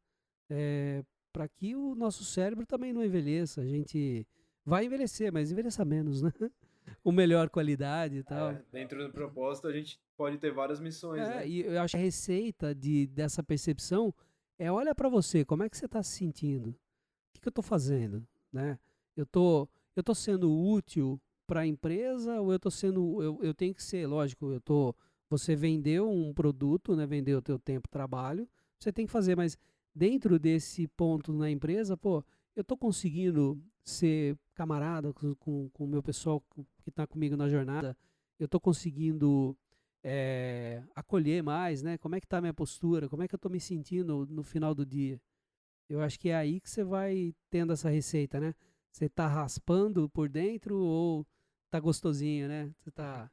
É, 0.50 1.04
para 1.32 1.48
que 1.48 1.74
o 1.74 1.94
nosso 1.94 2.24
cérebro 2.24 2.66
também 2.66 2.92
não 2.92 3.04
envelheça. 3.04 3.60
A 3.60 3.66
gente 3.66 4.26
vai 4.64 4.86
envelhecer, 4.86 5.32
mas 5.32 5.52
envelheça 5.52 5.84
menos, 5.84 6.22
né? 6.22 6.32
Com 7.02 7.12
melhor 7.12 7.48
qualidade 7.48 8.18
e 8.18 8.22
tal. 8.22 8.50
É, 8.50 8.64
dentro 8.72 9.06
do 9.06 9.12
propósito 9.12 9.68
a 9.68 9.72
gente 9.72 10.00
pode 10.22 10.38
ter 10.38 10.52
várias 10.52 10.80
missões, 10.80 11.20
é, 11.20 11.28
né? 11.28 11.48
E 11.48 11.60
eu 11.62 11.80
acho 11.80 11.92
que 11.92 12.00
a 12.00 12.04
receita 12.04 12.74
de, 12.74 13.06
dessa 13.08 13.42
percepção 13.42 14.14
é 14.58 14.70
olha 14.70 14.94
para 14.94 15.08
você, 15.08 15.44
como 15.44 15.62
é 15.62 15.68
que 15.68 15.76
você 15.76 15.86
está 15.86 16.02
se 16.02 16.16
sentindo? 16.18 16.70
O 16.70 16.74
que, 17.34 17.40
que 17.40 17.48
eu 17.48 17.50
estou 17.50 17.64
fazendo? 17.64 18.26
né? 18.52 18.78
Eu 19.16 19.26
tô, 19.26 19.68
eu 19.96 20.02
tô 20.02 20.14
sendo 20.14 20.52
útil 20.52 21.20
para 21.46 21.60
a 21.60 21.66
empresa 21.66 22.40
ou 22.40 22.52
eu 22.52 22.58
tô 22.58 22.70
sendo, 22.70 23.22
eu, 23.22 23.38
eu 23.42 23.54
tenho 23.54 23.74
que 23.74 23.82
ser, 23.82 24.06
lógico, 24.06 24.52
eu 24.52 24.60
tô, 24.60 24.94
você 25.28 25.56
vendeu 25.56 26.08
um 26.08 26.32
produto, 26.32 26.94
né? 26.94 27.06
Vendeu 27.06 27.38
o 27.38 27.42
teu 27.42 27.58
tempo, 27.58 27.88
trabalho, 27.88 28.48
você 28.78 28.92
tem 28.92 29.06
que 29.06 29.12
fazer, 29.12 29.36
mas 29.36 29.56
dentro 29.94 30.38
desse 30.38 30.86
ponto 30.88 31.32
na 31.32 31.50
empresa, 31.50 31.96
pô, 31.96 32.24
eu 32.54 32.62
tô 32.62 32.76
conseguindo 32.76 33.60
ser 33.84 34.36
camarada 34.54 35.12
com, 35.12 35.68
com 35.70 35.84
o 35.84 35.88
meu 35.88 36.02
pessoal 36.02 36.42
que 36.82 36.90
está 36.90 37.06
comigo 37.06 37.36
na 37.36 37.48
jornada, 37.48 37.96
eu 38.38 38.46
tô 38.46 38.60
conseguindo 38.60 39.56
é, 40.04 40.82
acolher 40.94 41.42
mais, 41.42 41.82
né? 41.82 41.96
Como 41.98 42.14
é 42.14 42.20
que 42.20 42.26
tá 42.26 42.38
a 42.38 42.40
minha 42.40 42.54
postura? 42.54 43.08
Como 43.08 43.22
é 43.22 43.28
que 43.28 43.34
eu 43.34 43.38
tô 43.38 43.48
me 43.48 43.60
sentindo 43.60 44.26
no 44.28 44.42
final 44.42 44.74
do 44.74 44.84
dia? 44.84 45.20
Eu 45.88 46.00
acho 46.00 46.18
que 46.18 46.30
é 46.30 46.34
aí 46.34 46.60
que 46.60 46.70
você 46.70 46.82
vai 46.82 47.34
tendo 47.50 47.72
essa 47.72 47.88
receita, 47.88 48.40
né? 48.40 48.54
Você 48.90 49.08
tá 49.08 49.26
raspando 49.26 50.08
por 50.10 50.28
dentro 50.28 50.76
ou 50.78 51.26
tá 51.70 51.78
gostosinho, 51.78 52.48
né? 52.48 52.70
Você 52.78 52.90
tá. 52.90 53.30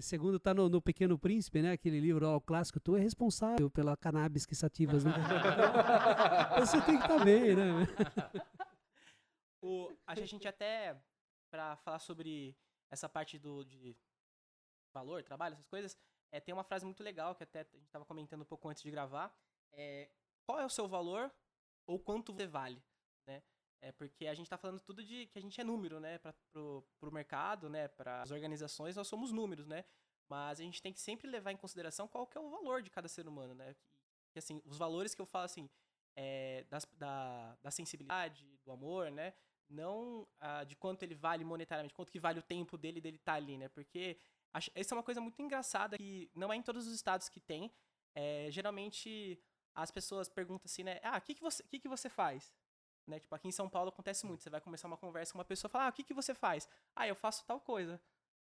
Segundo 0.00 0.38
tá 0.38 0.54
no, 0.54 0.68
no, 0.68 0.80
Pequeno 0.80 1.18
Príncipe, 1.18 1.60
né? 1.60 1.72
Aquele 1.72 2.00
livro 2.00 2.26
ó, 2.28 2.40
clássico, 2.40 2.78
tu 2.78 2.96
é 2.96 3.00
responsável 3.00 3.68
pela 3.68 3.96
cannabis 3.96 4.46
que 4.46 4.54
sativas, 4.54 5.04
né? 5.04 5.12
você 6.60 6.80
tem 6.82 6.96
que 6.96 7.02
estar 7.02 7.18
tá 7.18 7.24
bem, 7.24 7.56
né? 7.56 7.72
o, 9.60 9.90
a 10.06 10.14
gente 10.14 10.46
até, 10.46 10.96
para 11.50 11.76
falar 11.78 11.98
sobre 11.98 12.56
essa 12.88 13.08
parte 13.08 13.36
do, 13.36 13.64
de 13.64 13.96
valor, 14.94 15.22
trabalho, 15.22 15.52
essas 15.52 15.66
coisas, 15.66 15.98
é, 16.30 16.40
tem 16.40 16.54
uma 16.54 16.64
frase 16.64 16.84
muito 16.84 17.02
legal 17.02 17.34
que 17.34 17.42
até 17.42 17.60
a 17.60 17.64
gente 17.64 17.86
estava 17.86 18.04
comentando 18.04 18.42
um 18.42 18.46
pouco 18.46 18.68
antes 18.68 18.82
de 18.82 18.90
gravar. 18.90 19.36
É, 19.72 20.08
qual 20.46 20.58
é 20.60 20.64
o 20.64 20.70
seu 20.70 20.86
valor 20.88 21.30
ou 21.86 21.98
quanto 21.98 22.32
você 22.32 22.46
vale, 22.46 22.82
né? 23.26 23.42
É 23.80 23.92
porque 23.92 24.26
a 24.26 24.34
gente 24.34 24.46
está 24.46 24.56
falando 24.56 24.80
tudo 24.80 25.04
de 25.04 25.26
que 25.26 25.38
a 25.38 25.42
gente 25.42 25.60
é 25.60 25.64
número, 25.64 26.00
né? 26.00 26.18
Para 26.18 26.34
pro 26.52 27.12
mercado, 27.12 27.68
né? 27.68 27.88
Para 27.88 28.22
as 28.22 28.30
organizações, 28.30 28.96
nós 28.96 29.06
somos 29.06 29.30
números, 29.30 29.66
né? 29.66 29.84
Mas 30.28 30.58
a 30.58 30.62
gente 30.62 30.80
tem 30.80 30.92
que 30.92 31.00
sempre 31.00 31.28
levar 31.28 31.52
em 31.52 31.56
consideração 31.56 32.08
qual 32.08 32.26
que 32.26 32.38
é 32.38 32.40
o 32.40 32.48
valor 32.48 32.80
de 32.82 32.90
cada 32.90 33.08
ser 33.08 33.28
humano, 33.28 33.54
né? 33.54 33.76
E, 34.34 34.38
assim, 34.38 34.62
os 34.64 34.78
valores 34.78 35.14
que 35.14 35.20
eu 35.20 35.26
falo 35.26 35.44
assim, 35.44 35.68
é, 36.16 36.64
das, 36.70 36.84
da, 36.96 37.56
da 37.62 37.70
sensibilidade, 37.70 38.44
do 38.64 38.72
amor, 38.72 39.10
né? 39.10 39.34
Não 39.68 40.26
ah, 40.40 40.64
de 40.64 40.76
quanto 40.76 41.02
ele 41.02 41.14
vale 41.14 41.44
monetariamente, 41.44 41.94
quanto 41.94 42.10
que 42.10 42.20
vale 42.20 42.38
o 42.38 42.42
tempo 42.42 42.76
dele 42.76 43.00
dele 43.00 43.16
estar 43.16 43.32
tá 43.32 43.36
ali, 43.36 43.56
né? 43.56 43.68
Porque 43.68 44.18
Acho, 44.54 44.70
essa 44.74 44.94
é 44.94 44.96
uma 44.96 45.02
coisa 45.02 45.20
muito 45.20 45.42
engraçada 45.42 45.98
que 45.98 46.30
não 46.34 46.52
é 46.52 46.56
em 46.56 46.62
todos 46.62 46.86
os 46.86 46.94
estados 46.94 47.28
que 47.28 47.40
tem. 47.40 47.72
É, 48.14 48.46
geralmente 48.50 49.38
as 49.74 49.90
pessoas 49.90 50.28
perguntam 50.28 50.66
assim, 50.66 50.84
né? 50.84 51.00
Ah, 51.02 51.18
o 51.18 51.20
que, 51.20 51.34
que, 51.34 51.42
você, 51.42 51.62
que, 51.64 51.80
que 51.80 51.88
você 51.88 52.08
faz? 52.08 52.54
Né? 53.04 53.18
Tipo, 53.18 53.34
aqui 53.34 53.48
em 53.48 53.52
São 53.52 53.68
Paulo 53.68 53.88
acontece 53.88 54.24
muito. 54.24 54.42
Você 54.42 54.50
vai 54.50 54.60
começar 54.60 54.86
uma 54.86 54.96
conversa 54.96 55.32
com 55.32 55.38
uma 55.38 55.44
pessoa 55.44 55.68
e 55.68 55.72
fala, 55.72 55.86
ah, 55.86 55.88
o 55.88 55.92
que, 55.92 56.04
que 56.04 56.14
você 56.14 56.32
faz? 56.32 56.68
Ah, 56.94 57.08
eu 57.08 57.16
faço 57.16 57.44
tal 57.44 57.60
coisa. 57.60 58.00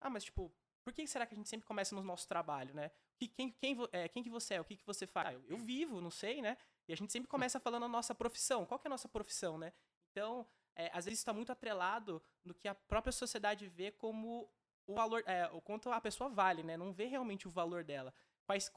Ah, 0.02 0.10
mas 0.10 0.26
tipo, 0.26 0.54
por 0.84 0.94
que 0.94 1.08
será 1.08 1.26
que 1.26 1.34
a 1.34 1.38
gente 1.38 1.50
sempre 1.50 1.66
começa 1.66 1.96
no 1.96 2.04
nosso 2.04 2.28
trabalho, 2.28 2.74
né? 2.76 2.92
Que, 3.18 3.30
quem, 3.30 3.50
quem, 3.52 3.78
é, 3.94 4.10
quem 4.10 4.22
que 4.22 4.30
você 4.30 4.56
é? 4.56 4.62
O 4.62 4.66
que, 4.66 4.76
que 4.76 4.86
você 4.86 5.08
faz? 5.08 5.30
Ah, 5.30 5.34
eu, 5.34 5.44
eu, 5.48 5.58
vivo, 5.58 6.02
não 6.02 6.12
sei, 6.12 6.42
né? 6.42 6.58
E 6.88 6.94
a 6.94 6.98
gente 6.98 7.12
sempre 7.12 7.30
começa 7.30 7.60
falando 7.60 7.86
a 7.86 7.88
nossa 7.88 8.14
profissão. 8.14 8.66
Qual 8.66 8.78
que 8.78 8.86
é 8.86 8.90
a 8.90 8.92
nossa 8.92 9.08
profissão, 9.08 9.58
né? 9.58 9.72
Então, 10.12 10.46
é, 10.76 10.92
às 10.94 11.06
vezes 11.06 11.20
está 11.20 11.32
muito 11.32 11.52
atrelado 11.52 12.22
no 12.44 12.54
que 12.54 12.68
a 12.68 12.76
própria 12.76 13.14
sociedade 13.14 13.68
vê 13.68 13.92
como 13.92 14.52
o 14.88 14.94
valor, 14.94 15.24
é, 15.26 15.48
o 15.48 15.62
quanto 15.62 15.90
a 15.90 16.00
pessoa 16.00 16.30
vale, 16.30 16.64
né? 16.64 16.78
Não 16.78 16.94
vê 16.94 17.06
realmente 17.06 17.48
o 17.48 17.52
valor 17.52 17.84
dela. 17.84 18.14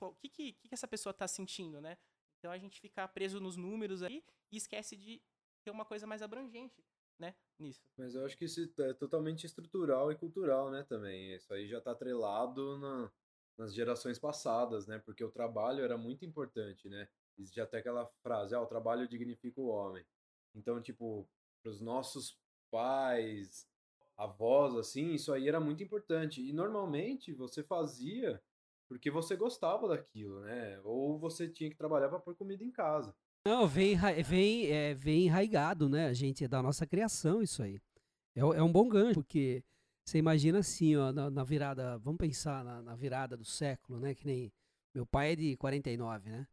O 0.00 0.14
que, 0.14 0.28
que, 0.28 0.52
que 0.54 0.74
essa 0.74 0.88
pessoa 0.88 1.11
está 1.11 1.28
sentindo, 1.28 1.80
né? 1.80 1.98
Então 2.38 2.50
a 2.50 2.59
gente 2.59 2.80
fica 2.80 3.06
preso 3.06 3.40
nos 3.40 3.56
números 3.56 4.02
aí 4.02 4.24
e 4.50 4.56
esquece 4.56 4.96
de 4.96 5.20
ter 5.62 5.70
uma 5.70 5.84
coisa 5.84 6.06
mais 6.06 6.22
abrangente, 6.22 6.82
né? 7.18 7.34
Nisso. 7.59 7.82
Mas 7.96 8.14
eu 8.14 8.24
acho 8.24 8.36
que 8.36 8.44
isso 8.44 8.72
é 8.78 8.94
totalmente 8.94 9.44
estrutural 9.44 10.11
e 10.11 10.16
cultural, 10.16 10.70
né? 10.70 10.84
Também. 10.84 11.34
Isso 11.34 11.52
aí 11.52 11.66
já 11.68 11.78
está 11.78 11.90
atrelado 11.90 12.78
na, 12.78 13.12
nas 13.59 13.74
gerações 13.74 14.18
passadas, 14.18 14.86
né? 14.86 14.98
Porque 14.98 15.22
o 15.22 15.30
trabalho 15.30 15.84
era 15.84 15.98
muito 15.98 16.24
importante, 16.24 16.88
né? 16.88 17.09
Existe 17.36 17.61
até 17.61 17.78
aquela 17.78 18.06
frase, 18.22 18.54
ah, 18.54 18.61
o 18.61 18.66
trabalho 18.66 19.06
dignifica 19.06 19.61
o 19.61 19.68
homem. 19.68 20.04
Então, 20.54 20.80
tipo, 20.80 21.28
para 21.62 21.70
os 21.70 21.80
nossos 21.80 22.36
pais, 22.70 23.68
avós, 24.18 24.74
assim, 24.74 25.14
isso 25.14 25.32
aí 25.32 25.48
era 25.48 25.60
muito 25.60 25.82
importante. 25.82 26.46
E 26.46 26.52
normalmente 26.52 27.32
você 27.32 27.62
fazia 27.62 28.42
porque 28.88 29.10
você 29.10 29.36
gostava 29.36 29.86
daquilo, 29.88 30.40
né? 30.40 30.80
Ou 30.82 31.18
você 31.18 31.48
tinha 31.48 31.70
que 31.70 31.76
trabalhar 31.76 32.08
para 32.08 32.18
pôr 32.18 32.34
comida 32.34 32.64
em 32.64 32.70
casa. 32.70 33.14
Não, 33.46 33.66
vem, 33.66 33.96
vem, 34.24 34.66
é, 34.66 34.94
vem 34.94 35.26
enraigado, 35.26 35.88
né? 35.88 36.06
A 36.06 36.12
gente 36.12 36.44
é 36.44 36.48
da 36.48 36.62
nossa 36.62 36.86
criação 36.86 37.42
isso 37.42 37.62
aí. 37.62 37.80
É, 38.34 38.40
é 38.40 38.62
um 38.62 38.72
bom 38.72 38.88
gancho, 38.88 39.20
porque 39.20 39.62
você 40.04 40.18
imagina 40.18 40.58
assim, 40.58 40.96
ó, 40.96 41.12
na, 41.12 41.30
na 41.30 41.44
virada, 41.44 41.98
vamos 41.98 42.18
pensar 42.18 42.64
na, 42.64 42.82
na, 42.82 42.94
virada 42.94 43.36
do 43.36 43.44
século, 43.44 44.00
né? 44.00 44.14
Que 44.14 44.26
nem 44.26 44.52
meu 44.94 45.06
pai 45.06 45.32
é 45.32 45.36
de 45.36 45.56
49, 45.56 46.30
né? 46.30 46.46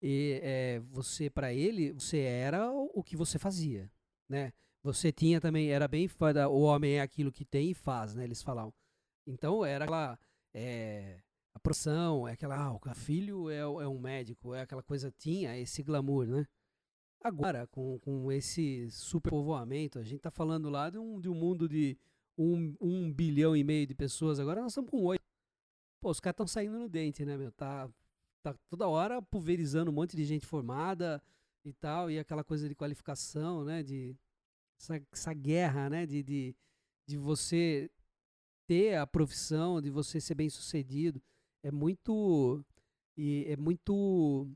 E 0.00 0.40
é, 0.42 0.80
você, 0.90 1.28
para 1.28 1.52
ele, 1.52 1.92
você 1.92 2.18
era 2.20 2.70
o 2.70 3.02
que 3.02 3.16
você 3.16 3.38
fazia 3.38 3.90
né? 4.28 4.52
Você 4.82 5.12
tinha 5.12 5.40
também, 5.40 5.70
era 5.70 5.88
bem 5.88 6.08
o 6.50 6.60
homem 6.60 6.94
é 6.94 7.00
aquilo 7.00 7.32
que 7.32 7.44
tem 7.44 7.70
e 7.70 7.74
faz, 7.74 8.14
né? 8.14 8.24
Eles 8.24 8.42
falavam. 8.42 8.72
Então 9.26 9.64
era 9.64 9.84
aquela 9.84 10.18
é, 10.54 11.20
a 11.54 11.60
profissão, 11.60 12.26
é 12.26 12.32
aquela, 12.32 12.56
ah, 12.56 12.72
o 12.72 12.94
filho 12.94 13.50
é, 13.50 13.58
é 13.58 13.88
um 13.88 13.98
médico, 13.98 14.54
é 14.54 14.62
aquela 14.62 14.82
coisa, 14.82 15.10
tinha 15.10 15.56
esse 15.58 15.82
glamour, 15.82 16.26
né? 16.26 16.46
Agora, 17.20 17.66
com, 17.66 17.98
com 17.98 18.30
esse 18.30 18.88
superpovoamento, 18.90 19.98
a 19.98 20.04
gente 20.04 20.20
tá 20.20 20.30
falando 20.30 20.70
lá 20.70 20.88
de 20.88 20.98
um, 20.98 21.20
de 21.20 21.28
um 21.28 21.34
mundo 21.34 21.68
de 21.68 21.98
um, 22.36 22.74
um 22.80 23.12
bilhão 23.12 23.56
e 23.56 23.64
meio 23.64 23.86
de 23.86 23.94
pessoas, 23.94 24.38
agora 24.38 24.62
nós 24.62 24.72
estamos 24.72 24.90
com 24.90 25.02
oito. 25.04 25.20
Pô, 26.00 26.10
os 26.10 26.20
caras 26.20 26.34
estão 26.34 26.46
saindo 26.46 26.78
no 26.78 26.88
dente, 26.88 27.24
né, 27.24 27.36
meu? 27.36 27.50
Tá, 27.50 27.90
tá 28.42 28.54
toda 28.70 28.86
hora 28.86 29.20
pulverizando 29.20 29.90
um 29.90 29.94
monte 29.94 30.16
de 30.16 30.24
gente 30.24 30.46
formada, 30.46 31.20
e 31.64 31.72
tal, 31.72 32.10
e 32.10 32.18
aquela 32.18 32.42
coisa 32.42 32.68
de 32.68 32.74
qualificação, 32.74 33.64
né? 33.64 33.82
De 33.82 34.16
essa, 34.78 35.02
essa 35.12 35.34
guerra, 35.34 35.90
né? 35.90 36.06
De, 36.06 36.22
de, 36.22 36.56
de 37.06 37.16
você 37.16 37.90
ter 38.66 38.96
a 38.96 39.06
profissão, 39.06 39.80
de 39.80 39.90
você 39.90 40.20
ser 40.20 40.34
bem 40.34 40.48
sucedido, 40.48 41.20
é 41.62 41.70
muito 41.70 42.64
e 43.16 43.46
é 43.48 43.56
muito 43.56 44.48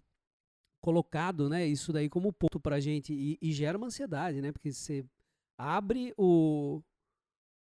colocado, 0.80 1.48
né? 1.48 1.66
Isso 1.66 1.92
daí 1.92 2.08
como 2.08 2.32
ponto 2.32 2.60
pra 2.60 2.80
gente 2.80 3.12
e, 3.12 3.38
e 3.40 3.52
gera 3.52 3.78
uma 3.78 3.86
ansiedade, 3.86 4.40
né? 4.40 4.52
Porque 4.52 4.72
você 4.72 5.04
abre 5.58 6.12
o 6.16 6.82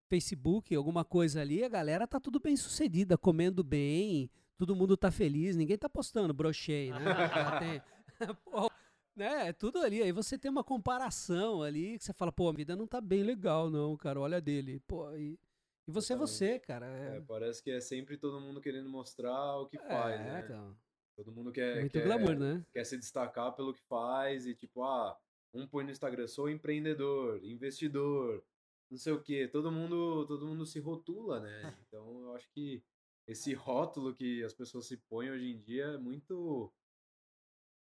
Facebook, 0.10 0.74
alguma 0.74 1.04
coisa 1.04 1.42
ali, 1.42 1.64
a 1.64 1.70
galera 1.70 2.08
tá 2.08 2.20
tudo 2.20 2.40
bem 2.40 2.56
sucedida, 2.56 3.18
comendo 3.18 3.64
bem, 3.64 4.30
todo 4.58 4.76
mundo 4.76 4.96
tá 4.96 5.12
feliz, 5.12 5.56
ninguém 5.56 5.78
tá 5.78 5.90
postando 5.90 6.34
brochei, 6.34 6.92
né? 6.92 7.00
tem, 7.60 7.82
né? 9.18 9.50
É 9.50 9.54
tudo 9.54 9.80
ali. 9.80 10.02
Aí 10.02 10.12
você 10.12 10.38
tem 10.38 10.50
uma 10.50 10.64
comparação 10.64 11.64
ali 11.64 11.98
que 11.98 12.06
você 12.06 12.14
fala, 12.14 12.32
pô, 12.32 12.50
a 12.50 12.54
vida 12.54 12.76
não 12.76 12.88
tá 12.88 13.02
bem 13.02 13.24
legal, 13.24 13.70
não, 13.70 13.98
cara. 13.98 14.20
Olha 14.20 14.40
dele. 14.40 14.80
Pô, 14.88 15.12
e, 15.16 15.40
e 15.88 15.92
você 15.92 16.14
é 16.14 16.16
você, 16.16 16.60
cara. 16.60 16.86
É... 16.86 17.18
É, 17.18 17.22
parece 17.22 17.62
que 17.62 17.72
é 17.72 17.82
sempre 17.82 18.18
todo 18.18 18.40
mundo 18.40 18.62
querendo 18.62 18.90
mostrar 18.90 19.58
o 19.58 19.68
que 19.68 19.78
faz, 19.78 20.20
né? 20.20 20.42
Então. 20.46 20.78
Todo 21.16 21.32
mundo 21.32 21.52
quer, 21.52 21.80
Muito 21.80 21.94
quer, 21.94 22.04
glamour, 22.04 22.38
né? 22.38 22.64
quer 22.72 22.84
se 22.84 22.96
destacar 22.96 23.52
pelo 23.56 23.74
que 23.74 23.82
faz 23.90 24.46
e 24.46 24.54
tipo, 24.54 24.84
ah, 24.84 25.18
um 25.52 25.68
põe 25.68 25.84
no 25.84 25.90
Instagram, 25.90 26.28
sou 26.28 26.48
empreendedor, 26.48 27.44
investidor, 27.44 28.44
não 28.88 29.00
sei 29.00 29.14
o 29.14 29.22
que. 29.22 29.48
Todo 29.48 29.72
mundo, 29.72 30.28
todo 30.28 30.46
mundo 30.46 30.64
se 30.64 30.80
rotula, 30.80 31.40
né? 31.40 31.50
Então 31.88 32.22
eu 32.22 32.36
acho 32.36 32.48
que 32.52 32.84
esse 33.28 33.54
rótulo 33.56 34.14
que 34.14 34.44
as 34.44 34.54
pessoas 34.54 34.86
se 34.86 34.98
põem 35.10 35.32
hoje 35.32 35.52
em 35.52 35.60
dia 35.60 35.86
é 35.86 35.98
muito 35.98 36.72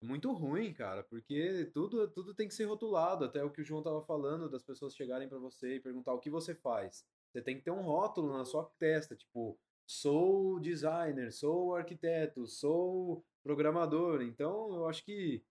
muito 0.02 0.32
ruim, 0.34 0.74
cara, 0.74 1.04
porque 1.04 1.66
tudo, 1.74 2.08
tudo 2.10 2.34
tem 2.34 2.48
que 2.48 2.54
ser 2.54 2.66
rotulado. 2.66 3.26
Até 3.26 3.44
o 3.44 3.52
que 3.52 3.62
o 3.62 3.64
João 3.64 3.84
tava 3.84 4.02
falando, 4.04 4.50
das 4.50 4.64
pessoas 4.64 4.96
chegarem 4.96 5.30
para 5.30 5.38
você 5.38 5.76
e 5.76 5.80
perguntar 5.80 6.14
o 6.14 6.20
que 6.20 6.30
você 6.30 6.56
faz. 6.56 7.06
Você 7.32 7.42
tem 7.42 7.56
que 7.56 7.64
ter 7.64 7.72
um 7.72 7.82
rótulo 7.82 8.36
na 8.36 8.44
sua 8.44 8.66
testa, 8.80 9.16
tipo, 9.16 9.58
sou 9.86 10.60
designer, 10.60 11.32
sou 11.32 11.76
arquiteto, 11.76 12.48
sou 12.48 13.24
programador. 13.44 14.22
Então, 14.22 14.74
eu 14.74 14.88
acho 14.88 15.04
que 15.06 15.44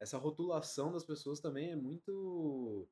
essa 0.00 0.18
rotulação 0.18 0.92
das 0.92 1.04
pessoas 1.04 1.40
também 1.40 1.70
é 1.70 1.76
muito 1.76 2.88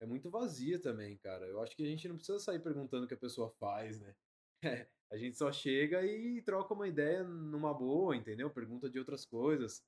é 0.00 0.06
muito 0.06 0.30
vazia 0.30 0.78
também, 0.80 1.16
cara. 1.18 1.46
Eu 1.46 1.60
acho 1.62 1.76
que 1.76 1.82
a 1.82 1.86
gente 1.86 2.08
não 2.08 2.16
precisa 2.16 2.38
sair 2.38 2.60
perguntando 2.60 3.04
o 3.04 3.08
que 3.08 3.14
a 3.14 3.18
pessoa 3.18 3.50
faz, 3.58 3.98
né? 4.00 4.14
A 5.10 5.16
gente 5.16 5.36
só 5.36 5.52
chega 5.52 6.04
e 6.04 6.42
troca 6.42 6.74
uma 6.74 6.88
ideia 6.88 7.22
numa 7.22 7.72
boa, 7.72 8.16
entendeu? 8.16 8.50
Pergunta 8.50 8.90
de 8.90 8.98
outras 8.98 9.24
coisas. 9.24 9.84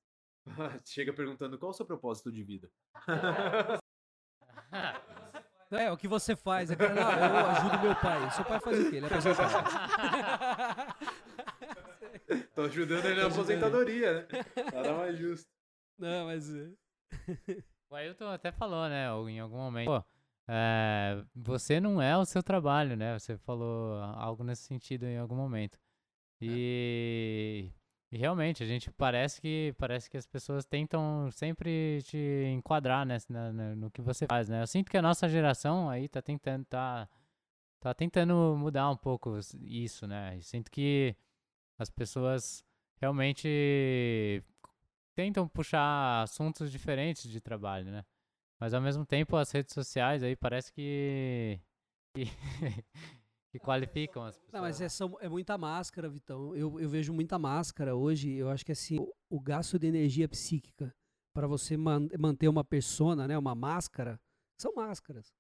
Chega 0.87 1.13
perguntando 1.13 1.59
qual 1.59 1.71
é 1.71 1.75
o 1.75 1.77
seu 1.77 1.87
propósito 1.87 2.33
de 2.33 2.43
vida. 2.43 2.71
É, 5.69 5.91
o 5.91 5.97
que 5.97 6.07
você 6.07 6.37
faz? 6.37 6.71
É 6.71 6.77
não, 6.77 6.87
eu 6.87 7.47
ajudo 7.47 7.79
meu 7.81 7.97
pai. 7.97 8.31
Seu 8.31 8.45
pai 8.45 8.61
faz 8.61 8.79
o 8.79 8.89
quê? 8.91 8.97
Ele 8.97 9.07
é 9.07 9.09
aposentado. 9.09 9.69
Tô 12.55 12.63
ajudando 12.63 13.05
ele 13.05 13.21
na 13.21 13.27
aposentadoria, 13.27 14.15
né? 14.15 14.27
Nada 14.73 14.95
mais 14.95 15.19
justo. 15.19 15.47
Não, 15.99 16.27
mas. 16.27 16.55
É. 16.55 16.71
O 17.91 17.97
Ailton 17.97 18.29
até 18.29 18.53
falou, 18.53 18.89
né, 18.89 19.07
em 19.29 19.41
algum 19.41 19.57
momento. 19.57 19.87
Pô, 19.87 20.05
é, 20.49 21.25
você 21.35 21.81
não 21.81 22.01
é 22.01 22.17
o 22.17 22.25
seu 22.25 22.43
trabalho, 22.43 22.97
né? 22.97 23.19
Você 23.19 23.37
falou 23.39 24.01
algo 24.01 24.45
nesse 24.45 24.63
sentido 24.63 25.05
em 25.05 25.19
algum 25.19 25.37
momento. 25.37 25.79
E. 26.41 27.71
E 28.11 28.17
realmente, 28.17 28.63
a 28.63 28.67
gente 28.67 28.91
parece 28.93 29.41
que 29.41 29.75
parece 29.79 30.09
que 30.09 30.17
as 30.17 30.27
pessoas 30.27 30.65
tentam 30.65 31.29
sempre 31.33 32.01
te 32.05 32.45
enquadrar 32.53 33.05
né, 33.05 33.19
no 33.77 33.91
que 33.91 34.01
você 34.01 34.27
faz, 34.27 34.49
né? 34.49 34.63
Eu 34.63 34.67
sinto 34.67 34.91
que 34.91 34.97
a 34.97 35.03
nossa 35.03 35.29
geração 35.29 35.91
aí 35.91 36.09
tá 36.09 36.23
tentando 36.23 36.65
tá, 36.67 37.09
tá 37.81 37.93
tentando 37.95 38.57
mudar 38.57 38.91
um 38.91 38.97
pouco 38.97 39.39
isso, 39.61 40.07
né? 40.07 40.37
E 40.39 40.43
sinto 40.43 40.71
que 40.71 41.17
as 41.79 41.91
pessoas 41.91 42.65
realmente 43.01 44.43
tentam 45.15 45.49
puxar 45.49 46.23
assuntos 46.23 46.71
diferentes 46.71 47.29
de 47.31 47.41
trabalho, 47.41 47.91
né? 47.91 48.05
Mas 48.59 48.75
ao 48.75 48.81
mesmo 48.81 49.05
tempo 49.05 49.37
as 49.37 49.51
redes 49.51 49.75
sociais 49.75 50.23
aí 50.23 50.37
parece 50.37 50.73
que, 50.73 51.61
que 52.15 52.25
que 53.59 53.65
qualificam 53.65 54.23
as 54.23 54.37
pessoas. 54.37 54.53
Não, 54.53 54.61
mas 54.61 54.81
é, 54.81 54.89
são, 54.89 55.17
é 55.21 55.29
muita 55.29 55.57
máscara, 55.57 56.09
Vitão. 56.09 56.55
Eu, 56.55 56.79
eu 56.79 56.89
vejo 56.89 57.13
muita 57.13 57.39
máscara 57.39 57.95
hoje. 57.95 58.33
Eu 58.33 58.51
acho 58.51 58.65
que 58.65 58.73
assim, 58.73 58.99
o, 58.99 59.13
o 59.31 59.41
gasto 59.41 59.79
de 59.79 59.87
energia 59.87 60.29
psíquica 60.29 60.95
para 61.35 61.47
você 61.47 61.77
man, 61.77 62.09
manter 62.19 62.49
uma 62.49 62.65
persona, 62.65 63.27
né, 63.29 63.37
uma 63.37 63.55
máscara, 63.55 64.21
são 64.59 64.75
máscaras. 64.75 65.35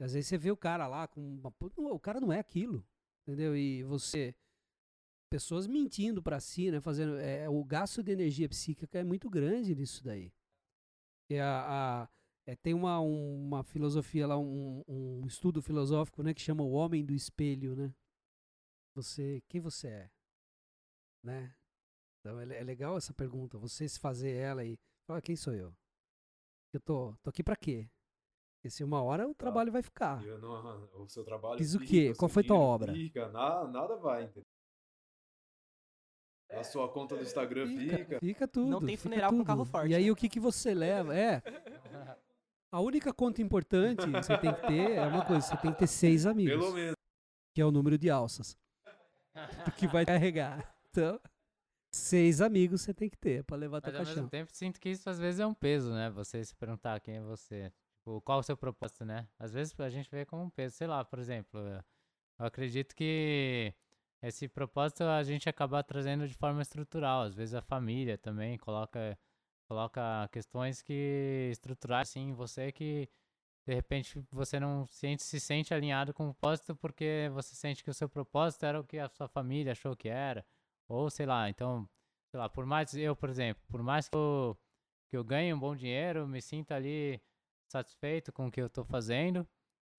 Às 0.00 0.12
vezes 0.12 0.28
você 0.28 0.38
vê 0.38 0.50
o 0.50 0.56
cara 0.56 0.86
lá 0.86 1.06
com 1.08 1.20
uma, 1.20 1.52
o 1.92 2.00
cara 2.00 2.20
não 2.20 2.32
é 2.32 2.38
aquilo, 2.38 2.86
entendeu? 3.22 3.56
E 3.56 3.82
você 3.84 4.34
pessoas 5.30 5.66
mentindo 5.66 6.22
para 6.22 6.38
si, 6.38 6.70
né, 6.70 6.80
fazendo 6.80 7.16
é, 7.16 7.48
o 7.48 7.64
gasto 7.64 8.02
de 8.02 8.12
energia 8.12 8.48
psíquica 8.48 8.98
é 8.98 9.04
muito 9.04 9.28
grande 9.28 9.74
nisso 9.74 10.04
daí. 10.04 10.32
E 11.28 11.38
a, 11.38 12.04
a 12.04 12.08
é, 12.46 12.54
tem 12.54 12.74
uma, 12.74 13.00
uma 13.00 13.62
filosofia 13.62 14.26
lá, 14.26 14.38
um, 14.38 14.82
um 14.86 15.26
estudo 15.26 15.62
filosófico, 15.62 16.22
né, 16.22 16.34
que 16.34 16.42
chama 16.42 16.62
o 16.62 16.72
homem 16.72 17.04
do 17.04 17.14
espelho, 17.14 17.74
né? 17.74 17.94
Você, 18.94 19.42
quem 19.48 19.60
você 19.60 19.88
é? 19.88 20.10
Né? 21.22 21.54
Então 22.20 22.38
é, 22.40 22.60
é 22.60 22.62
legal 22.62 22.96
essa 22.96 23.14
pergunta, 23.14 23.58
você 23.58 23.88
se 23.88 23.98
fazer 23.98 24.32
ela 24.32 24.64
e 24.64 24.78
falar, 25.06 25.22
quem 25.22 25.36
sou 25.36 25.54
eu? 25.54 25.74
Eu 26.72 26.80
tô, 26.80 27.14
tô 27.22 27.30
aqui 27.30 27.42
para 27.42 27.56
quê? 27.56 27.88
Porque 28.56 28.70
se 28.70 28.84
uma 28.84 29.02
hora 29.02 29.26
o 29.26 29.34
tá. 29.34 29.44
trabalho 29.44 29.72
vai 29.72 29.82
ficar. 29.82 30.22
Não, 30.22 30.88
o 31.02 31.08
seu 31.08 31.24
trabalho 31.24 31.58
Fiz 31.58 31.74
o 31.74 31.80
quê? 31.80 32.12
Qual 32.16 32.28
foi 32.28 32.42
tua 32.42 32.58
obra? 32.58 32.92
Fica, 32.92 33.28
nada, 33.28 33.68
nada 33.68 33.96
vai, 33.96 34.24
entendeu? 34.24 34.44
A 36.50 36.62
sua 36.62 36.88
conta 36.88 37.16
do 37.16 37.22
Instagram 37.22 37.66
fica. 37.66 38.18
Fica 38.20 38.48
tudo. 38.48 38.70
Não 38.70 38.80
tem 38.80 38.96
fica 38.96 39.02
funeral 39.02 39.30
com 39.32 39.44
carro 39.44 39.64
forte, 39.64 39.90
E 39.90 39.94
aí 39.94 40.04
né? 40.04 40.10
o 40.10 40.16
que, 40.16 40.28
que 40.28 40.38
você 40.38 40.72
leva? 40.72 41.16
É. 41.16 41.42
A 42.74 42.80
única 42.80 43.12
conta 43.14 43.40
importante 43.40 44.04
que 44.04 44.10
você 44.10 44.36
tem 44.36 44.52
que 44.52 44.66
ter 44.66 44.90
é 44.96 45.06
uma 45.06 45.24
coisa, 45.24 45.46
você 45.46 45.56
tem 45.58 45.72
que 45.72 45.78
ter 45.78 45.86
seis 45.86 46.26
amigos, 46.26 46.58
Pelo 46.58 46.74
menos. 46.74 46.96
que 47.54 47.60
é 47.60 47.64
o 47.64 47.70
número 47.70 47.96
de 47.96 48.10
alças. 48.10 48.58
Que 49.78 49.86
vai 49.86 50.04
carregar. 50.04 50.74
Então, 50.90 51.20
seis 51.92 52.40
amigos 52.40 52.80
você 52.82 52.92
tem 52.92 53.08
que 53.08 53.16
ter 53.16 53.44
pra 53.44 53.56
levar 53.56 53.80
teu 53.80 53.92
Mas 53.92 54.00
ao 54.00 54.06
mesmo 54.06 54.14
caixão. 54.14 54.28
tempo, 54.28 54.50
sinto 54.52 54.80
que 54.80 54.88
isso 54.88 55.08
às 55.08 55.20
vezes 55.20 55.38
é 55.38 55.46
um 55.46 55.54
peso, 55.54 55.92
né? 55.92 56.10
Você 56.10 56.44
se 56.44 56.54
perguntar 56.56 56.98
quem 57.00 57.16
é 57.18 57.20
você. 57.20 57.72
Tipo, 57.98 58.20
qual 58.22 58.40
o 58.40 58.42
seu 58.42 58.56
propósito, 58.56 59.04
né? 59.04 59.28
Às 59.38 59.52
vezes 59.52 59.72
a 59.78 59.88
gente 59.88 60.10
vê 60.10 60.24
como 60.24 60.42
um 60.42 60.50
peso. 60.50 60.74
Sei 60.76 60.86
lá, 60.88 61.04
por 61.04 61.18
exemplo, 61.20 61.60
eu 61.60 61.80
eu 62.40 62.46
acredito 62.46 62.96
que 62.96 63.72
esse 64.20 64.48
propósito 64.48 65.04
a 65.04 65.22
gente 65.22 65.48
acaba 65.48 65.80
trazendo 65.84 66.26
de 66.26 66.34
forma 66.34 66.60
estrutural. 66.60 67.22
Às 67.22 67.34
vezes 67.34 67.54
a 67.54 67.62
família 67.62 68.18
também 68.18 68.58
coloca, 68.58 69.16
coloca 69.74 70.28
questões 70.30 70.80
que 70.80 71.48
estruturais 71.50 72.08
assim, 72.08 72.28
em 72.28 72.32
você 72.32 72.70
que 72.70 73.08
de 73.66 73.74
repente 73.74 74.24
você 74.30 74.60
não 74.60 74.86
sente, 74.86 75.24
se 75.24 75.40
sente 75.40 75.74
alinhado 75.74 76.14
com 76.14 76.28
o 76.28 76.34
propósito 76.34 76.76
porque 76.76 77.28
você 77.32 77.56
sente 77.56 77.82
que 77.82 77.90
o 77.90 77.94
seu 77.94 78.08
propósito 78.08 78.64
era 78.64 78.78
o 78.78 78.84
que 78.84 78.98
a 78.98 79.08
sua 79.08 79.26
família 79.26 79.72
achou 79.72 79.96
que 79.96 80.08
era. 80.08 80.46
Ou 80.88 81.10
sei 81.10 81.26
lá, 81.26 81.48
então, 81.50 81.88
sei 82.30 82.38
lá, 82.38 82.48
por 82.48 82.64
mais 82.66 82.94
eu, 82.94 83.16
por 83.16 83.28
exemplo, 83.28 83.62
por 83.68 83.82
mais 83.82 84.08
que 84.08 84.16
eu, 84.16 84.56
que 85.10 85.16
eu 85.16 85.24
ganhe 85.24 85.52
um 85.52 85.58
bom 85.58 85.74
dinheiro, 85.74 86.28
me 86.28 86.40
sinta 86.40 86.76
ali 86.76 87.20
satisfeito 87.68 88.32
com 88.32 88.46
o 88.46 88.50
que 88.52 88.60
eu 88.60 88.70
tô 88.70 88.84
fazendo, 88.84 89.48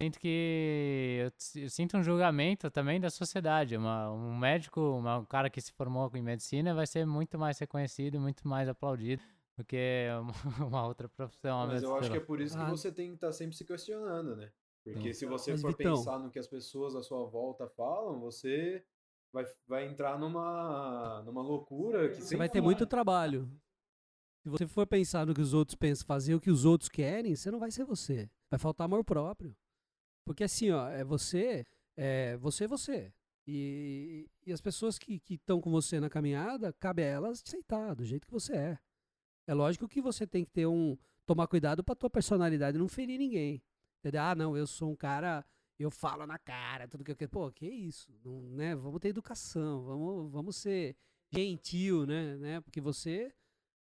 sinto 0.01 0.19
que 0.19 1.17
eu, 1.19 1.61
eu 1.63 1.69
sinto 1.69 1.97
um 1.97 2.03
julgamento 2.03 2.69
também 2.71 2.99
da 2.99 3.09
sociedade. 3.09 3.75
Uma, 3.75 4.11
um 4.11 4.37
médico, 4.37 4.79
uma, 4.79 5.17
um 5.17 5.25
cara 5.25 5.49
que 5.49 5.59
se 5.59 5.73
formou 5.73 6.09
em 6.15 6.21
medicina 6.21 6.73
vai 6.73 6.87
ser 6.87 7.05
muito 7.05 7.37
mais 7.37 7.59
reconhecido, 7.59 8.19
muito 8.21 8.47
mais 8.47 8.69
aplaudido 8.69 9.23
do 9.57 9.63
que 9.63 10.07
uma, 10.19 10.33
uma 10.67 10.87
outra 10.87 11.07
profissão. 11.09 11.57
ao 11.59 11.67
Mas 11.67 11.83
eu 11.83 11.95
acho 11.95 12.11
que 12.11 12.17
é 12.17 12.21
por 12.21 12.41
isso 12.41 12.55
que 12.57 12.63
Ah. 12.63 12.69
você 12.69 12.91
tem 12.91 13.09
que 13.09 13.15
estar 13.15 13.31
sempre 13.31 13.55
se 13.55 13.65
questionando, 13.65 14.35
né? 14.35 14.51
Porque 14.83 15.13
se 15.13 15.25
você 15.25 15.51
Mas, 15.51 15.61
for 15.61 15.75
Vitão- 15.75 15.95
pensar 15.95 16.19
no 16.19 16.29
que 16.29 16.37
as 16.37 16.47
pessoas 16.47 16.95
à 16.95 17.01
sua 17.01 17.25
volta 17.25 17.67
falam, 17.69 18.19
você 18.19 18.85
vai, 19.33 19.43
vai 19.67 19.85
entrar 19.87 20.19
numa, 20.19 21.23
numa 21.23 21.41
loucura 21.41 22.09
que 22.09 22.21
Você 22.21 22.37
vai 22.37 22.47
ter 22.49 22.61
muito 22.61 22.85
trabalho. 22.85 23.49
Se 24.43 24.49
você 24.49 24.67
for 24.67 24.85
pensar 24.85 25.25
no 25.25 25.33
que 25.33 25.41
os 25.41 25.55
outros 25.55 25.75
pensam, 25.75 26.05
fazer 26.05 26.35
o 26.35 26.39
que 26.39 26.51
os 26.51 26.65
outros 26.65 26.87
querem, 26.87 27.35
você 27.35 27.49
não 27.49 27.57
vai 27.59 27.71
ser 27.71 27.83
você. 27.83 28.29
Vai 28.51 28.59
faltar 28.59 28.85
amor 28.85 29.03
próprio. 29.03 29.57
Porque 30.23 30.43
assim, 30.43 30.69
ó, 30.69 30.87
é 30.89 31.03
você, 31.03 31.65
é 31.97 32.37
você 32.37 32.65
é 32.65 32.67
você. 32.67 33.13
E, 33.47 34.29
e 34.45 34.53
as 34.53 34.61
pessoas 34.61 34.99
que 34.99 35.19
estão 35.29 35.59
com 35.59 35.71
você 35.71 35.99
na 35.99 36.09
caminhada, 36.11 36.71
cabe 36.73 37.01
a 37.01 37.07
elas 37.07 37.41
aceitar 37.45 37.95
do 37.95 38.03
jeito 38.05 38.27
que 38.27 38.33
você 38.33 38.55
é. 38.55 38.79
É 39.47 39.53
lógico 39.53 39.87
que 39.87 40.01
você 40.01 40.25
tem 40.25 40.43
que 40.43 40.51
ter 40.51 40.65
um 40.65 40.97
tomar 41.25 41.47
cuidado 41.47 41.83
para 41.83 41.95
tua 41.95 42.09
personalidade 42.09 42.77
não 42.77 42.87
ferir 42.87 43.17
ninguém. 43.17 43.61
Entendeu? 43.99 44.21
Ah, 44.21 44.35
não, 44.35 44.55
eu 44.55 44.67
sou 44.67 44.91
um 44.91 44.95
cara, 44.95 45.45
eu 45.79 45.89
falo 45.89 46.25
na 46.25 46.37
cara, 46.37 46.87
tudo 46.87 47.03
que 47.03 47.11
eu 47.11 47.15
quero. 47.15 47.31
Pô, 47.31 47.51
que 47.51 47.67
isso? 47.67 48.11
Não, 48.23 48.41
né? 48.51 48.75
Vamos 48.75 48.99
ter 48.99 49.09
educação, 49.09 49.83
vamos, 49.83 50.31
vamos 50.31 50.55
ser 50.55 50.95
gentil, 51.31 52.05
né? 52.05 52.37
né? 52.37 52.61
Porque 52.61 52.79
você 52.79 53.33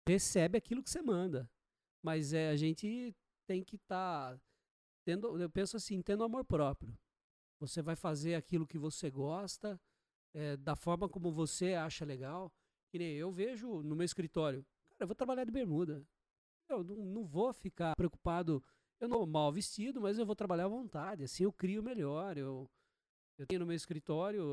recebe 0.07 0.59
aquilo 0.59 0.83
que 0.83 0.91
você 0.91 1.03
manda. 1.03 1.51
Mas 2.03 2.33
é, 2.33 2.51
a 2.51 2.57
gente 2.57 3.15
tem 3.47 3.63
que 3.63 3.77
estar 3.77 4.39
tendo, 5.05 5.41
eu 5.41 5.51
penso 5.51 5.77
assim, 5.77 6.01
tendo 6.03 6.25
amor 6.25 6.45
próprio. 6.45 6.97
Você 7.59 7.83
vai 7.83 7.97
fazer 7.97 8.35
aquilo 8.35 8.67
que 8.67 8.79
você 8.79 9.11
gosta, 9.11 9.81
é, 10.35 10.57
da 10.57 10.75
forma 10.75 11.09
como 11.09 11.31
você 11.31 11.75
acha 11.75 12.05
legal. 12.05 12.53
Que 12.91 12.99
nem 12.99 13.15
eu 13.15 13.31
vejo 13.31 13.83
no 13.83 13.95
meu 13.95 14.05
escritório, 14.05 14.65
cara, 15.01 15.05
eu 15.05 15.07
vou 15.07 15.15
trabalhar 15.15 15.45
de 15.45 15.51
bermuda. 15.51 16.05
Eu 16.69 16.85
não, 16.85 16.97
não 16.97 17.25
vou 17.25 17.53
ficar 17.53 17.97
preocupado. 17.97 18.63
Eu 19.01 19.09
não 19.09 19.25
mal 19.27 19.51
vestido, 19.51 20.01
mas 20.01 20.19
eu 20.19 20.27
vou 20.27 20.37
trabalhar 20.37 20.67
à 20.67 20.69
vontade. 20.69 21.25
Assim 21.25 21.45
eu 21.45 21.53
crio 21.53 21.83
melhor. 21.83 22.37
Eu, 22.37 22.71
eu 23.39 23.47
tenho 23.47 23.61
no 23.61 23.67
meu 23.67 23.75
escritório, 23.75 24.45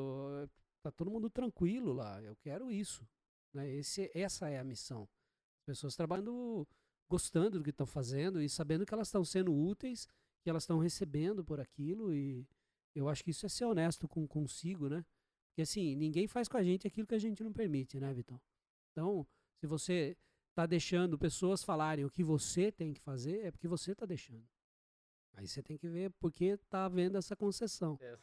tá 0.82 0.92
todo 0.92 1.12
mundo 1.12 1.30
tranquilo 1.30 1.92
lá. 1.92 2.22
Eu 2.24 2.36
quero 2.38 2.72
isso. 2.72 3.08
Né? 3.54 3.70
Esse, 3.70 4.10
essa 4.14 4.50
é 4.50 4.58
a 4.58 4.64
missão. 4.64 5.04
As 5.60 5.66
pessoas 5.66 5.96
trabalhando, 5.96 6.66
gostando 7.10 7.58
do 7.60 7.64
que 7.64 7.72
estão 7.72 7.86
fazendo 7.86 8.42
e 8.42 8.50
sabendo 8.50 8.86
que 8.86 8.94
elas 8.94 9.10
estão 9.10 9.24
sendo 9.26 9.54
úteis, 9.54 10.08
que 10.44 10.50
elas 10.50 10.64
estão 10.64 10.80
recebendo 10.80 11.44
por 11.44 11.60
aquilo. 11.60 12.14
E 12.14 12.48
eu 12.96 13.10
acho 13.10 13.24
que 13.24 13.32
isso 13.32 13.46
é 13.46 13.50
ser 13.50 13.66
honesto 13.66 14.08
com 14.08 14.26
consigo, 14.26 14.88
né? 14.88 15.06
Porque 15.50 15.64
assim, 15.64 15.96
ninguém 15.96 16.28
faz 16.28 16.48
com 16.48 16.56
a 16.56 16.64
gente 16.64 16.88
aquilo 16.88 17.08
que 17.08 17.16
a 17.16 17.20
gente 17.20 17.44
não 17.44 17.52
permite, 17.52 18.00
né, 18.00 18.14
Vitão? 18.14 18.40
Então, 18.92 19.28
se 19.60 19.68
você 19.68 20.16
tá 20.58 20.66
deixando 20.66 21.20
pessoas 21.20 21.64
falarem 21.64 22.04
o 22.04 22.10
que 22.10 22.24
você 22.24 22.72
tem 22.72 22.92
que 22.92 23.00
fazer, 23.00 23.46
é 23.46 23.52
porque 23.52 23.68
você 23.68 23.94
tá 23.94 24.08
deixando. 24.08 24.44
Aí 25.34 25.48
você 25.48 25.62
tem 25.62 25.78
que 25.78 25.88
ver 25.88 26.10
por 26.14 26.32
que 26.32 26.58
tá 26.68 26.86
havendo 26.86 27.16
essa 27.16 27.36
concessão. 27.36 27.96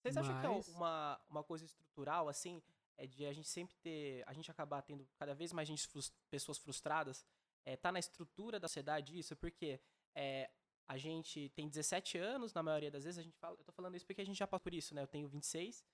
Vocês 0.00 0.16
acham 0.16 0.40
que 0.40 0.46
é 0.46 0.48
Mas- 0.48 0.68
uma, 0.68 1.20
uma 1.28 1.42
coisa 1.44 1.64
estrutural, 1.66 2.28
assim, 2.28 2.62
é 2.96 3.06
de 3.06 3.26
a 3.26 3.32
gente 3.34 3.48
sempre 3.48 3.76
ter, 3.82 4.22
a 4.26 4.32
gente 4.32 4.50
acabar 4.50 4.80
tendo 4.80 5.06
cada 5.18 5.34
vez 5.34 5.52
mais 5.52 5.68
gente 5.68 5.86
frus- 5.88 6.10
pessoas 6.30 6.56
frustradas, 6.56 7.26
é, 7.66 7.76
tá 7.76 7.92
na 7.92 7.98
estrutura 7.98 8.58
da 8.58 8.66
sociedade 8.68 9.18
isso, 9.18 9.36
porque 9.36 9.78
é, 10.14 10.48
a 10.86 10.96
gente 10.96 11.50
tem 11.50 11.68
17 11.68 12.16
anos, 12.16 12.54
na 12.54 12.62
maioria 12.62 12.90
das 12.90 13.04
vezes 13.04 13.18
a 13.18 13.22
gente 13.22 13.36
fala, 13.36 13.56
eu 13.58 13.64
tô 13.64 13.72
falando 13.72 13.94
isso 13.96 14.06
porque 14.06 14.22
a 14.22 14.24
gente 14.24 14.38
já 14.38 14.46
passou 14.46 14.62
por 14.64 14.72
isso, 14.72 14.94
né, 14.94 15.02
eu 15.02 15.06
tenho 15.08 15.28
26, 15.28 15.84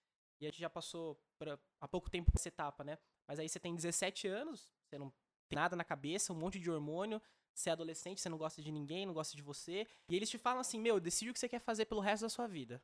e 0.40 0.46
a 0.46 0.50
gente 0.50 0.60
já 0.60 0.70
passou 0.70 1.16
por, 1.36 1.48
há 1.80 1.88
pouco 1.88 2.08
tempo 2.10 2.30
por 2.30 2.38
essa 2.38 2.48
etapa, 2.48 2.84
né, 2.84 2.96
mas 3.26 3.40
aí 3.40 3.48
você 3.48 3.58
tem 3.58 3.74
17 3.74 4.28
anos, 4.28 4.70
você 4.86 4.98
não 4.98 5.12
tem 5.48 5.56
nada 5.56 5.76
na 5.76 5.84
cabeça, 5.84 6.32
um 6.32 6.36
monte 6.36 6.58
de 6.58 6.70
hormônio, 6.70 7.20
você 7.52 7.70
é 7.70 7.72
adolescente, 7.72 8.20
você 8.20 8.28
não 8.28 8.38
gosta 8.38 8.60
de 8.60 8.72
ninguém, 8.72 9.06
não 9.06 9.14
gosta 9.14 9.36
de 9.36 9.42
você, 9.42 9.86
e 10.08 10.16
eles 10.16 10.28
te 10.28 10.38
falam 10.38 10.60
assim, 10.60 10.78
meu, 10.78 10.98
decide 10.98 11.30
o 11.30 11.34
que 11.34 11.38
você 11.38 11.48
quer 11.48 11.60
fazer 11.60 11.84
pelo 11.84 12.00
resto 12.00 12.22
da 12.22 12.28
sua 12.28 12.46
vida. 12.46 12.82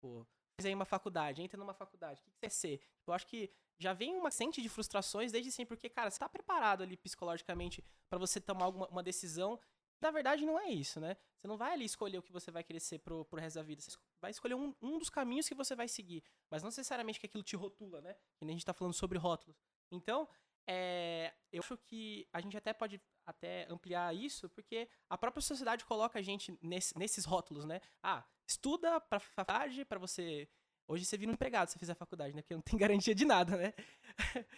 Pô, 0.00 0.26
faz 0.58 0.66
aí 0.66 0.74
uma 0.74 0.84
faculdade, 0.84 1.42
entra 1.42 1.58
numa 1.58 1.74
faculdade, 1.74 2.20
o 2.20 2.24
que, 2.24 2.30
que 2.30 2.36
você 2.36 2.40
quer 2.40 2.50
ser? 2.50 2.80
Eu 3.06 3.12
acho 3.12 3.26
que 3.26 3.50
já 3.78 3.92
vem 3.92 4.16
uma 4.16 4.30
sente 4.30 4.62
de 4.62 4.68
frustrações 4.68 5.30
desde 5.30 5.50
sempre, 5.52 5.76
porque, 5.76 5.88
cara, 5.88 6.10
você 6.10 6.18
tá 6.18 6.28
preparado 6.28 6.82
ali 6.82 6.96
psicologicamente 6.96 7.84
pra 8.08 8.18
você 8.18 8.40
tomar 8.40 8.64
alguma 8.64 8.88
uma 8.88 9.02
decisão. 9.02 9.60
Na 10.00 10.10
verdade, 10.10 10.44
não 10.44 10.58
é 10.58 10.68
isso, 10.70 11.00
né? 11.00 11.16
Você 11.38 11.46
não 11.46 11.56
vai 11.56 11.72
ali 11.72 11.84
escolher 11.84 12.18
o 12.18 12.22
que 12.22 12.32
você 12.32 12.50
vai 12.50 12.62
querer 12.62 12.80
ser 12.80 12.98
pro, 12.98 13.24
pro 13.24 13.40
resto 13.40 13.56
da 13.56 13.62
vida. 13.62 13.80
Você 13.80 13.96
vai 14.20 14.30
escolher 14.30 14.54
um, 14.54 14.74
um 14.80 14.98
dos 14.98 15.10
caminhos 15.10 15.48
que 15.48 15.54
você 15.54 15.74
vai 15.74 15.88
seguir. 15.88 16.22
Mas 16.50 16.62
não 16.62 16.68
necessariamente 16.68 17.18
que 17.20 17.26
aquilo 17.26 17.42
te 17.42 17.56
rotula, 17.56 18.00
né? 18.00 18.14
Que 18.38 18.44
nem 18.44 18.54
a 18.54 18.56
gente 18.56 18.66
tá 18.66 18.74
falando 18.74 18.94
sobre 18.94 19.18
rótulos. 19.18 19.56
Então, 19.90 20.28
é, 20.66 21.32
eu 21.52 21.60
acho 21.60 21.76
que 21.78 22.28
a 22.32 22.40
gente 22.40 22.56
até 22.56 22.72
pode 22.72 23.00
até 23.26 23.66
ampliar 23.70 24.14
isso, 24.14 24.48
porque 24.50 24.88
a 25.08 25.18
própria 25.18 25.42
sociedade 25.42 25.84
coloca 25.84 26.18
a 26.18 26.22
gente 26.22 26.56
nesse- 26.62 26.96
nesses 26.98 27.24
rótulos, 27.24 27.64
né? 27.64 27.80
Ah, 28.02 28.24
estuda 28.48 29.00
pra 29.00 29.18
faculdade, 29.18 29.84
pra 29.84 29.98
você. 29.98 30.48
Hoje 30.88 31.04
você 31.04 31.16
vira 31.16 31.30
um 31.30 31.34
empregado 31.34 31.68
se 31.68 31.72
você 31.74 31.78
fizer 31.80 31.94
faculdade, 31.94 32.34
né? 32.34 32.42
Porque 32.42 32.54
não 32.54 32.62
tem 32.62 32.78
garantia 32.78 33.14
de 33.14 33.24
nada, 33.24 33.56
né? 33.56 33.74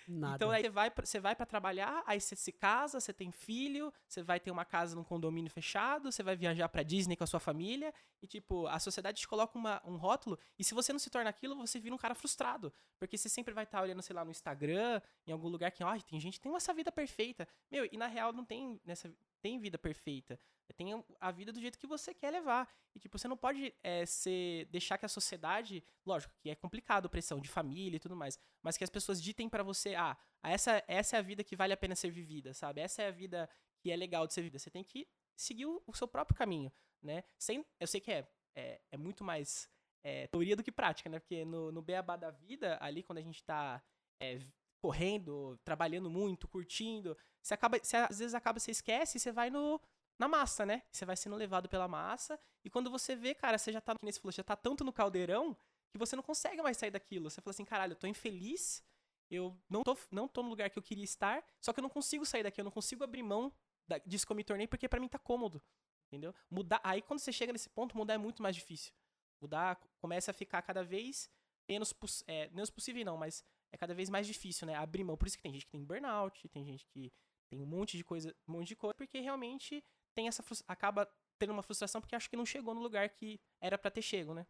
Nada. 0.07 0.37
Então 0.37 0.51
aí 0.51 0.63
você 0.63 0.69
vai, 0.71 0.91
pra- 0.91 1.07
você 1.07 1.21
vai 1.21 1.35
para 1.35 1.47
trabalhar, 1.47 2.03
aí 2.07 2.21
você 2.21 2.37
se 2.37 2.53
casa, 2.53 3.01
você 3.01 3.13
tem 3.13 3.31
filho, 3.33 3.93
você 4.07 4.23
vai 4.23 4.39
ter 4.39 4.51
uma 4.51 4.65
casa 4.65 4.95
num 4.95 5.05
condomínio 5.05 5.51
fechado, 5.51 6.11
você 6.13 6.23
vai 6.23 6.37
viajar 6.37 6.69
pra 6.69 6.83
Disney 6.83 7.17
com 7.17 7.25
a 7.25 7.27
sua 7.27 7.41
família, 7.41 7.93
e 8.23 8.27
tipo, 8.27 8.67
a 8.67 8.79
sociedade 8.79 9.21
te 9.21 9.29
coloca 9.29 9.57
uma- 9.59 9.81
um 9.85 9.97
rótulo, 9.97 10.39
e 10.59 10.65
se 10.65 10.75
você 10.75 10.93
não 10.93 10.99
se 10.99 11.11
torna 11.11 11.31
aquilo, 11.31 11.57
você 11.57 11.79
vira 11.81 11.95
um 11.95 11.99
cara 11.99 12.15
frustrado. 12.15 12.73
Porque 12.99 13.17
você 13.17 13.29
sempre 13.29 13.55
vai 13.55 13.65
estar 13.65 13.83
olhando, 13.83 14.03
sei 14.03 14.15
lá, 14.15 14.25
no 14.25 14.31
Instagram, 14.31 15.01
em 15.27 15.33
algum 15.33 15.49
lugar 15.49 15.71
que, 15.71 15.83
ai, 15.83 16.01
tem 16.03 16.21
gente 16.21 16.35
que 16.35 16.41
tem 16.41 16.55
essa 16.55 16.75
vida 16.75 16.91
perfeita. 16.93 17.47
Meu, 17.71 17.89
e 17.91 17.97
na 17.97 18.07
real 18.07 18.33
não 18.33 18.45
tem 18.45 18.81
nessa 18.85 19.11
tem 19.41 19.59
vida 19.59 19.79
perfeita. 19.79 20.39
Tem 20.77 21.03
a 21.19 21.31
vida 21.31 21.53
do 21.53 21.61
jeito 21.61 21.79
que 21.79 21.87
você 21.87 22.13
quer 22.13 22.31
levar. 22.31 22.69
E, 22.95 22.99
tipo, 22.99 23.19
você 23.19 23.27
não 23.27 23.37
pode 23.37 23.75
é, 23.83 24.05
ser, 24.05 24.67
deixar 24.67 24.99
que 24.99 25.07
a 25.07 25.09
sociedade. 25.09 25.83
Lógico 26.05 26.35
que 26.39 26.51
é 26.51 26.55
complicado, 26.55 27.09
pressão 27.09 27.41
de 27.41 27.49
família 27.49 27.97
e 27.97 28.01
tudo 28.01 28.15
mais. 28.15 28.39
Mas 28.63 28.77
que 28.77 28.85
as 28.85 28.91
pessoas 28.91 29.23
ditem 29.23 29.49
pra 29.49 29.63
você: 29.63 29.95
ah, 29.95 30.17
essa, 30.43 30.83
essa 30.87 31.17
é 31.17 31.19
a 31.19 31.23
vida 31.23 31.43
que 31.43 31.57
vale 31.57 31.73
a 31.73 31.77
pena 31.77 31.95
ser 31.95 32.11
vivida, 32.11 32.53
sabe? 32.53 32.81
Essa 32.81 33.03
é 33.03 33.09
a 33.09 33.11
vida 33.11 33.49
que 33.81 33.91
é 33.91 33.97
legal 33.97 34.27
de 34.27 34.35
ser 34.35 34.43
vivida. 34.43 34.59
Você 34.59 34.71
tem 34.71 34.85
que 34.85 35.09
seguir 35.35 35.67
o, 35.67 35.83
o 35.87 35.95
seu 35.95 36.07
próprio 36.07 36.37
caminho, 36.37 36.71
né? 37.03 37.25
Sem, 37.39 37.65
eu 37.81 37.87
sei 37.87 38.01
que 38.01 38.13
é, 38.13 38.29
é, 38.55 38.81
é 38.91 38.97
muito 38.97 39.25
mais 39.25 39.71
é, 40.05 40.27
teoria 40.27 40.55
do 40.55 40.63
que 40.63 40.73
prática, 40.73 41.09
né? 41.09 41.19
Porque 41.19 41.45
no, 41.45 41.73
no 41.73 41.83
beabá 41.83 42.17
da 42.17 42.31
vida, 42.31 42.77
ali 42.81 43.03
quando 43.03 43.19
a 43.19 43.23
gente 43.23 43.43
tá 43.43 43.83
é, 44.21 44.39
correndo, 44.81 45.59
trabalhando 45.65 46.09
muito, 46.11 46.49
curtindo, 46.49 47.17
você 47.43 47.55
acaba, 47.55 47.79
você, 47.83 47.97
às 47.97 48.19
vezes 48.19 48.35
acaba, 48.35 48.59
você 48.59 48.71
esquece 48.71 49.17
e 49.17 49.21
você 49.21 49.33
vai 49.33 49.51
no, 49.51 49.81
na 50.19 50.29
massa, 50.29 50.65
né? 50.65 50.83
Você 50.91 51.05
vai 51.05 51.17
sendo 51.17 51.37
levado 51.37 51.69
pela 51.69 51.89
massa 51.89 52.39
e 52.65 52.71
quando 52.71 52.91
você 52.91 53.17
vê, 53.17 53.35
cara, 53.35 53.59
você 53.59 53.73
já 53.73 53.81
tá, 53.81 53.95
que 53.95 54.05
nem 54.05 54.13
você 54.13 54.21
falou, 54.21 54.33
já 54.33 54.45
tá 54.45 54.57
tanto 54.57 54.85
no 54.85 54.93
caldeirão 54.93 55.57
que 55.91 55.99
você 55.99 56.15
não 56.15 56.23
consegue 56.23 56.61
mais 56.63 56.77
sair 56.77 56.91
daquilo. 56.91 57.31
Você 57.31 57.41
fala 57.41 57.53
assim, 57.53 57.65
caralho, 57.65 57.93
eu 57.93 57.97
tô 57.97 58.07
infeliz, 58.07 58.85
eu 59.31 59.57
não 59.69 59.83
tô, 59.83 59.97
não 60.11 60.29
tô 60.29 60.43
no 60.43 60.49
lugar 60.49 60.71
que 60.71 60.79
eu 60.79 60.83
queria 60.83 61.05
estar, 61.05 61.45
só 61.61 61.73
que 61.73 61.81
eu 61.81 61.83
não 61.83 61.91
consigo 61.91 62.25
sair 62.25 62.43
daqui, 62.43 62.61
eu 62.61 62.65
não 62.65 62.71
consigo 62.71 63.05
abrir 63.05 63.23
mão 63.23 63.53
da, 63.87 63.99
disso 63.99 64.27
que 64.27 64.33
eu 64.33 64.37
me 64.37 64.45
tornei 64.45 64.67
porque 64.67 64.89
pra 64.89 65.01
mim 65.01 65.09
tá 65.09 65.19
cômodo, 65.19 65.63
entendeu? 66.09 66.35
Mudar, 66.51 66.81
aí 66.85 67.01
quando 67.03 67.21
você 67.21 67.33
chega 67.33 67.53
nesse 67.53 67.69
ponto, 67.71 67.97
mudar 67.97 68.15
é 68.15 68.19
muito 68.19 68.43
mais 68.43 68.55
difícil. 68.55 68.93
Mudar 69.41 69.81
começa 70.01 70.31
a 70.31 70.35
ficar 70.35 70.63
cada 70.63 70.83
vez 70.83 71.31
menos, 71.69 71.95
é, 72.27 72.49
menos 72.49 72.71
possível 72.71 73.05
não, 73.05 73.17
mas 73.17 73.45
é 73.73 73.77
cada 73.77 73.95
vez 73.95 74.09
mais 74.09 74.27
difícil, 74.27 74.67
né? 74.67 74.75
Abrir 74.75 75.05
mão. 75.05 75.17
Por 75.17 75.27
isso 75.27 75.37
que 75.37 75.43
tem 75.43 75.53
gente 75.53 75.67
que 75.67 75.73
tem 75.73 75.85
burnout, 75.85 76.49
tem 76.49 76.65
gente 76.65 76.87
que 76.87 77.13
tem 77.51 77.61
um 77.61 77.67
monte 77.67 77.97
de 77.97 78.05
coisa, 78.05 78.35
um 78.47 78.53
monte 78.53 78.69
de 78.69 78.77
coisa, 78.77 78.95
porque 78.95 79.21
realmente 79.21 79.83
tem 80.15 80.29
essa 80.29 80.43
acaba 80.67 81.11
tendo 81.39 81.53
uma 81.53 81.63
frustração 81.63 82.01
porque 82.01 82.17
acho 82.17 82.29
que 82.29 82.37
não 82.37 82.45
chegou 82.45 82.75
no 82.75 82.81
lugar 82.81 83.09
que 83.11 83.41
era 83.61 83.79
para 83.79 83.91
ter 83.91 84.03
chego, 84.03 84.35
né? 84.35 84.47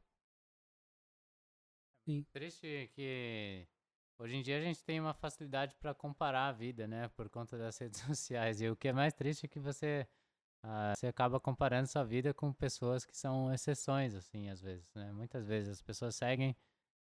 Sim. 2.09 2.25
Triste 2.33 2.91
que 2.95 3.69
hoje 4.19 4.37
em 4.37 4.43
dia 4.43 4.59
a 4.59 4.62
gente 4.62 4.83
tem 4.83 4.99
uma 4.99 5.12
facilidade 5.12 5.77
para 5.77 5.95
comparar 5.95 6.49
a 6.49 6.53
vida, 6.53 6.89
né, 6.89 7.09
por 7.09 7.29
conta 7.29 7.59
das 7.59 7.77
redes 7.79 8.01
sociais. 8.01 8.61
E 8.61 8.69
o 8.71 8.77
que 8.77 8.89
é 8.89 8.93
mais 8.93 9.12
triste 9.12 9.45
é 9.45 9.49
que 9.49 9.61
você 9.61 10.09
uh, 10.64 10.97
você 10.97 11.07
acaba 11.07 11.39
comparando 11.39 11.87
sua 11.87 12.05
vida 12.05 12.33
com 12.33 12.53
pessoas 12.53 13.05
que 13.05 13.16
são 13.16 13.53
exceções, 13.53 14.14
assim, 14.14 14.49
às 14.49 14.61
vezes, 14.61 14.93
né? 14.95 15.12
Muitas 15.12 15.47
vezes 15.47 15.71
as 15.71 15.83
pessoas 15.83 16.14
seguem 16.16 16.57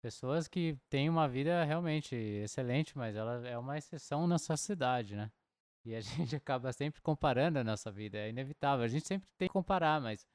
pessoas 0.01 0.49
que 0.49 0.77
têm 0.89 1.09
uma 1.09 1.29
vida 1.29 1.65
realmente 1.65 2.15
excelente, 2.15 2.97
mas 2.97 3.15
ela 3.17 3.47
é 3.47 3.57
uma 3.57 3.79
exceção 3.79 4.27
na 4.27 4.39
sociedade, 4.39 5.15
né? 5.15 5.31
E 5.85 5.95
a 5.95 6.01
gente 6.31 6.37
acaba 6.37 6.73
sempre 6.73 7.01
comparando 7.01 7.59
a 7.59 7.65
nossa 7.65 7.91
vida, 7.91 8.19
é 8.19 8.29
inevitável. 8.29 8.85
A 8.85 8.89
gente 8.89 9.07
sempre 9.07 9.29
tem 9.39 9.49
que 9.49 9.53
comparar, 9.53 10.01
mas 10.01 10.27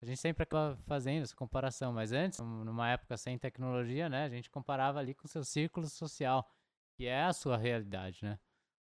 a 0.00 0.06
gente 0.06 0.18
sempre 0.18 0.42
acaba 0.44 0.76
fazendo 0.86 1.22
essa 1.22 1.34
comparação. 1.34 1.92
Mas 1.92 2.12
antes, 2.12 2.38
numa 2.38 2.90
época 2.90 3.16
sem 3.16 3.38
tecnologia, 3.38 4.08
né, 4.08 4.24
a 4.24 4.28
gente 4.28 4.50
comparava 4.50 4.98
ali 4.98 5.14
com 5.14 5.26
o 5.26 5.28
seu 5.28 5.44
círculo 5.44 5.88
social, 5.88 6.48
que 6.96 7.06
é 7.06 7.22
a 7.22 7.32
sua 7.32 7.56
realidade, 7.56 8.24
né? 8.24 8.38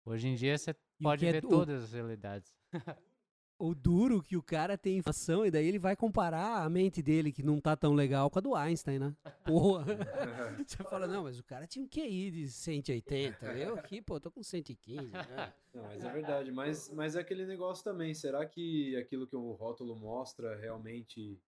Hoje 0.06 0.28
em 0.28 0.36
dia 0.36 0.58
você 0.58 0.76
pode 1.02 1.26
é 1.26 1.32
ver 1.32 1.38
é, 1.38 1.42
todas 1.48 1.84
as 1.84 1.94
realidades. 1.94 2.54
o 3.58 3.74
duro 3.74 4.22
que 4.22 4.36
o 4.36 4.44
cara 4.44 4.78
tem 4.78 4.98
informação 4.98 5.46
e 5.46 5.52
daí 5.52 5.66
ele 5.66 5.80
vai 5.80 5.96
comparar 5.96 6.64
a 6.64 6.70
mente 6.70 7.02
dele, 7.02 7.32
que 7.32 7.44
não 7.44 7.60
tá 7.62 7.76
tão 7.76 7.94
legal, 7.94 8.30
com 8.30 8.40
a 8.40 8.42
do 8.42 8.56
Einstein, 8.56 9.00
né? 9.00 9.16
Porra. 9.46 9.86
Você 10.68 10.84
fala, 10.84 11.08
não, 11.08 11.24
mas 11.24 11.40
o 11.40 11.44
cara 11.44 11.68
tinha 11.68 11.84
um 11.84 11.88
QI 11.88 12.32
de 12.32 12.50
180. 12.50 13.46
Eu 13.54 13.76
aqui, 13.76 14.02
pô, 14.02 14.20
tô 14.20 14.32
com 14.32 14.44
115. 14.44 15.12
Né? 15.12 15.54
Não, 15.74 15.84
mas 15.84 16.04
é 16.04 16.12
verdade. 16.12 16.52
Mas, 16.52 16.90
mas 16.90 17.16
é 17.16 17.22
aquele 17.22 17.46
negócio 17.46 17.84
também. 17.84 18.14
Será 18.14 18.46
que 18.46 18.96
aquilo 18.98 19.28
que 19.28 19.36
o 19.36 19.54
rótulo 19.54 19.96
mostra 19.96 20.56
realmente 20.58 21.40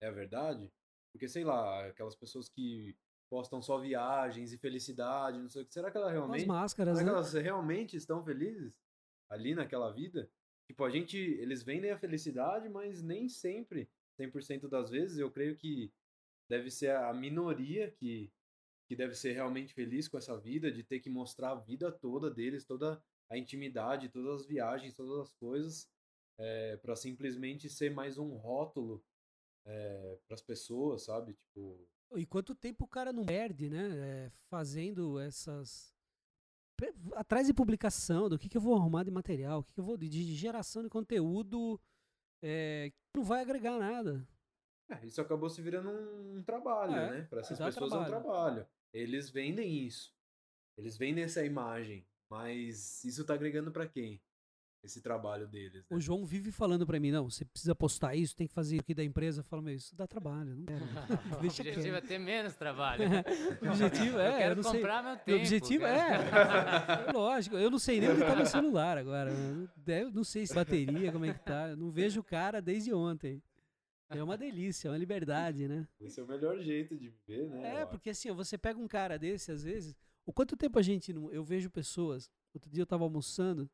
é 0.00 0.08
a 0.08 0.12
verdade? 0.12 0.70
Porque, 1.12 1.28
sei 1.28 1.44
lá, 1.44 1.86
aquelas 1.86 2.16
pessoas 2.16 2.48
que 2.48 2.96
postam 3.30 3.62
só 3.62 3.78
viagens 3.78 4.52
e 4.52 4.58
felicidade, 4.58 5.38
não 5.38 5.48
sei 5.48 5.62
o 5.62 5.66
que. 5.66 5.72
Será 5.72 5.90
que 5.90 5.96
elas 5.96 6.12
realmente. 6.12 6.42
As 6.42 6.46
máscaras, 6.46 6.98
será 6.98 7.06
né? 7.06 7.12
que 7.12 7.16
elas 7.16 7.32
realmente 7.34 7.96
estão 7.96 8.22
felizes 8.24 8.74
ali 9.30 9.54
naquela 9.54 9.90
vida? 9.90 10.28
Tipo, 10.72 10.84
a 10.84 10.90
gente, 10.90 11.18
eles 11.18 11.62
vendem 11.62 11.90
a 11.90 11.98
felicidade, 11.98 12.66
mas 12.66 13.02
nem 13.02 13.28
sempre, 13.28 13.90
100% 14.18 14.70
das 14.70 14.88
vezes, 14.88 15.18
eu 15.18 15.30
creio 15.30 15.54
que 15.54 15.92
deve 16.48 16.70
ser 16.70 16.96
a 16.96 17.12
minoria 17.12 17.90
que, 17.90 18.32
que 18.88 18.96
deve 18.96 19.14
ser 19.14 19.34
realmente 19.34 19.74
feliz 19.74 20.08
com 20.08 20.16
essa 20.16 20.34
vida, 20.34 20.72
de 20.72 20.82
ter 20.82 21.00
que 21.00 21.10
mostrar 21.10 21.50
a 21.50 21.60
vida 21.60 21.92
toda 21.92 22.30
deles, 22.30 22.64
toda 22.64 23.04
a 23.28 23.36
intimidade, 23.36 24.08
todas 24.08 24.40
as 24.40 24.46
viagens, 24.46 24.94
todas 24.94 25.28
as 25.28 25.34
coisas, 25.34 25.90
é, 26.38 26.70
eh, 26.72 26.76
para 26.78 26.96
simplesmente 26.96 27.68
ser 27.68 27.90
mais 27.90 28.16
um 28.16 28.30
rótulo 28.36 29.04
é, 29.66 29.74
eh, 29.74 30.18
para 30.26 30.36
as 30.36 30.42
pessoas, 30.42 31.02
sabe? 31.02 31.34
Tipo. 31.34 31.86
E 32.16 32.24
quanto 32.24 32.54
tempo 32.54 32.86
o 32.86 32.88
cara 32.88 33.12
não 33.12 33.26
perde, 33.26 33.68
né? 33.68 33.90
É, 33.98 34.30
fazendo 34.48 35.18
essas 35.18 35.91
atrás 37.14 37.46
de 37.46 37.54
publicação, 37.54 38.28
do 38.28 38.38
que, 38.38 38.48
que 38.48 38.56
eu 38.56 38.60
vou 38.60 38.74
arrumar 38.74 39.04
de 39.04 39.10
material, 39.10 39.60
o 39.60 39.64
que, 39.64 39.72
que 39.72 39.80
eu 39.80 39.84
vou 39.84 39.96
de, 39.96 40.34
geração 40.34 40.82
de 40.82 40.88
conteúdo 40.88 41.80
é, 42.42 42.90
que 42.90 43.18
não 43.18 43.24
vai 43.24 43.42
agregar 43.42 43.78
nada. 43.78 44.26
É, 44.88 45.06
isso 45.06 45.20
acabou 45.20 45.48
se 45.48 45.62
virando 45.62 45.90
um 45.90 46.42
trabalho, 46.42 46.94
é, 46.94 47.10
né? 47.10 47.22
Para 47.30 47.40
essas 47.40 47.58
pessoas 47.58 47.90
trabalho. 47.90 48.14
é 48.14 48.18
um 48.18 48.22
trabalho. 48.22 48.66
Eles 48.92 49.30
vendem 49.30 49.86
isso. 49.86 50.14
Eles 50.76 50.96
vendem 50.96 51.24
essa 51.24 51.44
imagem, 51.44 52.06
mas 52.28 53.04
isso 53.04 53.24
tá 53.24 53.34
agregando 53.34 53.70
para 53.70 53.86
quem? 53.86 54.20
Esse 54.82 55.00
trabalho 55.00 55.46
deles. 55.46 55.88
Né? 55.88 55.96
O 55.96 56.00
João 56.00 56.24
vive 56.24 56.50
falando 56.50 56.84
para 56.84 56.98
mim, 56.98 57.12
não, 57.12 57.30
você 57.30 57.44
precisa 57.44 57.74
postar 57.74 58.16
isso, 58.16 58.34
tem 58.34 58.46
que 58.46 58.52
fazer 58.52 58.80
aqui 58.80 58.92
da 58.92 59.04
empresa. 59.04 59.40
Eu 59.40 59.44
falo, 59.44 59.62
meu, 59.62 59.74
isso 59.74 59.94
dá 59.94 60.06
trabalho, 60.06 60.56
não 60.56 60.64
quero. 60.64 60.84
o 61.40 61.46
objetivo 61.46 61.96
é 61.96 62.00
ter 62.00 62.18
menos 62.18 62.54
trabalho. 62.54 63.04
o 63.62 63.66
objetivo 63.68 64.18
é, 64.18 64.28
eu 64.28 64.38
quero 64.38 64.60
eu 64.60 64.64
comprar 64.64 65.02
sei. 65.02 65.10
meu 65.10 65.18
tempo. 65.18 65.30
O 65.30 65.40
objetivo 65.40 65.84
cara. 65.84 67.08
é, 67.08 67.12
lógico, 67.12 67.56
eu 67.56 67.70
não 67.70 67.78
sei 67.78 68.00
nem 68.00 68.10
onde 68.10 68.20
tá 68.20 68.34
meu 68.34 68.46
celular 68.46 68.98
agora. 68.98 69.30
Eu 69.86 70.10
não 70.10 70.24
sei 70.24 70.46
se 70.46 70.54
bateria, 70.54 71.12
como 71.12 71.24
é 71.24 71.32
que 71.32 71.40
tá. 71.40 71.68
Eu 71.68 71.76
não 71.76 71.90
vejo 71.90 72.20
o 72.20 72.24
cara 72.24 72.60
desde 72.60 72.92
ontem. 72.92 73.42
É 74.08 74.22
uma 74.22 74.36
delícia, 74.36 74.88
é 74.88 74.90
uma 74.90 74.98
liberdade, 74.98 75.66
né? 75.66 75.88
Esse 75.98 76.20
é 76.20 76.22
o 76.22 76.26
melhor 76.26 76.58
jeito 76.58 76.94
de 76.98 77.08
viver, 77.08 77.48
né? 77.48 77.80
É, 77.80 77.86
porque 77.86 78.10
assim, 78.10 78.30
você 78.32 78.58
pega 78.58 78.78
um 78.78 78.86
cara 78.86 79.18
desse, 79.18 79.50
às 79.50 79.64
vezes, 79.64 79.96
o 80.26 80.32
quanto 80.32 80.54
tempo 80.54 80.78
a 80.78 80.82
gente 80.82 81.14
não. 81.14 81.30
Eu 81.30 81.42
vejo 81.42 81.70
pessoas. 81.70 82.30
Outro 82.52 82.68
dia 82.68 82.82
eu 82.82 82.86
tava 82.86 83.04
almoçando 83.04 83.70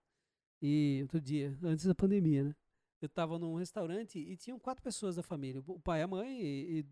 e 0.61 0.99
outro 1.03 1.21
dia, 1.21 1.57
antes 1.63 1.87
da 1.87 1.95
pandemia, 1.95 2.45
né? 2.45 2.57
Eu 3.01 3.07
estava 3.07 3.39
num 3.39 3.55
restaurante 3.55 4.19
e 4.19 4.37
tinham 4.37 4.59
quatro 4.59 4.83
pessoas 4.83 5.17
da 5.17 5.23
família. 5.23 5.63
O 5.67 5.79
pai, 5.79 6.03
a 6.03 6.09
mãe 6.09 6.41
e, 6.43 6.81
e 6.81 6.87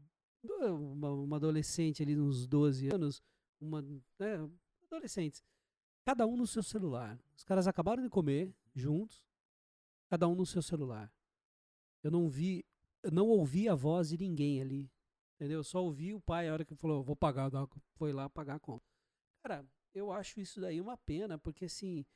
uma, 0.44 1.10
uma, 1.10 1.36
adolescente 1.36 2.02
ali 2.02 2.18
uns 2.18 2.46
12 2.46 2.88
anos, 2.88 3.22
uma, 3.60 3.82
né, 3.82 4.48
adolescentes. 4.84 5.42
Cada 6.04 6.24
um 6.26 6.36
no 6.36 6.46
seu 6.46 6.62
celular. 6.62 7.18
Os 7.36 7.42
caras 7.42 7.66
acabaram 7.66 8.02
de 8.02 8.08
comer 8.08 8.54
juntos, 8.72 9.24
cada 10.08 10.28
um 10.28 10.36
no 10.36 10.46
seu 10.46 10.62
celular. 10.62 11.12
Eu 12.04 12.12
não 12.12 12.28
vi, 12.28 12.64
eu 13.02 13.10
não 13.10 13.26
ouvi 13.26 13.68
a 13.68 13.74
voz 13.74 14.10
de 14.10 14.18
ninguém 14.18 14.60
ali. 14.60 14.88
Entendeu? 15.34 15.58
Eu 15.58 15.64
só 15.64 15.82
ouvi 15.82 16.14
o 16.14 16.20
pai 16.20 16.48
a 16.48 16.52
hora 16.52 16.64
que 16.64 16.74
falou, 16.76 17.02
vou 17.02 17.16
pagar, 17.16 17.50
foi 17.94 18.12
lá 18.12 18.30
pagar 18.30 18.54
a 18.54 18.60
conta. 18.60 18.84
Cara, 19.42 19.66
eu 19.92 20.12
acho 20.12 20.40
isso 20.40 20.60
daí 20.60 20.80
uma 20.80 20.96
pena, 20.96 21.36
porque 21.36 21.64
assim, 21.64 22.06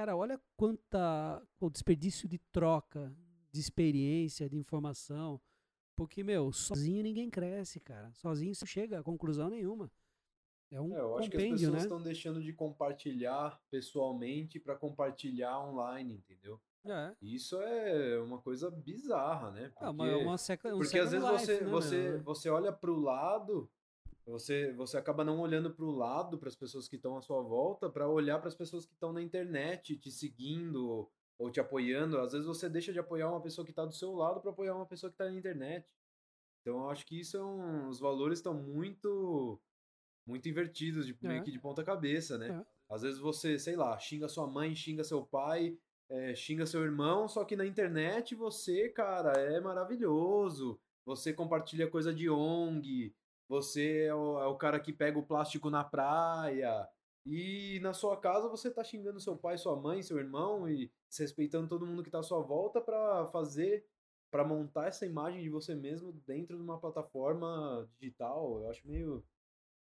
Cara, 0.00 0.16
olha 0.16 0.40
quanta 0.56 1.42
o 1.60 1.68
desperdício 1.68 2.26
de 2.26 2.38
troca, 2.50 3.14
de 3.52 3.60
experiência, 3.60 4.48
de 4.48 4.56
informação. 4.56 5.38
Porque, 5.94 6.24
meu, 6.24 6.50
sozinho 6.52 7.02
ninguém 7.02 7.28
cresce, 7.28 7.78
cara. 7.78 8.10
Sozinho 8.14 8.54
você 8.54 8.64
chega 8.64 9.00
a 9.00 9.02
conclusão 9.02 9.50
nenhuma. 9.50 9.92
É 10.70 10.80
um 10.80 10.96
é, 10.96 11.00
eu 11.00 11.18
acho 11.18 11.28
que 11.28 11.36
as 11.36 11.42
pessoas 11.42 11.72
né? 11.72 11.78
estão 11.80 12.00
deixando 12.00 12.42
de 12.42 12.50
compartilhar 12.50 13.60
pessoalmente 13.70 14.58
para 14.58 14.74
compartilhar 14.74 15.60
online, 15.68 16.14
entendeu? 16.14 16.58
É. 16.86 17.14
Isso 17.20 17.60
é 17.60 18.18
uma 18.20 18.38
coisa 18.38 18.70
bizarra, 18.70 19.50
né? 19.50 19.68
Porque, 19.68 19.84
é 19.84 19.90
uma, 19.90 20.16
uma 20.16 20.38
seca, 20.38 20.74
um 20.74 20.78
porque 20.78 20.98
às 20.98 21.10
vezes 21.10 21.28
life, 21.28 21.44
você, 21.44 21.60
né, 21.60 21.70
você, 21.70 22.16
você 22.20 22.48
olha 22.48 22.72
para 22.72 22.90
o 22.90 22.98
lado 22.98 23.70
você, 24.26 24.72
você 24.72 24.96
acaba 24.96 25.24
não 25.24 25.40
olhando 25.40 25.70
para 25.70 25.84
o 25.84 25.90
lado, 25.90 26.38
para 26.38 26.48
as 26.48 26.56
pessoas 26.56 26.88
que 26.88 26.96
estão 26.96 27.16
à 27.16 27.22
sua 27.22 27.42
volta, 27.42 27.90
para 27.90 28.08
olhar 28.08 28.38
para 28.38 28.48
as 28.48 28.54
pessoas 28.54 28.86
que 28.86 28.92
estão 28.92 29.12
na 29.12 29.22
internet, 29.22 29.96
te 29.96 30.10
seguindo 30.10 31.10
ou 31.38 31.50
te 31.50 31.58
apoiando. 31.58 32.18
Às 32.18 32.32
vezes 32.32 32.46
você 32.46 32.68
deixa 32.68 32.92
de 32.92 32.98
apoiar 32.98 33.30
uma 33.30 33.40
pessoa 33.40 33.64
que 33.64 33.72
está 33.72 33.84
do 33.84 33.94
seu 33.94 34.12
lado 34.12 34.40
para 34.40 34.50
apoiar 34.50 34.74
uma 34.74 34.86
pessoa 34.86 35.10
que 35.10 35.14
está 35.14 35.24
na 35.24 35.36
internet. 35.36 35.86
Então 36.60 36.80
eu 36.80 36.90
acho 36.90 37.06
que 37.06 37.18
isso 37.18 37.36
é 37.36 37.44
um, 37.44 37.88
os 37.88 37.98
valores 37.98 38.38
estão 38.38 38.54
muito 38.54 39.60
muito 40.26 40.48
invertidos, 40.48 41.06
de, 41.06 41.16
é. 41.22 41.28
meio 41.28 41.42
que 41.42 41.50
de 41.50 41.58
ponta 41.58 41.82
cabeça, 41.82 42.38
né? 42.38 42.48
É. 42.48 42.94
Às 42.94 43.02
vezes 43.02 43.18
você, 43.18 43.58
sei 43.58 43.74
lá, 43.74 43.98
xinga 43.98 44.28
sua 44.28 44.46
mãe, 44.46 44.74
xinga 44.74 45.02
seu 45.02 45.24
pai, 45.24 45.78
é, 46.08 46.34
xinga 46.34 46.66
seu 46.66 46.82
irmão, 46.82 47.26
só 47.28 47.44
que 47.44 47.56
na 47.56 47.64
internet 47.64 48.34
você, 48.34 48.88
cara, 48.88 49.32
é 49.32 49.60
maravilhoso. 49.60 50.78
Você 51.04 51.32
compartilha 51.32 51.88
coisa 51.88 52.12
de 52.12 52.28
ONG, 52.28 53.14
você 53.50 54.04
é 54.04 54.14
o, 54.14 54.38
é 54.38 54.46
o, 54.46 54.54
cara 54.54 54.78
que 54.78 54.92
pega 54.92 55.18
o 55.18 55.26
plástico 55.26 55.68
na 55.68 55.82
praia. 55.82 56.88
E 57.26 57.80
na 57.82 57.92
sua 57.92 58.16
casa 58.16 58.48
você 58.48 58.70
tá 58.70 58.84
xingando 58.84 59.18
seu 59.18 59.36
pai, 59.36 59.58
sua 59.58 59.74
mãe, 59.74 60.04
seu 60.04 60.18
irmão 60.18 60.70
e 60.70 60.88
respeitando 61.18 61.66
todo 61.66 61.84
mundo 61.84 62.04
que 62.04 62.10
tá 62.10 62.20
à 62.20 62.22
sua 62.22 62.40
volta 62.40 62.80
para 62.80 63.26
fazer, 63.26 63.84
para 64.30 64.44
montar 64.44 64.86
essa 64.86 65.04
imagem 65.04 65.42
de 65.42 65.50
você 65.50 65.74
mesmo 65.74 66.12
dentro 66.24 66.56
de 66.56 66.62
uma 66.62 66.78
plataforma 66.78 67.90
digital. 67.98 68.62
Eu 68.62 68.70
acho 68.70 68.86
meio 68.86 69.24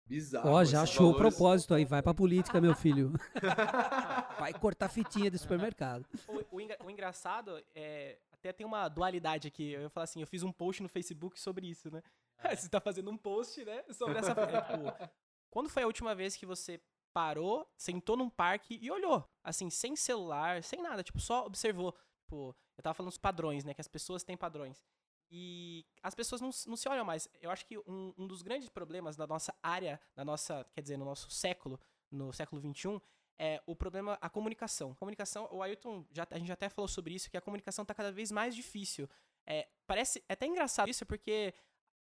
bizarro. 0.04 0.50
Ó, 0.50 0.64
já 0.64 0.82
achou 0.82 1.12
valores... 1.12 1.16
o 1.16 1.30
propósito 1.30 1.72
aí, 1.72 1.84
vai 1.84 2.02
pra 2.02 2.12
política, 2.12 2.60
meu 2.60 2.74
filho. 2.74 3.12
vai 4.40 4.52
cortar 4.52 4.88
fitinha 4.88 5.30
de 5.30 5.38
supermercado. 5.38 6.04
O, 6.26 6.56
o, 6.56 6.60
engra, 6.60 6.76
o 6.84 6.90
engraçado 6.90 7.62
é. 7.76 8.18
Até 8.32 8.52
tem 8.52 8.66
uma 8.66 8.88
dualidade 8.88 9.46
aqui. 9.46 9.70
Eu 9.70 9.82
ia 9.82 9.88
falar 9.88 10.02
assim, 10.02 10.20
eu 10.20 10.26
fiz 10.26 10.42
um 10.42 10.50
post 10.50 10.82
no 10.82 10.88
Facebook 10.88 11.38
sobre 11.38 11.68
isso, 11.68 11.88
né? 11.92 12.02
você 12.56 12.68
tá 12.68 12.80
fazendo 12.80 13.10
um 13.10 13.16
post, 13.16 13.64
né? 13.64 13.84
Sobre 13.92 14.18
essa. 14.18 14.32
É, 14.32 14.60
tipo, 14.62 15.12
quando 15.50 15.68
foi 15.68 15.82
a 15.82 15.86
última 15.86 16.14
vez 16.14 16.36
que 16.36 16.46
você 16.46 16.80
parou, 17.12 17.70
sentou 17.76 18.16
num 18.16 18.30
parque 18.30 18.78
e 18.80 18.90
olhou? 18.90 19.28
Assim, 19.44 19.68
sem 19.70 19.94
celular, 19.94 20.62
sem 20.62 20.80
nada, 20.80 21.02
tipo, 21.02 21.20
só 21.20 21.46
observou. 21.46 21.92
Tipo, 22.22 22.56
eu 22.76 22.82
tava 22.82 22.94
falando 22.94 23.10
dos 23.10 23.18
padrões, 23.18 23.64
né? 23.64 23.74
Que 23.74 23.80
as 23.80 23.88
pessoas 23.88 24.24
têm 24.24 24.36
padrões. 24.36 24.82
E 25.30 25.86
as 26.02 26.14
pessoas 26.14 26.40
não, 26.40 26.50
não 26.66 26.76
se 26.76 26.88
olham 26.88 27.04
mais. 27.04 27.28
Eu 27.40 27.50
acho 27.50 27.64
que 27.64 27.78
um, 27.78 28.12
um 28.18 28.26
dos 28.26 28.42
grandes 28.42 28.68
problemas 28.68 29.16
da 29.16 29.26
nossa 29.26 29.54
área, 29.62 30.00
da 30.14 30.24
nossa, 30.24 30.66
quer 30.74 30.82
dizer, 30.82 30.98
no 30.98 31.04
nosso 31.04 31.30
século, 31.30 31.80
no 32.10 32.32
século 32.32 32.60
XXI, 32.60 33.00
é 33.38 33.62
o 33.66 33.74
problema, 33.74 34.18
a 34.20 34.28
comunicação. 34.28 34.94
Comunicação, 34.94 35.48
o 35.50 35.62
Ailton, 35.62 36.04
já, 36.12 36.26
a 36.30 36.38
gente 36.38 36.48
já 36.48 36.54
até 36.54 36.68
falou 36.68 36.86
sobre 36.86 37.14
isso, 37.14 37.30
que 37.30 37.36
a 37.36 37.40
comunicação 37.40 37.82
está 37.82 37.94
cada 37.94 38.12
vez 38.12 38.30
mais 38.30 38.54
difícil. 38.54 39.08
É, 39.46 39.68
parece 39.86 40.22
é 40.28 40.34
até 40.34 40.46
engraçado 40.46 40.88
isso, 40.88 41.04
porque 41.04 41.54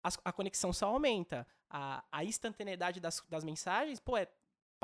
a, 0.03 0.09
a 0.25 0.31
conexão 0.31 0.73
só 0.73 0.87
aumenta. 0.87 1.47
A, 1.69 2.03
a 2.11 2.23
instantaneidade 2.23 2.99
das, 2.99 3.23
das 3.29 3.43
mensagens, 3.43 3.99
pô, 3.99 4.17
é, 4.17 4.27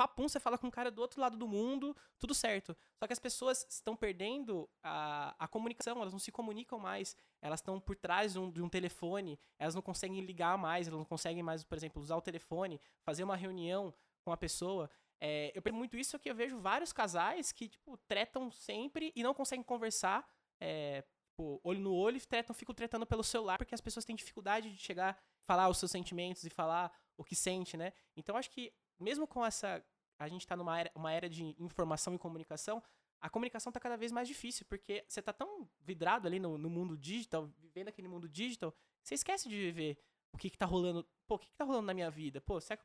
papum, 0.00 0.26
você 0.26 0.40
fala 0.40 0.56
com 0.56 0.66
um 0.66 0.70
cara 0.70 0.90
do 0.90 1.02
outro 1.02 1.20
lado 1.20 1.36
do 1.36 1.46
mundo, 1.46 1.94
tudo 2.18 2.34
certo. 2.34 2.74
Só 2.98 3.06
que 3.06 3.12
as 3.12 3.18
pessoas 3.18 3.66
estão 3.68 3.94
perdendo 3.94 4.66
a, 4.82 5.34
a 5.38 5.46
comunicação, 5.46 6.00
elas 6.00 6.12
não 6.12 6.18
se 6.18 6.32
comunicam 6.32 6.78
mais, 6.78 7.14
elas 7.42 7.60
estão 7.60 7.78
por 7.78 7.94
trás 7.94 8.32
de 8.32 8.38
um, 8.38 8.50
de 8.50 8.62
um, 8.62 8.68
telefone, 8.68 9.38
elas 9.58 9.74
não 9.74 9.82
conseguem 9.82 10.22
ligar 10.22 10.56
mais, 10.56 10.88
elas 10.88 10.98
não 10.98 11.04
conseguem 11.04 11.42
mais, 11.42 11.62
por 11.62 11.76
exemplo, 11.76 12.00
usar 12.00 12.16
o 12.16 12.22
telefone, 12.22 12.80
fazer 13.02 13.24
uma 13.24 13.36
reunião 13.36 13.92
com 14.22 14.32
a 14.32 14.38
pessoa. 14.38 14.88
É, 15.20 15.48
eu 15.54 15.60
percebo 15.60 15.76
muito 15.76 15.98
isso 15.98 16.18
que 16.18 16.30
eu 16.30 16.34
vejo 16.34 16.58
vários 16.58 16.94
casais 16.94 17.52
que, 17.52 17.68
tipo, 17.68 17.98
tretam 18.08 18.50
sempre 18.50 19.12
e 19.14 19.22
não 19.22 19.34
conseguem 19.34 19.62
conversar, 19.62 20.26
é, 20.58 21.04
tipo, 21.40 21.60
olho 21.64 21.80
no 21.80 21.94
olho, 21.94 22.20
tretam, 22.26 22.54
ficam 22.54 22.74
tretando 22.74 23.06
pelo 23.06 23.24
celular, 23.24 23.56
porque 23.56 23.74
as 23.74 23.80
pessoas 23.80 24.04
têm 24.04 24.14
dificuldade 24.14 24.70
de 24.70 24.78
chegar, 24.78 25.18
falar 25.46 25.68
os 25.68 25.78
seus 25.78 25.90
sentimentos 25.90 26.44
e 26.44 26.50
falar 26.50 26.92
o 27.16 27.24
que 27.24 27.34
sente, 27.34 27.76
né? 27.76 27.92
Então, 28.16 28.36
acho 28.36 28.50
que, 28.50 28.72
mesmo 28.98 29.26
com 29.26 29.44
essa... 29.44 29.84
A 30.18 30.28
gente 30.28 30.46
tá 30.46 30.54
numa 30.54 30.78
era, 30.78 30.90
uma 30.94 31.10
era 31.10 31.30
de 31.30 31.42
informação 31.58 32.14
e 32.14 32.18
comunicação, 32.18 32.82
a 33.22 33.30
comunicação 33.30 33.72
tá 33.72 33.80
cada 33.80 33.96
vez 33.96 34.12
mais 34.12 34.28
difícil, 34.28 34.66
porque 34.66 35.02
você 35.08 35.22
tá 35.22 35.32
tão 35.32 35.66
vidrado 35.80 36.26
ali 36.28 36.38
no, 36.38 36.58
no 36.58 36.68
mundo 36.68 36.96
digital, 36.96 37.46
vivendo 37.58 37.88
aquele 37.88 38.06
mundo 38.06 38.28
digital, 38.28 38.74
você 39.02 39.14
esquece 39.14 39.48
de 39.48 39.56
viver 39.56 39.98
o 40.30 40.36
que 40.36 40.50
que 40.50 40.58
tá 40.58 40.66
rolando, 40.66 41.08
pô, 41.26 41.36
o 41.36 41.38
que 41.38 41.48
que 41.48 41.56
tá 41.56 41.64
rolando 41.64 41.86
na 41.86 41.94
minha 41.94 42.10
vida? 42.10 42.38
Pô, 42.38 42.60
será 42.60 42.76
que... 42.76 42.84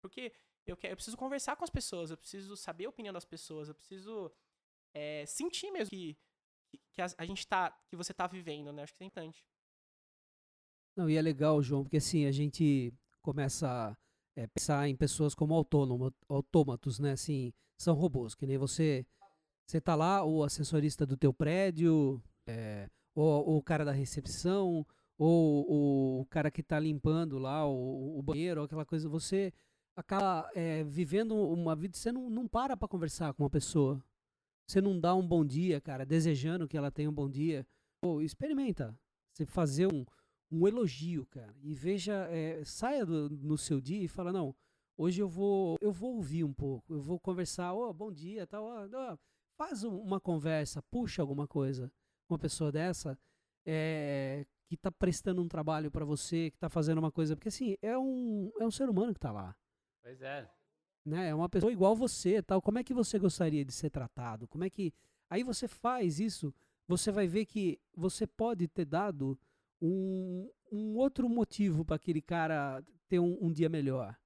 Porque 0.00 0.32
eu, 0.66 0.76
quero, 0.76 0.92
eu 0.92 0.96
preciso 0.96 1.16
conversar 1.16 1.54
com 1.54 1.62
as 1.62 1.70
pessoas, 1.70 2.10
eu 2.10 2.16
preciso 2.16 2.56
saber 2.56 2.86
a 2.86 2.88
opinião 2.88 3.12
das 3.12 3.24
pessoas, 3.24 3.68
eu 3.68 3.74
preciso 3.76 4.32
é, 4.92 5.24
sentir 5.24 5.70
mesmo 5.70 5.90
que, 5.90 6.18
que 6.92 7.02
a, 7.02 7.06
a, 7.18 7.24
gente 7.24 7.46
tá, 7.46 7.76
que 7.88 7.96
você 7.96 8.12
tá 8.12 8.26
vivendo, 8.26 8.72
né? 8.72 8.82
Acho 8.82 8.94
que 8.94 9.04
é 9.04 9.06
importante. 9.06 9.44
Não, 10.96 11.08
e 11.08 11.16
é 11.16 11.22
legal, 11.22 11.62
João, 11.62 11.82
porque 11.82 11.96
assim, 11.96 12.26
a 12.26 12.32
gente 12.32 12.92
começa 13.22 13.68
a 13.68 13.96
é, 14.36 14.46
pensar 14.46 14.88
em 14.88 14.96
pessoas 14.96 15.34
como 15.34 15.54
autônomo, 15.54 16.12
autômatos, 16.28 16.98
né? 16.98 17.12
Assim, 17.12 17.52
são 17.78 17.94
robôs, 17.94 18.34
que 18.34 18.46
nem 18.46 18.58
você, 18.58 19.06
você 19.66 19.80
tá 19.80 19.94
lá, 19.94 20.24
o 20.24 20.42
assessorista 20.42 21.06
do 21.06 21.16
teu 21.16 21.32
prédio, 21.32 22.22
é, 22.46 22.88
ou, 23.14 23.48
ou, 23.48 23.56
o 23.58 23.62
cara 23.62 23.84
da 23.84 23.92
recepção, 23.92 24.86
ou, 25.18 26.20
o 26.20 26.26
cara 26.26 26.50
que 26.50 26.62
tá 26.62 26.78
limpando 26.78 27.38
lá 27.38 27.66
o, 27.66 28.18
o 28.18 28.22
banheiro, 28.22 28.62
aquela 28.62 28.84
coisa, 28.84 29.08
você 29.08 29.52
acaba 29.96 30.50
é, 30.54 30.84
vivendo 30.84 31.34
uma 31.34 31.76
vida, 31.76 31.96
você 31.96 32.10
não, 32.10 32.30
não 32.30 32.48
para 32.48 32.76
para 32.76 32.88
conversar 32.88 33.32
com 33.34 33.42
uma 33.42 33.50
pessoa. 33.50 34.02
Você 34.66 34.80
não 34.80 34.98
dá 34.98 35.14
um 35.14 35.26
bom 35.26 35.44
dia, 35.44 35.80
cara, 35.80 36.04
desejando 36.04 36.68
que 36.68 36.76
ela 36.76 36.90
tenha 36.90 37.10
um 37.10 37.14
bom 37.14 37.28
dia. 37.28 37.66
Pô, 38.00 38.20
experimenta. 38.20 38.98
Você 39.32 39.46
fazer 39.46 39.86
um, 39.92 40.04
um 40.50 40.66
elogio, 40.66 41.26
cara. 41.26 41.54
E 41.62 41.74
veja, 41.74 42.26
é, 42.30 42.62
saia 42.64 43.04
do, 43.04 43.30
no 43.30 43.56
seu 43.56 43.80
dia 43.80 44.02
e 44.02 44.08
fala, 44.08 44.32
não, 44.32 44.54
hoje 44.96 45.20
eu 45.20 45.28
vou 45.28 45.76
eu 45.80 45.90
vou 45.90 46.16
ouvir 46.16 46.44
um 46.44 46.52
pouco, 46.52 46.94
eu 46.94 47.00
vou 47.00 47.18
conversar, 47.18 47.72
oh, 47.72 47.92
bom 47.92 48.12
dia, 48.12 48.46
tal, 48.46 48.64
oh, 48.66 49.18
faz 49.56 49.82
uma 49.84 50.20
conversa, 50.20 50.82
puxa 50.90 51.22
alguma 51.22 51.46
coisa. 51.46 51.90
Uma 52.28 52.38
pessoa 52.38 52.70
dessa 52.72 53.18
é, 53.66 54.46
que 54.66 54.74
está 54.74 54.90
prestando 54.90 55.42
um 55.42 55.48
trabalho 55.48 55.90
para 55.90 56.04
você, 56.04 56.50
que 56.50 56.56
está 56.56 56.68
fazendo 56.68 56.98
uma 56.98 57.12
coisa, 57.12 57.36
porque 57.36 57.48
assim, 57.48 57.76
é 57.82 57.96
um, 57.96 58.50
é 58.60 58.66
um 58.66 58.70
ser 58.70 58.88
humano 58.88 59.12
que 59.12 59.18
está 59.18 59.32
lá. 59.32 59.54
Pois 60.02 60.20
é. 60.20 60.48
Né? 61.04 61.28
É 61.28 61.34
uma 61.34 61.48
pessoa 61.48 61.72
igual 61.72 61.96
você, 61.96 62.42
tal. 62.42 62.62
Como 62.62 62.78
é 62.78 62.84
que 62.84 62.94
você 62.94 63.18
gostaria 63.18 63.64
de 63.64 63.72
ser 63.72 63.90
tratado? 63.90 64.46
Como 64.48 64.64
é 64.64 64.70
que 64.70 64.92
aí 65.28 65.42
você 65.42 65.66
faz 65.66 66.20
isso? 66.20 66.54
Você 66.86 67.10
vai 67.10 67.26
ver 67.26 67.46
que 67.46 67.80
você 67.94 68.26
pode 68.26 68.68
ter 68.68 68.84
dado 68.84 69.38
um, 69.80 70.48
um 70.70 70.96
outro 70.96 71.28
motivo 71.28 71.84
para 71.84 71.96
aquele 71.96 72.22
cara 72.22 72.82
ter 73.08 73.18
um, 73.18 73.36
um, 73.40 73.52
dia 73.52 73.68
melhor, 73.68 74.16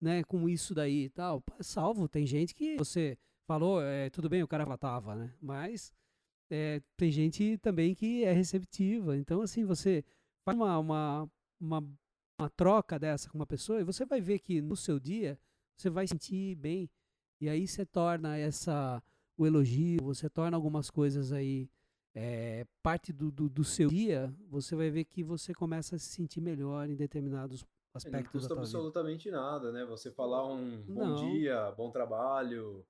né? 0.00 0.22
Com 0.24 0.48
isso 0.48 0.74
daí 0.74 1.08
tal. 1.10 1.42
Salvo, 1.60 2.08
tem 2.08 2.26
gente 2.26 2.54
que 2.54 2.76
você 2.76 3.18
falou, 3.46 3.82
é, 3.82 4.08
tudo 4.10 4.28
bem, 4.28 4.42
o 4.42 4.48
cara 4.48 4.78
tava, 4.78 5.14
né? 5.14 5.34
Mas 5.40 5.92
é, 6.50 6.80
tem 6.96 7.10
gente 7.10 7.58
também 7.58 7.94
que 7.94 8.24
é 8.24 8.32
receptiva. 8.32 9.16
Então, 9.16 9.42
assim, 9.42 9.64
você 9.64 10.04
faz 10.44 10.56
uma, 10.56 10.78
uma, 10.78 11.30
uma 11.60 11.84
uma 12.42 12.50
troca 12.50 12.98
dessa 12.98 13.30
com 13.30 13.38
uma 13.38 13.46
pessoa 13.46 13.80
e 13.80 13.84
você 13.84 14.04
vai 14.04 14.20
ver 14.20 14.40
que 14.40 14.60
no 14.60 14.76
seu 14.76 14.98
dia 14.98 15.38
você 15.76 15.90
vai 15.90 16.06
sentir 16.06 16.54
bem 16.56 16.88
e 17.40 17.48
aí 17.48 17.66
você 17.66 17.84
torna 17.84 18.36
essa 18.36 19.02
o 19.36 19.46
elogio, 19.46 20.02
você 20.02 20.28
torna 20.28 20.56
algumas 20.56 20.90
coisas 20.90 21.32
aí 21.32 21.68
é, 22.14 22.66
parte 22.82 23.12
do, 23.12 23.30
do, 23.30 23.48
do, 23.48 23.64
seu 23.64 23.88
dia, 23.88 24.32
você 24.48 24.76
vai 24.76 24.90
ver 24.90 25.04
que 25.04 25.24
você 25.24 25.54
começa 25.54 25.96
a 25.96 25.98
se 25.98 26.06
sentir 26.06 26.40
melhor 26.40 26.88
em 26.88 26.94
determinados 26.94 27.64
aspectos. 27.94 28.24
Não 28.24 28.40
custa 28.40 28.54
absolutamente 28.54 29.24
vida. 29.24 29.40
nada, 29.40 29.72
né? 29.72 29.84
Você 29.86 30.10
falar 30.10 30.46
um 30.46 30.82
bom 30.82 31.06
não. 31.06 31.14
dia, 31.16 31.72
bom 31.72 31.90
trabalho, 31.90 32.84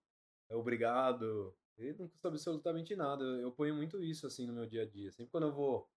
obrigado, 0.51 1.55
não 1.99 2.09
custa 2.09 2.29
absolutamente 2.29 2.97
nada. 2.97 3.25
Eu 3.25 3.53
ponho 3.53 3.75
muito 3.75 4.03
isso 4.03 4.27
assim 4.27 4.47
no 4.47 4.53
meu 4.53 4.67
dia 4.67 4.83
a 4.83 4.87
dia. 4.87 5.11
Sempre 5.13 5.31
quando 5.31 5.47
eu 5.47 5.53
vou 5.53 5.89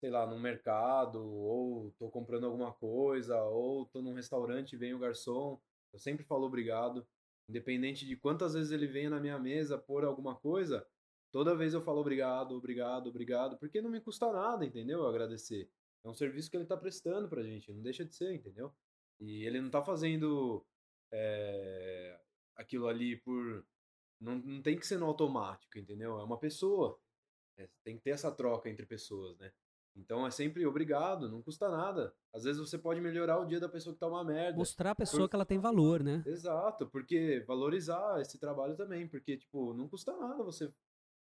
sei 0.00 0.08
lá, 0.08 0.26
num 0.26 0.40
mercado, 0.40 1.22
ou 1.22 1.90
tô 1.98 2.08
comprando 2.08 2.44
alguma 2.44 2.72
coisa, 2.72 3.38
ou 3.44 3.84
tô 3.84 4.00
num 4.00 4.14
restaurante 4.14 4.72
e 4.72 4.76
vem 4.76 4.94
o 4.94 4.98
garçom, 4.98 5.60
eu 5.92 5.98
sempre 5.98 6.24
falo 6.24 6.46
obrigado. 6.46 7.06
Independente 7.48 8.06
de 8.06 8.16
quantas 8.16 8.54
vezes 8.54 8.70
ele 8.70 8.86
venha 8.86 9.10
na 9.10 9.18
minha 9.20 9.38
mesa 9.38 9.76
por 9.76 10.04
alguma 10.04 10.36
coisa, 10.36 10.86
toda 11.32 11.56
vez 11.56 11.74
eu 11.74 11.80
falo 11.80 12.00
obrigado, 12.00 12.52
obrigado, 12.52 13.08
obrigado, 13.08 13.58
porque 13.58 13.82
não 13.82 13.90
me 13.90 14.00
custa 14.00 14.32
nada, 14.32 14.64
entendeu? 14.64 15.06
Agradecer. 15.06 15.68
É 16.04 16.08
um 16.08 16.14
serviço 16.14 16.50
que 16.50 16.56
ele 16.56 16.64
tá 16.66 16.76
prestando 16.76 17.28
pra 17.28 17.42
gente, 17.42 17.72
não 17.72 17.82
deixa 17.82 18.04
de 18.04 18.14
ser, 18.14 18.32
entendeu? 18.32 18.72
E 19.18 19.44
ele 19.44 19.60
não 19.60 19.70
tá 19.70 19.82
fazendo 19.82 20.64
é, 21.12 22.18
aquilo 22.56 22.86
ali 22.88 23.16
por. 23.16 23.66
Não, 24.20 24.36
não 24.36 24.62
tem 24.62 24.78
que 24.78 24.86
ser 24.86 24.98
no 24.98 25.06
automático, 25.06 25.78
entendeu? 25.78 26.18
É 26.20 26.24
uma 26.24 26.38
pessoa. 26.38 26.98
É, 27.58 27.68
tem 27.84 27.96
que 27.96 28.02
ter 28.04 28.10
essa 28.10 28.30
troca 28.30 28.70
entre 28.70 28.86
pessoas, 28.86 29.36
né? 29.38 29.52
Então 29.96 30.26
é 30.26 30.30
sempre 30.30 30.64
obrigado, 30.66 31.28
não 31.28 31.42
custa 31.42 31.68
nada. 31.68 32.14
Às 32.32 32.44
vezes 32.44 32.60
você 32.60 32.78
pode 32.78 33.00
melhorar 33.00 33.38
o 33.38 33.44
dia 33.44 33.60
da 33.60 33.68
pessoa 33.68 33.92
que 33.92 34.00
tá 34.00 34.06
uma 34.06 34.24
merda. 34.24 34.56
Mostrar 34.56 34.92
a 34.92 34.94
pessoa 34.94 35.22
Por... 35.22 35.28
que 35.28 35.36
ela 35.36 35.44
tem 35.44 35.58
valor, 35.58 36.02
né? 36.02 36.22
Exato, 36.26 36.86
porque 36.88 37.44
valorizar 37.46 38.20
esse 38.20 38.38
trabalho 38.38 38.76
também, 38.76 39.08
porque 39.08 39.36
tipo, 39.36 39.74
não 39.74 39.88
custa 39.88 40.16
nada 40.16 40.42
você 40.44 40.72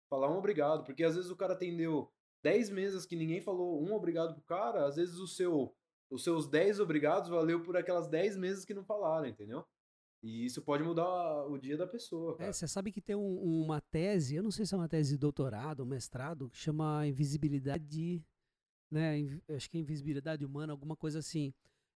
falar 0.08 0.30
um 0.30 0.38
obrigado, 0.38 0.84
porque 0.84 1.04
às 1.04 1.16
vezes 1.16 1.30
o 1.30 1.36
cara 1.36 1.54
atendeu 1.54 2.10
10 2.42 2.70
mesas 2.70 3.06
que 3.06 3.16
ninguém 3.16 3.40
falou 3.40 3.82
um 3.82 3.94
obrigado 3.94 4.34
pro 4.34 4.44
cara, 4.44 4.86
às 4.86 4.96
vezes 4.96 5.18
o 5.18 5.26
seu 5.26 5.74
os 6.10 6.22
seus 6.22 6.46
10 6.46 6.78
obrigados 6.78 7.30
valeu 7.30 7.62
por 7.62 7.74
aquelas 7.74 8.06
10 8.06 8.36
mesas 8.36 8.64
que 8.66 8.74
não 8.74 8.84
falaram, 8.84 9.26
entendeu? 9.26 9.64
E 10.22 10.44
isso 10.44 10.62
pode 10.62 10.84
mudar 10.84 11.46
o 11.46 11.58
dia 11.58 11.76
da 11.76 11.86
pessoa. 11.86 12.34
É, 12.34 12.36
cara. 12.36 12.50
É, 12.50 12.52
você 12.52 12.68
sabe 12.68 12.92
que 12.92 13.00
tem 13.00 13.16
um, 13.16 13.62
uma 13.64 13.80
tese, 13.80 14.36
eu 14.36 14.42
não 14.42 14.50
sei 14.50 14.64
se 14.64 14.74
é 14.74 14.76
uma 14.76 14.88
tese 14.88 15.12
de 15.12 15.18
doutorado, 15.18 15.84
mestrado, 15.84 16.48
que 16.48 16.56
chama 16.56 17.06
Invisibilidade 17.06 18.22
né? 18.92 19.40
Acho 19.48 19.70
que 19.70 19.78
é 19.78 19.80
invisibilidade 19.80 20.44
humana, 20.44 20.72
alguma 20.72 20.94
coisa 20.94 21.18
assim. 21.18 21.52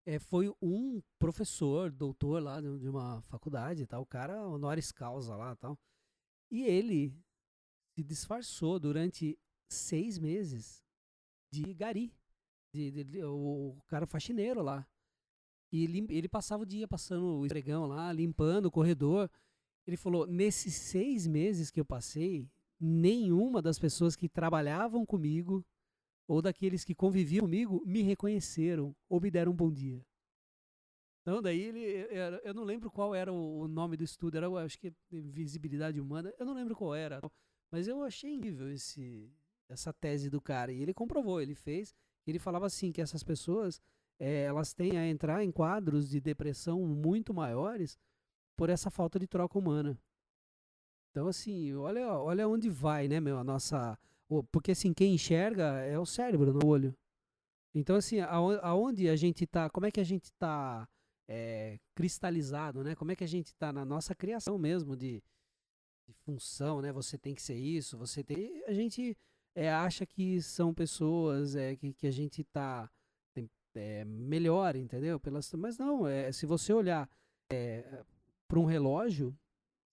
É, 0.07 0.19
foi 0.19 0.53
um 0.63 1.03
professor, 1.19 1.91
doutor 1.91 2.43
lá 2.43 2.61
de 2.61 2.89
uma 2.89 3.21
faculdade, 3.23 3.87
tal, 3.87 4.03
o 4.03 4.07
cara 4.07 4.47
honoris 4.47 4.93
causa 4.93 5.37
lá, 5.37 5.55
tal. 5.57 5.79
E 6.51 6.63
ele 6.63 7.13
se 7.95 8.03
disfarçou 8.05 8.79
durante 8.79 9.39
seis 9.69 10.19
meses 10.19 10.85
de 11.53 11.75
gari, 11.75 12.15
de, 12.73 12.91
de, 12.91 13.05
de 13.05 13.25
o 13.25 13.77
cara 13.89 14.07
faxineiro 14.07 14.63
lá. 14.63 14.87
E 15.73 15.85
ele, 15.85 16.07
ele 16.09 16.29
passava 16.29 16.63
o 16.63 16.67
dia 16.67 16.87
passando 16.87 17.41
o 17.41 17.47
esfregão 17.47 17.87
lá, 17.87 18.13
limpando 18.13 18.67
o 18.67 18.71
corredor. 18.71 19.29
Ele 19.87 19.97
falou: 19.97 20.27
nesses 20.27 20.75
seis 20.75 21.27
meses 21.27 21.71
que 21.71 21.81
eu 21.81 21.85
passei, 21.85 22.49
nenhuma 22.79 23.61
das 23.61 23.79
pessoas 23.79 24.15
que 24.15 24.29
trabalhavam 24.29 25.05
comigo 25.05 25.67
ou 26.27 26.43
daqueles 26.43 26.85
que 26.85 26.95
conviviam 26.95 27.43
comigo 27.43 27.83
me 27.87 28.03
reconheceram 28.03 28.95
ou 29.09 29.21
me 29.21 29.31
deram 29.31 29.53
um 29.53 29.57
bom 29.57 29.71
dia. 29.71 30.05
Então, 31.23 31.43
daí 31.43 31.61
ele. 31.61 31.85
Era, 32.11 32.41
eu 32.45 32.55
não 32.55 32.63
lembro 32.63 32.91
qual 32.91 33.15
era 33.15 33.33
o 33.33 33.67
nome 33.67 33.97
do 33.97 34.05
estudo, 34.05 34.37
era, 34.37 34.49
acho 34.65 34.79
que 34.79 34.93
visibilidade 35.11 36.01
humana, 36.01 36.33
eu 36.39 36.47
não 36.47 36.55
lembro 36.55 36.77
qual 36.77 36.95
era. 36.95 37.21
Mas 37.71 37.89
eu 37.89 38.03
achei 38.05 38.33
incrível 38.33 38.71
esse, 38.71 39.29
essa 39.69 39.93
tese 39.93 40.31
do 40.31 40.41
cara. 40.41 40.73
E 40.73 40.81
ele 40.81 40.95
comprovou, 40.95 41.41
ele 41.41 41.55
fez. 41.55 41.95
Ele 42.27 42.39
falava 42.39 42.67
assim: 42.67 42.93
que 42.93 43.01
essas 43.01 43.25
pessoas 43.25 43.81
é, 44.19 44.43
elas 44.43 44.73
têm 44.73 44.99
a 44.99 45.07
entrar 45.07 45.43
em 45.43 45.51
quadros 45.51 46.09
de 46.09 46.21
depressão 46.21 46.81
muito 46.87 47.35
maiores 47.35 47.99
por 48.57 48.71
essa 48.71 48.91
falta 48.91 49.19
de 49.19 49.27
troca 49.27 49.59
humana. 49.59 49.99
Então, 51.11 51.29
assim, 51.29 51.75
olha, 51.75 52.13
olha 52.13 52.49
onde 52.49 52.69
vai, 52.69 53.09
né, 53.09 53.19
meu, 53.21 53.39
a 53.39 53.45
nossa 53.45 53.99
porque 54.51 54.73
assim, 54.73 54.93
quem 54.93 55.15
enxerga 55.15 55.81
é 55.81 55.99
o 55.99 56.07
cérebro, 56.07 56.53
no 56.53 56.67
olho. 56.67 56.97
Então, 57.75 57.97
assim, 57.97 58.21
aonde 58.21 59.09
a 59.09 59.17
gente 59.17 59.45
está, 59.45 59.69
como 59.69 59.87
é 59.87 59.91
que 59.91 60.01
a 60.01 60.05
gente 60.05 60.25
está 60.25 60.89
é, 61.29 61.79
cristalizado, 61.95 62.83
né? 62.83 62.95
Como 62.95 63.13
é 63.13 63.17
que 63.17 63.25
a 63.25 63.29
gente 63.29 63.49
está 63.49 63.73
na 63.73 63.85
nossa 63.85 64.15
criação 64.15 64.59
mesmo 64.59 64.97
de, 64.97 65.23
de, 66.07 66.15
função, 66.25 66.81
né? 66.81 66.93
Você 66.93 67.19
tem 67.19 67.35
que 67.35 67.43
ser 67.43 67.57
isso, 67.57 67.99
você 67.99 68.25
tem. 68.25 68.65
A 68.67 68.73
gente 68.73 69.17
é, 69.55 69.71
acha 69.71 70.07
que 70.07 70.41
são 70.41 70.73
pessoas 70.73 71.55
é, 71.55 71.77
que, 71.77 71.93
que 71.93 72.07
a 72.07 72.11
gente 72.11 72.41
está 72.41 72.91
é, 73.75 74.05
melhor, 74.05 74.75
entendeu? 74.77 75.21
Pelas, 75.21 75.53
mas 75.53 75.77
não, 75.77 76.07
é, 76.07 76.33
se 76.33 76.47
você 76.47 76.73
olhar 76.73 77.09
é, 77.53 78.03
para 78.49 78.59
um 78.59 78.65
relógio, 78.65 79.37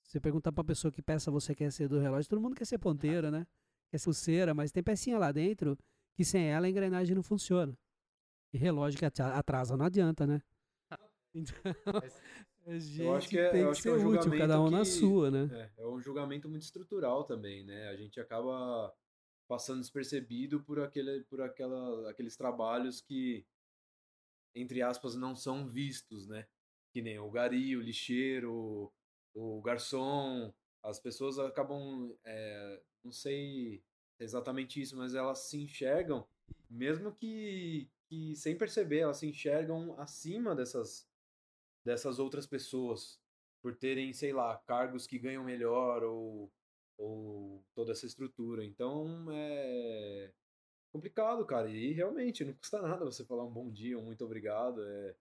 você 0.04 0.20
perguntar 0.20 0.52
pra 0.52 0.64
pessoa 0.64 0.92
que 0.92 1.02
peça 1.02 1.32
você 1.32 1.54
quer 1.54 1.72
ser 1.72 1.88
do 1.88 2.00
relógio, 2.00 2.30
todo 2.30 2.42
mundo 2.42 2.56
quer 2.56 2.66
ser 2.66 2.78
ponteira, 2.78 3.30
né? 3.30 3.46
Ser 3.98 4.04
pulseira, 4.06 4.54
mas 4.54 4.72
tem 4.72 4.82
pecinha 4.84 5.18
lá 5.20 5.32
dentro 5.32 5.78
que 6.16 6.24
sem 6.26 6.46
ela 6.50 6.66
a 6.66 6.70
engrenagem 6.70 7.16
não 7.16 7.24
funciona. 7.24 7.78
E 8.52 8.58
relógio 8.58 9.00
que 9.00 9.06
atra- 9.06 9.36
atrasa 9.36 9.76
não 9.78 9.86
adianta, 9.86 10.26
né? 10.28 10.42
Então, 11.36 11.56
a 12.68 12.78
gente 12.78 13.02
Eu 13.02 13.16
acho 13.16 13.28
que 13.28 13.38
é- 13.40 13.50
tem 13.50 13.72
que 13.72 13.82
ser 13.82 13.90
é 13.90 13.92
um 13.94 14.08
útil, 14.10 14.32
cada 14.38 14.62
um 14.62 14.70
na 14.70 14.84
julgamento 14.84 14.90
que- 14.92 15.00
sua, 15.00 15.32
né? 15.32 15.72
É, 15.78 15.82
é 15.84 15.88
um 15.88 16.00
julgamento 16.00 16.48
muito 16.48 16.62
estrutural 16.62 17.24
também, 17.24 17.66
né? 17.66 17.88
A 17.90 17.96
gente 17.96 18.20
acaba 18.20 18.94
passando 19.48 19.82
despercebido 19.82 20.62
por, 20.64 20.80
aquele, 20.80 21.24
por 21.24 21.42
aquela, 21.42 22.10
aqueles 22.10 22.36
trabalhos 22.38 23.02
que, 23.02 23.46
entre 24.56 24.82
aspas, 24.84 25.16
não 25.16 25.36
são 25.36 25.68
vistos, 25.68 26.28
né? 26.28 26.46
Que 26.94 27.02
nem 27.02 27.18
o 27.18 27.30
gari, 27.32 27.76
o 27.76 27.82
lixeiro, 27.82 28.92
o 29.34 29.62
garçom. 29.64 30.54
As 30.84 31.00
pessoas 31.00 31.40
acabam, 31.40 32.14
é, 32.26 32.82
não 33.04 33.12
sei 33.12 33.82
exatamente 34.20 34.82
isso, 34.82 34.98
mas 34.98 35.16
elas 35.16 35.40
se 35.40 35.58
enxergam, 35.58 36.28
mesmo 36.70 37.14
que, 37.14 37.90
que 38.08 38.36
sem 38.36 38.58
perceber, 38.58 39.00
elas 39.00 39.18
se 39.18 39.28
enxergam 39.28 39.96
acima 39.98 40.54
dessas, 40.54 41.08
dessas 41.86 42.20
outras 42.20 42.46
pessoas 42.46 43.20
por 43.62 43.76
terem, 43.76 44.12
sei 44.14 44.34
lá, 44.34 44.58
cargos 44.68 45.08
que 45.08 45.18
ganham 45.18 45.44
melhor 45.44 46.04
ou, 46.04 46.52
ou 46.98 47.64
toda 47.74 47.94
essa 47.94 48.06
estrutura. 48.06 48.64
Então 48.66 49.28
é 49.32 50.34
complicado, 50.92 51.46
cara. 51.46 51.70
E 51.70 51.94
realmente 51.94 52.44
não 52.44 52.54
custa 52.54 52.82
nada 52.82 53.06
você 53.06 53.24
falar 53.26 53.46
um 53.46 53.52
bom 53.52 53.72
dia, 53.72 53.98
um 53.98 54.04
muito 54.04 54.24
obrigado. 54.26 54.84
É... 54.86 55.16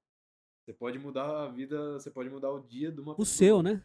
Você 0.65 0.73
pode 0.73 0.99
mudar 0.99 1.45
a 1.45 1.49
vida, 1.49 1.95
você 1.95 2.11
pode 2.11 2.29
mudar 2.31 2.51
o 2.53 2.61
dia 2.61 2.91
de 2.93 3.01
uma 3.01 3.13
O 3.13 3.17
pessoa. 3.17 3.37
seu, 3.37 3.63
né? 3.63 3.83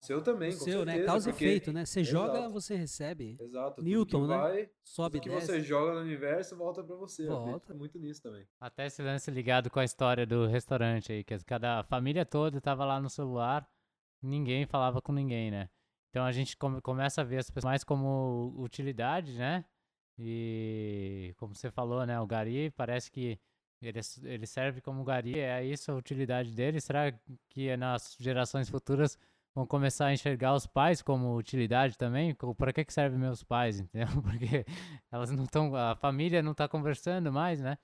Seu 0.00 0.22
também, 0.22 0.50
O 0.50 0.58
com 0.58 0.64
seu, 0.64 0.84
né? 0.84 0.92
certeza, 0.92 1.06
Causa 1.12 1.28
e 1.28 1.32
porque- 1.32 1.44
efeito, 1.44 1.72
né? 1.72 1.84
Você 1.84 2.04
joga, 2.04 2.38
Exato. 2.38 2.52
você 2.52 2.76
recebe. 2.76 3.36
Exato. 3.40 3.82
Newton, 3.82 4.26
né? 4.26 4.36
vai, 4.36 4.70
Sobe, 4.84 5.18
que 5.20 5.28
desce. 5.28 5.46
você 5.46 5.60
joga 5.62 5.94
no 5.94 6.00
universo 6.00 6.56
volta 6.56 6.84
pra 6.84 6.94
você. 6.94 7.26
Volta. 7.26 7.74
muito 7.74 7.98
nisso 7.98 8.22
também. 8.22 8.46
Até 8.60 8.86
esse 8.86 9.02
lance 9.02 9.30
ligado 9.30 9.68
com 9.70 9.80
a 9.80 9.84
história 9.84 10.24
do 10.26 10.46
restaurante 10.46 11.10
aí, 11.12 11.24
que 11.24 11.36
cada 11.44 11.80
a 11.80 11.82
família 11.82 12.24
toda 12.24 12.60
tava 12.60 12.84
lá 12.84 13.00
no 13.00 13.10
celular, 13.10 13.68
ninguém 14.22 14.64
falava 14.66 15.00
com 15.02 15.12
ninguém, 15.12 15.50
né? 15.50 15.68
Então 16.10 16.24
a 16.24 16.30
gente 16.32 16.56
come- 16.56 16.80
começa 16.80 17.22
a 17.22 17.24
ver 17.24 17.38
as 17.38 17.50
pessoas 17.50 17.64
mais 17.64 17.82
como 17.84 18.54
utilidade, 18.58 19.36
né? 19.36 19.64
E 20.18 21.34
como 21.36 21.54
você 21.54 21.70
falou, 21.70 22.04
né? 22.06 22.18
O 22.20 22.26
Gari 22.26 22.70
parece 22.70 23.10
que 23.10 23.38
ele, 23.82 23.98
s- 23.98 24.26
ele 24.26 24.46
serve 24.46 24.80
como 24.80 25.04
Gari, 25.04 25.38
é 25.38 25.64
isso 25.64 25.90
a 25.92 25.94
utilidade 25.94 26.54
dele. 26.54 26.80
Será 26.80 27.12
que 27.50 27.76
nas 27.76 28.16
gerações 28.18 28.68
futuras 28.70 29.18
vão 29.56 29.66
começar 29.66 30.06
a 30.08 30.12
enxergar 30.12 30.54
os 30.54 30.66
pais 30.66 31.00
como 31.00 31.34
utilidade 31.34 31.96
também? 31.96 32.34
Para 32.58 32.74
que 32.74 32.84
que 32.84 32.92
servem 32.92 33.18
meus 33.18 33.42
pais, 33.42 33.80
entendeu? 33.80 34.22
Porque 34.22 34.66
elas 35.10 35.30
não 35.30 35.44
estão, 35.44 35.74
a 35.74 35.96
família 35.96 36.42
não 36.42 36.52
está 36.52 36.68
conversando 36.68 37.32
mais, 37.32 37.58
né? 37.60 37.78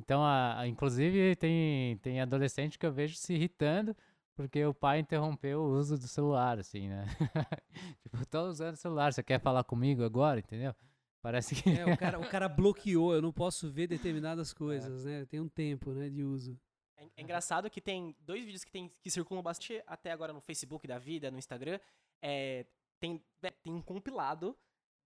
Então, 0.00 0.22
a, 0.24 0.60
a- 0.60 0.66
inclusive, 0.66 1.36
tem, 1.36 1.98
tem 1.98 2.20
adolescente 2.20 2.78
que 2.78 2.86
eu 2.86 2.92
vejo 2.92 3.14
se 3.16 3.34
irritando 3.34 3.94
porque 4.34 4.64
o 4.64 4.72
pai 4.72 5.00
interrompeu 5.00 5.60
o 5.60 5.70
uso 5.76 5.98
do 5.98 6.06
celular, 6.06 6.58
assim, 6.60 6.88
né? 6.88 7.04
tipo, 8.00 8.24
tô 8.26 8.48
usando 8.48 8.74
o 8.74 8.78
celular, 8.78 9.12
você 9.12 9.22
quer 9.22 9.40
falar 9.40 9.64
comigo 9.64 10.04
agora, 10.04 10.38
entendeu? 10.38 10.72
Parece 11.20 11.56
que... 11.56 11.68
É, 11.70 11.84
o 11.84 11.96
cara, 11.96 12.18
o 12.20 12.28
cara 12.30 12.48
bloqueou, 12.48 13.12
eu 13.12 13.20
não 13.20 13.32
posso 13.32 13.68
ver 13.70 13.88
determinadas 13.88 14.54
coisas, 14.54 15.04
né? 15.04 15.26
Tem 15.26 15.40
um 15.40 15.48
tempo, 15.48 15.92
né, 15.92 16.08
de 16.08 16.22
uso. 16.22 16.56
É, 16.98 17.08
é 17.16 17.22
engraçado 17.22 17.70
que 17.70 17.80
tem 17.80 18.14
dois 18.20 18.44
vídeos 18.44 18.64
que, 18.64 18.70
tem, 18.70 18.92
que 19.00 19.10
circulam 19.10 19.42
bastante 19.42 19.82
até 19.86 20.10
agora 20.10 20.32
no 20.32 20.40
Facebook 20.40 20.86
da 20.86 20.98
vida, 20.98 21.30
no 21.30 21.38
Instagram. 21.38 21.78
É, 22.20 22.66
tem, 23.00 23.24
é, 23.42 23.50
tem 23.50 23.72
um 23.72 23.80
compilado 23.80 24.56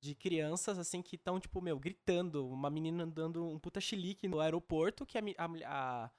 de 0.00 0.14
crianças, 0.14 0.78
assim, 0.78 1.00
que 1.00 1.14
estão, 1.14 1.38
tipo, 1.38 1.60
meu, 1.60 1.78
gritando. 1.78 2.48
Uma 2.48 2.70
menina 2.70 3.06
dando 3.06 3.46
um 3.46 3.58
puta 3.58 3.80
chilique 3.80 4.26
no 4.26 4.40
aeroporto, 4.40 5.06
que 5.06 5.16
a, 5.16 5.22
a, 5.66 6.10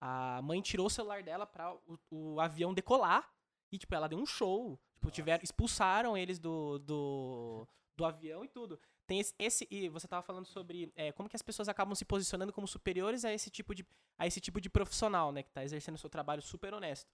a 0.00 0.42
mãe 0.42 0.60
tirou 0.60 0.86
o 0.86 0.90
celular 0.90 1.22
dela 1.22 1.46
pra 1.46 1.74
o, 1.74 1.98
o 2.10 2.40
avião 2.40 2.74
decolar. 2.74 3.32
E, 3.72 3.78
tipo, 3.78 3.94
ela 3.94 4.08
deu 4.08 4.18
um 4.18 4.26
show. 4.26 4.78
Tipo, 4.94 5.10
tiveram, 5.10 5.42
expulsaram 5.42 6.16
eles 6.16 6.38
do, 6.38 6.78
do, 6.80 7.68
do 7.96 8.04
avião 8.04 8.44
e 8.44 8.48
tudo. 8.48 8.78
Tem 9.06 9.20
esse, 9.20 9.34
esse- 9.38 9.68
e 9.70 9.88
você 9.88 10.08
tava 10.08 10.22
falando 10.22 10.46
sobre 10.46 10.92
é, 10.96 11.12
como 11.12 11.28
que 11.28 11.36
as 11.36 11.42
pessoas 11.42 11.68
acabam 11.68 11.94
se 11.94 12.04
posicionando 12.04 12.52
como 12.52 12.66
superiores 12.66 13.24
a 13.24 13.32
esse 13.32 13.50
tipo 13.50 13.74
de, 13.74 13.86
a 14.18 14.26
esse 14.26 14.40
tipo 14.40 14.60
de 14.60 14.70
profissional, 14.70 15.30
né, 15.32 15.42
que 15.42 15.50
tá 15.52 15.62
exercendo 15.62 15.98
seu 15.98 16.08
trabalho 16.08 16.40
super 16.42 16.72
honesto. 16.72 17.10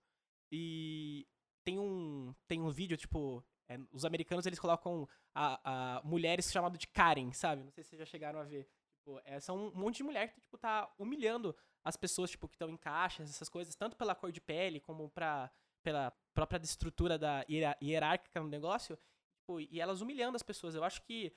E 0.52 1.26
tem 1.64 1.78
um, 1.78 2.34
tem 2.46 2.60
um 2.60 2.70
vídeo, 2.70 2.96
tipo, 2.96 3.44
é, 3.68 3.78
os 3.92 4.04
americanos 4.04 4.46
eles 4.46 4.58
colocam 4.58 5.08
a, 5.34 5.98
a 5.98 6.02
mulheres 6.02 6.50
chamado 6.50 6.78
de 6.78 6.86
Karen, 6.86 7.32
sabe? 7.32 7.62
Não 7.64 7.70
sei 7.70 7.82
se 7.84 7.90
vocês 7.90 7.98
já 8.00 8.06
chegaram 8.06 8.38
a 8.40 8.44
ver. 8.44 8.68
Tipo, 8.98 9.20
é, 9.24 9.40
são 9.40 9.56
um 9.68 9.74
monte 9.74 9.98
de 9.98 10.02
mulher 10.02 10.32
que 10.32 10.40
tipo, 10.40 10.58
tá 10.58 10.92
humilhando 10.98 11.56
as 11.84 11.96
pessoas 11.96 12.30
tipo, 12.30 12.48
que 12.48 12.54
estão 12.54 12.68
em 12.68 12.76
caixas, 12.76 13.30
essas 13.30 13.48
coisas, 13.48 13.74
tanto 13.74 13.96
pela 13.96 14.14
cor 14.14 14.30
de 14.30 14.40
pele 14.40 14.78
como 14.80 15.08
pra, 15.10 15.50
pela 15.82 16.10
própria 16.34 16.60
estrutura 16.62 17.18
da 17.18 17.44
hierárquica 17.50 18.40
no 18.40 18.48
negócio. 18.48 18.98
Tipo, 19.40 19.60
e 19.60 19.80
elas 19.80 20.00
humilhando 20.00 20.36
as 20.36 20.42
pessoas. 20.42 20.74
Eu 20.74 20.84
acho 20.84 21.02
que, 21.02 21.32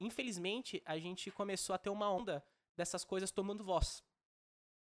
infelizmente, 0.00 0.82
a 0.84 0.98
gente 0.98 1.30
começou 1.30 1.74
a 1.74 1.78
ter 1.78 1.90
uma 1.90 2.10
onda 2.10 2.44
dessas 2.76 3.04
coisas 3.04 3.30
tomando 3.30 3.64
voz. 3.64 4.02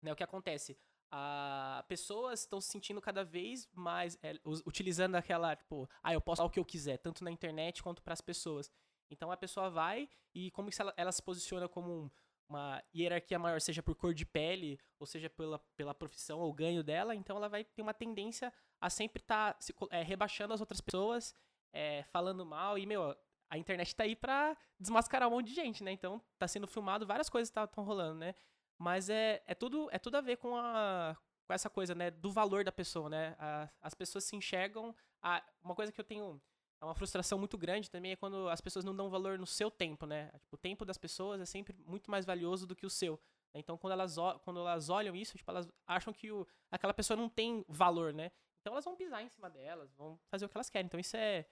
Né, 0.02 0.12
o 0.12 0.16
que 0.16 0.24
acontece? 0.24 0.78
a 1.12 1.84
pessoas 1.88 2.40
estão 2.40 2.60
se 2.60 2.68
sentindo 2.68 3.00
cada 3.00 3.24
vez 3.24 3.68
mais 3.74 4.16
é, 4.22 4.34
utilizando 4.64 5.16
aquela, 5.16 5.56
tipo, 5.56 5.88
ah, 6.02 6.12
eu 6.12 6.20
posso 6.20 6.36
falar 6.38 6.46
o 6.48 6.52
que 6.52 6.60
eu 6.60 6.64
quiser, 6.64 6.98
tanto 6.98 7.24
na 7.24 7.30
internet 7.32 7.82
quanto 7.82 8.00
para 8.00 8.12
as 8.12 8.20
pessoas. 8.20 8.70
Então 9.10 9.30
a 9.32 9.36
pessoa 9.36 9.68
vai 9.68 10.08
e 10.32 10.52
como 10.52 10.70
que 10.70 10.80
ela, 10.80 10.94
ela 10.96 11.10
se 11.10 11.20
posiciona 11.20 11.68
como 11.68 11.90
um- 12.04 12.10
uma 12.48 12.82
hierarquia 12.94 13.38
maior, 13.38 13.60
seja 13.60 13.82
por 13.82 13.94
cor 13.96 14.14
de 14.14 14.24
pele, 14.24 14.78
ou 14.98 15.06
seja 15.06 15.28
pela, 15.30 15.58
pela 15.76 15.94
profissão 15.94 16.38
ou 16.40 16.52
ganho 16.52 16.82
dela, 16.82 17.14
então 17.14 17.36
ela 17.36 17.48
vai 17.48 17.64
ter 17.64 17.82
uma 17.82 17.94
tendência 17.94 18.52
a 18.80 18.88
sempre 18.90 19.20
estar 19.20 19.56
rebaixando 20.04 20.52
as 20.54 20.60
outras 20.60 20.80
pessoas, 20.80 21.34
é, 21.72 22.02
falando 22.04 22.44
mal, 22.44 22.76
e, 22.78 22.86
meu, 22.86 23.16
a 23.50 23.58
internet 23.58 23.94
tá 23.94 24.04
aí 24.04 24.14
pra 24.16 24.56
desmascarar 24.78 25.28
um 25.28 25.32
monte 25.32 25.48
de 25.48 25.54
gente, 25.54 25.82
né? 25.84 25.90
Então 25.92 26.22
tá 26.38 26.46
sendo 26.48 26.66
filmado, 26.66 27.04
várias 27.06 27.28
coisas 27.28 27.48
estão 27.54 27.84
rolando, 27.84 28.18
né? 28.20 28.34
Mas 28.78 29.10
é, 29.10 29.42
é, 29.46 29.54
tudo, 29.54 29.88
é 29.92 29.98
tudo 29.98 30.16
a 30.16 30.20
ver 30.20 30.36
com, 30.38 30.56
a, 30.56 31.14
com 31.46 31.52
essa 31.52 31.68
coisa, 31.68 31.94
né? 31.94 32.10
Do 32.10 32.30
valor 32.30 32.64
da 32.64 32.72
pessoa, 32.72 33.10
né? 33.10 33.36
A- 33.38 33.68
as 33.82 33.92
pessoas 33.94 34.24
se 34.24 34.34
enxergam. 34.36 34.94
a- 35.22 35.42
uma 35.62 35.74
coisa 35.74 35.92
que 35.92 36.00
eu 36.00 36.04
tenho. 36.04 36.40
É 36.80 36.84
uma 36.86 36.94
frustração 36.94 37.38
muito 37.38 37.58
grande 37.58 37.90
também 37.90 38.12
é 38.12 38.16
quando 38.16 38.48
as 38.48 38.58
pessoas 38.62 38.86
não 38.86 38.96
dão 38.96 39.10
valor 39.10 39.38
no 39.38 39.46
seu 39.46 39.70
tempo, 39.70 40.06
né? 40.06 40.30
Tipo, 40.38 40.54
o 40.56 40.58
tempo 40.58 40.82
das 40.82 40.96
pessoas 40.96 41.38
é 41.38 41.44
sempre 41.44 41.74
muito 41.86 42.10
mais 42.10 42.24
valioso 42.24 42.66
do 42.66 42.74
que 42.74 42.86
o 42.86 42.90
seu. 42.90 43.20
Então, 43.52 43.76
quando 43.76 43.92
elas, 43.92 44.16
quando 44.44 44.60
elas 44.60 44.88
olham 44.88 45.14
isso, 45.14 45.36
tipo, 45.36 45.50
elas 45.50 45.68
acham 45.86 46.10
que 46.10 46.32
o, 46.32 46.46
aquela 46.70 46.94
pessoa 46.94 47.18
não 47.18 47.28
tem 47.28 47.62
valor, 47.68 48.14
né? 48.14 48.30
Então, 48.62 48.72
elas 48.72 48.84
vão 48.86 48.96
pisar 48.96 49.22
em 49.22 49.28
cima 49.28 49.50
delas, 49.50 49.92
vão 49.92 50.18
fazer 50.30 50.46
o 50.46 50.48
que 50.48 50.56
elas 50.56 50.70
querem. 50.70 50.86
Então, 50.86 50.98
isso 50.98 51.16
é, 51.18 51.44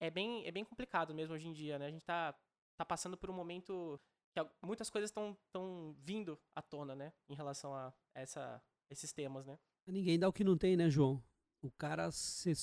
é, 0.00 0.10
bem, 0.10 0.46
é 0.46 0.50
bem 0.50 0.64
complicado 0.64 1.14
mesmo 1.14 1.34
hoje 1.34 1.46
em 1.46 1.52
dia, 1.52 1.78
né? 1.78 1.86
A 1.86 1.90
gente 1.90 2.04
tá, 2.04 2.34
tá 2.76 2.84
passando 2.84 3.16
por 3.16 3.30
um 3.30 3.34
momento 3.34 4.00
que 4.32 4.40
muitas 4.62 4.88
coisas 4.88 5.10
estão 5.10 5.94
vindo 5.98 6.38
à 6.54 6.62
tona, 6.62 6.94
né? 6.94 7.12
Em 7.28 7.34
relação 7.34 7.74
a 7.74 7.92
essa, 8.14 8.62
esses 8.88 9.12
temas, 9.12 9.46
né? 9.46 9.58
Ninguém 9.86 10.18
dá 10.18 10.28
o 10.28 10.32
que 10.32 10.44
não 10.44 10.56
tem, 10.56 10.76
né, 10.76 10.88
João? 10.88 11.22
O 11.62 11.70
cara, 11.70 12.10
você 12.10 12.54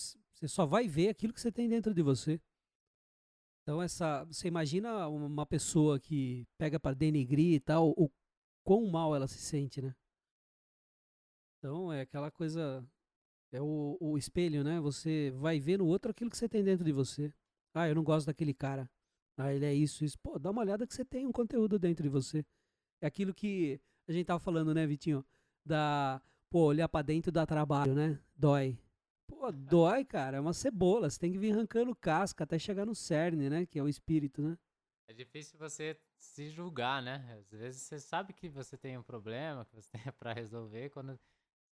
só 0.48 0.66
vai 0.66 0.88
ver 0.88 1.10
aquilo 1.10 1.34
que 1.34 1.42
você 1.42 1.52
tem 1.52 1.70
dentro 1.70 1.94
de 1.94 2.02
você. 2.02 2.42
Então, 3.62 3.82
essa. 3.82 4.24
Você 4.26 4.48
imagina 4.48 5.08
uma 5.08 5.46
pessoa 5.46 6.00
que 6.00 6.48
pega 6.58 6.80
pra 6.80 6.94
denegrir 6.94 7.54
e 7.54 7.60
tal, 7.60 7.90
o 7.98 8.10
quão 8.64 8.88
mal 8.90 9.16
ela 9.16 9.28
se 9.28 9.40
sente, 9.40 9.82
né? 9.82 9.94
Então, 11.58 11.92
é 11.92 12.02
aquela 12.02 12.32
coisa. 12.32 12.88
É 13.52 13.62
o, 13.62 13.98
o 14.00 14.18
espelho, 14.18 14.64
né? 14.64 14.80
Você 14.80 15.32
vai 15.38 15.60
ver 15.60 15.78
no 15.80 15.86
outro 15.86 16.12
aquilo 16.12 16.30
que 16.30 16.38
você 16.38 16.50
tem 16.50 16.64
dentro 16.64 16.84
de 16.84 16.91
você. 16.91 17.34
Ah, 17.74 17.88
eu 17.88 17.95
não 17.95 18.04
gosto 18.04 18.28
daquele 18.28 18.54
cara. 18.54 18.89
Ah, 19.38 19.54
ele 19.54 19.66
é 19.66 19.74
isso, 19.74 20.04
isso. 20.04 20.18
Pô, 20.20 20.38
dá 20.39 20.50
uma 20.52 20.62
olhada 20.62 20.86
que 20.86 20.93
você 20.93 21.06
tem 21.06 21.26
um 21.26 21.32
conteúdo 21.32 21.78
dentro 21.78 22.04
de 22.04 22.10
você. 22.10 22.45
É 23.02 23.08
aquilo 23.08 23.34
que 23.34 23.80
a 24.08 24.12
gente 24.12 24.26
tava 24.26 24.39
falando, 24.39 24.74
né, 24.74 24.86
Vitinho? 24.86 25.24
Da. 25.66 26.22
Pô, 26.50 26.66
olhar 26.66 26.89
pra 26.89 27.02
dentro 27.02 27.32
dá 27.32 27.45
trabalho, 27.45 27.93
né? 27.93 28.20
Dói. 28.36 28.78
Pô, 29.28 29.52
dói, 29.52 30.04
cara. 30.06 30.38
É 30.38 30.39
uma 30.39 30.54
cebola. 30.54 31.10
Você 31.10 31.20
tem 31.20 31.32
que 31.32 31.38
vir 31.38 31.54
arrancando 31.54 31.95
casca 31.95 32.43
até 32.43 32.58
chegar 32.58 32.86
no 32.86 32.95
cerne, 32.95 33.50
né? 33.50 33.66
Que 33.66 33.78
é 33.78 33.84
o 33.84 33.89
espírito, 33.89 34.41
né? 34.41 34.58
É 35.08 35.14
difícil 35.14 35.58
você 35.58 35.98
se 36.18 36.50
julgar, 36.50 37.02
né? 37.02 37.38
Às 37.38 37.52
vezes 37.52 37.82
você 37.82 38.00
sabe 38.00 38.34
que 38.34 38.50
você 38.50 38.78
tem 38.78 38.98
um 38.98 39.04
problema, 39.04 39.66
que 39.66 39.76
você 39.76 39.91
tem 40.12 40.12
para 40.14 40.34
resolver, 40.34 40.89
quando 40.89 41.18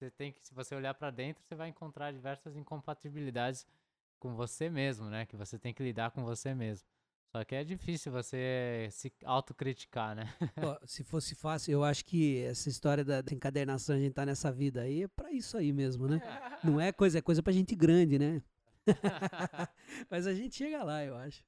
você 0.04 0.12
tem 0.12 0.34
que, 0.34 0.46
se 0.46 0.54
você 0.54 0.76
olhar 0.76 0.94
para 0.94 1.10
dentro, 1.12 1.42
você 1.44 1.56
vai 1.56 1.70
encontrar 1.70 2.12
diversas 2.12 2.58
incompatibilidades 2.58 3.66
com 4.20 4.36
você 4.36 4.70
mesmo, 4.70 5.10
né? 5.10 5.26
Que 5.26 5.38
você 5.38 5.58
tem 5.58 5.74
que 5.74 5.82
lidar 5.82 6.12
com 6.12 6.24
você 6.24 6.54
mesmo. 6.54 6.86
Só 7.32 7.44
que 7.44 7.56
é 7.56 7.64
difícil 7.64 8.12
você 8.12 8.88
se 8.92 9.12
autocriticar, 9.24 10.16
né? 10.16 10.24
Se 10.86 11.04
fosse 11.04 11.34
fácil, 11.34 11.72
eu 11.72 11.84
acho 11.84 12.06
que 12.06 12.44
essa 12.44 12.70
história 12.70 13.04
da 13.04 13.24
encadernação, 13.32 13.96
a 13.96 14.00
gente 14.00 14.14
tá 14.14 14.26
nessa 14.26 14.52
vida 14.52 14.82
aí, 14.82 15.04
é 15.04 15.08
pra 15.08 15.32
isso 15.32 15.58
aí 15.58 15.72
mesmo, 15.72 16.08
né? 16.08 16.20
Não 16.64 16.80
é 16.80 16.92
coisa, 16.92 17.18
é 17.18 17.22
coisa 17.22 17.42
pra 17.42 17.54
gente 17.54 17.76
grande, 17.76 18.20
né? 18.20 18.44
Mas 20.12 20.28
a 20.28 20.34
gente 20.34 20.56
chega 20.56 20.84
lá, 20.84 21.04
eu 21.04 21.16
acho. 21.16 21.44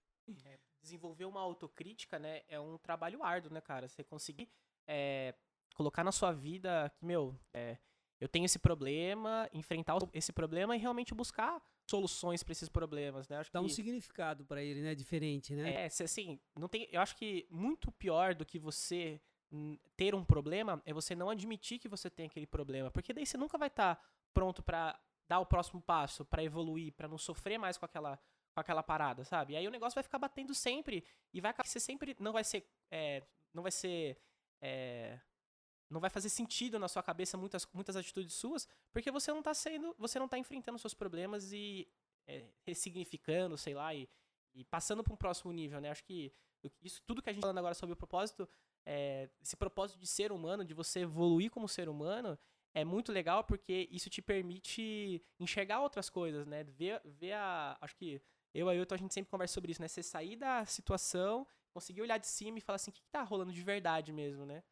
desenvolver 0.82 1.26
uma 1.26 1.42
autocrítica, 1.42 2.18
né, 2.18 2.44
é 2.48 2.60
um 2.60 2.78
trabalho 2.78 3.24
árduo, 3.24 3.52
né, 3.52 3.60
cara? 3.60 3.88
Você 3.88 4.04
conseguir 4.04 4.50
é, 4.88 5.34
colocar 5.76 6.04
na 6.04 6.12
sua 6.12 6.32
vida 6.32 6.92
que, 6.96 7.06
meu, 7.06 7.38
é, 7.54 7.78
eu 8.20 8.28
tenho 8.28 8.46
esse 8.46 8.60
problema, 8.60 9.50
enfrentar 9.54 9.98
esse 10.14 10.32
problema 10.32 10.76
e 10.76 10.80
realmente 10.80 11.14
buscar 11.14 11.62
soluções 11.90 12.44
para 12.44 12.52
esses 12.52 12.70
problemas, 12.70 13.28
né? 13.28 13.38
Acho 13.38 13.52
Dá 13.52 13.62
um 13.62 13.66
que, 13.66 13.74
significado 13.74 14.46
pra 14.46 14.64
ele, 14.64 14.82
né? 14.82 14.96
Diferente, 14.96 15.54
né? 15.54 15.84
é, 15.84 15.86
assim, 15.86 16.40
não 16.58 16.68
tem, 16.68 16.88
eu 16.92 17.02
acho 17.02 17.16
que 17.16 17.48
muito 17.52 17.92
pior 17.92 18.34
do 18.34 18.46
que 18.46 18.58
você 18.58 19.22
ter 19.96 20.16
um 20.16 20.24
problema 20.24 20.82
é 20.86 20.94
você 20.94 21.16
não 21.16 21.30
admitir 21.30 21.80
que 21.80 21.88
você 21.88 22.10
tem 22.10 22.26
aquele 22.26 22.48
problema, 22.48 22.92
porque 22.92 23.14
daí 23.14 23.26
você 23.26 23.38
nunca 23.38 23.58
vai 23.58 23.68
estar 23.68 24.02
pronto 24.34 24.64
pra 24.64 25.00
dar 25.28 25.40
o 25.40 25.46
próximo 25.46 25.82
passo, 25.82 26.26
pra 26.26 26.44
evoluir, 26.44 26.94
pra 26.94 27.08
não 27.08 27.18
sofrer 27.18 27.58
mais 27.58 27.78
com 27.78 27.86
aquela 27.86 28.20
com 28.54 28.62
aquela 28.62 28.82
parada, 28.82 29.26
sabe? 29.26 29.52
E 29.52 29.58
aí 29.58 29.68
o 29.68 29.72
negócio 29.72 29.96
vai 29.96 30.04
ficar 30.04 30.18
batendo 30.18 30.56
sempre 30.56 31.04
e 31.34 31.42
vai 31.42 31.52
acabar 31.52 31.68
você 31.68 31.80
sempre 31.80 32.16
não 32.20 32.32
vai 32.32 32.44
ser 32.44 32.66
é, 32.90 33.22
não 33.54 33.62
vai 33.62 33.72
ser 33.72 34.18
é, 34.62 35.20
não 35.90 36.00
vai 36.00 36.10
fazer 36.10 36.30
sentido 36.30 36.80
na 36.80 36.88
sua 36.88 37.04
cabeça 37.04 37.38
muitas, 37.38 37.68
muitas 37.74 37.96
atitudes 37.96 38.34
suas, 38.34 38.68
porque 38.92 39.12
você 39.12 39.32
não 39.32 39.42
tá 39.42 39.54
sendo, 39.54 39.96
você 39.98 40.20
não 40.20 40.28
tá 40.28 40.38
enfrentando 40.38 40.80
seus 40.80 40.94
problemas 40.94 41.52
e 41.52 41.88
é, 42.28 42.46
ressignificando, 42.66 43.58
sei 43.58 43.74
lá, 43.74 43.94
e, 43.94 44.10
e 44.54 44.64
passando 44.64 45.04
para 45.04 45.14
um 45.14 45.18
próximo 45.18 45.52
nível, 45.52 45.80
né? 45.80 45.90
Acho 45.90 46.04
que 46.04 46.34
isso 46.82 47.02
tudo 47.06 47.22
que 47.22 47.30
a 47.30 47.34
gente 47.34 47.42
tá 47.42 47.48
falando 47.48 47.60
agora 47.60 47.76
sobre 47.76 47.94
o 47.94 47.98
propósito, 47.98 48.50
é, 48.86 49.30
esse 49.42 49.56
propósito 49.56 50.00
de 50.00 50.08
ser 50.08 50.32
humano, 50.32 50.66
de 50.66 50.74
você 50.74 51.02
evoluir 51.02 51.52
como 51.52 51.68
ser 51.68 51.88
humano, 51.90 52.38
é 52.74 52.84
muito 52.84 53.12
legal 53.12 53.44
porque 53.44 53.88
isso 53.92 54.10
te 54.10 54.22
permite 54.22 55.24
enxergar 55.40 55.82
outras 55.82 56.10
coisas, 56.10 56.46
né? 56.46 56.64
Ver, 56.64 57.02
ver 57.06 57.34
a, 57.34 57.78
acho 57.80 57.96
que 57.96 58.22
eu 58.54 58.68
e 58.68 58.70
Ailton, 58.72 58.96
a 58.96 58.98
gente 58.98 59.14
sempre 59.14 59.30
conversa 59.30 59.54
sobre 59.54 59.72
isso, 59.72 59.82
né? 59.82 59.88
Você 59.88 60.02
sair 60.02 60.36
da 60.36 60.66
situação, 60.66 61.48
conseguir 61.74 62.02
olhar 62.02 62.18
de 62.18 62.28
cima 62.28 62.58
e 62.58 62.62
falar 62.62 62.76
assim, 62.76 62.92
o 62.92 62.94
que, 62.94 63.02
que 63.02 63.10
tá 63.10 63.22
rolando 63.22 63.52
de 63.52 63.62
verdade 63.62 64.12
mesmo, 64.12 64.46
né? 64.46 64.64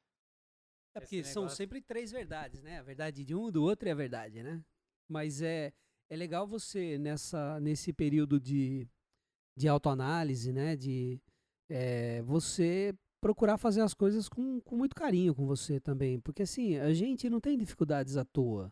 É 0.96 1.00
porque 1.00 1.18
Esse 1.18 1.34
são 1.34 1.44
negócio- 1.44 1.58
sempre 1.58 1.82
três 1.82 2.12
verdades, 2.12 2.62
né? 2.62 2.80
A 2.80 2.84
verdade 2.84 3.24
de 3.26 3.34
um, 3.36 3.52
do 3.52 3.64
outro 3.64 3.88
e 3.88 3.92
a 3.92 3.96
verdade, 3.96 4.44
né? 4.44 4.64
Mas 5.10 5.42
é, 5.42 5.74
é 6.10 6.16
legal 6.16 6.48
você, 6.48 6.98
nessa, 6.98 7.60
nesse 7.60 7.92
período 7.92 8.40
de, 8.40 8.88
de 9.58 9.68
autoanálise, 9.68 10.52
né? 10.54 10.76
De 10.76 11.20
é, 11.70 12.22
você 12.22 12.94
procurar 13.20 13.58
fazer 13.58 13.82
as 13.82 13.94
coisas 13.94 14.28
com, 14.30 14.60
com 14.62 14.76
muito 14.76 14.96
carinho 14.96 15.34
com 15.34 15.46
você 15.48 15.80
também. 15.80 16.20
Porque 16.20 16.44
assim, 16.44 16.78
a 16.78 16.94
gente 16.94 17.30
não 17.30 17.40
tem 17.40 17.58
dificuldades 17.58 18.18
à 18.18 18.26
toa. 18.26 18.72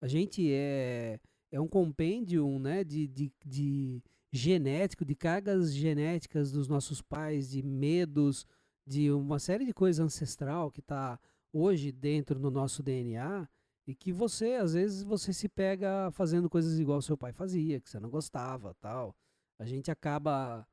A 0.00 0.06
gente 0.06 0.50
é, 0.50 1.18
é 1.52 1.60
um 1.60 1.68
compêndio 1.68 2.58
né, 2.58 2.82
de, 2.84 3.06
de, 3.06 3.32
de 3.44 4.02
genético, 4.32 5.04
de 5.04 5.14
cargas 5.14 5.74
genéticas 5.74 6.52
dos 6.52 6.68
nossos 6.68 7.02
pais, 7.02 7.50
de 7.50 7.62
medos, 7.62 8.46
de 8.86 9.10
uma 9.10 9.38
série 9.38 9.66
de 9.66 9.74
coisas 9.74 10.00
ancestral 10.04 10.70
que 10.70 10.80
está 10.80 11.18
hoje 11.52 11.92
dentro 11.92 12.38
do 12.38 12.50
nosso 12.50 12.82
DNA 12.82 13.48
e 13.86 13.94
que 13.94 14.12
você, 14.12 14.54
às 14.54 14.74
vezes, 14.74 15.02
você 15.02 15.32
se 15.32 15.48
pega 15.48 16.10
fazendo 16.12 16.48
coisas 16.48 16.78
igual 16.78 17.02
seu 17.02 17.16
pai 17.16 17.32
fazia, 17.32 17.80
que 17.80 17.90
você 17.90 17.98
não 17.98 18.10
gostava, 18.10 18.74
tal. 18.80 19.16
A 19.58 19.64
gente 19.64 19.90
acaba, 19.90 20.66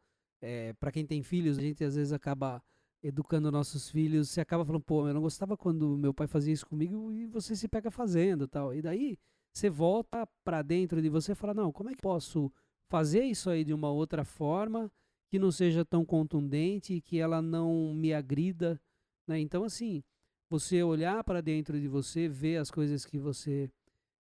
para 0.79 0.91
quem 0.91 1.05
tem 1.05 1.23
filhos, 1.23 1.57
a 1.57 1.61
gente 1.61 1.83
às 1.83 1.95
vezes 1.95 2.13
acaba 2.13 2.61
educando 3.03 3.51
nossos 3.51 3.89
filhos, 3.89 4.29
você 4.29 4.41
acaba 4.41 4.65
falando, 4.65 4.83
pô, 4.83 5.07
eu 5.07 5.13
não 5.13 5.21
gostava 5.21 5.55
quando 5.55 5.97
meu 5.97 6.13
pai 6.13 6.27
fazia 6.27 6.53
isso 6.53 6.65
comigo 6.65 7.11
e 7.11 7.25
você 7.25 7.55
se 7.55 7.67
pega 7.67 7.91
fazendo, 7.91 8.47
tal. 8.47 8.73
E 8.73 8.81
daí 8.81 9.17
você 9.53 9.69
volta 9.69 10.27
para 10.43 10.61
dentro 10.61 11.01
de 11.01 11.09
você 11.09 11.31
e 11.31 11.35
fala, 11.35 11.53
não, 11.53 11.71
como 11.71 11.89
é 11.89 11.95
que 11.95 12.01
posso 12.01 12.51
fazer 12.89 13.23
isso 13.23 13.49
aí 13.49 13.63
de 13.63 13.73
uma 13.73 13.89
outra 13.89 14.23
forma 14.23 14.91
que 15.29 15.37
não 15.37 15.51
seja 15.51 15.83
tão 15.83 16.05
contundente, 16.05 17.01
que 17.01 17.19
ela 17.19 17.41
não 17.41 17.93
me 17.93 18.13
agrida, 18.13 18.79
né? 19.27 19.39
Então 19.39 19.63
assim, 19.63 20.03
você 20.49 20.81
olhar 20.83 21.23
para 21.23 21.41
dentro 21.41 21.79
de 21.79 21.87
você, 21.87 22.27
ver 22.27 22.57
as 22.57 22.71
coisas 22.71 23.05
que 23.05 23.17
você 23.17 23.69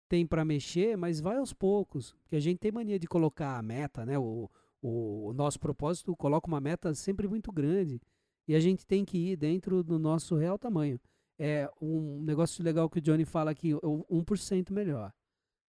tem 0.10 0.26
para 0.26 0.46
mexer, 0.46 0.96
mas 0.96 1.20
vai 1.20 1.38
aos 1.38 1.54
poucos, 1.54 2.14
porque 2.22 2.36
a 2.36 2.40
gente 2.40 2.60
tem 2.60 2.72
mania 2.72 3.00
de 3.00 3.08
colocar 3.08 3.58
a 3.58 3.62
meta, 3.64 4.06
né? 4.06 4.18
O, 4.18 4.50
o, 4.82 5.30
o 5.30 5.34
nosso 5.34 5.60
propósito 5.60 6.16
coloca 6.16 6.48
uma 6.48 6.62
meta 6.62 6.94
sempre 6.94 7.28
muito 7.28 7.52
grande 7.52 8.02
e 8.48 8.56
a 8.56 8.60
gente 8.60 8.86
tem 8.86 9.06
que 9.06 9.18
ir 9.18 9.38
dentro 9.38 9.84
do 9.84 9.98
nosso 9.98 10.36
real 10.36 10.58
tamanho. 10.58 11.00
É 11.40 11.70
um 11.82 12.22
negócio 12.22 12.64
legal 12.64 12.90
que 12.90 13.00
o 13.00 13.02
Johnny 13.02 13.26
fala 13.26 13.52
aqui, 13.52 13.74
o 13.74 14.06
1% 14.24 14.72
melhor. 14.72 15.12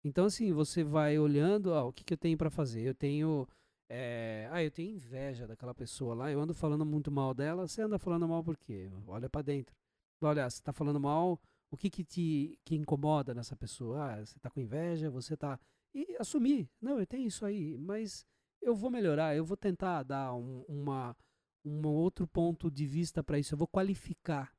Então, 0.04 0.26
assim, 0.26 0.54
você 0.54 0.84
vai 0.84 1.20
olhando, 1.20 1.72
ó, 1.72 1.90
o 1.90 1.94
que, 1.94 2.04
que 2.04 2.14
eu 2.14 2.18
tenho 2.18 2.38
para 2.38 2.50
fazer? 2.50 2.82
Eu 2.82 2.96
tenho. 2.96 3.48
é, 3.90 4.48
ah, 4.52 4.64
eu 4.64 4.72
tenho 4.72 4.96
inveja 4.96 5.46
daquela 5.48 5.74
pessoa 5.74 6.16
lá, 6.16 6.32
eu 6.32 6.40
ando 6.40 6.54
falando 6.54 6.86
muito 6.86 7.12
mal 7.12 7.34
dela. 7.34 7.68
Você 7.68 7.82
anda 7.82 8.00
falando 8.00 8.28
mal 8.28 8.44
por 8.44 8.56
quê? 8.58 8.90
Olha 9.08 9.30
para 9.30 9.42
dentro. 9.42 9.76
Olha, 10.22 10.50
você 10.50 10.62
tá 10.62 10.74
falando 10.74 11.00
mal, 11.00 11.40
o 11.72 11.78
que 11.78 11.90
que 11.90 12.04
te 12.04 12.60
que 12.66 12.76
incomoda 12.76 13.34
nessa 13.34 13.56
pessoa? 13.56 14.14
Ah, 14.14 14.26
você 14.26 14.38
tá 14.40 14.50
com 14.50 14.60
inveja, 14.60 15.10
você 15.10 15.38
tá. 15.38 15.60
E 15.94 16.16
assumir. 16.20 16.70
Não, 16.82 17.00
eu 17.00 17.08
tenho 17.08 17.28
isso 17.28 17.46
aí, 17.46 17.78
mas 17.78 18.26
eu 18.62 18.76
vou 18.76 18.92
melhorar, 18.92 19.36
eu 19.36 19.46
vou 19.46 19.58
tentar 19.58 20.04
dar 20.04 20.34
um, 20.36 20.64
uma, 20.68 21.16
um 21.64 21.88
outro 21.88 22.28
ponto 22.28 22.70
de 22.70 22.86
vista 22.86 23.24
para 23.24 23.40
isso, 23.40 23.54
eu 23.54 23.58
vou 23.58 23.68
qualificar 23.68 24.54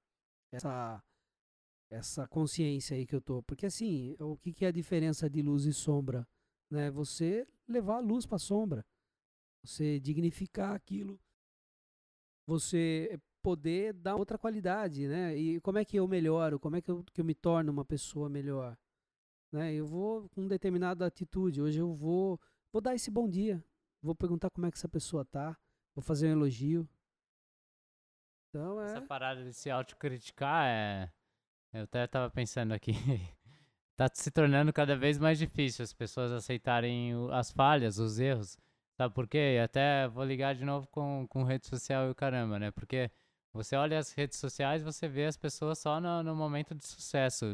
essa 0.52 1.02
essa 1.90 2.26
consciência 2.28 2.96
aí 2.96 3.04
que 3.04 3.14
eu 3.14 3.20
tô. 3.20 3.42
Porque 3.42 3.66
assim, 3.66 4.14
o 4.20 4.36
que, 4.36 4.52
que 4.52 4.64
é 4.64 4.68
a 4.68 4.72
diferença 4.72 5.28
de 5.28 5.42
luz 5.42 5.64
e 5.64 5.72
sombra? 5.72 6.26
Né? 6.70 6.88
Você 6.90 7.46
levar 7.66 7.96
a 7.96 8.00
luz 8.00 8.26
para 8.26 8.38
sombra. 8.38 8.86
Você 9.64 9.98
dignificar 9.98 10.74
aquilo. 10.74 11.20
Você 12.46 13.20
poder 13.42 13.92
dar 13.92 14.16
outra 14.16 14.38
qualidade, 14.38 15.06
né? 15.06 15.36
E 15.36 15.60
como 15.60 15.78
é 15.78 15.84
que 15.84 15.96
eu 15.96 16.06
melhoro? 16.06 16.58
Como 16.58 16.76
é 16.76 16.80
que 16.80 16.90
eu, 16.90 17.04
que 17.12 17.20
eu 17.20 17.24
me 17.24 17.34
torno 17.34 17.72
uma 17.72 17.84
pessoa 17.84 18.28
melhor? 18.28 18.76
Né? 19.52 19.74
Eu 19.74 19.86
vou 19.86 20.28
com 20.30 20.46
determinada 20.46 21.06
atitude. 21.06 21.60
Hoje 21.60 21.78
eu 21.78 21.92
vou 21.92 22.40
vou 22.72 22.80
dar 22.80 22.94
esse 22.94 23.10
bom 23.10 23.28
dia. 23.28 23.62
Vou 24.02 24.14
perguntar 24.14 24.50
como 24.50 24.66
é 24.66 24.70
que 24.70 24.78
essa 24.78 24.88
pessoa 24.88 25.24
tá. 25.24 25.56
Vou 25.94 26.02
fazer 26.02 26.28
um 26.28 26.32
elogio. 26.32 26.88
Então 28.48 28.80
é 28.80 28.92
Essa 28.92 29.02
parada 29.02 29.44
de 29.44 29.52
se 29.52 29.70
autocriticar 29.70 30.66
é. 30.66 31.12
Eu 31.72 31.84
até 31.84 32.06
tava 32.06 32.30
pensando 32.30 32.72
aqui. 32.72 32.92
tá 33.96 34.08
se 34.12 34.30
tornando 34.30 34.72
cada 34.72 34.96
vez 34.96 35.18
mais 35.18 35.38
difícil 35.38 35.82
as 35.82 35.92
pessoas 35.92 36.32
aceitarem 36.32 37.12
as 37.32 37.50
falhas, 37.50 37.98
os 37.98 38.18
erros. 38.18 38.58
Sabe 38.96 39.14
por 39.14 39.26
quê? 39.28 39.58
Até 39.62 40.08
vou 40.08 40.24
ligar 40.24 40.54
de 40.54 40.64
novo 40.64 40.86
com, 40.88 41.26
com 41.28 41.44
rede 41.44 41.66
social 41.66 42.06
e 42.06 42.10
o 42.10 42.14
caramba, 42.14 42.58
né? 42.58 42.70
Porque 42.70 43.10
você 43.52 43.74
olha 43.76 43.98
as 43.98 44.12
redes 44.12 44.38
sociais 44.38 44.82
você 44.82 45.08
vê 45.08 45.26
as 45.26 45.36
pessoas 45.36 45.78
só 45.78 46.00
no, 46.00 46.22
no 46.22 46.36
momento 46.36 46.74
de 46.74 46.86
sucesso. 46.86 47.46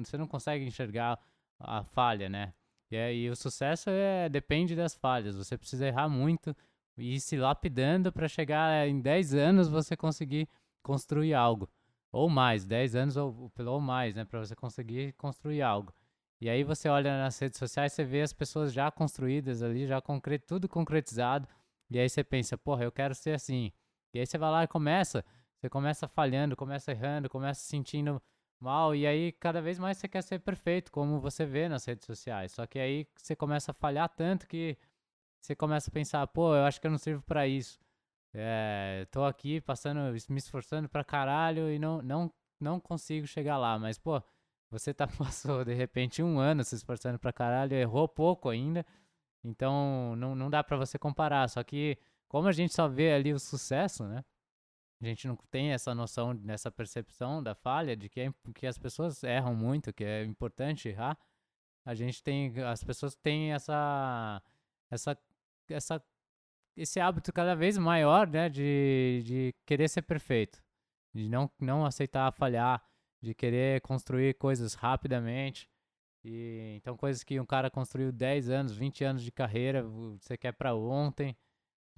Você 0.00 0.18
não 0.18 0.26
consegue 0.26 0.64
enxergar 0.64 1.18
a 1.58 1.82
falha, 1.84 2.28
né? 2.28 2.52
E, 2.90 2.96
aí 2.96 3.30
o 3.30 3.36
sucesso 3.36 3.90
é, 3.90 4.28
depende 4.28 4.74
das 4.74 4.94
falhas. 4.94 5.36
Você 5.36 5.56
precisa 5.56 5.86
errar 5.86 6.08
muito 6.08 6.56
e 6.96 7.14
ir 7.14 7.20
se 7.20 7.36
lapidando 7.36 8.12
para 8.12 8.28
chegar 8.28 8.86
em 8.88 9.00
10 9.00 9.34
anos 9.34 9.68
você 9.68 9.96
conseguir 9.96 10.48
construir 10.82 11.34
algo. 11.34 11.68
Ou 12.10 12.28
mais, 12.28 12.64
10 12.64 12.94
anos 12.94 13.16
ou, 13.16 13.52
ou 13.58 13.80
mais, 13.80 14.14
né? 14.14 14.24
Para 14.24 14.40
você 14.40 14.54
conseguir 14.56 15.12
construir 15.14 15.62
algo. 15.62 15.92
E 16.40 16.48
aí 16.48 16.62
você 16.62 16.88
olha 16.88 17.18
nas 17.18 17.38
redes 17.38 17.58
sociais, 17.58 17.92
você 17.92 18.04
vê 18.04 18.22
as 18.22 18.32
pessoas 18.32 18.72
já 18.72 18.90
construídas 18.90 19.62
ali, 19.62 19.86
já 19.86 20.00
concre 20.00 20.38
tudo 20.38 20.68
concretizado. 20.68 21.48
E 21.90 21.98
aí 21.98 22.08
você 22.08 22.22
pensa, 22.22 22.56
porra, 22.56 22.84
eu 22.84 22.92
quero 22.92 23.14
ser 23.14 23.32
assim. 23.34 23.72
E 24.14 24.20
aí 24.20 24.26
você 24.26 24.38
vai 24.38 24.50
lá 24.50 24.64
e 24.64 24.68
começa, 24.68 25.24
você 25.60 25.68
começa 25.68 26.08
falhando, 26.08 26.56
começa 26.56 26.92
errando, 26.92 27.28
começa 27.28 27.60
se 27.60 27.66
sentindo 27.68 28.22
mal. 28.60 28.94
E 28.94 29.06
aí 29.06 29.32
cada 29.32 29.60
vez 29.60 29.78
mais 29.78 29.98
você 29.98 30.08
quer 30.08 30.22
ser 30.22 30.40
perfeito, 30.40 30.90
como 30.92 31.20
você 31.20 31.44
vê 31.44 31.68
nas 31.68 31.84
redes 31.84 32.06
sociais. 32.06 32.52
Só 32.52 32.66
que 32.66 32.78
aí 32.78 33.06
você 33.16 33.34
começa 33.36 33.72
a 33.72 33.74
falhar 33.74 34.08
tanto 34.08 34.46
que 34.46 34.76
você 35.40 35.54
começa 35.56 35.90
a 35.90 35.92
pensar, 35.92 36.26
pô, 36.28 36.54
eu 36.54 36.64
acho 36.64 36.80
que 36.80 36.86
eu 36.86 36.90
não 36.90 36.98
sirvo 36.98 37.22
para 37.22 37.46
isso. 37.46 37.78
É, 38.34 39.06
tô 39.10 39.24
aqui 39.24 39.60
passando, 39.60 40.00
me 40.28 40.38
esforçando 40.38 40.88
pra 40.88 41.04
caralho 41.04 41.70
e 41.70 41.78
não, 41.78 42.02
não, 42.02 42.32
não 42.60 42.80
consigo 42.80 43.26
chegar 43.26 43.56
lá. 43.58 43.78
Mas, 43.78 43.98
pô, 43.98 44.22
você 44.70 44.92
tá 44.94 45.06
passou 45.18 45.64
de 45.64 45.74
repente 45.74 46.22
um 46.22 46.38
ano 46.38 46.64
se 46.64 46.74
esforçando 46.74 47.18
pra 47.18 47.32
caralho, 47.32 47.74
errou 47.74 48.08
pouco 48.08 48.48
ainda. 48.48 48.84
Então 49.44 50.14
não, 50.16 50.34
não 50.34 50.50
dá 50.50 50.62
pra 50.64 50.76
você 50.76 50.98
comparar. 50.98 51.48
Só 51.48 51.62
que 51.64 51.98
como 52.28 52.48
a 52.48 52.52
gente 52.52 52.74
só 52.74 52.88
vê 52.88 53.12
ali 53.12 53.32
o 53.32 53.38
sucesso, 53.38 54.04
né? 54.06 54.24
A 55.00 55.06
gente 55.06 55.28
não 55.28 55.36
tem 55.50 55.72
essa 55.72 55.94
noção, 55.94 56.34
nessa 56.34 56.70
percepção 56.70 57.42
da 57.42 57.54
falha, 57.54 57.96
de 57.96 58.08
que, 58.08 58.20
é, 58.20 58.32
que 58.54 58.66
as 58.66 58.76
pessoas 58.76 59.22
erram 59.22 59.54
muito, 59.54 59.92
que 59.92 60.04
é 60.04 60.24
importante 60.24 60.88
errar. 60.88 61.16
A 61.84 61.94
gente 61.94 62.22
tem, 62.22 62.52
as 62.64 62.82
pessoas 62.82 63.14
têm 63.14 63.52
essa, 63.52 64.42
essa, 64.90 65.16
essa 65.68 66.04
esse 66.76 67.00
hábito 67.00 67.32
cada 67.32 67.54
vez 67.54 67.76
maior, 67.76 68.28
né, 68.28 68.48
de, 68.48 69.22
de 69.24 69.54
querer 69.66 69.88
ser 69.88 70.02
perfeito, 70.02 70.62
de 71.12 71.28
não, 71.28 71.50
não 71.58 71.84
aceitar 71.84 72.32
falhar, 72.32 72.82
de 73.20 73.34
querer 73.34 73.80
construir 73.80 74.34
coisas 74.34 74.74
rapidamente. 74.74 75.68
E, 76.24 76.74
então, 76.76 76.96
coisas 76.96 77.24
que 77.24 77.40
um 77.40 77.46
cara 77.46 77.70
construiu 77.70 78.12
10 78.12 78.50
anos, 78.50 78.76
20 78.76 79.04
anos 79.04 79.22
de 79.22 79.32
carreira, 79.32 79.82
você 79.82 80.36
quer 80.36 80.52
para 80.52 80.74
ontem. 80.74 81.36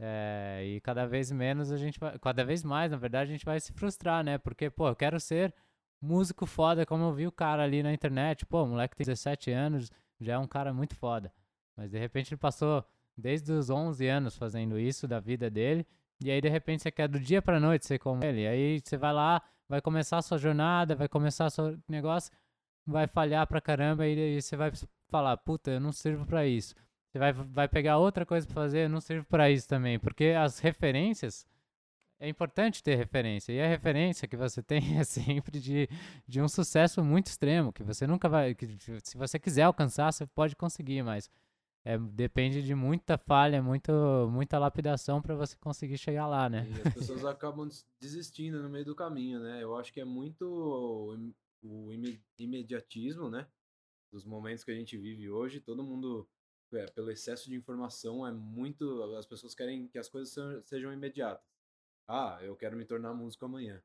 É, 0.02 0.62
e 0.64 0.80
cada 0.80 1.06
vez 1.06 1.30
menos 1.30 1.70
a 1.70 1.76
gente 1.76 2.00
vai, 2.00 2.18
cada 2.18 2.42
vez 2.42 2.64
mais, 2.64 2.90
na 2.90 2.96
verdade, 2.96 3.30
a 3.30 3.34
gente 3.34 3.44
vai 3.44 3.60
se 3.60 3.70
frustrar, 3.72 4.24
né? 4.24 4.38
Porque, 4.38 4.70
pô, 4.70 4.88
eu 4.88 4.96
quero 4.96 5.20
ser 5.20 5.54
músico 6.00 6.46
foda, 6.46 6.86
como 6.86 7.04
eu 7.04 7.12
vi 7.12 7.26
o 7.26 7.32
cara 7.32 7.62
ali 7.62 7.82
na 7.82 7.92
internet. 7.92 8.46
Pô, 8.46 8.62
o 8.62 8.66
moleque 8.66 8.96
tem 8.96 9.04
17 9.04 9.50
anos, 9.50 9.90
já 10.18 10.34
é 10.34 10.38
um 10.38 10.46
cara 10.46 10.72
muito 10.72 10.96
foda. 10.96 11.30
Mas 11.76 11.90
de 11.90 11.98
repente 11.98 12.32
ele 12.32 12.38
passou 12.38 12.82
desde 13.16 13.52
os 13.52 13.68
11 13.68 14.06
anos 14.08 14.36
fazendo 14.36 14.78
isso 14.78 15.06
da 15.06 15.20
vida 15.20 15.50
dele. 15.50 15.86
E 16.24 16.30
aí 16.30 16.40
de 16.40 16.48
repente 16.48 16.82
você 16.82 16.90
quer 16.90 17.08
do 17.08 17.20
dia 17.20 17.42
pra 17.42 17.60
noite 17.60 17.86
ser 17.86 17.98
como 17.98 18.24
ele. 18.24 18.46
Aí 18.46 18.80
você 18.80 18.96
vai 18.96 19.12
lá, 19.12 19.42
vai 19.68 19.82
começar 19.82 20.18
a 20.18 20.22
sua 20.22 20.38
jornada, 20.38 20.96
vai 20.96 21.08
começar 21.08 21.50
seu 21.50 21.78
negócio, 21.88 22.32
vai 22.86 23.06
falhar 23.06 23.46
pra 23.46 23.60
caramba 23.60 24.06
e 24.06 24.18
aí 24.18 24.42
você 24.42 24.56
vai 24.56 24.72
falar, 25.10 25.36
puta, 25.38 25.70
eu 25.70 25.80
não 25.80 25.92
sirvo 25.92 26.24
para 26.26 26.46
isso. 26.46 26.74
Você 27.10 27.18
vai, 27.18 27.32
vai 27.32 27.68
pegar 27.68 27.98
outra 27.98 28.24
coisa 28.24 28.46
pra 28.46 28.54
fazer, 28.54 28.88
não 28.88 29.00
sirvo 29.00 29.26
para 29.26 29.50
isso 29.50 29.66
também. 29.66 29.98
Porque 29.98 30.26
as 30.26 30.60
referências, 30.60 31.44
é 32.20 32.28
importante 32.28 32.82
ter 32.82 32.94
referência. 32.94 33.52
E 33.52 33.60
a 33.60 33.66
referência 33.66 34.28
que 34.28 34.36
você 34.36 34.62
tem 34.62 34.98
é 34.98 35.04
sempre 35.04 35.58
de, 35.58 35.88
de 36.28 36.40
um 36.40 36.48
sucesso 36.48 37.02
muito 37.02 37.26
extremo, 37.26 37.72
que 37.72 37.82
você 37.82 38.06
nunca 38.06 38.28
vai. 38.28 38.54
Que, 38.54 38.76
se 39.02 39.16
você 39.16 39.38
quiser 39.38 39.62
alcançar, 39.62 40.12
você 40.12 40.26
pode 40.26 40.54
conseguir, 40.54 41.02
mas 41.02 41.28
é, 41.84 41.98
depende 41.98 42.62
de 42.62 42.74
muita 42.74 43.16
falha, 43.16 43.62
muito, 43.62 43.90
muita 44.30 44.58
lapidação 44.58 45.22
para 45.22 45.34
você 45.34 45.56
conseguir 45.56 45.96
chegar 45.96 46.26
lá, 46.26 46.48
né? 46.48 46.68
E 46.68 46.88
as 46.88 46.94
pessoas 46.94 47.24
acabam 47.24 47.68
desistindo 47.98 48.62
no 48.62 48.68
meio 48.68 48.84
do 48.84 48.94
caminho, 48.94 49.40
né? 49.40 49.62
Eu 49.62 49.76
acho 49.76 49.92
que 49.92 50.00
é 50.00 50.04
muito 50.04 50.44
o 51.62 51.92
imediatismo, 52.38 53.30
né? 53.30 53.46
Dos 54.12 54.24
momentos 54.24 54.62
que 54.62 54.70
a 54.70 54.74
gente 54.74 54.96
vive 54.98 55.30
hoje, 55.30 55.60
todo 55.60 55.82
mundo, 55.82 56.28
é, 56.72 56.86
pelo 56.86 57.10
excesso 57.10 57.48
de 57.48 57.56
informação, 57.56 58.26
é 58.26 58.32
muito. 58.32 59.02
As 59.14 59.26
pessoas 59.26 59.54
querem 59.54 59.88
que 59.88 59.98
as 59.98 60.08
coisas 60.08 60.64
sejam 60.66 60.92
imediatas. 60.92 61.44
Ah, 62.08 62.38
eu 62.42 62.56
quero 62.56 62.76
me 62.76 62.84
tornar 62.84 63.14
músico 63.14 63.44
amanhã. 63.44 63.82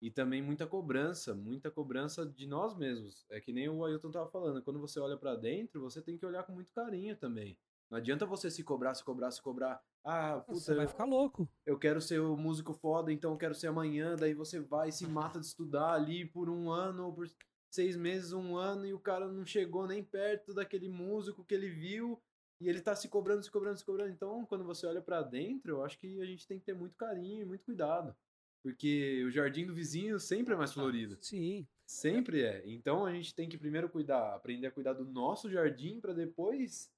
E 0.00 0.10
também 0.10 0.42
muita 0.42 0.66
cobrança, 0.66 1.34
muita 1.34 1.70
cobrança 1.70 2.26
de 2.26 2.46
nós 2.46 2.76
mesmos. 2.76 3.24
É 3.30 3.40
que 3.40 3.52
nem 3.52 3.68
o 3.68 3.84
Ailton 3.84 4.10
tava 4.10 4.28
falando, 4.28 4.60
quando 4.62 4.80
você 4.80 4.98
olha 4.98 5.16
para 5.16 5.36
dentro, 5.36 5.80
você 5.80 6.02
tem 6.02 6.18
que 6.18 6.26
olhar 6.26 6.42
com 6.42 6.52
muito 6.52 6.72
carinho 6.72 7.16
também. 7.16 7.56
Não 7.88 7.98
adianta 7.98 8.26
você 8.26 8.50
se 8.50 8.64
cobrar, 8.64 8.94
se 8.94 9.04
cobrar, 9.04 9.30
se 9.30 9.40
cobrar. 9.40 9.80
Ah, 10.02 10.40
puta, 10.40 10.58
você 10.58 10.74
vai 10.74 10.88
ficar 10.88 11.04
louco. 11.04 11.48
Eu 11.64 11.78
quero 11.78 12.00
ser 12.00 12.20
o 12.20 12.36
músico 12.36 12.72
foda, 12.72 13.12
então 13.12 13.32
eu 13.32 13.36
quero 13.36 13.54
ser 13.54 13.68
amanhã. 13.68 14.16
Daí 14.16 14.34
você 14.34 14.58
vai 14.58 14.88
e 14.88 14.92
se 14.92 15.06
mata 15.06 15.38
de 15.38 15.46
estudar 15.46 15.92
ali 15.92 16.26
por 16.26 16.50
um 16.50 16.70
ano, 16.70 17.12
por 17.12 17.26
seis 17.72 17.96
meses, 17.96 18.32
um 18.32 18.56
ano, 18.56 18.86
e 18.86 18.92
o 18.92 19.00
cara 19.00 19.26
não 19.26 19.46
chegou 19.46 19.86
nem 19.86 20.04
perto 20.04 20.52
daquele 20.52 20.88
músico 20.88 21.44
que 21.44 21.54
ele 21.54 21.70
viu. 21.70 22.20
E 22.60 22.68
ele 22.68 22.80
tá 22.80 22.94
se 22.94 23.08
cobrando, 23.08 23.42
se 23.42 23.50
cobrando, 23.50 23.78
se 23.78 23.84
cobrando. 23.84 24.12
Então, 24.12 24.46
quando 24.46 24.62
você 24.62 24.86
olha 24.86 25.00
para 25.00 25.22
dentro, 25.22 25.72
eu 25.72 25.84
acho 25.84 25.98
que 25.98 26.20
a 26.20 26.24
gente 26.24 26.46
tem 26.46 26.58
que 26.58 26.64
ter 26.64 26.74
muito 26.74 26.94
carinho 26.96 27.42
e 27.42 27.44
muito 27.44 27.64
cuidado. 27.64 28.14
Porque 28.62 29.24
o 29.24 29.30
jardim 29.30 29.66
do 29.66 29.74
vizinho 29.74 30.20
sempre 30.20 30.54
é 30.54 30.56
mais 30.56 30.72
florido. 30.72 31.18
Sim. 31.20 31.66
Sempre 31.84 32.42
é. 32.42 32.62
Então 32.64 33.04
a 33.04 33.12
gente 33.12 33.34
tem 33.34 33.48
que 33.48 33.58
primeiro 33.58 33.88
cuidar, 33.88 34.34
aprender 34.34 34.68
a 34.68 34.70
cuidar 34.70 34.92
do 34.92 35.04
nosso 35.04 35.50
jardim 35.50 36.00
para 36.00 36.12
depois 36.12 36.88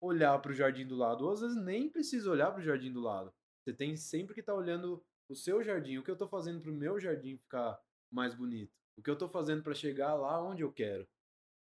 olhar 0.00 0.38
para 0.38 0.52
o 0.52 0.54
jardim 0.54 0.86
do 0.86 0.96
lado. 0.96 1.26
Ou 1.26 1.32
às 1.32 1.40
vezes 1.40 1.56
nem 1.56 1.90
precisa 1.90 2.30
olhar 2.30 2.50
para 2.50 2.60
o 2.60 2.64
jardim 2.64 2.90
do 2.90 3.00
lado. 3.00 3.34
Você 3.62 3.74
tem 3.74 3.96
sempre 3.96 4.32
que 4.32 4.40
estar 4.40 4.54
tá 4.54 4.58
olhando 4.58 5.04
o 5.28 5.34
seu 5.34 5.62
jardim. 5.62 5.98
O 5.98 6.02
que 6.02 6.10
eu 6.10 6.14
estou 6.14 6.28
fazendo 6.28 6.62
para 6.62 6.70
o 6.70 6.74
meu 6.74 6.98
jardim 6.98 7.36
ficar 7.36 7.78
mais 8.10 8.34
bonito? 8.34 8.79
O 9.00 9.02
que 9.02 9.08
eu 9.08 9.14
estou 9.14 9.30
fazendo 9.30 9.62
para 9.62 9.72
chegar 9.72 10.14
lá 10.14 10.46
onde 10.46 10.60
eu 10.60 10.70
quero? 10.70 11.08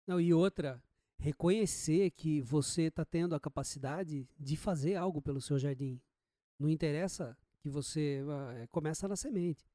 Não, 0.05 0.21
e 0.21 0.31
outra, 0.31 0.79
reconhecer 1.17 2.11
que 2.11 2.39
você 2.41 2.83
está 2.83 3.03
tendo 3.03 3.33
a 3.33 3.39
capacidade 3.39 4.29
de 4.39 4.55
fazer 4.55 4.97
algo 4.97 5.19
pelo 5.19 5.41
seu 5.41 5.57
jardim. 5.57 5.99
Não 6.59 6.69
interessa 6.69 7.35
que 7.59 7.69
você 7.69 8.23
é, 8.59 8.67
começa 8.67 9.07
na 9.07 9.15
semente. 9.15 9.67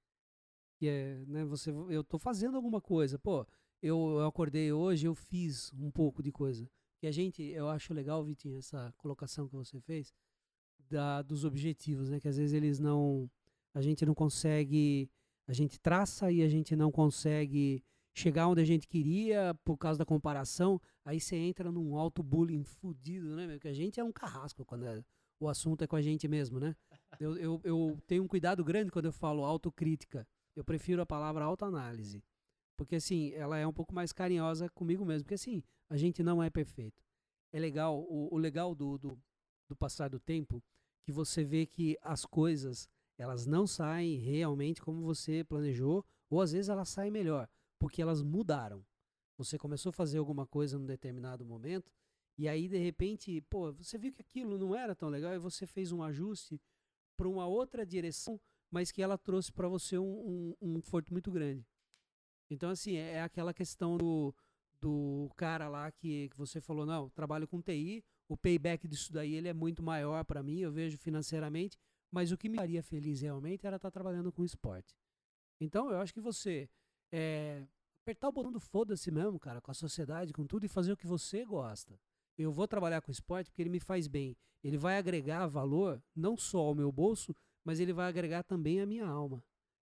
Que 0.77 0.87
é, 0.87 1.25
né, 1.27 1.45
você, 1.45 1.71
eu 1.71 2.03
estou 2.03 2.21
fazendo 2.21 2.55
alguma 2.55 2.81
coisa. 2.81 3.19
Pô, 3.19 3.45
eu, 3.83 4.19
eu 4.21 4.27
acordei 4.27 4.73
hoje, 4.73 5.09
eu 5.09 5.15
fiz 5.17 5.73
um 5.73 5.91
pouco 5.91 6.23
de 6.23 6.31
coisa. 6.31 6.71
Que 7.01 7.09
a 7.09 7.11
gente, 7.11 7.43
eu 7.43 7.69
acho 7.69 7.93
legal, 7.93 8.25
Vitinho, 8.25 8.59
essa 8.59 8.95
colocação 8.99 9.49
que 9.49 9.57
você 9.57 9.81
fez 9.81 10.15
da, 10.89 11.23
dos 11.23 11.45
objetivos, 11.45 12.09
né? 12.09 12.21
Que 12.21 12.29
às 12.29 12.37
vezes 12.37 12.55
eles 12.55 12.79
não, 12.79 13.29
a 13.75 13.81
gente 13.81 14.07
não 14.07 14.15
consegue, 14.15 15.11
a 15.49 15.53
gente 15.53 15.81
traça 15.81 16.31
e 16.31 16.43
a 16.43 16.49
gente 16.49 16.77
não 16.77 16.93
consegue 16.93 17.83
chegar 18.15 18.49
onde 18.49 18.61
a 18.61 18.65
gente 18.65 18.87
queria 18.87 19.55
por 19.65 19.79
causa 19.79 19.99
da 19.99 20.05
comparação. 20.05 20.81
Aí 21.05 21.19
você 21.19 21.37
entra 21.37 21.73
num 21.73 21.97
auto 21.97 22.23
bullying 22.23 22.65
fudido, 22.65 23.35
né? 23.35 23.49
Porque 23.49 23.69
a 23.69 23.73
gente 23.73 23.99
é 23.99 24.05
um 24.05 24.13
carrasco 24.13 24.65
quando 24.65 24.85
é, 24.85 25.03
o 25.41 25.49
assunto 25.49 25.83
é 25.83 25.87
com 25.87 25.97
a 25.97 26.03
gente 26.03 26.29
mesmo, 26.29 26.61
né? 26.61 26.77
Eu, 27.19 27.37
eu, 27.37 27.61
eu 27.65 27.99
tenho 28.07 28.25
um 28.25 28.29
cuidado 28.29 28.63
grande 28.63 28.91
quando 28.91 29.07
eu 29.07 29.13
falo 29.13 29.45
autocrítica. 29.45 30.27
Eu 30.55 30.65
prefiro 30.65 31.01
a 31.01 31.07
palavra 31.07 31.45
autoanálise. 31.45 32.23
Porque, 32.77 32.97
assim, 32.97 33.33
ela 33.33 33.57
é 33.57 33.67
um 33.67 33.73
pouco 33.73 33.95
mais 33.95 34.13
carinhosa 34.13 34.69
comigo 34.71 35.05
mesmo. 35.05 35.25
Porque, 35.25 35.35
assim, 35.35 35.63
a 35.89 35.97
gente 35.97 36.23
não 36.23 36.43
é 36.43 36.51
perfeito. 36.51 37.03
É 37.53 37.59
legal, 37.59 38.01
o, 38.01 38.35
o 38.35 38.37
legal 38.37 38.75
do, 38.75 38.99
do, 38.99 39.19
do 39.69 39.77
passar 39.77 40.11
do 40.11 40.21
tempo, 40.21 40.63
que 41.05 41.13
você 41.13 41.43
vê 41.43 41.65
que 41.65 41.97
as 42.03 42.27
coisas, 42.27 42.89
elas 43.19 43.47
não 43.47 43.67
saem 43.67 44.17
realmente 44.17 44.81
como 44.81 45.03
você 45.03 45.45
planejou, 45.45 46.05
ou 46.31 46.41
às 46.41 46.53
vezes 46.53 46.69
elas 46.69 46.89
saem 46.89 47.11
melhor, 47.11 47.49
porque 47.79 48.01
elas 48.01 48.23
mudaram. 48.23 48.85
Você 49.37 49.59
começou 49.59 49.91
a 49.91 49.93
fazer 49.93 50.19
alguma 50.19 50.47
coisa 50.47 50.79
num 50.79 50.87
determinado 50.87 51.45
momento, 51.45 51.93
e 52.39 52.47
aí, 52.47 52.69
de 52.69 52.79
repente, 52.79 53.41
pô, 53.51 53.73
você 53.73 53.99
viu 53.99 54.13
que 54.13 54.23
aquilo 54.23 54.57
não 54.57 54.73
era 54.73 54.95
tão 54.95 55.09
legal 55.09 55.35
e 55.35 55.39
você 55.41 55.67
fez 55.67 55.91
um 55.91 56.05
ajuste 56.05 56.61
para 57.17 57.29
uma 57.29 57.49
outra 57.49 57.85
direção, 57.85 58.41
mas 58.71 58.93
que 58.93 59.03
ela 59.03 59.19
trouxe 59.19 59.51
para 59.51 59.67
você 59.67 59.99
um, 59.99 60.05
um, 60.05 60.57
um 60.61 60.75
conforto 60.75 61.13
muito 61.13 61.33
grande. 61.33 61.67
Então, 62.49 62.71
assim, 62.71 62.95
é, 62.95 63.15
é 63.15 63.23
aquela 63.23 63.53
questão 63.53 63.99
do, 63.99 64.33
do 64.81 65.29
cara 65.35 65.69
lá 65.69 65.91
que, 65.91 66.29
que 66.29 66.37
você 66.37 66.61
falou, 66.61 66.87
não, 66.87 67.11
trabalho 67.11 67.49
com 67.49 67.61
TI, 67.61 68.05
o 68.29 68.37
payback 68.37 68.87
disso 68.87 69.13
daí 69.13 69.35
ele 69.35 69.49
é 69.49 69.53
muito 69.55 69.83
maior 69.83 70.25
para 70.25 70.41
mim, 70.41 70.61
eu 70.61 70.71
vejo 70.71 70.97
financeiramente, 70.97 71.77
mas 72.11 72.33
o 72.33 72.39
que 72.39 72.49
me 72.49 72.57
faria 72.57 72.83
feliz 72.83 73.21
realmente 73.21 73.67
era 73.67 73.77
estar 73.77 73.91
tá 73.91 73.93
trabalhando 73.93 74.33
com 74.33 74.45
esporte. 74.45 74.95
Então, 75.61 75.91
eu 75.91 75.99
acho 76.01 76.15
que 76.15 76.21
você 76.21 76.69
é, 77.13 77.67
apertar 78.03 78.29
o 78.29 78.33
botão 78.33 78.53
do 78.53 78.61
foda-se 78.61 79.11
mesmo, 79.11 79.39
cara, 79.39 79.61
com 79.61 79.71
a 79.71 79.75
sociedade, 79.75 80.33
com 80.33 80.47
tudo 80.47 80.65
e 80.65 80.69
fazer 80.69 80.93
o 80.93 80.97
que 80.97 81.07
você 81.07 81.45
gosta 81.45 81.99
eu 82.39 82.53
vou 82.53 82.69
trabalhar 82.69 83.03
com 83.03 83.11
esporte 83.11 83.51
porque 83.51 83.63
ele 83.63 83.69
me 83.69 83.81
faz 83.81 84.07
bem. 84.07 84.37
Ele 84.63 84.79
vai 84.79 84.97
agregar 84.97 85.47
valor 85.47 86.03
não 86.15 86.37
só 86.37 86.59
ao 86.59 86.75
meu 86.75 86.93
bolso, 86.93 87.35
mas 87.65 87.81
ele 87.81 87.93
vai 87.93 88.09
agregar 88.09 88.45
também 88.45 88.81
à 88.81 88.87
minha 88.87 89.07
alma. 89.07 89.45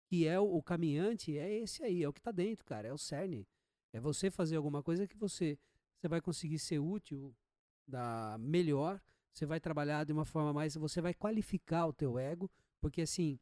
Que 0.07 0.27
é 0.27 0.41
o, 0.41 0.57
o 0.57 0.63
caminhante, 0.63 1.37
é 1.37 1.59
esse 1.59 1.83
aí, 1.83 2.03
é 2.03 2.09
o 2.09 2.13
que 2.13 2.21
está 2.21 2.33
dentro, 2.33 2.65
cara, 2.65 2.89
é 2.89 2.93
o 2.93 2.99
cerne. 2.99 3.47
É 3.93 4.01
você 4.01 4.31
fazer 4.31 4.57
alguma 4.57 4.83
coisa 4.83 5.07
que 5.07 5.17
você, 5.17 5.59
você 5.99 6.09
vai 6.09 6.21
conseguir 6.21 6.59
ser 6.59 6.79
útil 6.79 7.35
da 7.87 8.37
melhor, 8.39 9.01
você 9.33 9.47
vai 9.47 9.61
trabalhar 9.61 10.05
de 10.05 10.13
uma 10.13 10.25
forma 10.25 10.53
mais, 10.53 10.75
você 10.75 11.01
vai 11.01 11.15
qualificar 11.15 11.87
o 11.87 11.93
teu 11.93 12.19
ego, 12.19 12.51
porque 12.81 13.03
assim, 13.03 13.39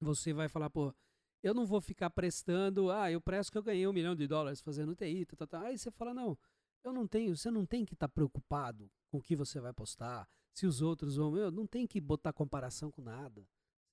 você 0.00 0.32
vai 0.32 0.48
falar, 0.48 0.70
pô, 0.70 0.94
eu 1.42 1.54
não 1.54 1.66
vou 1.66 1.80
ficar 1.80 2.10
prestando, 2.10 2.90
ah, 2.90 3.10
eu 3.10 3.20
presto 3.20 3.52
que 3.52 3.58
eu 3.58 3.62
ganhei 3.62 3.86
um 3.86 3.92
milhão 3.92 4.14
de 4.14 4.26
dólares 4.26 4.60
fazendo 4.60 4.94
TI, 4.94 5.26
tá, 5.26 5.36
tá, 5.36 5.46
tá. 5.46 5.62
aí 5.62 5.78
você 5.78 5.90
fala, 5.90 6.12
não, 6.14 6.36
eu 6.84 6.92
não 6.92 7.06
tenho, 7.06 7.36
você 7.36 7.50
não 7.50 7.66
tem 7.66 7.84
que 7.84 7.94
estar 7.94 8.08
tá 8.08 8.12
preocupado 8.12 8.90
com 9.10 9.18
o 9.18 9.22
que 9.22 9.36
você 9.36 9.60
vai 9.60 9.72
postar, 9.72 10.28
se 10.58 10.66
os 10.66 10.82
outros 10.82 11.14
vão, 11.14 11.36
eu 11.36 11.52
não 11.52 11.68
tem 11.68 11.86
que 11.86 12.00
botar 12.00 12.32
comparação 12.32 12.90
com 12.90 13.00
nada. 13.00 13.46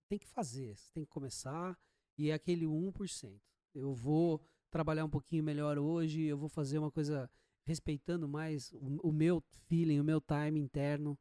Tem 0.09 0.17
que 0.17 0.25
fazer, 0.25 0.75
você 0.75 0.91
tem 0.91 1.03
que 1.05 1.11
começar 1.11 1.77
e 2.17 2.31
é 2.31 2.33
aquele 2.33 2.65
1%. 2.65 3.39
Eu 3.75 3.93
vou 3.93 4.41
trabalhar 4.71 5.05
um 5.05 5.09
pouquinho 5.09 5.43
melhor 5.43 5.77
hoje, 5.77 6.23
eu 6.23 6.35
vou 6.35 6.49
fazer 6.49 6.79
uma 6.79 6.89
coisa 6.89 7.29
respeitando 7.65 8.27
mais 8.27 8.71
o, 8.73 9.09
o 9.09 9.11
meu 9.11 9.41
feeling, 9.67 9.99
o 9.99 10.03
meu 10.03 10.21
time 10.21 10.59
interno, 10.59 11.17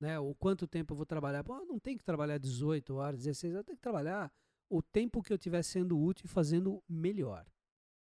né? 0.00 0.18
O 0.18 0.34
quanto 0.34 0.66
tempo 0.66 0.92
eu 0.92 0.96
vou 0.96 1.06
trabalhar. 1.06 1.42
Pô, 1.42 1.56
eu 1.56 1.66
não 1.66 1.78
tenho 1.78 1.98
que 1.98 2.04
trabalhar 2.04 2.38
18 2.38 2.94
horas, 2.94 3.20
16, 3.20 3.54
eu 3.54 3.64
tenho 3.64 3.76
que 3.76 3.82
trabalhar 3.82 4.32
o 4.68 4.82
tempo 4.82 5.22
que 5.22 5.32
eu 5.32 5.36
estiver 5.36 5.62
sendo 5.62 5.98
útil 5.98 6.26
e 6.26 6.28
fazendo 6.28 6.82
melhor. 6.88 7.46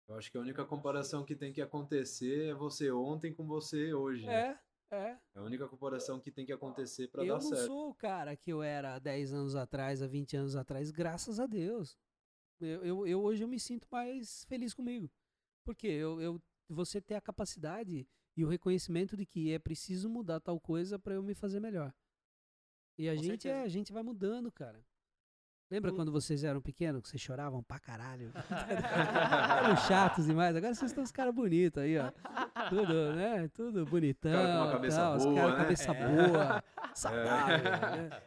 Eu 0.07 0.15
acho 0.15 0.31
que 0.31 0.37
a 0.37 0.41
única 0.41 0.63
comparação 0.65 1.23
que 1.23 1.35
tem 1.35 1.51
que 1.51 1.61
acontecer 1.61 2.49
é 2.49 2.53
você 2.53 2.91
ontem 2.91 3.33
com 3.33 3.45
você 3.45 3.93
hoje. 3.93 4.25
Né? 4.25 4.59
É, 4.91 4.95
é. 4.95 5.17
É 5.35 5.39
a 5.39 5.41
única 5.41 5.67
comparação 5.67 6.19
que 6.19 6.31
tem 6.31 6.45
que 6.45 6.53
acontecer 6.53 7.07
para 7.07 7.23
dar 7.23 7.39
certo. 7.39 7.53
Eu 7.53 7.59
não 7.59 7.65
sou 7.65 7.89
o 7.89 7.95
cara 7.95 8.35
que 8.35 8.51
eu 8.51 8.61
era 8.61 8.95
há 8.95 8.99
10 8.99 9.33
anos 9.33 9.55
atrás, 9.55 10.01
há 10.01 10.07
20 10.07 10.37
anos 10.37 10.55
atrás, 10.55 10.91
graças 10.91 11.39
a 11.39 11.47
Deus. 11.47 11.97
Eu, 12.61 12.83
eu, 12.83 13.07
eu 13.07 13.21
hoje 13.21 13.43
eu 13.43 13.47
me 13.47 13.59
sinto 13.59 13.87
mais 13.91 14.45
feliz 14.45 14.73
comigo. 14.73 15.09
Porque 15.63 15.87
eu, 15.87 16.21
eu, 16.21 16.41
você 16.69 16.99
ter 17.01 17.15
a 17.15 17.21
capacidade 17.21 18.07
e 18.35 18.43
o 18.43 18.47
reconhecimento 18.47 19.15
de 19.15 19.25
que 19.25 19.51
é 19.53 19.59
preciso 19.59 20.09
mudar 20.09 20.39
tal 20.39 20.59
coisa 20.59 20.97
para 20.99 21.13
eu 21.15 21.23
me 21.23 21.33
fazer 21.33 21.59
melhor. 21.59 21.93
E 22.97 23.09
a 23.09 23.15
Com 23.15 23.23
gente, 23.23 23.47
é, 23.49 23.61
a 23.63 23.67
gente 23.67 23.91
vai 23.93 24.03
mudando, 24.03 24.51
cara. 24.51 24.83
Lembra 25.69 25.91
Hum. 25.91 25.95
quando 25.95 26.11
vocês 26.11 26.43
eram 26.43 26.61
pequenos, 26.61 27.01
que 27.01 27.09
vocês 27.09 27.21
choravam 27.21 27.63
pra 27.63 27.79
caralho? 27.79 28.31
eram 29.65 29.75
chatos 29.87 30.25
demais. 30.25 30.55
Agora 30.55 30.73
vocês 30.75 30.91
estão 30.91 31.03
os 31.03 31.11
caras 31.11 31.33
bonitos 31.33 31.81
aí, 31.81 31.97
ó. 31.97 32.11
Tudo, 32.69 33.13
né? 33.15 33.47
Tudo 33.49 33.85
bonitão. 33.85 34.31
Cara 34.31 34.53
com 34.53 34.63
uma 34.65 34.71
cabeça 34.71 34.97
tal, 34.97 35.15
os 35.17 35.23
boa, 35.25 35.35
caras 35.35 35.51
com 35.51 35.57
né? 35.57 35.63
cabeça 35.63 35.91
É. 35.91 36.27
boa, 36.27 36.63
saudável, 36.95 37.63
né? 37.71 38.21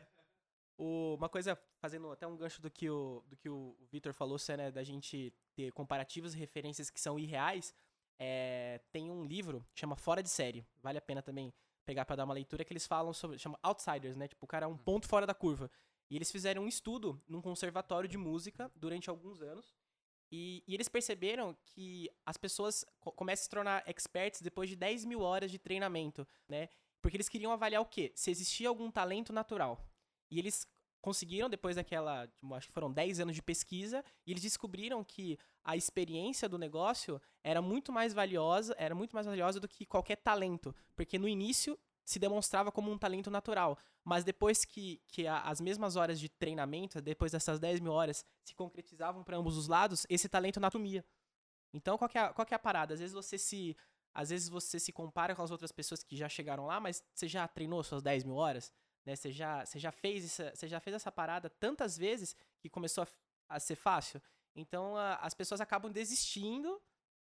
O- 0.76 1.14
uma 1.16 1.28
coisa, 1.28 1.56
fazendo 1.80 2.10
até 2.12 2.26
um 2.26 2.36
gancho 2.36 2.60
do 2.62 2.70
que 2.70 2.88
o, 2.90 3.22
do 3.28 3.36
que 3.36 3.48
o 3.48 3.76
Vitor 3.90 4.12
falou, 4.12 4.38
Sé, 4.38 4.56
né, 4.56 4.70
da 4.70 4.82
gente 4.82 5.32
ter 5.54 5.72
comparativos 5.72 6.34
e 6.34 6.38
referências 6.38 6.90
que 6.90 7.00
são 7.00 7.18
irreais, 7.18 7.74
é, 8.18 8.80
tem 8.92 9.10
um 9.10 9.24
livro 9.24 9.64
que 9.72 9.80
chama 9.80 9.96
Fora 9.96 10.22
de 10.22 10.28
Série. 10.28 10.66
Vale 10.82 10.98
a 10.98 11.02
pena 11.02 11.22
também 11.22 11.52
pegar 11.86 12.04
pra 12.04 12.16
dar 12.16 12.24
uma 12.24 12.34
leitura, 12.34 12.64
que 12.64 12.72
eles 12.72 12.86
falam 12.86 13.12
sobre, 13.12 13.38
chama 13.38 13.58
Outsiders, 13.62 14.16
né, 14.16 14.28
tipo, 14.28 14.44
o 14.44 14.48
cara 14.48 14.66
é 14.66 14.68
um 14.68 14.76
ponto 14.76 15.08
fora 15.08 15.26
da 15.26 15.32
curva. 15.34 15.70
E 16.10 16.16
eles 16.16 16.30
fizeram 16.30 16.62
um 16.64 16.68
estudo 16.68 17.20
num 17.26 17.40
conservatório 17.40 18.08
de 18.08 18.18
música 18.18 18.70
durante 18.76 19.08
alguns 19.08 19.40
anos, 19.40 19.74
e, 20.30 20.62
e 20.66 20.74
eles 20.74 20.88
perceberam 20.88 21.56
que 21.64 22.10
as 22.26 22.36
pessoas 22.36 22.84
co- 23.00 23.12
começam 23.12 23.42
a 23.42 23.44
se 23.44 23.48
tornar 23.48 23.88
experts 23.88 24.42
depois 24.42 24.68
de 24.68 24.76
10 24.76 25.06
mil 25.06 25.20
horas 25.22 25.50
de 25.50 25.58
treinamento, 25.58 26.26
né, 26.46 26.68
porque 27.00 27.16
eles 27.16 27.28
queriam 27.28 27.52
avaliar 27.52 27.80
o 27.80 27.86
quê? 27.86 28.12
Se 28.14 28.30
existia 28.30 28.68
algum 28.68 28.90
talento 28.90 29.32
natural. 29.32 29.88
E 30.30 30.38
eles 30.38 30.66
conseguiram, 31.00 31.48
depois 31.48 31.76
daquela, 31.76 32.26
tipo, 32.26 32.54
acho 32.54 32.66
que 32.66 32.72
foram 32.72 32.92
10 32.92 33.20
anos 33.20 33.34
de 33.34 33.40
pesquisa, 33.40 34.04
e 34.26 34.32
eles 34.32 34.42
descobriram 34.42 35.02
que 35.02 35.38
a 35.68 35.76
experiência 35.76 36.48
do 36.48 36.56
negócio 36.56 37.20
era 37.44 37.60
muito 37.60 37.92
mais 37.92 38.14
valiosa, 38.14 38.74
era 38.78 38.94
muito 38.94 39.12
mais 39.12 39.26
valiosa 39.26 39.60
do 39.60 39.68
que 39.68 39.84
qualquer 39.84 40.16
talento. 40.16 40.74
Porque 40.96 41.18
no 41.18 41.28
início 41.28 41.78
se 42.06 42.18
demonstrava 42.18 42.72
como 42.72 42.90
um 42.90 42.96
talento 42.96 43.30
natural. 43.30 43.76
Mas 44.02 44.24
depois 44.24 44.64
que, 44.64 45.02
que 45.06 45.26
as 45.26 45.60
mesmas 45.60 45.94
horas 45.94 46.18
de 46.18 46.26
treinamento, 46.26 47.02
depois 47.02 47.32
dessas 47.32 47.60
10 47.60 47.80
mil 47.80 47.92
horas, 47.92 48.24
se 48.42 48.54
concretizavam 48.54 49.22
para 49.22 49.36
ambos 49.36 49.58
os 49.58 49.68
lados, 49.68 50.06
esse 50.08 50.26
talento 50.26 50.58
natumia. 50.58 51.04
Então, 51.74 51.98
qual 51.98 52.08
que, 52.08 52.16
é, 52.16 52.32
qual 52.32 52.46
que 52.46 52.54
é 52.54 52.56
a 52.56 52.58
parada? 52.58 52.94
Às 52.94 53.00
vezes 53.00 53.12
você 53.12 53.36
se. 53.36 53.76
Às 54.14 54.30
vezes 54.30 54.48
você 54.48 54.80
se 54.80 54.90
compara 54.90 55.36
com 55.36 55.42
as 55.42 55.50
outras 55.50 55.70
pessoas 55.70 56.02
que 56.02 56.16
já 56.16 56.30
chegaram 56.30 56.64
lá, 56.64 56.80
mas 56.80 57.04
você 57.14 57.28
já 57.28 57.46
treinou 57.46 57.84
suas 57.84 58.02
10 58.02 58.24
mil 58.24 58.36
horas? 58.36 58.72
né? 59.08 59.16
Você 59.16 59.32
já, 59.32 59.64
você 59.64 59.78
já 59.78 59.90
fez 59.90 60.24
essa, 60.24 60.54
você 60.54 60.68
já 60.68 60.80
fez 60.80 60.96
essa 60.96 61.10
parada 61.10 61.48
tantas 61.48 61.96
vezes 61.96 62.36
que 62.58 62.68
começou 62.68 63.04
a, 63.04 63.56
a 63.56 63.60
ser 63.60 63.76
fácil. 63.76 64.20
Então 64.58 64.96
a- 64.96 65.14
as 65.16 65.34
pessoas 65.34 65.60
acabam 65.60 65.90
desistindo 65.90 66.80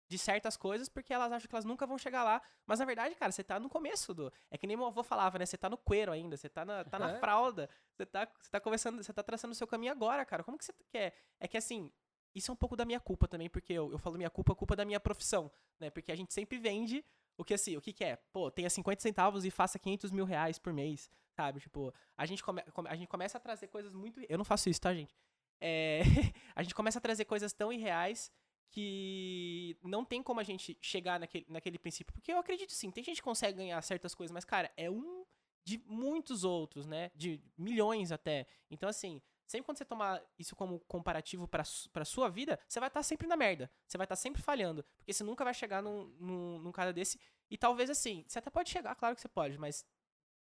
de 0.08 0.18
certas 0.18 0.56
coisas 0.56 0.88
porque 0.88 1.12
elas 1.12 1.30
acham 1.30 1.48
que 1.48 1.54
elas 1.54 1.64
nunca 1.64 1.86
vão 1.86 1.96
chegar 1.96 2.24
lá. 2.24 2.42
Mas 2.66 2.80
na 2.80 2.84
verdade, 2.84 3.14
cara, 3.14 3.30
você 3.30 3.44
tá 3.44 3.60
no 3.60 3.68
começo 3.68 4.12
do. 4.12 4.32
É 4.50 4.58
que 4.58 4.66
nem 4.66 4.76
meu 4.76 4.86
avô 4.86 5.02
falava, 5.04 5.38
né? 5.38 5.46
Você 5.46 5.56
tá 5.56 5.70
no 5.70 5.78
cuero 5.78 6.10
ainda, 6.10 6.36
você 6.36 6.48
tá 6.48 6.64
na, 6.64 6.84
tá 6.84 6.98
na 6.98 7.10
É. 7.12 7.18
fralda, 7.20 7.70
você 7.94 8.04
tá, 8.04 8.26
você 8.40 8.50
tá 8.50 8.60
começando, 8.60 9.02
você 9.02 9.12
tá 9.12 9.22
traçando 9.22 9.52
o 9.52 9.54
seu 9.54 9.66
caminho 9.66 9.92
agora, 9.92 10.24
cara. 10.24 10.42
Como 10.42 10.58
que 10.58 10.64
você 10.64 10.74
quer? 10.90 11.14
É 11.38 11.46
que 11.46 11.56
assim. 11.56 11.92
Isso 12.32 12.48
é 12.50 12.54
um 12.54 12.56
pouco 12.56 12.76
da 12.76 12.84
minha 12.84 13.00
culpa 13.00 13.26
também, 13.26 13.50
porque 13.50 13.72
eu, 13.72 13.90
eu 13.90 13.98
falo 13.98 14.16
minha 14.16 14.30
culpa, 14.30 14.54
culpa 14.54 14.76
da 14.76 14.84
minha 14.84 15.00
profissão, 15.00 15.50
né? 15.80 15.90
Porque 15.90 16.12
a 16.12 16.14
gente 16.16 16.32
sempre 16.32 16.58
vende 16.58 17.04
o 17.36 17.44
que 17.44 17.54
assim, 17.54 17.76
o 17.76 17.80
que 17.80 17.92
que 17.92 18.04
é? 18.04 18.14
Pô, 18.32 18.48
tenha 18.52 18.70
50 18.70 19.02
centavos 19.02 19.44
e 19.44 19.50
faça 19.50 19.80
500 19.80 20.12
mil 20.12 20.24
reais 20.24 20.56
por 20.56 20.72
mês, 20.72 21.10
sabe? 21.34 21.58
Tipo, 21.58 21.92
a 22.16 22.24
gente, 22.26 22.40
come- 22.44 22.62
a 22.88 22.94
gente 22.94 23.08
começa 23.08 23.36
a 23.36 23.40
trazer 23.40 23.66
coisas 23.66 23.92
muito. 23.92 24.20
Eu 24.28 24.38
não 24.38 24.44
faço 24.44 24.68
isso, 24.70 24.80
tá, 24.80 24.94
gente? 24.94 25.12
É, 25.60 26.00
a 26.54 26.62
gente 26.62 26.74
começa 26.74 26.98
a 26.98 27.02
trazer 27.02 27.24
coisas 27.24 27.52
tão 27.52 27.72
irreais 27.72 28.30
que 28.70 29.76
não 29.82 30.04
tem 30.04 30.22
como 30.22 30.40
a 30.40 30.44
gente 30.44 30.78
chegar 30.80 31.18
naquele, 31.18 31.46
naquele 31.48 31.78
princípio. 31.78 32.14
Porque 32.14 32.32
eu 32.32 32.38
acredito 32.38 32.72
sim, 32.72 32.90
tem 32.90 33.02
gente 33.02 33.16
que 33.16 33.22
consegue 33.22 33.58
ganhar 33.58 33.80
certas 33.82 34.14
coisas, 34.14 34.32
mas, 34.32 34.44
cara, 34.44 34.70
é 34.76 34.90
um 34.90 35.24
de 35.64 35.78
muitos 35.86 36.44
outros, 36.44 36.86
né? 36.86 37.10
De 37.14 37.40
milhões 37.58 38.12
até. 38.12 38.46
Então, 38.70 38.88
assim, 38.88 39.20
sempre 39.46 39.66
quando 39.66 39.78
você 39.78 39.84
tomar 39.84 40.22
isso 40.38 40.54
como 40.54 40.80
comparativo 40.80 41.46
pra, 41.46 41.62
pra 41.92 42.04
sua 42.04 42.28
vida, 42.28 42.58
você 42.68 42.80
vai 42.80 42.88
estar 42.88 43.02
sempre 43.02 43.26
na 43.26 43.36
merda. 43.36 43.70
Você 43.86 43.98
vai 43.98 44.04
estar 44.04 44.16
sempre 44.16 44.40
falhando. 44.40 44.84
Porque 44.98 45.12
você 45.12 45.24
nunca 45.24 45.44
vai 45.44 45.52
chegar 45.52 45.82
num, 45.82 46.06
num, 46.18 46.58
num 46.60 46.72
cara 46.72 46.92
desse. 46.92 47.20
E 47.50 47.58
talvez, 47.58 47.90
assim, 47.90 48.24
você 48.26 48.38
até 48.38 48.50
pode 48.50 48.70
chegar, 48.70 48.94
claro 48.94 49.14
que 49.14 49.20
você 49.20 49.28
pode, 49.28 49.58
mas 49.58 49.84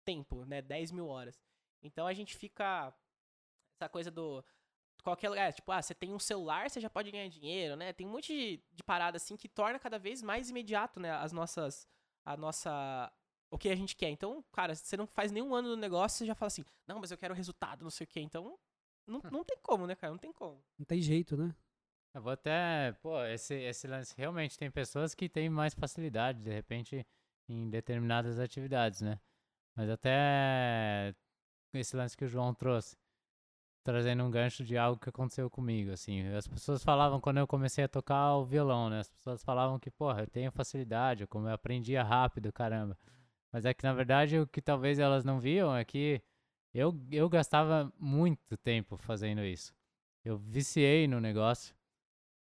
tempo, 0.05 0.45
né? 0.45 0.61
10 0.61 0.91
mil 0.91 1.07
horas. 1.07 1.39
Então 1.81 2.07
a 2.07 2.13
gente 2.13 2.35
fica. 2.35 2.93
Essa 3.75 3.89
coisa 3.89 4.11
do. 4.11 4.43
Qualquer 5.03 5.29
lugar, 5.29 5.53
tipo, 5.53 5.71
ah, 5.71 5.81
você 5.81 5.93
tem 5.93 6.13
um 6.13 6.19
celular, 6.19 6.69
você 6.69 6.79
já 6.79 6.89
pode 6.89 7.09
ganhar 7.09 7.27
dinheiro, 7.29 7.75
né? 7.75 7.93
Tem 7.93 8.05
um 8.05 8.11
monte 8.11 8.33
de, 8.33 8.63
de 8.73 8.83
parada 8.83 9.17
assim 9.17 9.37
que 9.37 9.47
torna 9.47 9.79
cada 9.79 9.97
vez 9.97 10.21
mais 10.21 10.49
imediato, 10.49 10.99
né? 10.99 11.11
As 11.11 11.31
nossas. 11.31 11.87
A 12.25 12.35
nossa. 12.35 13.11
O 13.49 13.57
que 13.57 13.69
a 13.69 13.75
gente 13.75 13.95
quer. 13.95 14.09
Então, 14.09 14.43
cara, 14.51 14.75
você 14.75 14.97
não 14.97 15.07
faz 15.07 15.31
nenhum 15.31 15.55
ano 15.55 15.69
no 15.69 15.75
negócio, 15.75 16.19
você 16.19 16.25
já 16.25 16.35
fala 16.35 16.47
assim, 16.47 16.63
não, 16.87 16.99
mas 16.99 17.11
eu 17.11 17.17
quero 17.17 17.33
resultado, 17.33 17.83
não 17.83 17.89
sei 17.89 18.05
o 18.05 18.07
quê. 18.07 18.19
Então, 18.19 18.59
não, 19.07 19.21
não 19.31 19.43
tem 19.43 19.57
como, 19.61 19.87
né, 19.87 19.95
cara? 19.95 20.11
Não 20.11 20.19
tem 20.19 20.31
como. 20.31 20.63
Não 20.77 20.85
tem 20.85 21.01
jeito, 21.01 21.35
né? 21.35 21.55
Eu 22.13 22.21
vou 22.21 22.31
até. 22.31 22.91
Pô, 23.01 23.23
esse, 23.25 23.55
esse 23.55 23.87
lance. 23.87 24.13
Realmente 24.17 24.57
tem 24.57 24.69
pessoas 24.69 25.15
que 25.15 25.29
têm 25.29 25.49
mais 25.49 25.73
facilidade, 25.73 26.41
de 26.41 26.51
repente, 26.51 27.05
em 27.47 27.69
determinadas 27.69 28.39
atividades, 28.39 29.01
né? 29.01 29.19
Mas 29.75 29.89
até 29.89 31.15
esse 31.73 31.95
lance 31.95 32.17
que 32.17 32.25
o 32.25 32.27
João 32.27 32.53
trouxe, 32.53 32.97
trazendo 33.83 34.23
um 34.23 34.31
gancho 34.31 34.63
de 34.63 34.77
algo 34.77 34.99
que 34.99 35.09
aconteceu 35.09 35.49
comigo, 35.49 35.91
assim. 35.91 36.27
As 36.29 36.47
pessoas 36.47 36.83
falavam, 36.83 37.19
quando 37.19 37.37
eu 37.37 37.47
comecei 37.47 37.83
a 37.83 37.87
tocar 37.87 38.35
o 38.35 38.45
violão, 38.45 38.89
né? 38.89 38.99
As 38.99 39.09
pessoas 39.09 39.43
falavam 39.43 39.79
que, 39.79 39.89
porra, 39.91 40.21
eu 40.21 40.27
tenho 40.27 40.51
facilidade, 40.51 41.27
como 41.27 41.47
eu 41.47 41.53
aprendia 41.53 42.03
rápido, 42.03 42.51
caramba. 42.51 42.97
Mas 43.51 43.65
é 43.65 43.73
que, 43.73 43.83
na 43.83 43.93
verdade, 43.93 44.39
o 44.39 44.47
que 44.47 44.61
talvez 44.61 44.99
elas 44.99 45.23
não 45.23 45.39
viam 45.39 45.75
é 45.75 45.83
que 45.83 46.21
eu, 46.73 46.95
eu 47.11 47.27
gastava 47.29 47.91
muito 47.99 48.57
tempo 48.57 48.97
fazendo 48.97 49.43
isso. 49.43 49.73
Eu 50.23 50.37
viciei 50.37 51.07
no 51.07 51.19
negócio 51.19 51.75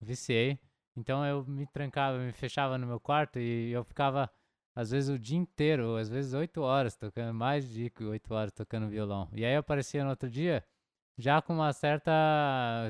viciei. 0.06 0.60
Então 0.96 1.26
eu 1.26 1.46
me 1.46 1.66
trancava, 1.68 2.18
me 2.18 2.32
fechava 2.32 2.78
no 2.78 2.88
meu 2.88 3.00
quarto 3.00 3.40
e 3.40 3.72
eu 3.72 3.84
ficava, 3.84 4.30
às 4.74 4.92
vezes, 4.92 5.10
o 5.10 5.20
dia 5.20 5.38
inteiro, 5.38 5.98
às 5.98 6.08
vezes 6.08 6.34
oito 6.34 6.62
horas 6.62 6.96
tocando, 6.96 7.34
mais 7.34 7.68
de 7.68 7.92
oito 8.02 8.34
horas 8.34 8.54
tocando 8.54 8.88
violão. 8.88 9.30
E 9.34 9.44
aí 9.44 9.56
aparecia 9.56 10.04
no 10.04 10.12
outro 10.12 10.30
dia 10.30 10.64
já 11.18 11.42
com 11.42 11.54
uma 11.56 11.74
certa, 11.74 12.12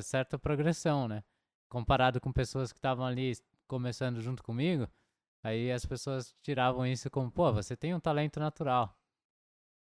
certa 0.01 0.37
progressão, 0.39 1.07
né? 1.07 1.23
Comparado 1.69 2.19
com 2.21 2.31
pessoas 2.31 2.71
que 2.71 2.77
estavam 2.79 3.05
ali 3.05 3.33
começando 3.67 4.21
junto 4.21 4.43
comigo, 4.43 4.87
aí 5.43 5.71
as 5.71 5.85
pessoas 5.85 6.35
tiravam 6.41 6.85
isso 6.85 7.09
como, 7.09 7.31
pô, 7.31 7.51
você 7.53 7.75
tem 7.75 7.93
um 7.93 7.99
talento 7.99 8.39
natural. 8.39 8.95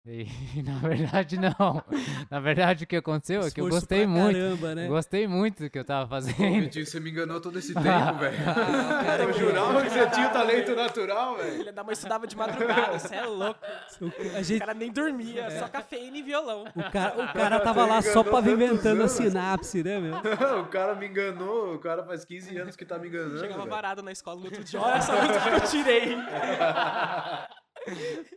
E 0.06 0.26
na 0.64 0.80
verdade 0.80 1.38
não. 1.38 1.84
Na 2.32 2.40
verdade 2.40 2.86
o 2.86 2.88
que 2.88 2.96
aconteceu 2.96 3.42
é 3.42 3.52
que 3.52 3.60
eu 3.60 3.66
Esforço 3.66 3.82
gostei 3.82 4.00
pra 4.00 4.08
muito. 4.08 4.34
Caramba, 4.38 4.76
né? 4.76 4.88
Gostei 4.88 5.28
muito 5.28 5.64
do 5.64 5.70
que 5.70 5.78
eu 5.78 5.84
tava 5.84 6.06
Pô, 6.06 6.10
fazendo. 6.16 6.62
Vitinho, 6.62 6.86
você 6.88 7.00
me 7.02 7.12
enganou 7.12 7.42
todo 7.42 7.60
esse 7.60 7.74
tempo, 7.74 7.84
velho. 8.18 8.38
cara 8.46 9.24
Eu 9.24 9.34
jurava 9.34 9.84
que 9.84 9.90
você 9.90 10.10
tinha 10.10 10.30
talento 10.30 10.74
natural, 10.74 11.36
velho. 11.36 11.58
Filha 11.58 11.74
da 11.74 11.84
mãe 11.84 11.94
estudava 11.94 12.26
de 12.26 12.36
madrugada, 12.36 12.98
você 12.98 13.16
é 13.16 13.26
louco. 13.26 13.60
O, 14.02 14.06
a 14.38 14.40
O 14.40 14.44
gente, 14.44 14.60
cara 14.60 14.74
nem 14.74 14.92
dormia, 14.92 15.52
só 15.60 15.68
cafeína 15.68 16.18
e 16.18 16.22
violão. 16.24 16.64
o, 16.74 16.92
cara, 16.92 17.22
o 17.22 17.34
cara 17.34 17.60
tava 17.60 17.86
lá 17.86 18.02
só 18.02 18.24
pavimentando 18.24 19.04
a 19.04 19.08
sinapse, 19.10 19.84
né, 19.84 20.00
meu? 20.00 20.16
o 20.62 20.66
cara 20.68 20.96
me 20.96 21.08
enganou, 21.08 21.76
o 21.76 21.80
cara 21.80 22.04
faz 22.06 22.24
15 22.24 22.58
anos 22.58 22.76
que 22.76 22.86
tá 22.86 22.98
me 22.98 23.10
enganando. 23.10 23.38
Chegava 23.38 23.60
velho. 23.60 23.70
varado 23.70 24.02
na 24.02 24.12
escola 24.14 24.40
no 24.40 24.46
outro 24.46 24.64
dia. 24.64 24.80
Olha 24.80 24.96
essa 24.96 25.14
música 25.14 25.40
que 25.42 25.50
eu 25.50 25.70
tirei. 25.70 26.18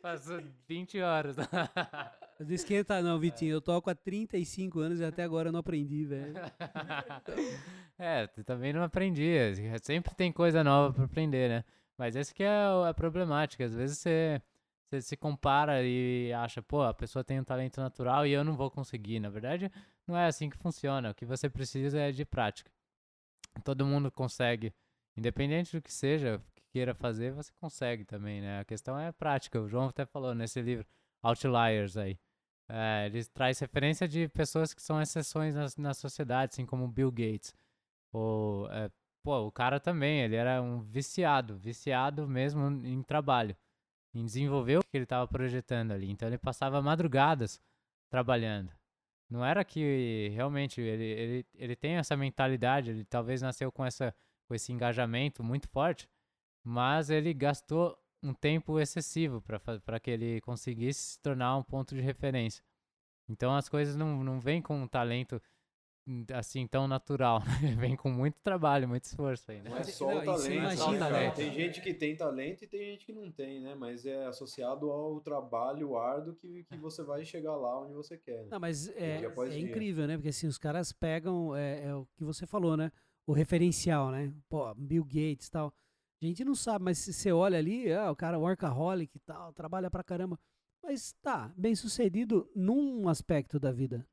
Passou 0.01 0.43
20 0.69 1.01
horas. 1.01 1.37
Mas 2.39 2.49
não 2.49 2.55
esquenta 2.55 3.01
não, 3.03 3.19
Vitinho. 3.19 3.53
Eu 3.53 3.61
toco 3.61 3.89
há 3.89 3.95
35 3.95 4.81
anos 4.81 5.01
e 5.01 5.05
até 5.05 5.23
agora 5.23 5.49
eu 5.49 5.53
não 5.53 5.61
aprendi, 5.61 6.05
velho. 6.05 6.35
é, 7.99 8.27
tu 8.27 8.43
também 8.43 8.73
não 8.73 8.83
aprendi. 8.83 9.37
Sempre 9.83 10.15
tem 10.15 10.33
coisa 10.33 10.65
nova 10.65 10.93
pra 10.93 11.05
aprender, 11.05 11.49
né? 11.49 11.65
Mas 11.97 12.16
esse 12.16 12.35
que 12.35 12.43
é 12.43 12.65
a 12.89 12.93
problemática. 12.95 13.65
Às 13.65 13.74
vezes 13.74 13.99
você, 13.99 14.43
você 14.89 15.01
se 15.03 15.16
compara 15.16 15.83
e 15.85 16.33
acha, 16.33 16.61
pô, 16.61 16.83
a 16.83 16.95
pessoa 16.95 17.23
tem 17.23 17.39
um 17.39 17.45
talento 17.45 17.81
natural 17.81 18.27
e 18.27 18.33
eu 18.33 18.43
não 18.43 18.57
vou 18.57 18.70
conseguir. 18.70 19.20
Na 19.20 19.29
verdade, 19.29 19.70
não 20.07 20.16
é 20.16 20.27
assim 20.27 20.51
que 20.51 20.57
funciona. 20.57 21.11
O 21.11 21.15
que 21.15 21.24
você 21.24 21.49
precisa 21.49 22.01
é 22.01 22.11
de 22.11 22.24
prática. 22.24 22.70
Todo 23.65 23.87
mundo 23.87 24.11
consegue. 24.11 24.73
Independente 25.16 25.77
do 25.77 25.83
que 25.83 25.93
seja, 25.93 26.43
queira 26.73 26.94
fazer, 26.94 27.32
você 27.32 27.53
consegue 27.61 28.05
também, 28.05 28.40
né? 28.40 28.61
A 28.61 28.65
questão 28.65 28.99
é 28.99 29.12
prática. 29.12 29.61
O 29.61 29.69
João 29.69 29.89
até 29.89 30.07
falou 30.07 30.35
nesse 30.35 30.61
livro, 30.61 30.86
Outliers 31.23 31.97
aí. 31.97 32.19
É, 32.69 33.07
ele 33.07 33.24
traz 33.27 33.59
referência 33.59 34.09
de 34.09 34.28
pessoas 34.28 34.73
que 34.73 34.82
são 34.82 35.01
exceções 35.01 35.55
na, 35.55 35.66
na 35.77 35.94
sociedade, 35.94 36.53
assim 36.55 36.65
como 36.65 36.89
Bill 36.89 37.11
Gates. 37.11 37.55
Ou, 38.12 38.70
é, 38.70 38.90
pô, 39.23 39.47
o 39.47 39.53
cara 39.53 39.78
também, 39.78 40.23
ele 40.23 40.36
era 40.36 40.62
um 40.62 40.81
viciado, 40.81 41.57
viciado 41.59 42.27
mesmo 42.27 42.69
em 42.86 43.03
trabalho, 43.03 43.57
em 44.15 44.24
desenvolver 44.24 44.78
o 44.78 44.82
que 44.82 44.97
ele 44.97 45.05
estava 45.05 45.28
projetando 45.28 45.93
ali. 45.93 46.11
Então 46.11 46.28
ele 46.28 46.39
passava 46.39 46.81
madrugadas 46.81 47.61
trabalhando. 48.11 48.73
Não 49.28 49.44
era 49.44 49.65
que 49.65 50.31
realmente 50.35 50.81
ele, 50.81 51.05
ele, 51.05 51.47
ele 51.55 51.77
tem 51.77 51.97
essa 51.97 52.16
mentalidade, 52.16 52.90
ele 52.90 53.05
talvez 53.05 53.40
nasceu 53.40 53.73
com, 53.73 53.85
essa, 53.85 54.15
com 54.47 54.55
esse 54.55 54.73
engajamento 54.73 55.43
muito 55.43 55.69
forte, 55.69 56.09
mas 56.65 57.11
ele 57.11 57.33
gastou 57.35 57.99
um 58.23 58.33
tempo 58.33 58.79
excessivo 58.79 59.43
para 59.43 59.99
que 59.99 60.11
ele 60.11 60.41
conseguisse 60.43 61.13
se 61.13 61.21
tornar 61.21 61.57
um 61.57 61.63
ponto 61.63 61.95
de 61.95 62.01
referência. 62.01 62.63
Então 63.29 63.55
as 63.55 63.69
coisas 63.69 63.97
não, 63.97 64.23
não 64.23 64.39
vêm 64.39 64.63
com 64.63 64.77
um 64.77 64.87
talento 64.87 65.43
hum, 66.07 66.25
assim 66.33 66.67
tão 66.67 66.87
natural, 66.87 67.41
né? 67.63 67.75
vem 67.77 67.97
com 67.97 68.11
muito 68.11 68.37
trabalho, 68.43 68.89
muito 68.89 69.05
esforço 69.05 69.51
aí, 69.51 69.61
né? 69.61 69.71
Não 69.71 69.77
é 69.77 69.81
Mas, 69.81 69.95
só 69.95 70.07
não, 70.07 70.21
o 70.21 70.25
talento. 70.25 70.53
imagina, 70.53 70.99
cara? 70.99 71.11
né? 71.11 71.31
Tem 71.31 71.53
gente 71.53 71.81
que 71.81 71.95
tem 71.95 72.17
talento 72.17 72.63
e 72.63 72.67
tem 72.67 72.81
gente 72.81 73.07
que 73.07 73.13
não 73.13 73.31
tem, 73.31 73.61
né? 73.61 73.75
Mas 73.75 74.07
é 74.07 74.27
associado 74.27 74.91
ao 74.91 75.21
trabalho 75.21 75.97
árduo 75.97 76.35
que, 76.35 76.65
que 76.65 76.77
você 76.77 77.03
vai 77.03 77.25
chegar 77.25 77.57
lá 77.57 77.81
onde 77.81 77.93
você 77.93 78.17
quer. 78.17 78.43
Né? 78.43 78.49
Não, 78.51 78.61
mas 78.61 78.89
é, 78.91 79.23
é 79.25 79.59
incrível, 79.59 80.07
né? 80.07 80.17
Porque 80.17 80.29
assim, 80.29 80.47
os 80.47 80.59
caras 80.59 80.93
pegam, 80.93 81.57
é, 81.57 81.87
é 81.87 81.95
o 81.95 82.07
que 82.17 82.23
você 82.23 82.47
falou, 82.47 82.77
né? 82.77 82.93
O 83.27 83.33
referencial, 83.33 84.11
né? 84.11 84.33
Pô, 84.49 84.73
Bill 84.75 85.05
Gates 85.05 85.47
e 85.47 85.51
tal. 85.51 85.73
A 86.23 86.27
gente 86.27 86.44
não 86.44 86.55
sabe, 86.55 86.85
mas 86.85 86.99
se 86.99 87.12
você 87.12 87.32
olha 87.32 87.59
ali, 87.59 87.93
ah, 87.93 88.11
o 88.11 88.15
cara 88.15 88.39
workaholic 88.39 89.16
e 89.16 89.20
tal, 89.20 89.53
trabalha 89.53 89.90
pra 89.90 90.05
caramba. 90.05 90.39
Mas 90.81 91.12
tá, 91.20 91.53
bem 91.57 91.74
sucedido 91.74 92.49
num 92.55 93.09
aspecto 93.09 93.59
da 93.59 93.73
vida. 93.73 94.07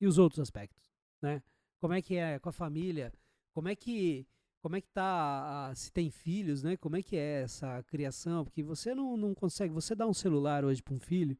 E 0.00 0.06
os 0.06 0.16
outros 0.16 0.38
aspectos, 0.38 0.92
né? 1.20 1.42
Como 1.80 1.92
é 1.92 2.00
que 2.00 2.14
é 2.14 2.38
com 2.38 2.48
a 2.48 2.52
família? 2.52 3.12
Como 3.52 3.68
é 3.68 3.74
que 3.74 4.28
como 4.60 4.76
é 4.76 4.80
que 4.80 4.88
tá, 4.88 5.72
se 5.74 5.90
tem 5.92 6.10
filhos, 6.10 6.62
né? 6.62 6.76
Como 6.76 6.96
é 6.96 7.02
que 7.02 7.16
é 7.16 7.42
essa 7.42 7.82
criação? 7.84 8.44
Porque 8.44 8.62
você 8.62 8.94
não, 8.94 9.16
não 9.16 9.34
consegue, 9.34 9.72
você 9.72 9.94
dá 9.94 10.06
um 10.06 10.14
celular 10.14 10.64
hoje 10.64 10.82
para 10.82 10.94
um 10.94 11.00
filho 11.00 11.36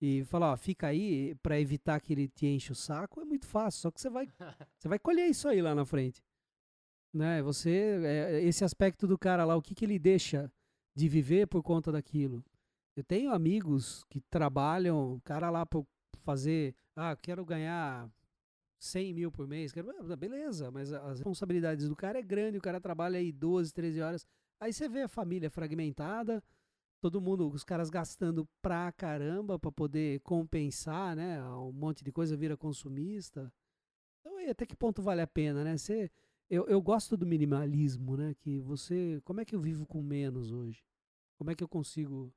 e 0.00 0.24
falar, 0.24 0.52
ó, 0.52 0.56
fica 0.56 0.88
aí 0.88 1.34
para 1.36 1.60
evitar 1.60 2.00
que 2.00 2.12
ele 2.12 2.28
te 2.28 2.46
enche 2.46 2.72
o 2.72 2.74
saco, 2.74 3.20
é 3.20 3.24
muito 3.24 3.46
fácil, 3.46 3.82
só 3.82 3.90
que 3.90 4.00
você 4.00 4.10
vai 4.10 4.26
você 4.78 4.88
vai 4.88 4.98
colher 4.98 5.28
isso 5.28 5.48
aí 5.48 5.62
lá 5.62 5.74
na 5.74 5.84
frente. 5.84 6.22
Né? 7.12 7.42
Você 7.42 8.00
é, 8.04 8.42
esse 8.42 8.64
aspecto 8.64 9.06
do 9.06 9.18
cara 9.18 9.44
lá, 9.44 9.54
o 9.56 9.62
que 9.62 9.74
que 9.74 9.84
ele 9.84 9.98
deixa 9.98 10.50
de 10.94 11.08
viver 11.08 11.46
por 11.46 11.62
conta 11.62 11.92
daquilo? 11.92 12.44
Eu 12.96 13.04
tenho 13.04 13.32
amigos 13.32 14.04
que 14.10 14.20
trabalham, 14.20 15.20
cara 15.24 15.50
lá 15.50 15.64
por 15.64 15.86
fazer, 16.22 16.74
ah, 16.96 17.16
quero 17.16 17.44
ganhar 17.44 18.10
100 18.78 19.14
mil 19.14 19.32
por 19.32 19.46
mês, 19.46 19.72
quero, 19.72 19.90
ah, 19.90 20.16
beleza, 20.16 20.70
mas 20.70 20.92
as 20.92 21.18
responsabilidades 21.18 21.88
do 21.88 21.96
cara 21.96 22.18
é 22.18 22.22
grande, 22.22 22.58
o 22.58 22.62
cara 22.62 22.80
trabalha 22.80 23.18
aí 23.18 23.32
12, 23.32 23.72
13 23.72 24.00
horas. 24.00 24.26
Aí 24.60 24.72
você 24.72 24.88
vê 24.88 25.02
a 25.02 25.08
família 25.08 25.50
fragmentada, 25.50 26.42
todo 27.00 27.20
mundo, 27.20 27.48
os 27.48 27.64
caras 27.64 27.90
gastando 27.90 28.48
pra 28.62 28.92
caramba 28.92 29.58
pra 29.58 29.72
poder 29.72 30.20
compensar, 30.20 31.16
né? 31.16 31.42
Um 31.44 31.72
monte 31.72 32.04
de 32.04 32.12
coisa 32.12 32.36
vira 32.36 32.56
consumista. 32.56 33.52
Então, 34.20 34.38
até 34.48 34.64
que 34.64 34.76
ponto 34.76 35.02
vale 35.02 35.20
a 35.20 35.26
pena, 35.26 35.64
né? 35.64 35.76
Você, 35.76 36.10
eu, 36.54 36.66
eu 36.68 36.80
gosto 36.82 37.16
do 37.16 37.26
minimalismo, 37.26 38.16
né? 38.16 38.34
Que 38.40 38.60
você, 38.60 39.20
como 39.24 39.40
é 39.40 39.44
que 39.44 39.54
eu 39.54 39.60
vivo 39.60 39.86
com 39.86 40.02
menos 40.02 40.52
hoje? 40.52 40.84
Como 41.38 41.50
é 41.50 41.54
que 41.54 41.64
eu 41.64 41.68
consigo 41.68 42.32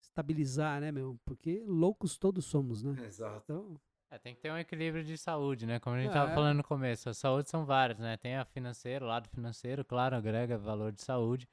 estabilizar, 0.00 0.80
né, 0.80 0.90
meu? 0.90 1.18
Porque 1.24 1.62
loucos 1.66 2.16
todos 2.16 2.44
somos, 2.46 2.82
né? 2.82 2.96
Exato. 3.04 3.42
Então, 3.44 3.80
É, 4.08 4.18
tem 4.18 4.34
que 4.36 4.40
ter 4.40 4.52
um 4.52 4.56
equilíbrio 4.56 5.02
de 5.02 5.18
saúde, 5.18 5.66
né? 5.66 5.80
Como 5.80 5.96
a 5.96 6.00
gente 6.00 6.12
tava 6.12 6.30
É. 6.30 6.34
falando 6.34 6.58
no 6.58 6.64
começo. 6.64 7.08
A 7.08 7.14
saúde 7.14 7.50
são 7.50 7.66
várias, 7.66 7.98
né? 7.98 8.16
Tem 8.16 8.36
a 8.36 8.44
financeira, 8.44 9.04
o 9.04 9.08
lado 9.08 9.28
financeiro, 9.28 9.84
claro, 9.84 10.14
agrega 10.14 10.56
valor 10.56 10.92
de 10.92 11.02
saúde. 11.02 11.48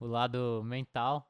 O 0.00 0.06
lado 0.06 0.62
mental, 0.64 1.28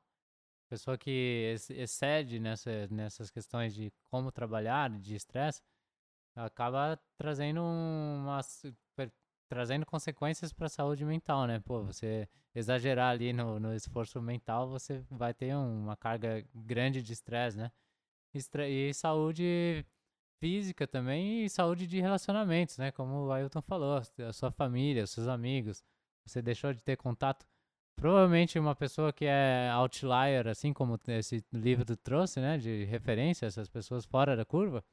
pessoa 0.68 0.98
que 0.98 1.10
ex- 1.52 1.70
excede 1.70 2.38
nessa, 2.38 2.86
nessas 2.88 3.30
questões 3.30 3.74
de 3.74 3.90
como 4.10 4.30
trabalhar, 4.30 4.90
de 4.90 5.14
estresse, 5.14 5.62
acaba 6.36 7.00
trazendo 7.16 7.62
umas, 7.62 8.62
per- 8.62 8.76
trazendo 9.48 9.86
consequências 9.86 10.52
para 10.52 10.66
a 10.66 10.70
saúde 10.70 11.04
mental, 11.04 11.46
né? 11.46 11.60
Pô, 11.60 11.82
você 11.84 12.28
exagerar 12.54 13.10
ali 13.10 13.32
no, 13.32 13.58
no 13.60 13.74
esforço 13.74 14.20
mental, 14.20 14.68
você 14.68 15.02
vai 15.10 15.32
ter 15.34 15.54
uma 15.54 15.96
carga 15.96 16.44
grande 16.54 17.02
de 17.02 17.12
estresse, 17.12 17.56
né? 17.58 17.70
Estre- 18.34 18.68
E 18.68 18.92
saúde 18.94 19.84
física 20.40 20.86
também 20.86 21.44
e 21.44 21.50
saúde 21.50 21.86
de 21.86 22.00
relacionamentos, 22.00 22.78
né? 22.78 22.92
Como 22.92 23.26
o 23.26 23.32
Ailton 23.32 23.62
falou, 23.62 24.00
a 24.28 24.32
sua 24.32 24.50
família, 24.52 25.04
os 25.04 25.10
seus 25.10 25.26
amigos, 25.28 25.82
você 26.26 26.42
deixou 26.42 26.72
de 26.72 26.82
ter 26.82 26.96
contato. 26.96 27.46
Provavelmente 27.96 28.58
uma 28.58 28.76
pessoa 28.76 29.12
que 29.12 29.24
é 29.26 29.70
outlier, 29.72 30.46
assim 30.46 30.72
como 30.72 30.98
esse 31.08 31.44
livro 31.52 31.96
trouxe, 31.96 32.40
né? 32.40 32.56
De 32.58 32.84
referência, 32.84 33.46
essas 33.46 33.68
pessoas 33.68 34.04
fora 34.04 34.36
da 34.36 34.44
curva, 34.44 34.84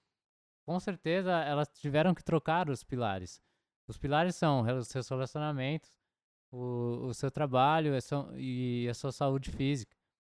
com 0.66 0.80
certeza 0.80 1.32
elas 1.44 1.68
tiveram 1.70 2.14
que 2.16 2.24
trocar 2.24 2.70
os 2.70 2.84
pilares. 2.84 3.42
Os 3.88 3.98
pilares 3.98 4.36
são 4.36 4.62
os 4.78 4.88
seus 4.88 5.08
relacionamentos, 5.08 5.94
o, 6.52 7.08
o 7.08 7.14
seu 7.14 7.30
trabalho 7.30 7.96
a 7.96 8.02
sua- 8.02 8.32
e 8.36 8.88
a 8.90 8.94
sua 8.94 9.12
saúde 9.12 9.52
física. 9.52 9.96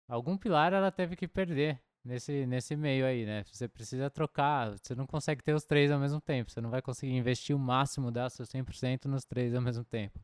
Algum 0.08 0.36
pilar 0.36 0.72
ela 0.72 0.90
teve 0.90 1.16
que 1.16 1.28
perder 1.28 1.80
nesse, 2.04 2.46
nesse 2.46 2.74
meio 2.76 3.04
aí, 3.06 3.24
né? 3.26 3.44
Você 3.44 3.68
precisa 3.68 4.10
trocar, 4.10 4.78
você 4.78 4.94
não 4.94 5.06
consegue 5.06 5.42
ter 5.42 5.54
os 5.54 5.64
três 5.64 5.90
ao 5.90 5.98
mesmo 6.00 6.20
tempo, 6.20 6.50
você 6.50 6.60
não 6.60 6.70
vai 6.70 6.80
conseguir 6.82 7.12
investir 7.14 7.54
o 7.54 7.58
máximo, 7.58 8.10
dar 8.10 8.30
seu 8.30 8.44
100% 8.46 9.06
nos 9.06 9.24
três 9.24 9.54
ao 9.54 9.62
mesmo 9.62 9.84
tempo. 9.84 10.18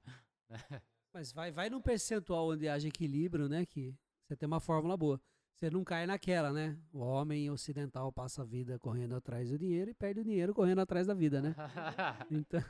Mas 1.13 1.33
vai, 1.33 1.53
vai 1.53 1.71
num 1.71 1.81
percentual 1.81 2.51
onde 2.51 2.69
haja 2.69 2.89
equilíbrio, 2.89 3.49
né? 3.49 3.65
Que 3.65 3.95
você 4.27 4.37
tem 4.37 4.47
uma 4.47 4.59
fórmula 4.61 4.97
boa. 4.97 5.21
Você 5.55 5.71
não 5.71 5.85
cai 5.85 6.07
naquela, 6.07 6.53
né? 6.53 6.77
O 6.93 6.99
homem 6.99 7.49
ocidental 7.51 8.13
passa 8.13 8.43
a 8.43 8.45
vida 8.45 8.77
correndo 8.81 9.15
atrás 9.15 9.49
do 9.51 9.57
dinheiro 9.59 9.91
e 9.91 9.95
perde 9.95 10.21
o 10.21 10.25
dinheiro 10.25 10.53
correndo 10.53 10.81
atrás 10.81 11.07
da 11.07 11.15
vida, 11.15 11.41
né? 11.41 11.55
Então, 12.31 12.61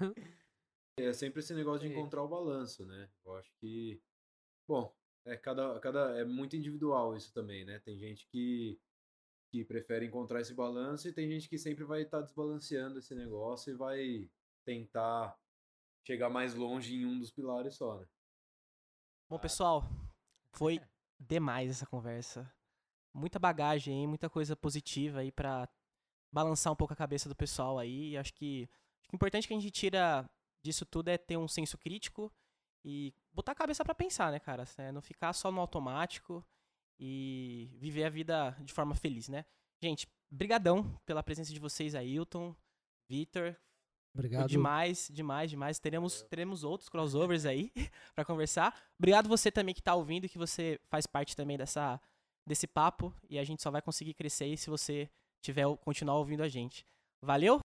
É 0.97 1.13
sempre 1.13 1.41
esse 1.41 1.53
negócio 1.55 1.81
de 1.81 1.93
É. 1.93 1.99
encontrar 1.99 2.23
o 2.23 2.29
balanço, 2.29 2.85
né? 2.87 3.09
Eu 3.25 3.35
acho 3.37 3.53
que. 3.61 4.01
Bom, 4.67 4.95
é, 5.25 5.37
cada, 5.37 5.79
cada, 5.81 6.19
é 6.19 6.25
muito 6.25 6.55
individual 6.57 7.17
isso 7.17 7.33
também, 7.33 7.65
né? 7.65 7.81
Tem 7.81 7.99
gente 7.99 8.27
que, 8.29 8.81
que 9.51 9.65
prefere 9.65 10.07
encontrar 10.07 10.41
esse 10.41 10.55
balanço 10.55 11.09
e 11.09 11.13
tem 11.13 11.29
gente 11.29 11.49
que 11.49 11.59
sempre 11.59 11.85
vai 11.85 12.03
estar 12.03 12.21
desbalanceando 12.21 12.99
esse 12.99 13.15
negócio 13.15 13.73
e 13.73 13.77
vai 13.77 14.31
tentar 14.65 15.37
chegar 16.07 16.31
mais 16.31 16.55
longe 16.55 16.95
em 16.95 17.05
um 17.05 17.19
dos 17.19 17.31
pilares 17.31 17.75
só, 17.75 17.99
né? 17.99 18.07
Bom, 19.29 19.39
pessoal, 19.39 19.83
foi 20.53 20.81
demais 21.19 21.71
essa 21.71 21.87
conversa. 21.87 22.51
Muita 23.13 23.39
bagagem 23.39 24.01
aí, 24.01 24.07
muita 24.07 24.31
coisa 24.31 24.55
positiva 24.55 25.21
aí 25.21 25.33
pra 25.33 25.69
balançar 26.33 26.73
um 26.73 26.77
pouco 26.77 26.93
a 26.93 26.97
cabeça 26.97 27.29
do 27.29 27.35
pessoal 27.35 27.79
aí. 27.79 28.11
E 28.11 28.17
acho 28.17 28.33
que, 28.35 28.69
acho 29.01 29.09
que 29.09 29.15
o 29.15 29.17
importante 29.17 29.49
que 29.49 29.55
a 29.55 29.59
gente 29.59 29.71
tira 29.71 30.29
disso 30.65 30.87
tudo 30.87 31.11
é 31.11 31.19
ter 31.19 31.37
um 31.37 31.47
senso 31.47 31.77
crítico 31.77 32.33
e 32.83 33.15
botar 33.33 33.53
a 33.53 33.55
cabeça 33.55 33.85
pra 33.85 33.95
pensar, 33.95 34.33
né, 34.33 34.41
cara? 34.41 34.65
É, 34.79 34.91
não 34.91 35.03
ficar 35.03 35.33
só 35.35 35.53
no 35.53 35.61
automático 35.61 36.45
e 36.99 37.69
viver 37.75 38.05
a 38.05 38.11
vida 38.11 38.57
de 38.63 38.73
forma 38.73 38.95
feliz, 38.95 39.29
né? 39.29 39.45
Gente, 39.83 40.09
brigadão 40.31 40.99
pela 41.05 41.23
presença 41.23 41.53
de 41.53 41.61
vocês, 41.61 41.95
Ailton, 41.95 42.57
Vitor, 43.09 43.55
obrigado. 44.15 44.49
demais, 44.49 45.11
demais, 45.13 45.51
demais. 45.51 45.79
Teremos, 45.79 46.23
teremos 46.23 46.65
outros 46.65 46.89
crossovers 46.89 47.45
aí 47.45 47.71
pra 48.15 48.25
conversar. 48.25 48.75
Obrigado 48.99 49.29
você 49.29 49.53
também 49.53 49.75
que 49.75 49.83
tá 49.83 49.95
ouvindo, 49.95 50.29
que 50.29 50.39
você 50.39 50.81
faz 50.89 51.07
parte 51.07 51.37
também 51.37 51.59
dessa, 51.59 52.01
desse 52.47 52.67
papo. 52.67 53.15
E 53.29 53.39
a 53.39 53.45
gente 53.45 53.63
só 53.63 53.71
vai 53.71 53.83
conseguir 53.83 54.15
crescer 54.15 54.45
aí 54.45 54.57
se 54.57 54.71
você 54.71 55.11
tiver 55.43 55.67
continuar 55.79 56.17
ouvindo 56.17 56.43
a 56.43 56.49
gente. 56.49 56.87
Valeu? 57.21 57.53